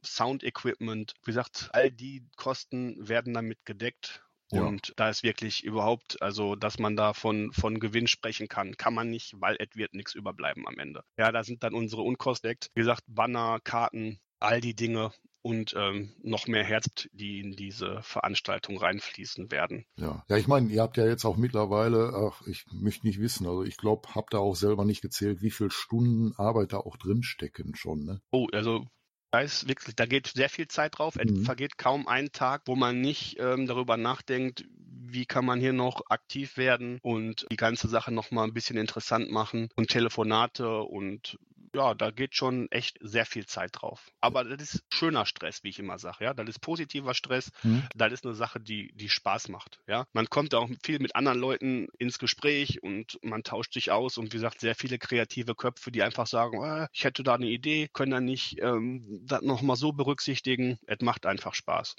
Sound 0.04 0.42
Equipment. 0.42 1.14
Wie 1.24 1.30
gesagt, 1.30 1.70
all 1.72 1.90
die 1.90 2.24
Kosten 2.36 2.96
werden 3.08 3.34
damit 3.34 3.64
gedeckt. 3.64 4.22
Ja. 4.50 4.62
Und 4.64 4.92
da 4.96 5.08
ist 5.08 5.22
wirklich 5.22 5.64
überhaupt, 5.64 6.20
also 6.20 6.56
dass 6.56 6.78
man 6.78 6.94
da 6.94 7.14
von, 7.14 7.52
von 7.52 7.80
Gewinn 7.80 8.06
sprechen 8.06 8.48
kann, 8.48 8.76
kann 8.76 8.92
man 8.92 9.08
nicht, 9.08 9.32
weil 9.40 9.56
es 9.58 9.74
wird 9.74 9.94
nichts 9.94 10.14
überbleiben 10.14 10.68
am 10.68 10.78
Ende. 10.78 11.04
Ja, 11.16 11.32
da 11.32 11.42
sind 11.42 11.62
dann 11.62 11.72
unsere 11.72 12.02
Unkosten. 12.02 12.54
Wie 12.74 12.80
gesagt, 12.80 13.04
Banner, 13.06 13.60
Karten, 13.64 14.20
all 14.40 14.60
die 14.60 14.74
Dinge 14.74 15.12
und 15.42 15.74
ähm, 15.76 16.14
noch 16.22 16.46
mehr 16.46 16.64
Herz, 16.64 16.86
die 17.12 17.40
in 17.40 17.52
diese 17.52 18.02
Veranstaltung 18.02 18.78
reinfließen 18.78 19.50
werden. 19.50 19.86
Ja, 19.96 20.22
ja, 20.28 20.36
ich 20.36 20.48
meine, 20.48 20.70
ihr 20.70 20.82
habt 20.82 20.98
ja 20.98 21.06
jetzt 21.06 21.24
auch 21.24 21.38
mittlerweile, 21.38 22.12
ach, 22.14 22.46
ich 22.46 22.66
möchte 22.72 23.06
nicht 23.06 23.18
wissen, 23.20 23.46
also 23.46 23.62
ich 23.62 23.78
glaube, 23.78 24.14
habt 24.14 24.34
da 24.34 24.38
auch 24.38 24.54
selber 24.54 24.84
nicht 24.84 25.00
gezählt, 25.00 25.40
wie 25.40 25.50
viele 25.50 25.70
Stunden 25.70 26.34
Arbeit 26.36 26.72
da 26.74 26.78
auch 26.78 26.96
drinstecken 26.98 27.74
schon, 27.74 28.04
ne? 28.04 28.20
Oh, 28.32 28.46
also 28.52 28.86
Da 29.30 29.40
ist 29.40 29.68
wirklich, 29.68 29.96
da 29.96 30.04
geht 30.06 30.26
sehr 30.28 30.48
viel 30.50 30.68
Zeit 30.68 30.98
drauf. 30.98 31.16
Es 31.18 31.26
Mhm. 31.26 31.42
vergeht 31.42 31.78
kaum 31.78 32.06
ein 32.08 32.32
Tag, 32.32 32.62
wo 32.66 32.76
man 32.76 33.00
nicht 33.00 33.36
ähm, 33.38 33.66
darüber 33.66 33.96
nachdenkt, 33.96 34.64
wie 34.68 35.24
kann 35.26 35.44
man 35.46 35.60
hier 35.60 35.72
noch 35.72 36.02
aktiv 36.08 36.56
werden 36.58 36.98
und 37.02 37.46
die 37.50 37.56
ganze 37.56 37.88
Sache 37.88 38.12
noch 38.12 38.30
mal 38.30 38.44
ein 38.44 38.52
bisschen 38.54 38.76
interessant 38.76 39.30
machen 39.30 39.68
und 39.76 39.88
Telefonate 39.90 40.82
und 40.82 41.38
ja, 41.74 41.94
da 41.94 42.10
geht 42.10 42.34
schon 42.34 42.70
echt 42.70 42.98
sehr 43.00 43.26
viel 43.26 43.46
Zeit 43.46 43.70
drauf. 43.74 44.10
Aber 44.20 44.44
das 44.44 44.74
ist 44.74 44.84
schöner 44.92 45.26
Stress, 45.26 45.62
wie 45.64 45.68
ich 45.68 45.78
immer 45.78 45.98
sage. 45.98 46.24
Ja, 46.24 46.34
das 46.34 46.48
ist 46.48 46.60
positiver 46.60 47.14
Stress. 47.14 47.50
Mhm. 47.62 47.84
Das 47.94 48.12
ist 48.12 48.24
eine 48.24 48.34
Sache, 48.34 48.60
die 48.60 48.92
die 48.94 49.08
Spaß 49.08 49.48
macht. 49.48 49.80
Ja, 49.86 50.06
man 50.12 50.28
kommt 50.28 50.54
auch 50.54 50.68
viel 50.82 50.98
mit 50.98 51.16
anderen 51.16 51.38
Leuten 51.38 51.88
ins 51.98 52.18
Gespräch 52.18 52.82
und 52.82 53.18
man 53.22 53.42
tauscht 53.42 53.72
sich 53.72 53.90
aus 53.90 54.18
und 54.18 54.26
wie 54.26 54.36
gesagt 54.36 54.60
sehr 54.60 54.74
viele 54.74 54.98
kreative 54.98 55.54
Köpfe, 55.54 55.90
die 55.90 56.02
einfach 56.02 56.26
sagen, 56.26 56.62
äh, 56.62 56.88
ich 56.92 57.04
hätte 57.04 57.22
da 57.22 57.34
eine 57.34 57.46
Idee, 57.46 57.88
können 57.92 58.12
da 58.12 58.20
nicht 58.20 58.60
ähm, 58.60 59.20
das 59.24 59.42
noch 59.42 59.62
mal 59.62 59.76
so 59.76 59.92
berücksichtigen. 59.92 60.78
Es 60.86 61.00
macht 61.00 61.26
einfach 61.26 61.54
Spaß. 61.54 61.96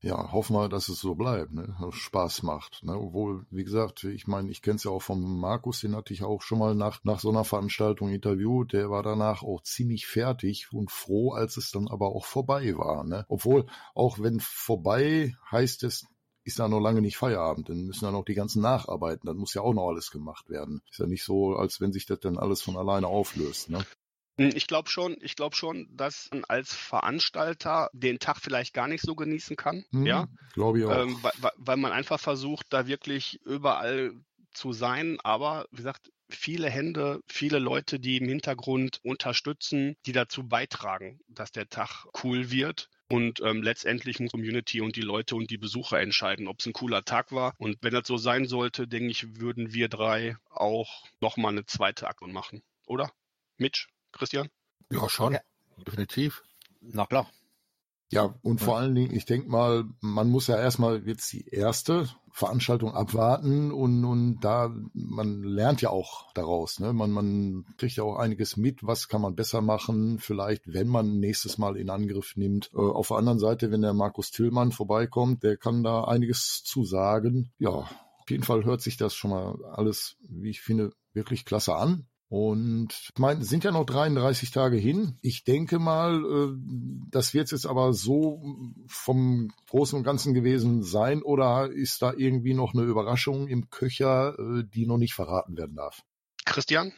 Ja, 0.00 0.30
hoffen 0.30 0.54
wir, 0.54 0.68
dass 0.68 0.88
es 0.88 1.00
so 1.00 1.16
bleibt, 1.16 1.52
ne? 1.52 1.74
Spaß 1.90 2.44
macht. 2.44 2.84
Ne? 2.84 2.96
Obwohl, 2.96 3.46
wie 3.50 3.64
gesagt, 3.64 4.04
ich 4.04 4.28
meine, 4.28 4.48
ich 4.48 4.62
kenne 4.62 4.76
es 4.76 4.84
ja 4.84 4.92
auch 4.92 5.02
vom 5.02 5.40
Markus, 5.40 5.80
den 5.80 5.96
hatte 5.96 6.14
ich 6.14 6.22
auch 6.22 6.40
schon 6.40 6.60
mal 6.60 6.76
nach, 6.76 7.02
nach 7.02 7.18
so 7.18 7.30
einer 7.30 7.44
Veranstaltung 7.44 8.10
interviewt. 8.10 8.72
Der 8.72 8.90
war 8.90 9.02
danach 9.02 9.42
auch 9.42 9.60
ziemlich 9.62 10.06
fertig 10.06 10.72
und 10.72 10.92
froh, 10.92 11.32
als 11.32 11.56
es 11.56 11.72
dann 11.72 11.88
aber 11.88 12.14
auch 12.14 12.26
vorbei 12.26 12.76
war. 12.78 13.02
Ne? 13.02 13.24
Obwohl, 13.28 13.66
auch 13.96 14.20
wenn 14.20 14.38
vorbei 14.38 15.34
heißt 15.50 15.82
es, 15.82 16.06
ist 16.44 16.60
da 16.60 16.68
noch 16.68 16.80
lange 16.80 17.02
nicht 17.02 17.16
Feierabend, 17.16 17.68
dann 17.68 17.84
müssen 17.84 18.04
ja 18.04 18.12
noch 18.12 18.24
die 18.24 18.34
ganzen 18.34 18.62
nacharbeiten, 18.62 19.26
dann 19.26 19.36
muss 19.36 19.52
ja 19.54 19.62
auch 19.62 19.74
noch 19.74 19.88
alles 19.88 20.10
gemacht 20.12 20.48
werden. 20.48 20.80
Ist 20.90 21.00
ja 21.00 21.06
nicht 21.06 21.24
so, 21.24 21.56
als 21.56 21.80
wenn 21.80 21.92
sich 21.92 22.06
das 22.06 22.20
dann 22.20 22.38
alles 22.38 22.62
von 22.62 22.76
alleine 22.76 23.08
auflöst. 23.08 23.68
Ne? 23.68 23.84
Hm, 24.38 24.52
Ich 24.54 24.66
glaube 24.66 24.88
schon, 24.88 25.16
ich 25.20 25.36
glaube 25.36 25.56
schon, 25.56 25.88
dass 25.96 26.28
man 26.32 26.44
als 26.44 26.74
Veranstalter 26.74 27.90
den 27.92 28.18
Tag 28.18 28.38
vielleicht 28.40 28.72
gar 28.74 28.88
nicht 28.88 29.02
so 29.02 29.14
genießen 29.14 29.56
kann. 29.56 29.84
Hm, 29.90 30.06
Ja, 30.06 30.28
Glaube 30.52 30.78
ich 30.78 30.84
auch. 30.84 31.02
ähm, 31.02 31.18
weil, 31.22 31.32
weil- 31.38 31.52
weil 31.56 31.76
man 31.76 31.92
einfach 31.92 32.20
versucht, 32.20 32.66
da 32.70 32.86
wirklich 32.86 33.40
überall 33.44 34.12
zu 34.52 34.72
sein. 34.72 35.18
Aber 35.22 35.66
wie 35.70 35.76
gesagt, 35.78 36.10
viele 36.30 36.68
Hände, 36.70 37.20
viele 37.26 37.58
Leute, 37.58 37.98
die 38.00 38.18
im 38.18 38.28
Hintergrund 38.28 39.00
unterstützen, 39.02 39.96
die 40.06 40.12
dazu 40.12 40.46
beitragen, 40.46 41.20
dass 41.28 41.50
der 41.52 41.68
Tag 41.68 42.06
cool 42.22 42.50
wird. 42.50 42.88
Und 43.10 43.40
ähm, 43.40 43.62
letztendlich 43.62 44.20
muss 44.20 44.30
Community 44.32 44.82
und 44.82 44.94
die 44.94 45.00
Leute 45.00 45.34
und 45.34 45.50
die 45.50 45.56
Besucher 45.56 45.98
entscheiden, 46.00 46.46
ob 46.46 46.60
es 46.60 46.66
ein 46.66 46.74
cooler 46.74 47.04
Tag 47.04 47.32
war. 47.32 47.54
Und 47.58 47.78
wenn 47.80 47.94
das 47.94 48.06
so 48.06 48.18
sein 48.18 48.46
sollte, 48.46 48.86
denke 48.86 49.10
ich, 49.10 49.40
würden 49.40 49.72
wir 49.72 49.88
drei 49.88 50.36
auch 50.50 51.06
nochmal 51.20 51.52
eine 51.52 51.64
zweite 51.64 52.06
Aktion 52.06 52.32
machen. 52.32 52.62
Oder? 52.86 53.10
Mitch? 53.56 53.88
Christian? 54.12 54.48
Ja, 54.90 55.08
schon. 55.08 55.34
Ja. 55.34 55.40
Definitiv. 55.86 56.42
Na 56.80 57.06
klar. 57.06 57.28
Ja, 58.10 58.34
und 58.42 58.62
vor 58.62 58.78
allen 58.78 58.94
Dingen, 58.94 59.14
ich 59.14 59.26
denke 59.26 59.50
mal, 59.50 59.84
man 60.00 60.30
muss 60.30 60.46
ja 60.46 60.56
erstmal 60.56 61.06
jetzt 61.06 61.30
die 61.30 61.46
erste 61.46 62.08
Veranstaltung 62.32 62.94
abwarten 62.94 63.70
und, 63.70 64.02
und 64.02 64.40
da, 64.40 64.74
man 64.94 65.42
lernt 65.42 65.82
ja 65.82 65.90
auch 65.90 66.32
daraus, 66.32 66.80
ne? 66.80 66.94
Man, 66.94 67.10
man 67.10 67.66
kriegt 67.76 67.96
ja 67.96 68.04
auch 68.04 68.16
einiges 68.16 68.56
mit, 68.56 68.86
was 68.86 69.08
kann 69.08 69.20
man 69.20 69.34
besser 69.34 69.60
machen, 69.60 70.18
vielleicht, 70.20 70.72
wenn 70.72 70.88
man 70.88 71.20
nächstes 71.20 71.58
Mal 71.58 71.76
in 71.76 71.90
Angriff 71.90 72.34
nimmt. 72.36 72.70
Äh, 72.72 72.78
auf 72.78 73.08
der 73.08 73.18
anderen 73.18 73.38
Seite, 73.40 73.70
wenn 73.70 73.82
der 73.82 73.92
Markus 73.92 74.30
Tillmann 74.30 74.72
vorbeikommt, 74.72 75.42
der 75.42 75.58
kann 75.58 75.82
da 75.82 76.04
einiges 76.04 76.62
zu 76.64 76.84
sagen. 76.84 77.52
Ja, 77.58 77.70
auf 77.70 78.30
jeden 78.30 78.44
Fall 78.44 78.64
hört 78.64 78.80
sich 78.80 78.96
das 78.96 79.14
schon 79.14 79.32
mal 79.32 79.62
alles, 79.74 80.16
wie 80.20 80.50
ich 80.50 80.62
finde, 80.62 80.92
wirklich 81.12 81.44
klasse 81.44 81.74
an. 81.74 82.06
Und 82.28 82.92
ich 82.92 83.18
meine, 83.18 83.42
sind 83.42 83.64
ja 83.64 83.70
noch 83.70 83.86
33 83.86 84.50
Tage 84.50 84.76
hin. 84.76 85.16
Ich 85.22 85.44
denke 85.44 85.78
mal, 85.78 86.22
äh, 86.22 86.56
das 87.10 87.32
wird 87.32 87.50
jetzt 87.50 87.64
aber 87.64 87.94
so 87.94 88.42
vom 88.86 89.50
Großen 89.70 89.96
und 89.96 90.04
Ganzen 90.04 90.34
gewesen 90.34 90.82
sein 90.82 91.22
oder 91.22 91.70
ist 91.70 92.02
da 92.02 92.12
irgendwie 92.14 92.52
noch 92.52 92.74
eine 92.74 92.82
Überraschung 92.82 93.48
im 93.48 93.70
Köcher, 93.70 94.38
äh, 94.38 94.64
die 94.64 94.86
noch 94.86 94.98
nicht 94.98 95.14
verraten 95.14 95.56
werden 95.56 95.76
darf? 95.76 96.02
Christian? 96.44 96.92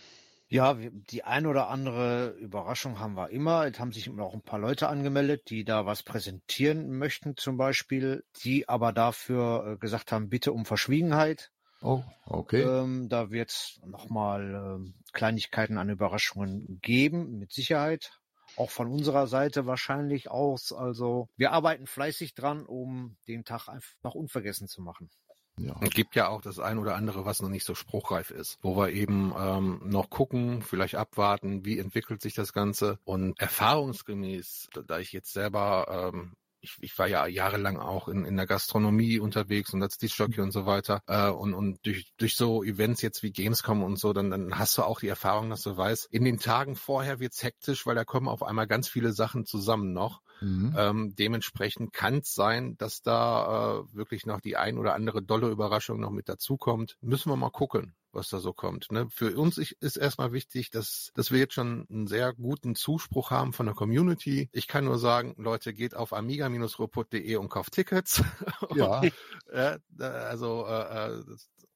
Ja, 0.48 0.74
die 0.74 1.22
ein 1.22 1.46
oder 1.46 1.68
andere 1.68 2.30
Überraschung 2.40 2.98
haben 2.98 3.14
wir 3.14 3.30
immer. 3.30 3.66
Es 3.66 3.78
haben 3.78 3.92
sich 3.92 4.08
immer 4.08 4.24
auch 4.24 4.34
ein 4.34 4.42
paar 4.42 4.58
Leute 4.58 4.88
angemeldet, 4.88 5.48
die 5.48 5.64
da 5.64 5.86
was 5.86 6.02
präsentieren 6.02 6.90
möchten 6.98 7.36
zum 7.36 7.56
Beispiel, 7.56 8.24
die 8.42 8.68
aber 8.68 8.92
dafür 8.92 9.74
äh, 9.74 9.76
gesagt 9.76 10.10
haben, 10.10 10.28
bitte 10.28 10.52
um 10.52 10.64
Verschwiegenheit. 10.64 11.52
Oh, 11.82 12.02
okay. 12.26 12.62
Ähm, 12.62 13.08
da 13.08 13.30
wird 13.30 13.50
es 13.50 13.80
nochmal 13.84 14.54
ähm, 14.54 14.94
Kleinigkeiten 15.12 15.78
an 15.78 15.88
Überraschungen 15.88 16.78
geben, 16.82 17.38
mit 17.38 17.52
Sicherheit. 17.52 18.12
Auch 18.56 18.70
von 18.70 18.88
unserer 18.88 19.26
Seite 19.26 19.66
wahrscheinlich 19.66 20.30
aus. 20.30 20.72
Also 20.72 21.28
wir 21.36 21.52
arbeiten 21.52 21.86
fleißig 21.86 22.34
dran, 22.34 22.66
um 22.66 23.16
den 23.28 23.44
Tag 23.44 23.68
einfach 23.68 24.14
unvergessen 24.14 24.66
zu 24.68 24.82
machen. 24.82 25.08
Ja. 25.56 25.76
Es 25.82 25.90
gibt 25.90 26.16
ja 26.16 26.28
auch 26.28 26.40
das 26.40 26.58
ein 26.58 26.78
oder 26.78 26.94
andere, 26.96 27.24
was 27.24 27.42
noch 27.42 27.48
nicht 27.50 27.64
so 27.66 27.74
spruchreif 27.74 28.30
ist, 28.30 28.58
wo 28.62 28.76
wir 28.76 28.90
eben 28.90 29.32
ähm, 29.38 29.80
noch 29.84 30.08
gucken, 30.08 30.62
vielleicht 30.62 30.94
abwarten, 30.94 31.64
wie 31.64 31.78
entwickelt 31.78 32.22
sich 32.22 32.34
das 32.34 32.52
Ganze. 32.52 32.98
Und 33.04 33.38
erfahrungsgemäß, 33.38 34.68
da- 34.72 34.82
da 34.82 34.98
ich 34.98 35.12
jetzt 35.12 35.32
selber 35.32 36.10
ähm, 36.12 36.32
ich, 36.60 36.76
ich 36.80 36.98
war 36.98 37.06
ja 37.06 37.26
jahrelang 37.26 37.78
auch 37.78 38.08
in, 38.08 38.24
in 38.24 38.36
der 38.36 38.46
Gastronomie 38.46 39.18
unterwegs 39.18 39.72
und 39.72 39.82
als 39.82 39.98
Discjockey 39.98 40.40
und 40.40 40.52
so 40.52 40.66
weiter. 40.66 41.02
Äh, 41.06 41.30
und 41.30 41.54
und 41.54 41.84
durch, 41.84 42.12
durch 42.16 42.36
so 42.36 42.62
Events 42.62 43.02
jetzt 43.02 43.22
wie 43.22 43.32
Gamescom 43.32 43.82
und 43.82 43.98
so, 43.98 44.12
dann, 44.12 44.30
dann 44.30 44.58
hast 44.58 44.76
du 44.78 44.82
auch 44.82 45.00
die 45.00 45.08
Erfahrung, 45.08 45.50
dass 45.50 45.62
du 45.62 45.76
weißt, 45.76 46.06
in 46.10 46.24
den 46.24 46.38
Tagen 46.38 46.76
vorher 46.76 47.20
wird's 47.20 47.42
hektisch, 47.42 47.86
weil 47.86 47.94
da 47.94 48.04
kommen 48.04 48.28
auf 48.28 48.42
einmal 48.42 48.66
ganz 48.66 48.88
viele 48.88 49.12
Sachen 49.12 49.46
zusammen 49.46 49.92
noch. 49.92 50.20
Mhm. 50.40 50.74
Ähm, 50.76 51.14
dementsprechend 51.16 51.92
kann 51.92 52.18
es 52.18 52.34
sein, 52.34 52.76
dass 52.78 53.02
da 53.02 53.80
äh, 53.80 53.94
wirklich 53.94 54.26
noch 54.26 54.40
die 54.40 54.56
ein 54.56 54.78
oder 54.78 54.94
andere 54.94 55.22
dolle 55.22 55.48
Überraschung 55.48 56.00
noch 56.00 56.10
mit 56.10 56.28
dazukommt. 56.28 56.96
Müssen 57.00 57.30
wir 57.30 57.36
mal 57.36 57.50
gucken, 57.50 57.94
was 58.12 58.28
da 58.28 58.40
so 58.40 58.52
kommt. 58.52 58.90
Ne? 58.92 59.08
Für 59.10 59.36
uns 59.36 59.58
ist 59.58 59.96
erstmal 59.96 60.32
wichtig, 60.32 60.70
dass, 60.70 61.10
dass 61.14 61.30
wir 61.30 61.38
jetzt 61.38 61.54
schon 61.54 61.86
einen 61.90 62.06
sehr 62.06 62.32
guten 62.32 62.74
Zuspruch 62.74 63.30
haben 63.30 63.52
von 63.52 63.66
der 63.66 63.74
Community. 63.74 64.48
Ich 64.52 64.66
kann 64.66 64.84
nur 64.84 64.98
sagen, 64.98 65.34
Leute, 65.38 65.72
geht 65.74 65.94
auf 65.94 66.12
amiga-robot.de 66.12 67.36
und 67.36 67.48
kauft 67.48 67.72
Tickets. 67.72 68.22
Ja, 68.74 69.02
Äh, 69.50 69.78
also 69.98 70.64
äh, 70.66 71.18
äh, 71.18 71.24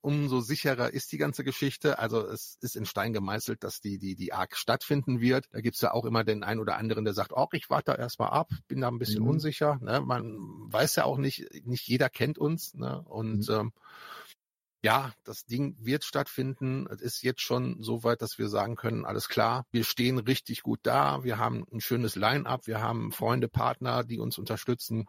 umso 0.01 0.41
sicherer 0.41 0.93
ist 0.93 1.11
die 1.13 1.19
ganze 1.19 1.45
Geschichte. 1.45 1.99
Also 1.99 2.27
es 2.27 2.57
ist 2.61 2.77
in 2.77 2.85
Stein 2.85 3.13
gemeißelt, 3.13 3.65
dass 3.65 3.81
die 3.81 3.99
die 3.99 4.15
die 4.15 4.33
ARC 4.33 4.57
stattfinden 4.57 5.21
wird. 5.21 5.47
Da 5.53 5.61
gibt's 5.61 5.81
ja 5.81 5.93
auch 5.93 6.05
immer 6.05 6.25
den 6.25 6.43
einen 6.45 6.61
oder 6.61 6.77
anderen, 6.77 7.05
der 7.05 7.15
sagt, 7.15 7.33
oh, 7.35 7.49
ich 7.53 7.71
warte 7.71 7.93
da 7.93 7.95
erstmal 7.97 8.31
ab, 8.31 8.51
bin 8.69 8.81
da 8.81 8.89
ein 8.89 8.99
bisschen 8.99 9.23
Mhm. 9.23 9.31
unsicher. 9.31 9.79
Ne? 9.81 10.01
Man 10.03 10.37
weiß 10.73 10.97
ja 10.97 11.05
auch 11.05 11.17
nicht, 11.19 11.49
nicht 11.65 11.89
jeder 11.89 12.11
kennt 12.11 12.39
uns. 12.39 12.75
Ne? 12.75 13.03
Und 13.09 13.49
Mhm. 13.49 13.55
ähm, 13.55 13.73
ja, 14.85 15.15
das 15.25 15.47
Ding 15.47 15.77
wird 15.81 16.05
stattfinden. 16.05 16.87
Es 16.91 17.01
ist 17.01 17.23
jetzt 17.23 17.41
schon 17.41 17.83
so 17.83 18.05
weit, 18.05 18.21
dass 18.21 18.37
wir 18.37 18.51
sagen 18.51 18.77
können, 18.77 19.07
alles 19.07 19.31
klar, 19.31 19.65
wir 19.73 19.83
stehen 19.83 20.19
richtig 20.19 20.63
gut 20.63 20.81
da. 20.83 21.25
Wir 21.25 21.39
haben 21.39 21.65
ein 21.73 21.81
schönes 21.81 22.17
Line-up. 22.17 22.67
Wir 22.67 22.83
haben 22.83 23.11
Freunde, 23.11 23.49
Partner, 23.49 24.05
die 24.05 24.19
uns 24.19 24.37
unterstützen, 24.37 25.07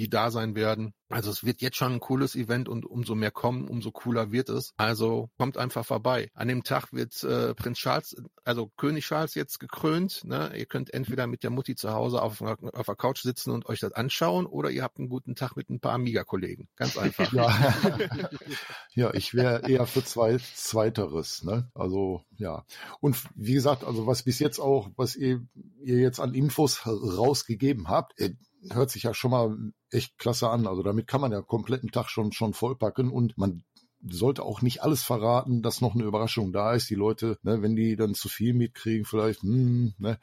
die 0.00 0.08
da 0.08 0.30
sein 0.30 0.54
werden. 0.54 0.94
Also 1.10 1.30
es 1.30 1.44
wird 1.44 1.60
jetzt 1.60 1.76
schon 1.76 1.92
ein 1.94 2.00
cooles 2.00 2.36
Event 2.36 2.68
und 2.68 2.86
umso 2.86 3.14
mehr 3.14 3.30
kommen, 3.30 3.68
umso 3.68 3.90
cooler 3.90 4.32
wird 4.32 4.48
es. 4.48 4.72
Also 4.76 5.28
kommt 5.36 5.58
einfach 5.58 5.84
vorbei. 5.84 6.30
An 6.34 6.48
dem 6.48 6.62
Tag 6.62 6.92
wird 6.92 7.22
äh, 7.22 7.54
Prinz 7.54 7.78
Charles, 7.78 8.16
also 8.44 8.70
König 8.76 9.04
Charles 9.04 9.34
jetzt 9.34 9.58
gekrönt. 9.58 10.24
Ne? 10.24 10.52
Ihr 10.56 10.66
könnt 10.66 10.94
entweder 10.94 11.26
mit 11.26 11.42
der 11.42 11.50
Mutti 11.50 11.74
zu 11.74 11.92
Hause 11.92 12.22
auf, 12.22 12.40
auf 12.40 12.86
der 12.86 12.96
Couch 12.96 13.20
sitzen 13.20 13.50
und 13.50 13.66
euch 13.66 13.80
das 13.80 13.92
anschauen 13.92 14.46
oder 14.46 14.70
ihr 14.70 14.82
habt 14.82 14.98
einen 14.98 15.08
guten 15.08 15.34
Tag 15.34 15.56
mit 15.56 15.68
ein 15.68 15.80
paar 15.80 15.92
Amiga-Kollegen. 15.92 16.68
Ganz 16.76 16.96
einfach. 16.96 17.30
ja. 17.32 17.74
ja, 18.94 19.12
ich 19.12 19.34
wäre 19.34 19.68
eher 19.68 19.86
für 19.86 20.04
zwei, 20.04 20.38
Zweiteres, 20.38 21.42
ne? 21.42 21.68
Also, 21.74 22.22
ja. 22.36 22.64
Und 23.00 23.16
wie 23.34 23.54
gesagt, 23.54 23.84
also 23.84 24.06
was 24.06 24.22
bis 24.22 24.38
jetzt 24.38 24.60
auch, 24.60 24.88
was 24.96 25.16
ihr, 25.16 25.46
ihr 25.82 25.98
jetzt 25.98 26.20
an 26.20 26.32
Infos 26.32 26.86
rausgegeben 26.86 27.88
habt, 27.88 28.18
äh, 28.18 28.30
hört 28.70 28.90
sich 28.90 29.04
ja 29.04 29.14
schon 29.14 29.30
mal 29.30 29.56
echt 29.90 30.18
klasse 30.18 30.50
an. 30.50 30.66
Also 30.66 30.82
damit 30.82 31.06
kann 31.06 31.20
man 31.20 31.32
ja 31.32 31.40
kompletten 31.42 31.90
Tag 31.90 32.10
schon, 32.10 32.32
schon 32.32 32.52
vollpacken 32.52 33.10
und 33.10 33.36
man 33.38 33.64
sollte 34.02 34.44
auch 34.44 34.62
nicht 34.62 34.82
alles 34.82 35.02
verraten, 35.02 35.62
dass 35.62 35.80
noch 35.80 35.94
eine 35.94 36.04
Überraschung 36.04 36.52
da 36.52 36.72
ist. 36.72 36.88
Die 36.88 36.94
Leute, 36.94 37.38
ne, 37.42 37.62
wenn 37.62 37.76
die 37.76 37.96
dann 37.96 38.14
zu 38.14 38.28
viel 38.28 38.54
mitkriegen, 38.54 39.04
vielleicht, 39.04 39.42
hm, 39.42 39.94
ne, 39.98 40.18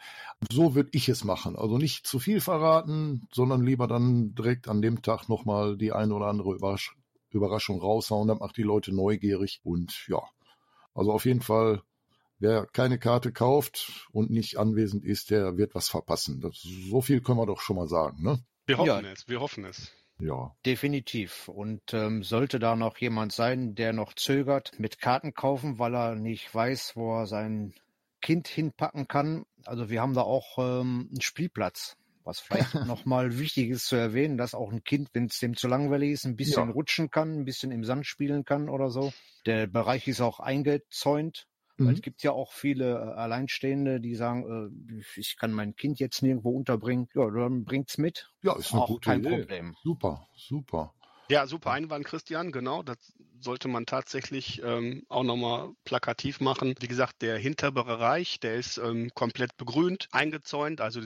so 0.51 0.73
würde 0.75 0.89
ich 0.93 1.09
es 1.09 1.23
machen. 1.23 1.55
Also 1.55 1.77
nicht 1.77 2.07
zu 2.07 2.19
viel 2.19 2.41
verraten, 2.41 3.27
sondern 3.31 3.63
lieber 3.63 3.87
dann 3.87 4.33
direkt 4.33 4.67
an 4.67 4.81
dem 4.81 5.01
Tag 5.01 5.29
nochmal 5.29 5.77
die 5.77 5.91
eine 5.91 6.13
oder 6.13 6.27
andere 6.27 6.55
Überrasch 6.55 6.95
Überraschung 7.29 7.79
raushauen. 7.79 8.27
Das 8.27 8.39
macht 8.39 8.57
die 8.57 8.63
Leute 8.63 8.95
neugierig 8.95 9.59
und 9.63 10.07
ja, 10.07 10.21
also 10.93 11.11
auf 11.11 11.25
jeden 11.25 11.41
Fall 11.41 11.83
Wer 12.39 12.65
keine 12.67 12.99
Karte 12.99 13.31
kauft 13.31 14.07
und 14.11 14.29
nicht 14.29 14.57
anwesend 14.57 15.03
ist, 15.05 15.31
der 15.31 15.57
wird 15.57 15.73
was 15.75 15.89
verpassen. 15.89 16.39
Das, 16.41 16.61
so 16.61 17.01
viel 17.01 17.21
können 17.21 17.39
wir 17.39 17.45
doch 17.47 17.61
schon 17.61 17.75
mal 17.77 17.87
sagen, 17.87 18.21
ne? 18.21 18.39
Wir 18.67 18.77
hoffen 18.77 19.05
Ja. 19.05 19.11
es, 19.11 19.27
wir 19.27 19.39
hoffen 19.39 19.65
es. 19.65 19.91
Ja. 20.19 20.51
Definitiv. 20.65 21.47
Und 21.47 21.81
ähm, 21.93 22.23
sollte 22.23 22.59
da 22.59 22.75
noch 22.75 22.97
jemand 22.97 23.31
sein, 23.33 23.75
der 23.75 23.93
noch 23.93 24.13
zögert 24.13 24.71
mit 24.79 24.99
Karten 24.99 25.33
kaufen, 25.33 25.79
weil 25.79 25.95
er 25.95 26.15
nicht 26.15 26.53
weiß, 26.53 26.95
wo 26.95 27.19
er 27.19 27.27
sein 27.27 27.73
Kind 28.21 28.47
hinpacken 28.47 29.07
kann. 29.07 29.45
Also 29.65 29.89
wir 29.89 30.01
haben 30.01 30.13
da 30.13 30.21
auch 30.21 30.57
ähm, 30.57 31.07
einen 31.11 31.21
Spielplatz. 31.21 31.95
Was 32.23 32.39
vielleicht 32.39 32.73
nochmal 32.85 33.39
wichtig 33.39 33.69
ist 33.69 33.85
zu 33.87 33.95
erwähnen, 33.95 34.37
dass 34.37 34.53
auch 34.53 34.71
ein 34.71 34.83
Kind, 34.83 35.09
wenn 35.13 35.25
es 35.25 35.39
dem 35.39 35.55
zu 35.55 35.67
langweilig 35.67 36.11
ist, 36.11 36.25
ein 36.25 36.35
bisschen 36.35 36.67
Ja. 36.67 36.73
rutschen 36.73 37.09
kann, 37.09 37.39
ein 37.39 37.45
bisschen 37.45 37.71
im 37.71 37.83
Sand 37.85 38.05
spielen 38.05 38.43
kann 38.43 38.69
oder 38.69 38.89
so. 38.89 39.13
Der 39.45 39.65
Bereich 39.67 40.07
ist 40.07 40.19
auch 40.21 40.39
eingezäunt. 40.39 41.47
Weil 41.83 41.93
Mhm. 41.93 41.95
es 41.95 42.01
gibt 42.01 42.23
ja 42.23 42.31
auch 42.31 42.53
viele 42.53 42.91
äh, 42.93 42.97
Alleinstehende, 43.13 44.01
die 44.01 44.15
sagen, 44.15 44.71
äh, 44.91 45.01
ich 45.19 45.37
kann 45.37 45.51
mein 45.53 45.75
Kind 45.75 45.99
jetzt 45.99 46.21
nirgendwo 46.23 46.51
unterbringen. 46.51 47.07
Ja, 47.15 47.29
dann 47.29 47.65
bringt's 47.65 47.97
mit. 47.97 48.31
Ja, 48.41 48.57
ist 48.57 48.73
eine 48.73 48.81
auch 48.81 48.83
gute 48.83 49.11
kein 49.11 49.21
Idee. 49.21 49.47
Problem. 49.47 49.75
Super, 49.83 50.27
super. 50.35 50.95
Ja, 51.29 51.45
super 51.45 51.71
Einwand, 51.71 52.05
Christian, 52.05 52.51
genau. 52.51 52.83
Das 52.83 52.97
sollte 53.39 53.67
man 53.67 53.85
tatsächlich 53.85 54.61
ähm, 54.63 55.03
auch 55.09 55.23
nochmal 55.23 55.71
plakativ 55.85 56.39
machen. 56.39 56.75
Wie 56.79 56.87
gesagt, 56.87 57.21
der 57.21 57.37
Hinterbereich, 57.37 58.39
der 58.39 58.55
ist 58.55 58.77
ähm, 58.77 59.09
komplett 59.13 59.55
begrünt, 59.57 60.07
eingezäunt. 60.11 60.81
Also 60.81 61.01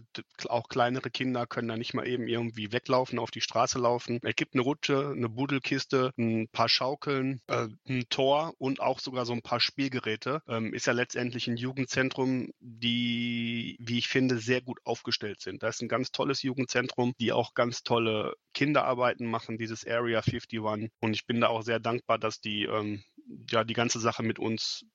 auch 0.47 0.67
kleinere 0.67 1.09
Kinder 1.09 1.45
können 1.47 1.67
da 1.67 1.77
nicht 1.77 1.93
mal 1.93 2.07
eben 2.07 2.27
irgendwie 2.27 2.71
weglaufen, 2.71 3.19
auf 3.19 3.32
die 3.32 3.41
Straße 3.41 3.79
laufen. 3.79 4.19
Es 4.23 4.36
gibt 4.36 4.53
eine 4.53 4.63
Rutsche, 4.63 5.13
eine 5.15 5.29
Budelkiste, 5.29 6.11
ein 6.17 6.47
paar 6.49 6.69
Schaukeln, 6.69 7.41
äh, 7.47 7.67
ein 7.88 8.05
Tor 8.09 8.53
und 8.57 8.79
auch 8.79 8.99
sogar 8.99 9.25
so 9.25 9.34
ein 9.34 9.41
paar 9.41 9.59
Spielgeräte. 9.59 10.41
Ähm, 10.47 10.73
ist 10.73 10.88
ja 10.88 10.93
letztendlich 10.93 11.47
ein 11.47 11.57
Jugendzentrum, 11.57 12.51
die, 12.59 13.77
wie 13.79 13.97
ich 13.97 14.07
finde, 14.07 14.39
sehr 14.39 14.61
gut 14.61 14.79
aufgestellt 14.84 15.41
sind. 15.41 15.63
Das 15.63 15.75
ist 15.75 15.82
ein 15.82 15.88
ganz 15.88 16.11
tolles 16.11 16.41
Jugendzentrum, 16.41 17.13
die 17.19 17.32
auch 17.32 17.53
ganz 17.53 17.84
tolle 17.84 18.36
Kinderarbeiten 18.53 19.29
machen, 19.29 19.57
dieses 19.57 19.86
Area 19.86 20.19
51. 20.19 20.59
Und 20.59 21.13
ich 21.13 21.25
bin 21.25 21.41
da 21.41 21.47
auch 21.47 21.61
sehr 21.61 21.79
dankbar, 21.79 22.19
dass 22.22 22.39
die 22.39 22.63
ähm, 22.63 23.03
ja 23.49 23.63
die 23.63 23.74
ganze 23.74 23.99
Sache 23.99 24.24
mit 24.24 24.39
uns 24.39 24.86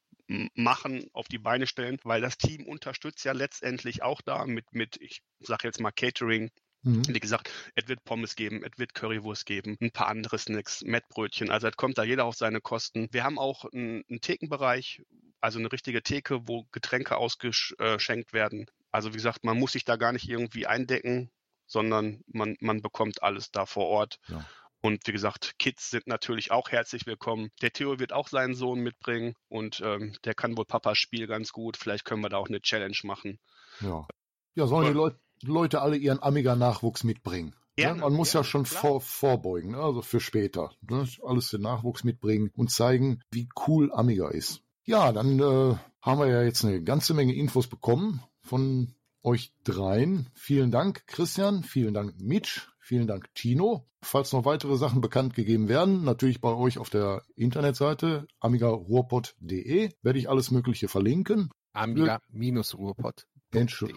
machen, 0.55 1.09
auf 1.13 1.29
die 1.29 1.39
Beine 1.39 1.67
stellen, 1.67 1.99
weil 2.03 2.21
das 2.21 2.37
Team 2.37 2.67
unterstützt 2.67 3.25
ja 3.25 3.33
letztendlich 3.33 4.03
auch 4.03 4.21
da 4.23 4.45
mit, 4.45 4.65
mit 4.73 4.97
ich 5.01 5.21
sage 5.39 5.69
jetzt 5.69 5.79
mal 5.79 5.93
Catering, 5.93 6.51
Mhm. 6.87 7.03
wie 7.09 7.21
gesagt, 7.21 7.51
es 7.75 7.89
wird 7.89 8.05
Pommes 8.05 8.37
geben, 8.37 8.63
es 8.63 8.79
wird 8.79 8.95
Currywurst 8.95 9.45
geben, 9.45 9.77
ein 9.81 9.91
paar 9.91 10.07
andere 10.07 10.39
Snacks, 10.39 10.83
Mettbrötchen. 10.83 11.51
Also 11.51 11.67
es 11.67 11.77
kommt 11.77 11.99
da 11.99 12.05
jeder 12.05 12.25
auf 12.25 12.37
seine 12.37 12.61
Kosten. 12.61 13.09
Wir 13.11 13.25
haben 13.25 13.41
auch 13.41 13.65
einen, 13.73 14.05
einen 14.09 14.21
Thekenbereich, 14.21 15.03
also 15.41 15.59
eine 15.59 15.73
richtige 15.73 16.03
Theke, 16.03 16.47
wo 16.47 16.65
Getränke 16.71 17.17
ausgeschenkt 17.17 18.33
werden. 18.33 18.67
Also 18.93 19.13
wie 19.13 19.17
gesagt, 19.17 19.43
man 19.43 19.59
muss 19.59 19.73
sich 19.73 19.85
da 19.85 19.97
gar 19.97 20.13
nicht 20.13 20.29
irgendwie 20.29 20.69
eindecken, 20.69 21.31
sondern 21.67 22.23
man, 22.29 22.57
man 22.61 22.83
bekommt 22.83 23.21
alles 23.21 23.51
da 23.51 23.67
vor 23.67 23.87
Ort. 23.87 24.21
Ja. 24.29 24.47
Und 24.87 25.05
wie 25.09 25.13
gesagt, 25.13 25.59
Kids 25.59 25.91
sind 25.91 26.07
natürlich 26.07 26.53
auch 26.53 26.71
herzlich 26.71 27.07
willkommen. 27.07 27.51
Der 27.61 27.73
Theo 27.73 27.99
wird 27.99 28.13
auch 28.13 28.29
seinen 28.29 28.55
Sohn 28.55 28.79
mitbringen 28.79 29.35
und 29.49 29.83
ähm, 29.85 30.15
der 30.25 30.35
kann 30.35 30.57
wohl 30.57 30.65
Papas 30.65 30.97
Spiel 30.97 31.27
ganz 31.27 31.51
gut. 31.51 31.77
Vielleicht 31.77 32.05
können 32.05 32.23
wir 32.23 32.29
da 32.29 32.37
auch 32.37 32.47
eine 32.47 32.61
Challenge 32.61 32.97
machen. 33.03 33.41
Ja. 33.81 34.07
Ja, 34.55 34.69
sollen 34.69 34.85
die 34.85 34.91
Cool. 34.91 34.97
Leut 34.97 35.17
Leute 35.43 35.83
alle 35.83 35.97
ihren 35.97 36.23
Amiga-Nachwuchs 36.23 37.03
mitbringen? 37.03 37.57
Gerne, 37.75 37.97
ne? 37.97 38.03
Man 38.03 38.13
muss 38.13 38.33
ja 38.33 38.43
gerne, 38.43 38.49
schon 38.49 38.63
klar. 38.63 38.81
vor, 38.81 39.01
vorbeugen, 39.01 39.73
ne? 39.73 39.79
also 39.79 40.03
für 40.03 40.21
später. 40.21 40.71
Ne? 40.89 41.09
Alles 41.25 41.51
den 41.51 41.63
Nachwuchs 41.63 42.05
mitbringen 42.05 42.53
und 42.55 42.71
zeigen, 42.71 43.25
wie 43.33 43.49
cool 43.67 43.93
Amiga 43.93 44.29
ist. 44.29 44.63
Ja, 44.85 45.11
dann 45.11 45.41
äh, 45.41 45.75
haben 46.01 46.21
wir 46.21 46.29
ja 46.29 46.43
jetzt 46.45 46.65
eine 46.65 46.81
ganze 46.81 47.13
Menge 47.13 47.35
Infos 47.35 47.67
bekommen 47.67 48.23
von 48.41 48.95
euch 49.27 49.53
dreien. 49.65 50.29
Vielen 50.35 50.71
Dank, 50.71 51.07
Christian. 51.07 51.63
Vielen 51.65 51.93
Dank, 51.95 52.15
Mitch. 52.21 52.69
Vielen 52.81 53.07
Dank, 53.09 53.35
Tino. 53.35 53.89
Falls 54.01 54.33
noch 54.33 54.45
weitere 54.45 54.77
Sachen 54.77 55.01
bekannt 55.01 55.35
gegeben 55.35 55.69
werden, 55.69 56.05
natürlich 56.05 56.41
bei 56.41 56.51
euch 56.55 56.79
auf 56.79 56.89
der 56.91 57.23
Internetseite 57.35 58.29
amigaruhrpott.de 58.39 59.91
werde 60.03 60.19
ich 60.19 60.29
alles 60.29 60.51
Mögliche 60.53 60.87
verlinken. 60.89 61.51
Amiga-Ruhrpott. 61.73 63.27
Entschu 63.53 63.89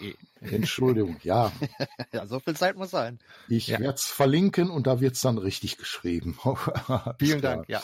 Entschuldigung, 0.41 1.17
ja, 1.23 1.51
Ja, 2.13 2.25
so 2.27 2.39
viel 2.39 2.55
Zeit 2.55 2.77
muss 2.77 2.91
sein. 2.91 3.19
ich 3.49 3.67
Ja. 3.67 3.79
werde 3.79 3.95
es 3.95 4.05
verlinken 4.05 4.69
und 4.69 4.87
da 4.87 5.01
wird's 5.01 5.21
dann 5.21 5.37
richtig 5.37 5.77
geschrieben. 5.77 6.37
Vielen. 7.19 7.41
Dank, 7.41 7.67
ja. 7.67 7.81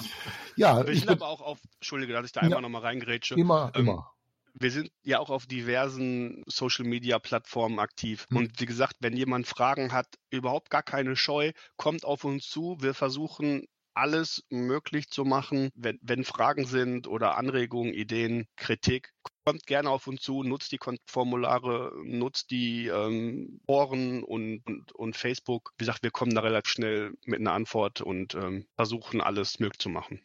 Ja, 0.55 0.85
Wir 0.85 0.93
ich 0.93 1.01
bin 1.01 1.09
aber 1.09 1.27
auch 1.27 1.41
auf, 1.41 1.59
Entschuldige, 1.75 2.13
dass 2.13 2.25
ich 2.25 2.31
da 2.31 2.41
Ja. 2.41 2.45
einmal 2.47 2.61
nochmal 2.61 2.81
reingrätsche. 2.83 3.35
immer, 3.35 3.71
Ähm, 3.75 3.81
immer. 3.87 4.11
Wir 4.57 4.71
sind 4.71 4.89
ja 5.03 5.19
auch 5.19 5.29
auf 5.29 5.45
diversen 5.45 6.43
Social 6.47 6.85
Media 6.85 7.19
Plattformen 7.19 7.79
aktiv. 7.79 8.25
Hm. 8.29 8.37
Und 8.37 8.59
wie 8.59 8.65
gesagt, 8.65 8.95
wenn 9.01 9.15
jemand 9.15 9.47
Fragen 9.47 9.91
hat, 9.91 10.07
überhaupt 10.29 10.69
gar 10.69 10.83
keine 10.83 11.15
Scheu, 11.15 11.51
kommt 11.77 12.05
auf 12.05 12.23
uns 12.23 12.49
zu. 12.49 12.77
Wir 12.79 12.93
versuchen 12.93 13.65
alles 13.93 14.43
möglich 14.49 15.09
zu 15.09 15.23
machen. 15.23 15.69
Wenn, 15.75 15.99
wenn 16.01 16.23
Fragen 16.23 16.65
sind 16.65 17.07
oder 17.07 17.37
Anregungen, 17.37 17.93
Ideen, 17.93 18.45
Kritik, 18.55 19.11
kommt 19.45 19.65
gerne 19.67 19.89
auf 19.89 20.07
uns 20.07 20.21
zu, 20.21 20.43
nutzt 20.43 20.71
die 20.71 20.79
Formulare, 21.05 21.93
nutzt 22.03 22.51
die 22.51 22.87
ähm, 22.87 23.61
Foren 23.65 24.23
und, 24.23 24.65
und, 24.65 24.91
und 24.93 25.15
Facebook. 25.15 25.71
Wie 25.77 25.85
gesagt, 25.85 26.03
wir 26.03 26.11
kommen 26.11 26.35
da 26.35 26.41
relativ 26.41 26.73
schnell 26.73 27.13
mit 27.25 27.39
einer 27.39 27.53
Antwort 27.53 28.01
und 28.01 28.35
ähm, 28.35 28.67
versuchen 28.75 29.21
alles 29.21 29.59
möglich 29.59 29.79
zu 29.79 29.89
machen. 29.89 30.21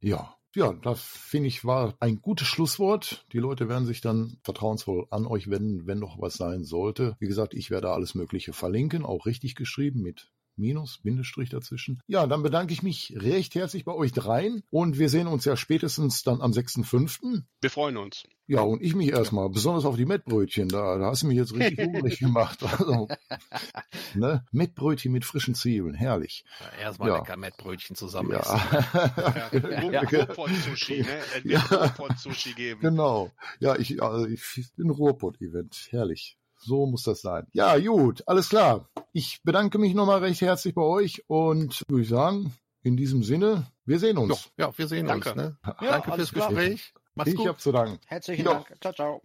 Ja, 0.00 0.36
ja, 0.56 0.72
das 0.72 1.02
finde 1.02 1.48
ich 1.48 1.64
war 1.64 1.94
ein 2.00 2.20
gutes 2.22 2.48
Schlusswort. 2.48 3.26
Die 3.32 3.38
Leute 3.38 3.68
werden 3.68 3.86
sich 3.86 4.00
dann 4.00 4.38
vertrauensvoll 4.42 5.06
an 5.10 5.26
euch 5.26 5.50
wenden, 5.50 5.86
wenn 5.86 5.98
noch 5.98 6.18
was 6.18 6.34
sein 6.34 6.64
sollte. 6.64 7.14
Wie 7.20 7.28
gesagt, 7.28 7.52
ich 7.52 7.70
werde 7.70 7.90
alles 7.90 8.14
Mögliche 8.14 8.54
verlinken, 8.54 9.04
auch 9.04 9.26
richtig 9.26 9.54
geschrieben 9.54 10.00
mit 10.00 10.32
Minus, 10.58 10.98
Bindestrich 11.02 11.50
dazwischen. 11.50 12.00
Ja, 12.06 12.26
dann 12.26 12.42
bedanke 12.42 12.72
ich 12.72 12.82
mich 12.82 13.12
recht 13.16 13.54
herzlich 13.54 13.84
bei 13.84 13.92
euch 13.92 14.12
dreien 14.12 14.62
und 14.70 14.98
wir 14.98 15.08
sehen 15.08 15.26
uns 15.26 15.44
ja 15.44 15.56
spätestens 15.56 16.22
dann 16.22 16.40
am 16.40 16.52
6.5. 16.52 17.42
Wir 17.60 17.70
freuen 17.70 17.96
uns. 17.98 18.24
Ja, 18.48 18.60
und 18.60 18.80
ich 18.80 18.94
mich 18.94 19.10
erstmal, 19.10 19.48
besonders 19.50 19.84
auf 19.84 19.96
die 19.96 20.06
Mettbrötchen, 20.06 20.68
da, 20.68 20.98
da 20.98 21.06
hast 21.06 21.22
du 21.22 21.26
mich 21.26 21.36
jetzt 21.36 21.52
richtig 21.54 21.78
hungrig 21.86 22.18
gemacht. 22.20 22.62
Also, 22.62 23.08
ne? 24.14 24.44
Mettbrötchen 24.52 25.12
mit 25.12 25.24
frischen 25.24 25.54
Zwiebeln, 25.54 25.94
herrlich. 25.94 26.44
Erstmal 26.80 27.08
Ja. 27.08 27.18
lecker 27.18 27.36
Mettbrötchen 27.36 27.96
zusammen 27.96 28.30
Ja. 28.30 28.38
essen. 28.40 29.92
Ja. 29.92 30.00
Ruhrpott-Sushi, 30.02 31.00
ne? 31.02 31.18
Es 31.36 31.44
wird 31.44 31.70
Ruhrpott-Sushi 31.72 32.52
geben. 32.54 32.80
Genau. 32.80 33.30
Ja, 33.60 33.76
ich, 33.76 34.02
also 34.02 34.26
ich 34.26 34.42
bin 34.76 34.90
Ruhrpott-Event. 34.90 35.88
Herrlich. 35.90 36.38
So 36.66 36.84
muss 36.86 37.04
das 37.04 37.20
sein. 37.20 37.46
Ja, 37.52 37.78
gut, 37.78 38.22
alles 38.26 38.48
klar. 38.48 38.88
Ich 39.12 39.40
bedanke 39.44 39.78
mich 39.78 39.94
nochmal 39.94 40.18
recht 40.18 40.40
herzlich 40.40 40.74
bei 40.74 40.82
euch 40.82 41.22
und 41.28 41.82
würde 41.88 42.02
ich 42.02 42.08
sagen, 42.08 42.52
in 42.82 42.96
diesem 42.96 43.22
Sinne, 43.22 43.66
wir 43.84 43.98
sehen 44.00 44.16
Ja, 44.16 44.22
uns. 44.22 44.50
ja, 44.58 44.76
wir 44.76 44.88
sehen 44.88 45.06
Danke. 45.06 45.30
uns. 45.30 45.36
Ne? 45.36 45.56
Ja, 45.64 45.76
Danke 45.80 46.12
fürs 46.12 46.32
klar. 46.32 46.48
Gespräch. 46.48 46.92
Mach's 47.14 47.30
ich 47.30 47.36
gut. 47.36 47.46
hab 47.48 47.60
zu 47.60 47.72
danken. 47.72 47.98
Herzlichen 48.06 48.44
Ja. 48.44 48.54
Dank. 48.54 48.74
Ciao, 48.80 48.92
ciao. 48.92 49.22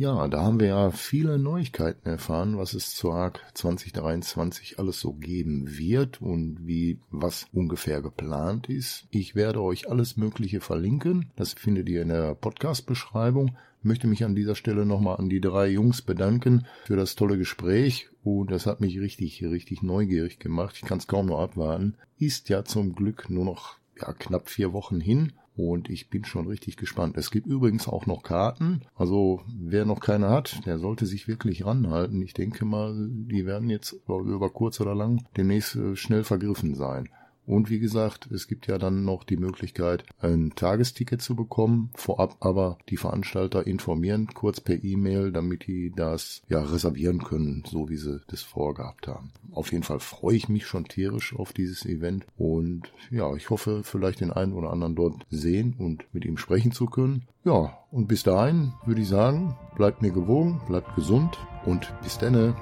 Ja, 0.00 0.28
da 0.28 0.42
haben 0.44 0.60
wir 0.60 0.68
ja 0.68 0.90
viele 0.92 1.40
Neuigkeiten 1.40 2.08
erfahren, 2.08 2.56
was 2.56 2.72
es 2.72 2.94
zur 2.94 3.14
ARC 3.14 3.40
2023 3.54 4.78
alles 4.78 5.00
so 5.00 5.12
geben 5.12 5.76
wird 5.76 6.22
und 6.22 6.64
wie 6.64 7.00
was 7.10 7.48
ungefähr 7.52 8.00
geplant 8.00 8.68
ist. 8.68 9.08
Ich 9.10 9.34
werde 9.34 9.60
euch 9.60 9.90
alles 9.90 10.16
Mögliche 10.16 10.60
verlinken. 10.60 11.32
Das 11.34 11.54
findet 11.54 11.88
ihr 11.88 12.02
in 12.02 12.10
der 12.10 12.36
Podcast-Beschreibung. 12.36 13.56
Möchte 13.82 14.06
mich 14.06 14.22
an 14.24 14.36
dieser 14.36 14.54
Stelle 14.54 14.86
nochmal 14.86 15.16
an 15.16 15.28
die 15.28 15.40
drei 15.40 15.66
Jungs 15.66 16.00
bedanken 16.02 16.64
für 16.84 16.94
das 16.94 17.16
tolle 17.16 17.36
Gespräch 17.36 18.08
und 18.22 18.52
das 18.52 18.66
hat 18.66 18.80
mich 18.80 19.00
richtig, 19.00 19.42
richtig 19.42 19.82
neugierig 19.82 20.38
gemacht. 20.38 20.76
Ich 20.76 20.82
kann 20.82 20.98
es 20.98 21.08
kaum 21.08 21.26
noch 21.26 21.40
abwarten. 21.40 21.96
Ist 22.20 22.50
ja 22.50 22.64
zum 22.64 22.94
Glück 22.94 23.30
nur 23.30 23.44
noch 23.44 23.78
ja, 24.00 24.12
knapp 24.12 24.48
vier 24.48 24.72
Wochen 24.72 25.00
hin 25.00 25.32
und 25.58 25.90
ich 25.90 26.08
bin 26.08 26.24
schon 26.24 26.46
richtig 26.46 26.76
gespannt. 26.76 27.16
Es 27.16 27.32
gibt 27.32 27.48
übrigens 27.48 27.88
auch 27.88 28.06
noch 28.06 28.22
Karten. 28.22 28.82
Also 28.94 29.42
wer 29.48 29.84
noch 29.84 29.98
keine 29.98 30.30
hat, 30.30 30.64
der 30.66 30.78
sollte 30.78 31.04
sich 31.04 31.26
wirklich 31.26 31.66
ranhalten. 31.66 32.22
Ich 32.22 32.32
denke 32.32 32.64
mal, 32.64 32.94
die 33.10 33.44
werden 33.44 33.68
jetzt 33.68 33.96
über 34.08 34.50
kurz 34.50 34.80
oder 34.80 34.94
lang 34.94 35.24
demnächst 35.36 35.74
äh, 35.74 35.96
schnell 35.96 36.22
vergriffen 36.22 36.76
sein. 36.76 37.08
Und 37.48 37.70
wie 37.70 37.78
gesagt, 37.78 38.30
es 38.30 38.46
gibt 38.46 38.66
ja 38.66 38.76
dann 38.76 39.06
noch 39.06 39.24
die 39.24 39.38
Möglichkeit, 39.38 40.04
ein 40.20 40.52
Tagesticket 40.54 41.22
zu 41.22 41.34
bekommen. 41.34 41.88
Vorab 41.94 42.36
aber 42.40 42.76
die 42.90 42.98
Veranstalter 42.98 43.66
informieren 43.66 44.28
kurz 44.34 44.60
per 44.60 44.84
E-Mail, 44.84 45.32
damit 45.32 45.66
die 45.66 45.90
das 45.90 46.42
ja 46.50 46.62
reservieren 46.62 47.24
können, 47.24 47.64
so 47.66 47.88
wie 47.88 47.96
sie 47.96 48.20
das 48.28 48.42
vorgehabt 48.42 49.08
haben. 49.08 49.32
Auf 49.50 49.72
jeden 49.72 49.82
Fall 49.82 49.98
freue 49.98 50.36
ich 50.36 50.50
mich 50.50 50.66
schon 50.66 50.84
tierisch 50.84 51.34
auf 51.34 51.54
dieses 51.54 51.86
Event 51.86 52.26
und 52.36 52.82
ja, 53.10 53.34
ich 53.34 53.48
hoffe 53.48 53.80
vielleicht 53.82 54.20
den 54.20 54.30
einen 54.30 54.52
oder 54.52 54.70
anderen 54.70 54.94
dort 54.94 55.24
sehen 55.30 55.74
und 55.78 56.04
mit 56.12 56.26
ihm 56.26 56.36
sprechen 56.36 56.72
zu 56.72 56.84
können. 56.84 57.24
Ja, 57.46 57.78
und 57.90 58.08
bis 58.08 58.24
dahin 58.24 58.74
würde 58.84 59.00
ich 59.00 59.08
sagen, 59.08 59.56
bleibt 59.74 60.02
mir 60.02 60.10
gewogen, 60.10 60.60
bleibt 60.66 60.94
gesund 60.96 61.38
und 61.64 61.90
bis 62.02 62.18
denne. 62.18 62.54